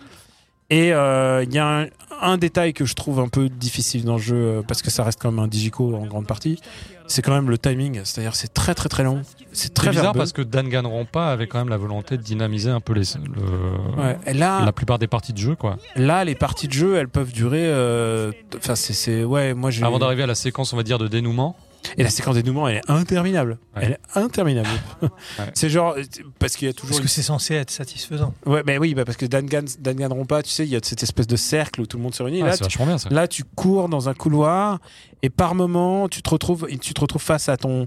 [0.70, 1.86] Et euh, il y a un,
[2.22, 5.04] un détail que je trouve un peu difficile dans le jeu, euh, parce que ça
[5.04, 6.58] reste quand même un digico en grande partie,
[7.06, 8.00] c'est quand même le timing.
[8.02, 9.20] C'est-à-dire c'est très très très long.
[9.52, 10.18] C'est très bizarre verbeux.
[10.20, 14.16] parce que Danganronpa avait quand même la volonté de dynamiser un peu les, le- Ouais.
[14.26, 15.76] Et là, la plupart des parties de jeu, quoi.
[15.96, 17.66] là, les parties de jeu, elles peuvent durer.
[17.66, 19.84] euh, Enfin, c'est, ouais, moi j'ai.
[19.84, 21.56] Avant d'arriver à la séquence, on va dire, de dénouement.
[21.96, 23.58] Et la séquence dénouement, elle est interminable.
[23.76, 23.82] Ouais.
[23.84, 24.68] Elle est interminable.
[25.54, 25.96] C'est genre
[26.38, 26.96] parce qu'il y a toujours.
[26.96, 28.34] Parce que c'est censé être satisfaisant.
[28.46, 31.26] Ouais, mais oui, bah parce que Dangan, Danganronpa, tu sais, il y a cette espèce
[31.26, 32.42] de cercle où tout le monde se réunit.
[32.42, 33.08] Ah, là, c'est vachement bien ça.
[33.10, 34.80] Là, tu cours dans un couloir
[35.22, 37.86] et par moment, tu te retrouves, tu te retrouves face à ton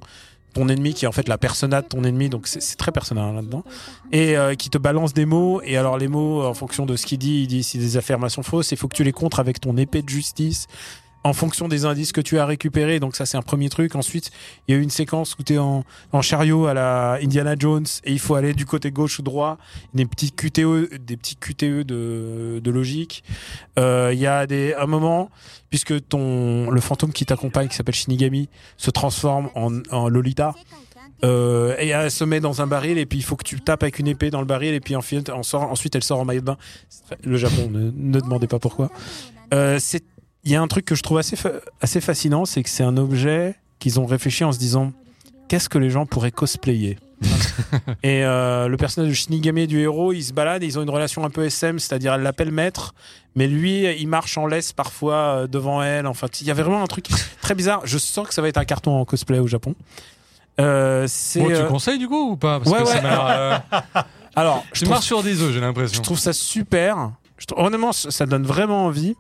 [0.54, 2.92] ton ennemi qui est en fait la persona de ton ennemi, donc c'est c'est très
[2.92, 3.64] personnel là-dedans,
[4.12, 5.62] et euh, qui te balance des mots.
[5.64, 8.44] Et alors les mots, en fonction de ce qu'il dit, il dit si des affirmations
[8.44, 10.68] fausses, il faut que tu les contres avec ton épée de justice.
[11.24, 13.96] En fonction des indices que tu as récupérés, donc ça c'est un premier truc.
[13.96, 14.32] Ensuite,
[14.68, 15.84] il y a eu une séquence où tu es en,
[16.14, 19.58] en chariot à la Indiana Jones et il faut aller du côté gauche ou droit,
[19.94, 23.26] des petits QTE, des petits QTE de, de logique.
[23.78, 25.30] Euh, Il y a des, un moment,
[25.70, 30.54] puisque ton, le fantôme qui t'accompagne, qui s'appelle Shinigami, se transforme en, en Lolita.
[31.26, 33.82] Euh, et elle se met dans un baril et puis il faut que tu tapes
[33.84, 36.26] avec une épée dans le baril et puis ensuite, en sort, ensuite elle sort en
[36.26, 36.58] maillot de bain.
[37.24, 38.92] Le Japon, ne, ne demandez pas pourquoi.
[39.54, 40.06] Euh, c'est-
[40.48, 42.84] Il y a un truc que je trouve assez, fa- assez fascinant, c'est que c'est
[42.84, 44.94] un objet qu'ils ont réfléchi en se disant
[45.50, 46.98] qu'est-ce que les gens pourraient cosplayer?
[48.04, 50.90] Et euh, le personnage de Shinigami et du héros, ils se baladent, ils ont une
[50.90, 52.94] relation un peu SM, c'est-à-dire elle l'appelle maître,
[53.36, 56.08] mais lui, il marche en laisse parfois euh, devant elle.
[56.08, 57.08] Enfin, il y avait vraiment un truc
[57.42, 57.82] très bizarre.
[57.84, 59.76] Je sens que ça va être un carton en cosplay au Japon.
[60.62, 62.60] Euh, Bon, tu euh, conseilles du coup ou pas?
[62.60, 63.02] Parce ouais, que ouais.
[63.04, 63.58] euh,
[64.36, 65.98] alors, je Tu trouve, marches sur des œufs, j'ai l'impression.
[65.98, 67.12] je trouve ça super.
[67.38, 69.16] Je trouve- honnêtement, ça donne vraiment envie.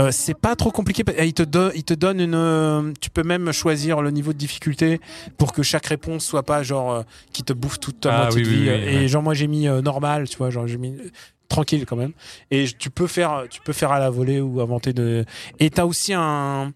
[0.00, 1.04] Euh, c'est pas trop compliqué.
[1.18, 2.34] Et Il te, do- il te donne une.
[2.34, 5.00] euh, Tu peux même choisir le niveau de difficulté
[5.36, 7.02] pour que chaque réponse soit pas genre euh,
[7.32, 8.70] qui te bouffe toute ta Ah, moitié oui, de oui, vie.
[8.70, 9.08] oui, et ouais.
[9.08, 10.96] genre moi j'ai mis euh, normal, tu vois, genre j'ai mis
[11.48, 12.12] tranquille quand même.
[12.50, 15.26] Et tu peux faire, tu peux faire à la volée ou inventer de.
[15.60, 16.72] Et t'as aussi un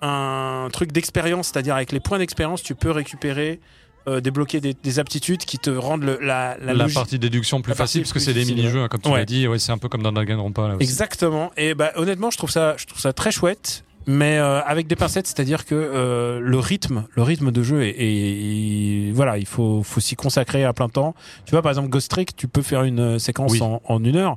[0.00, 3.60] un truc d'expérience, c'est-à-dire avec les points d'expérience, tu peux récupérer.
[4.08, 7.60] Euh, débloquer des, des aptitudes qui te rendent le- la, la, La, logique- partie déduction
[7.62, 9.18] plus facile parce que c'est des mini-jeux, hein, comme tu Ouais.
[9.18, 9.46] l'as dit.
[9.48, 10.82] Ouais, c'est un peu comme dans Danganronpa là aussi.
[10.84, 11.50] Exactement.
[11.56, 14.94] Et bah, honnêtement, je trouve ça, je trouve ça très chouette, mais euh, avec des
[14.96, 19.46] pincettes, c'est-à-dire que euh, le rythme, le rythme de jeu est, est- est- voilà, il
[19.46, 21.14] faut, faut s'y consacrer à plein temps.
[21.44, 23.62] Tu vois, par exemple, Ghost Trick, tu peux faire une euh, séquence Oui.
[23.62, 24.36] en, en une heure.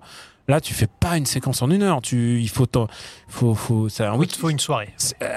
[0.49, 2.01] Là, tu fais pas une séquence en une heure.
[2.01, 2.65] Tu, il faut,
[3.27, 4.89] faut, faut, c'est un Il week faut une soirée.
[5.21, 5.27] euh,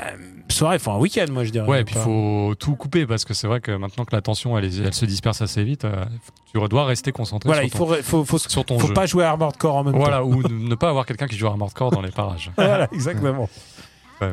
[0.48, 1.68] soirée, il faut un week-end, moi, je dirais.
[1.68, 4.16] Ouais, et puis il faut tout couper parce que c'est vrai que maintenant que
[4.58, 6.04] elle, est- elle se disperse assez vite, euh,
[6.52, 8.94] tu dois rester concentré Voilà, sur, il ton, faut, faut, faut, sur ton faut jeu.
[8.94, 9.98] pas jouer à Armored Core en même temps.
[9.98, 12.50] Voilà, ou ne ne pas avoir quelqu'un qui joue à Armored Core dans les parages.
[12.56, 13.48] voilà, exactement.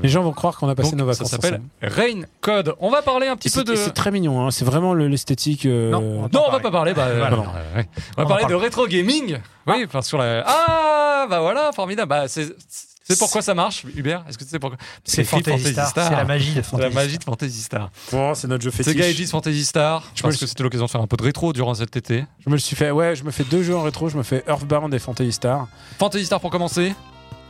[0.03, 1.31] Les gens vont croire qu'on a passé Donc, nos ça vacances.
[1.31, 1.93] s'appelle ensemble.
[2.21, 2.75] Rain Code.
[2.79, 3.75] On va parler un petit Et peu c'est de.
[3.75, 4.51] c'est très mignon, hein.
[4.51, 5.65] c'est vraiment le- l'esthétique.
[5.65, 6.51] euh, Non, Non, on parler.
[6.51, 6.93] va pas parler.
[6.93, 7.35] Bah, Voilà.
[7.35, 7.43] non,
[7.75, 7.89] ouais.
[8.17, 9.39] On va On parler de rétro gaming.
[9.67, 10.43] Oui, enfin sur la.
[10.45, 12.09] Ah, bah voilà, formidable.
[12.09, 12.55] Bah, c'est
[13.03, 14.23] C'est pourquoi ça marche, Hubert?
[14.29, 15.87] Est-ce que tu sais pourquoi C'est Fantasy Star.
[16.09, 17.89] C'est la magie de C'est Fantasy la magie de Fantasy Star.
[18.11, 19.01] Bon, c'est notre jeu C'est fétiche.
[19.01, 20.03] Gaijis Fantasy Star.
[20.13, 22.25] Je pense que c'était l'occasion de faire un peu de rétro durant cet été.
[22.45, 22.91] Je me le suis fait.
[22.91, 24.09] Ouais, je me fais deux jeux en rétro.
[24.09, 25.67] Je me fais Earthbound et Fantasy Star.
[25.97, 26.93] Fantasy Star pour commencer.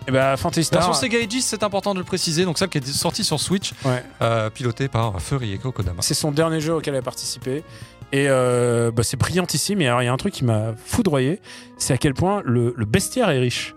[0.09, 0.81] Et bah Fantasy Star.
[0.81, 2.43] Version Sega Aegis, c'est important de le préciser.
[2.45, 4.03] Donc celle qui est sortie sur Switch, Ouais.
[4.21, 6.01] euh, pilotée par et Kodama.
[6.01, 7.63] C'est son dernier jeu auquel elle a participé.
[8.11, 9.81] Et euh, bah, c'est brillantissime.
[9.81, 11.39] Et alors, il y a un truc qui m'a foudroyé
[11.77, 13.75] c'est à quel point le, le bestiaire est riche.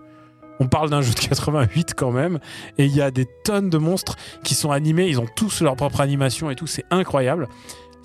[0.59, 2.39] On parle d'un jeu de 88 quand même.
[2.79, 5.07] Et il y a des tonnes de monstres qui sont animés.
[5.07, 6.67] Ils ont tous leur propre animation et tout.
[6.67, 7.47] C'est incroyable.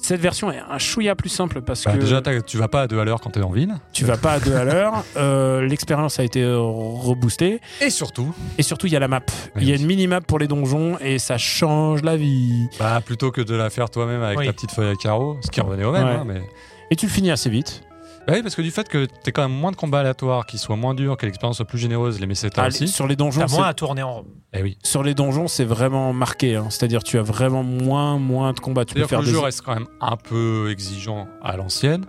[0.01, 2.87] Cette version est un chouïa plus simple parce Bah, que Déjà, tu vas pas à
[2.87, 3.75] deux à l'heure quand t'es en ville.
[3.93, 5.05] tu vas pas à deux à l'heure.
[5.17, 7.61] Euh, L'expérience a été reboostée.
[7.81, 9.21] Et surtout, Et surtout, il y a la map.
[9.57, 12.69] Oui, Il y a une mini-map pour les donjons et ça change la vie.
[12.79, 14.47] bah, plutôt que de la faire toi-même avec Oui.
[14.47, 16.05] ta petite feuille à carreaux, ce qui revenait au même.
[16.05, 16.11] Ouais.
[16.13, 16.43] hein, mais...
[16.91, 17.83] Et tu le finis assez vite.
[18.29, 20.59] Bah oui, parce que du fait que t'es quand même moins de combats aléatoires, qu'ils
[20.59, 22.87] soient moins durs, que l'expérience soit plus généreuse, les messetas Allez, aussi.
[22.89, 24.27] sur les donjons, T'as moins à tourner en rond.
[24.53, 24.77] Eh oui.
[24.85, 26.57] sur les donjons, c'est vraiment marqué.
[26.57, 26.67] hein.
[26.69, 28.85] C'est-à-dire, tu as vraiment moins, moins de combats.
[28.85, 29.33] Tu peux C'est-à-dire que faire le des...
[29.33, 32.05] jeu reste quand même un peu exigeant à l'ancienne.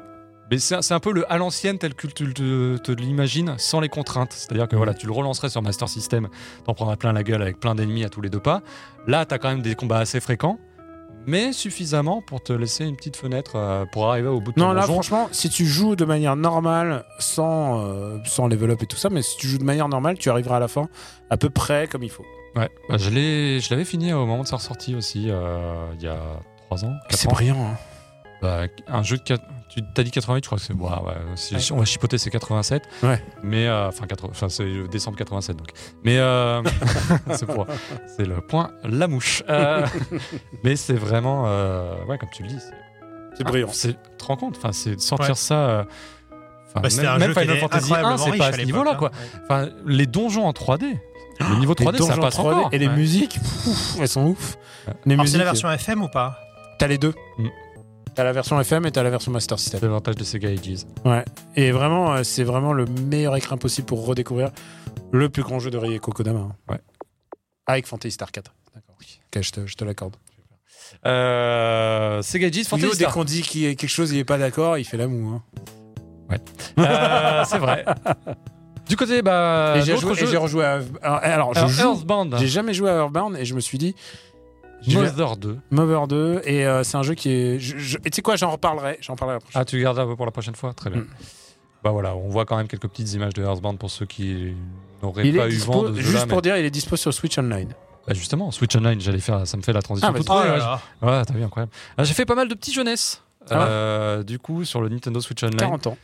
[0.52, 3.80] Mais c'est c'est un peu le à l'ancienne tel que tu te, te l'imagines, sans
[3.80, 4.34] les contraintes.
[4.34, 6.28] C'est-à-dire que voilà, tu le relancerais sur Master System,
[6.66, 8.62] t'en prendrais plein la gueule avec plein d'ennemis à tous les deux pas.
[9.06, 10.58] Là, t'as quand même des combats assez fréquents,
[11.30, 14.66] mais suffisamment pour te laisser une petite fenêtre euh, pour arriver au bout de ton
[14.68, 14.94] Non, là, donjon.
[14.94, 19.10] franchement, si tu joues de manière normale, sans, euh, sans level up et tout ça,
[19.10, 20.90] mais si tu joues de manière normale, tu arriveras à la fin
[21.30, 22.26] à peu près comme il faut.
[22.56, 26.04] Ouais, bah, je l'ai- je l'avais fini au moment de sa ressortie aussi, euh, il
[26.04, 26.20] y a
[26.66, 26.94] 3 ans.
[27.10, 27.32] quatre C'est ans.
[27.32, 27.58] brillant.
[27.62, 27.78] hein.
[28.42, 29.22] Bah, un jeu de.
[29.24, 30.74] quat- Tu t'as dit 88, je crois que c'est.
[30.74, 30.90] Ouais,
[31.36, 31.62] si- Ouais.
[31.74, 32.82] On va chipoter, c'est 87.
[33.04, 33.24] Ouais.
[33.44, 33.68] Mais.
[33.68, 35.70] euh, Enfin, 80 enfin, c'est décembre 87, donc.
[36.04, 36.18] Mais.
[36.18, 36.62] euh,
[37.36, 37.68] c'est pour.
[38.18, 39.44] C'est le point la mouche.
[39.48, 39.86] Euh,
[40.64, 41.44] mais c'est vraiment.
[41.48, 42.60] euh, ouais, comme tu le dis.
[43.38, 43.68] c'est- brillant.
[43.70, 44.58] Ah, c'est- Tu te rends compte?
[44.58, 45.36] Enfin, c'est de sortir Ouais.
[45.36, 45.56] ça.
[45.56, 45.84] euh,
[46.76, 48.96] Bah, c'était même un même Final Fantasy 1, incroyablement c'est pas à ce niveau-là, hein.
[48.98, 49.12] quoi.
[49.44, 50.98] Enfin, les donjons en 3D.
[51.40, 52.70] Le niveau 3D, Les ça passe 3D encore.
[52.74, 52.96] Et les Ouais.
[52.96, 53.40] musiques,
[54.00, 54.58] elles sont ouf.
[55.06, 56.38] C'est la version FM ou pas?
[56.80, 57.14] T'as les deux.
[57.38, 57.48] Mm.
[58.20, 59.80] T'as la version FM et t'as la version Master System.
[59.80, 60.84] C'est l'avantage de Sega Ages.
[61.06, 61.24] Ouais.
[61.56, 64.50] Et vraiment, euh, c'est vraiment le meilleur écrin possible pour redécouvrir
[65.14, 66.40] le plus grand jeu de Rieko Kodama.
[66.42, 66.52] hein.
[66.68, 66.80] Ouais.
[67.66, 68.54] Avec Fantasy Star 4.
[68.76, 68.96] D'accord.
[69.00, 70.18] Ok, je te, je te l'accorde.
[71.06, 73.14] Euh, Sega Ages, Yo, Fantasy dès Star.
[73.14, 75.36] qu'on dit qu'il y a quelque chose, il est pas d'accord, il fait la moue.
[75.36, 76.38] hein.
[76.78, 77.86] Euh, c'est vrai.
[78.90, 80.82] Du côté, bah, et j'ai rejoué à.
[81.02, 81.94] Alors, alors, je Alors, joue.
[81.94, 83.96] Earthbound, J'ai jamais joué à Earthbound et je me suis dit.
[84.88, 85.58] Mother 2.
[85.72, 87.60] Mother 2 et euh, c'est un jeu qui est.
[87.60, 88.98] je- je- et tu sais quoi, j'en reparlerai.
[89.02, 89.62] J'en parlerai la prochaine.
[89.62, 91.02] Ah, tu gardes un peu pour la prochaine fois Très bien.
[91.02, 91.08] Mm.
[91.84, 94.54] Bah voilà, on voit quand même quelques petites images de Earthbound pour ceux qui
[95.02, 97.70] n'auraient pas eu vent de juste pour mais- dire, il est dispo sur Switch Online.
[98.08, 100.10] Bah justement, Switch Online, j'allais faire, ça me fait la transition.
[100.10, 100.24] Ah, vas-y.
[100.30, 100.58] Oh là ouais.
[100.58, 100.82] là.
[101.02, 101.72] Ouais, t'as vu, incroyable.
[101.98, 103.22] Ah, j'ai fait pas mal de petits jeunesse.
[103.50, 105.56] Ah ouais Euh, du coup, sur le Nintendo Switch Online.
[105.58, 105.98] 40 ans.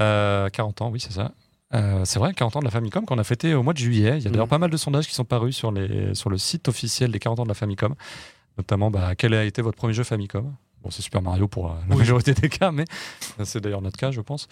[0.00, 1.32] Euh, 40 ans, oui, c'est ça.
[1.74, 4.18] Euh, c'est vrai, 40 ans de la Famicom qu'on a fêté au mois de juillet.
[4.18, 4.50] Il y a d'ailleurs Mhm.
[4.50, 7.40] pas mal de sondages qui sont parus sur, les, sur le site officiel des 40
[7.40, 7.94] ans de la Famicom.
[8.56, 10.54] Notamment, bah, quel a été votre premier jeu Famicom?
[10.82, 11.98] Bon, c'est Super Mario pour euh, la Oui.
[11.98, 12.84] majorité des cas, mais
[13.44, 14.46] c'est d'ailleurs notre cas, je pense.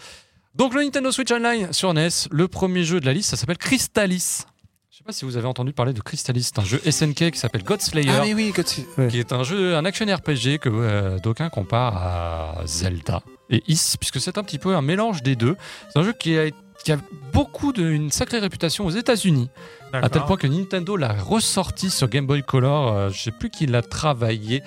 [0.56, 3.58] Donc, le Nintendo Switch Online sur NES, le premier jeu de la liste, ça s'appelle
[3.58, 4.42] Crystalis.
[4.90, 6.44] Je sais pas si vous avez entendu parler de Crystalis.
[6.44, 9.08] C'est un jeu SNK qui s'appelle God Slayer Ah, mais oui, tu- ouais.
[9.08, 13.96] qui est un jeu, un action RPG que euh, d'aucuns comparent à Zelda et Is,
[13.98, 15.56] puisque c'est un petit peu un mélange des deux.
[15.92, 16.46] C'est un jeu qui a,
[16.84, 16.98] qui a
[17.32, 19.48] beaucoup de, une sacrée réputation aux États-Unis,
[19.92, 22.92] à tel point que Nintendo l'a ressorti sur Game Boy Color.
[22.92, 24.62] euh, je sais plus qui l'a travaillé.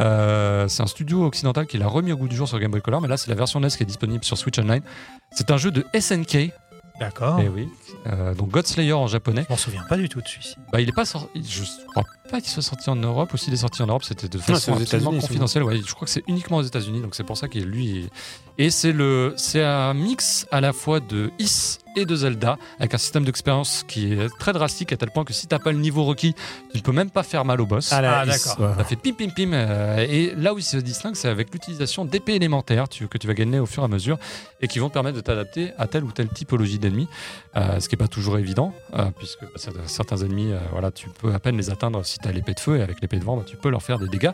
[0.00, 2.80] Euh, c'est un studio occidental qui l'a remis au goût du jour sur Game Boy
[2.80, 4.82] Color, mais là c'est la version NES qui est disponible sur Switch Online.
[5.30, 6.50] C'est un jeu de SNK,
[6.98, 7.40] D'accord.
[7.42, 7.68] eh oui,
[8.06, 9.44] Euh, donc God Slayer en japonais.
[9.48, 10.56] Je m'en souviens pas du tout de celui-ci.
[10.72, 11.28] Bah, il est pas sorti.
[11.46, 13.32] Je crois pas qu'il soit sorti en Europe.
[13.34, 14.04] Aussi, il est sorti en Europe.
[14.04, 15.62] C'était de façon États-Unis, confidentielle.
[15.64, 17.00] Ouais, je crois que c'est uniquement aux États-Unis.
[17.00, 17.98] Donc c'est pour ça qu'il lui.
[18.04, 18.10] est-
[18.58, 22.94] Et c'est le, c'est un mix à la fois de Is et de Zelda avec
[22.94, 25.78] un système d'expérience qui est très drastique à tel point que si t'as pas le
[25.78, 26.34] niveau requis,
[26.72, 27.92] tu ne peux même pas faire mal au boss.
[27.92, 28.60] Ah, Is, d'accord.
[28.60, 28.74] ouais.
[28.78, 29.52] Ça fait pim pim pim.
[29.52, 33.26] euh, et là où il se distingue, c'est avec l'utilisation d'épées élémentaires tu- que tu
[33.26, 34.18] vas gagner au fur et à mesure
[34.60, 37.08] et qui vont te permettre de t'adapter à telle ou telle typologie d'ennemis.
[37.56, 41.32] Euh, ce qui n'est pas toujours évident, euh, puisque cer- certains ennemis, voilà, tu peux
[41.34, 43.36] à peine les atteindre si tu as l'épée de feu et avec l'épée de vent,
[43.36, 44.30] bah, tu peux leur faire des dégâts.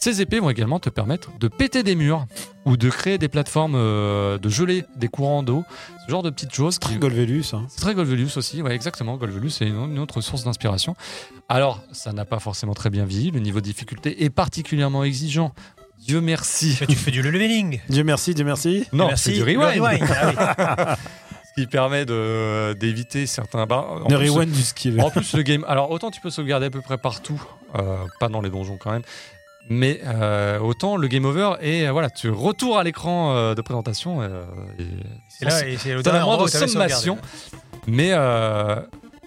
[0.00, 2.26] Ces épées vont également te permettre de péter des murs
[2.64, 5.64] ou de créer des plateformes, euh, de geler des courants d'eau,
[6.06, 6.78] ce genre de petites choses.
[6.78, 7.44] qui- Très Golvelus.
[7.52, 7.64] hein.
[7.68, 9.16] c'est très Golvelus aussi, ouais, exactement.
[9.16, 10.96] Golvelus, c'est une, une autre source d'inspiration.
[11.48, 13.30] Alors, ça n'a pas forcément très bien vieilli.
[13.30, 15.52] Le niveau de difficulté est particulièrement exigeant.
[16.00, 16.76] Dieu merci.
[16.80, 17.80] Mais tu fais du leveling.
[17.88, 18.84] Dieu merci, Dieu merci.
[18.92, 19.24] Non, Merci.
[19.36, 20.04] c'est du Le rewind.
[20.10, 21.04] Ah oui.
[21.56, 24.04] Qui permet de- d'éviter certains bars.
[24.04, 25.00] En Le plus, rewind du skill.
[25.00, 25.64] En plus, le game.
[25.68, 27.40] Alors, autant tu peux sauvegarder à peu près partout,
[27.76, 29.02] euh, pas dans les donjons quand même.
[29.70, 33.62] Mais euh, autant le game over et euh, voilà, tu retours à l'écran euh, de
[33.62, 34.20] présentation.
[34.20, 34.44] euh,
[34.78, 34.84] et
[35.30, 36.18] C'est là, et c'est le t'avais
[36.68, 37.16] sommation.
[37.86, 38.76] Mais, euh,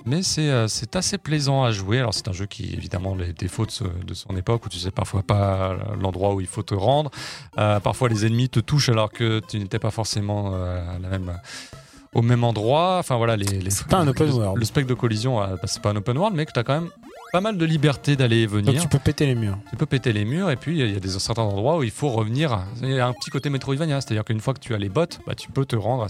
[0.06, 1.98] mais c'est euh, c'est assez plaisant à jouer.
[1.99, 4.78] Alors c'est un jeu qui évidemment les défauts de, ce- de son époque où tu
[4.78, 7.10] sais parfois pas l'endroit où il faut te rendre.
[7.58, 11.10] Euh, parfois les ennemis te touchent alors que tu n'étais pas forcément euh, à la
[11.10, 11.34] même
[12.13, 12.97] au même endroit.
[12.99, 14.57] Enfin voilà les, les- C'est pas un open le, world.
[14.57, 16.63] Le spectre de collision, euh, bah, c'est pas un open world, mais que tu as
[16.63, 16.89] quand même
[17.34, 18.71] pas mal de liberté d'aller et venir.
[18.73, 19.57] Donc tu peux péter les murs.
[19.69, 21.91] Tu peux péter les murs et puis il y a des certains endroits où il
[21.91, 22.59] faut revenir.
[22.81, 25.19] Il y a un petit côté Metroidvania, c'est-à-dire qu'une fois que tu as les bottes,
[25.27, 26.07] bah, tu peux te rendre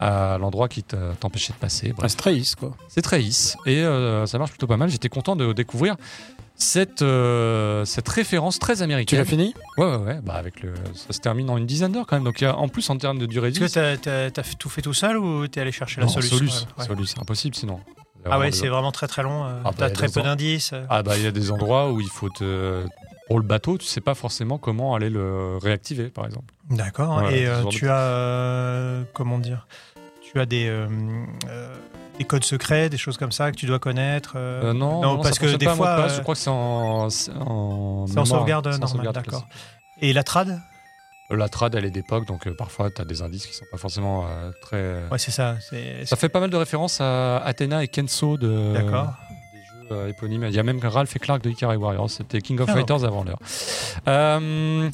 [0.00, 1.88] à, l'endroit qui te- t'empêchait de passer.
[1.92, 2.74] Bref, Ah, c'est trahisse, quoi.
[2.88, 4.90] c'est lisse et euh, ça marche plutôt pas mal.
[4.90, 5.96] J'étais content de découvrir
[6.58, 9.18] cette, euh, cette référence très Tu américaine.
[9.20, 9.54] l'as fini?
[9.78, 10.20] Ouais, ouais, ouais.
[10.22, 12.24] Bah, avec le, ça se termine en une dizaine d'heures quand même.
[12.24, 14.24] Donc il y a, en plus, en termes de durée de Est-ce que vie, t'as
[14.26, 16.84] as, tout fait tout seul ou t'es allé chercher la solution Solus, Ouais.
[16.86, 17.80] Solus, c'est impossible sinon.
[18.30, 19.44] Ah ouais, c'est vraiment très très long.
[19.46, 20.72] euh, Ah bah, t'as très peu d'indices.
[20.74, 20.84] euh.
[20.90, 22.84] Ah bah il y a des endroits où il faut te
[23.28, 26.52] pour le bateau, tu sais pas forcément comment aller le réactiver par exemple.
[26.70, 27.20] D'accord.
[27.20, 29.66] Voilà, Et euh, tu as euh, comment dire?
[30.20, 30.88] Tu as des euh,
[31.48, 31.74] euh,
[32.18, 34.32] des codes secrets, des choses comme ça que tu dois connaître.
[34.36, 36.40] euh, Euh, non, non, parce ça que des pas fois, passe, euh, je crois que
[36.40, 39.46] c'est en en, en sauvegarde normale, d'accord.
[40.00, 40.60] Et la trad?
[41.30, 43.76] La trad elle est d'époque donc euh, parfois tu as des indices qui sont pas
[43.76, 45.56] forcément euh, très Ouais, c'est ça.
[46.06, 49.12] Ça fait pas mal de références à Athena et Kenso de D'accord.
[49.52, 50.44] des jeux euh, éponymes.
[50.44, 53.04] Il y a même Ralph et Clark de Ikari Warriors, c'était King of Ah, Fighters
[53.04, 53.38] avant l'heure.
[54.08, 54.88] Euh,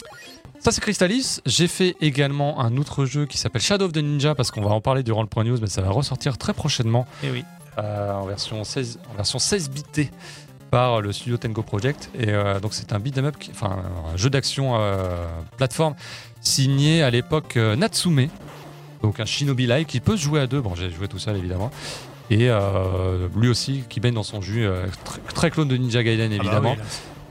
[0.64, 1.40] ça c'est Crystalis.
[1.46, 4.70] J'ai fait également un autre jeu qui s'appelle Shadow of the Ninja parce qu'on va
[4.70, 7.06] en parler durant le point news, mais ça va ressortir très prochainement.
[7.22, 7.44] Et oui.
[7.78, 10.10] euh, en version 16 en version 16 bitée
[10.70, 12.10] par le studio Tengo Project.
[12.18, 13.76] Et euh, donc c'est un beat'em up enfin
[14.12, 15.26] un jeu d'action euh,
[15.56, 15.94] plateforme
[16.40, 18.28] signé à l'époque euh, Natsume.
[19.02, 20.60] Donc un shinobi like qui peut se jouer à deux.
[20.62, 21.70] Bon j'ai joué tout seul évidemment.
[22.30, 26.02] Et euh, lui aussi qui baigne dans son jus euh, très, très clone de Ninja
[26.02, 26.72] Gaiden Ah bah évidemment.
[26.78, 26.84] oui,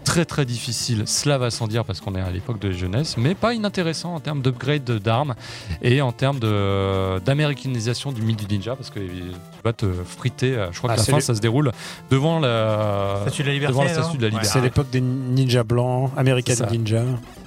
[0.04, 3.36] très très difficile, cela va sans dire parce qu'on est à l'époque de jeunesse, mais
[3.36, 5.36] pas inintéressant en termes d'upgrade d'armes
[5.82, 9.24] et en termes de- d'américanisation du mythe du ninja parce que tu
[9.64, 10.56] vas te friter.
[10.56, 11.72] euh, Je crois Ah, que la fin le- ça se déroule
[12.10, 14.48] devant la Statue de la liberté.
[14.54, 16.12] C'est l'époque des ninjas blancs,
[16.56, 16.68] ça.
[16.72, 17.04] Ninja.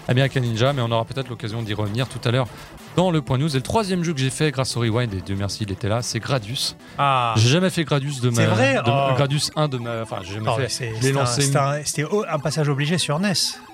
[0.09, 2.47] American Ninja, mais on aura peut-être l'occasion d'y revenir tout à l'heure
[2.97, 3.51] dans le point news.
[3.51, 5.89] Et le troisième jeu que j'ai fait grâce au Rewind, et Dieu merci il était
[5.89, 6.77] là, c'est Gradius.
[6.99, 7.35] Ah.
[7.37, 8.37] J'ai jamais fait Gradius de ma.
[8.37, 9.15] C'est vrai de- Oh.
[9.17, 10.03] Gradius 1 de ma.
[10.03, 10.69] Enfin, j'ai jamais Non, fait.
[10.69, 13.33] c'était un- lancé c'était un, c'était au- un passage obligé sur NES.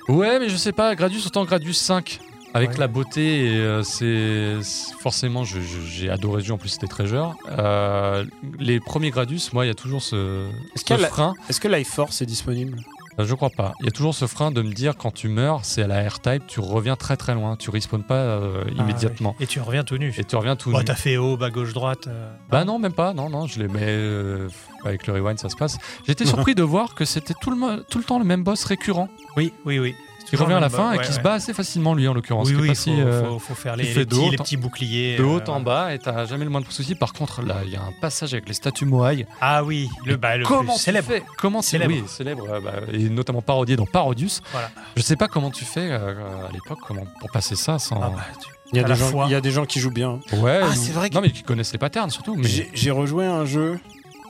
[0.09, 2.19] Ouais, mais je sais pas, Gradius autant Gradius 5.
[2.55, 2.77] Avec Ouais.
[2.81, 6.53] la beauté, et euh, c'est c'est- forcément, je- je- j'ai adoré ce jeu.
[6.53, 7.31] En plus, c'était très jeune.
[7.49, 8.27] Euh,
[8.59, 11.09] les premiers Gradius, moi, il y a toujours ce, Est-ce ce qu'il y a la-
[11.09, 11.33] frein.
[11.49, 12.77] Est-ce que Life Force est disponible?
[13.19, 13.75] Je crois pas.
[13.81, 16.09] Il y a toujours ce frein de me dire quand tu meurs, c'est à la
[16.09, 17.57] R-Type, tu reviens très très loin.
[17.57, 19.37] Tu respawns pas euh, Ah, immédiatement.
[19.41, 20.15] Et tu reviens tout nu.
[20.19, 20.85] Et tu reviens tout Ouais, nu.
[20.85, 22.07] t'as fait haut, bas, gauche, droite.
[22.07, 22.33] euh.
[22.51, 23.13] Bah non, même pas.
[23.13, 24.49] Non, non, je les mets euh,
[24.85, 25.79] avec le rewind, ça se passe.
[26.07, 29.09] J'étais surpris de voir que c'était tout le, tout le temps le même boss récurrent.
[29.37, 29.95] Oui, oui, oui.
[30.37, 32.49] Qui revient à la fin et qui ouais, se bat assez facilement, lui, en l'occurrence.
[32.49, 35.17] Oui, il faut, euh, faut- faut faire les, petits, haut les en- petits boucliers.
[35.17, 36.95] de haut euh, en bas et t'as jamais le moindre souci.
[36.95, 39.27] Par contre, là, il y a un passage avec les statues Moai.
[39.41, 41.09] Ah oui, le, bah, le comment plus célèbre.
[41.09, 41.93] fais Comment Célèbre.
[41.95, 44.41] Oui, célèbre, euh, bah, et notamment parodié dans Parodius.
[44.53, 44.71] Voilà.
[44.97, 48.01] Je sais pas comment tu fais euh, à l'époque comment pour passer ça sans.
[48.03, 49.25] Ah bah, tu- il y, a des gens, fois.
[49.29, 50.19] il y a des gens qui jouent bien.
[50.33, 50.61] Ouais.
[50.63, 52.37] Ah, c'est vrai que- Non, mais qui connaissent les patterns surtout.
[52.37, 53.79] Mais J'ai rejoué un jeu.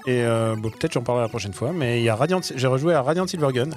[0.07, 2.67] Et euh, bon, peut-être j'en parlerai la prochaine fois, mais il y a Radiant, j'ai
[2.67, 3.69] rejoué à Radiant Silvergun.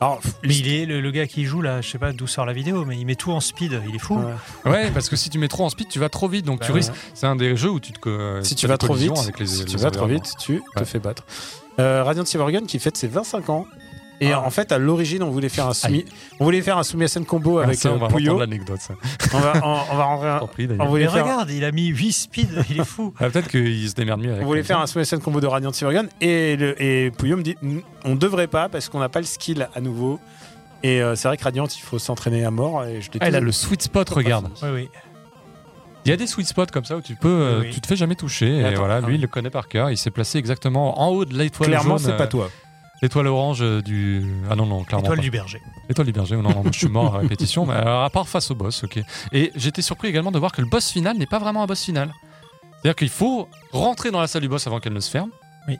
[0.00, 2.26] Alors, pff, Mais il est le, le gars qui joue là, je sais pas d'où
[2.26, 4.16] sort la vidéo, mais il met tout en speed, il est fou.
[4.64, 4.70] ouais.
[4.70, 6.66] Ouais, parce que si tu mets trop en speed, tu vas trop vite, donc Bah,
[6.66, 6.78] tu ouais.
[6.78, 6.92] risques.
[7.14, 8.40] C'est un des jeux où tu te.
[8.42, 10.84] si tu vas trop vite, avec les- si les tu vas trop vite, tu te
[10.84, 11.24] fais battre.
[11.80, 13.66] Euh, Radiant Silvergun qui fête ses 25 ans.
[14.22, 14.40] Et Ah.
[14.40, 16.04] en fait, à l'origine, on voulait faire un sumi,
[16.38, 18.30] on voulait faire un Sumiasen combo Ah, avec ça, on euh, va Puyo.
[18.32, 18.80] entendre l'anecdote.
[18.80, 18.94] ça.
[19.34, 21.72] On va, on, on va rentrer un- T'en prie, on voulait faire, regarde, il a
[21.72, 23.12] mis 8 speed, il est fou.
[23.20, 24.42] Ah, Peut-être qu'il se démerde mieux avec.
[24.44, 27.56] on voulait faire un Sumiasen combo de Radiant Silvergun et, le, et Puyo me dit,
[28.04, 30.20] on devrait pas parce qu'on n'a pas le skill à nouveau.
[30.84, 32.84] Et euh, c'est vrai que Radiant, il faut s'entraîner à mort.
[32.84, 34.48] Et je l'ai Ah, il a le sweet spot, regarde.
[34.62, 34.88] Oui, oui.
[36.04, 37.74] Il y a des sweet spots comme ça où tu peux, euh, Oui, oui.
[37.74, 38.56] tu te fais jamais toucher.
[38.58, 39.88] Et Attends, voilà, ah lui, il le connaît par cœur.
[39.92, 42.50] Il s'est placé exactement en haut de l'étoile Clairement, jaune, c'est pas euh, toi.
[43.02, 44.24] L'étoile orange euh, du.
[44.48, 45.02] Ah non, non, clairement.
[45.04, 45.22] Étoile pas.
[45.22, 45.60] du berger.
[45.88, 46.36] L'étoile du berger.
[46.36, 47.66] Non, non, moi, je suis mort à répétition.
[47.66, 49.00] Mais alors, à part face au boss, ok.
[49.32, 51.82] Et j'étais surpris également de voir que le boss final n'est pas vraiment un boss
[51.84, 52.12] final.
[52.80, 55.30] C'est-à-dire qu'il faut rentrer dans la salle du boss avant qu'elle ne se ferme.
[55.68, 55.78] Oui.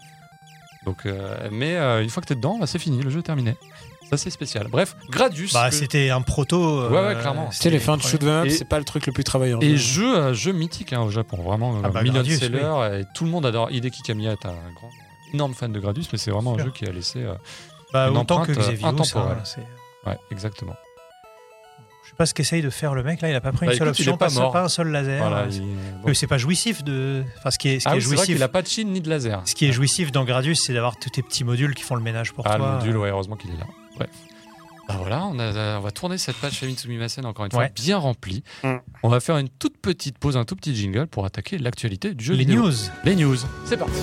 [0.85, 3.23] Donc, euh, mais euh, une fois que t'es dedans, bah, c'est fini, le jeu est
[3.23, 3.55] terminé.
[4.11, 4.67] Ça, c'est spécial.
[4.69, 5.53] Bref, Gradius.
[5.55, 6.89] Bah, que- c'était un proto.
[6.89, 7.49] Ouais, ouais, clairement.
[7.51, 9.55] Tu sais, les fins de shoot 'em up, c'est pas le truc le plus travaillé.
[9.55, 10.03] en Et jeu.
[10.03, 13.05] jeu, euh, jeu mythique hein, au Japon, vraiment Ah euh, bah, million Gradius, seller et
[13.15, 13.71] tout le monde adore.
[13.71, 14.91] Hideki Kamiya est un grand,
[15.35, 17.23] énorme fan de Gradius, mais c'est vraiment un jeu qui a laissé.
[17.23, 17.35] euh,
[17.93, 19.39] Bah, une autant que empreinte, euh, Xavier intemporelle.
[19.45, 19.67] c'est-
[20.09, 20.75] Ouais, exactement.
[22.05, 23.73] Je sais pas ce qu'essaye de faire le mec là, il a pas pris Bah,
[23.73, 25.19] une seule écoute, il option, est pas pas, pas un seul laser.
[25.21, 25.63] Voilà, Euh, il-
[26.05, 26.13] bon.
[26.15, 27.23] C'est pas jouissif de.
[27.39, 28.27] Enfin, ce qui est, ce qui Ah est vrai jouissif.
[28.35, 29.41] qu'il a pas de Chine ni de laser.
[29.45, 32.03] Ce qui est jouissif dans Gradius, c'est d'avoir tous tes petits modules qui font le
[32.03, 32.67] ménage pour Ah, toi.
[32.67, 33.67] le module, ouais, heureusement qu'il est là.
[33.97, 34.11] Bref.
[34.89, 37.73] Bah voilà, on, a- on va tourner cette page Famitsu Mimasen encore une fois Ouais.
[37.75, 38.43] bien remplie.
[38.65, 38.75] Mm.
[39.05, 42.25] On va faire une toute petite pause, un tout petit jingle pour attaquer l'actualité du
[42.25, 42.63] jeu Les vidéo.
[42.65, 42.73] news.
[43.05, 43.37] Les news.
[43.65, 44.01] C'est parti.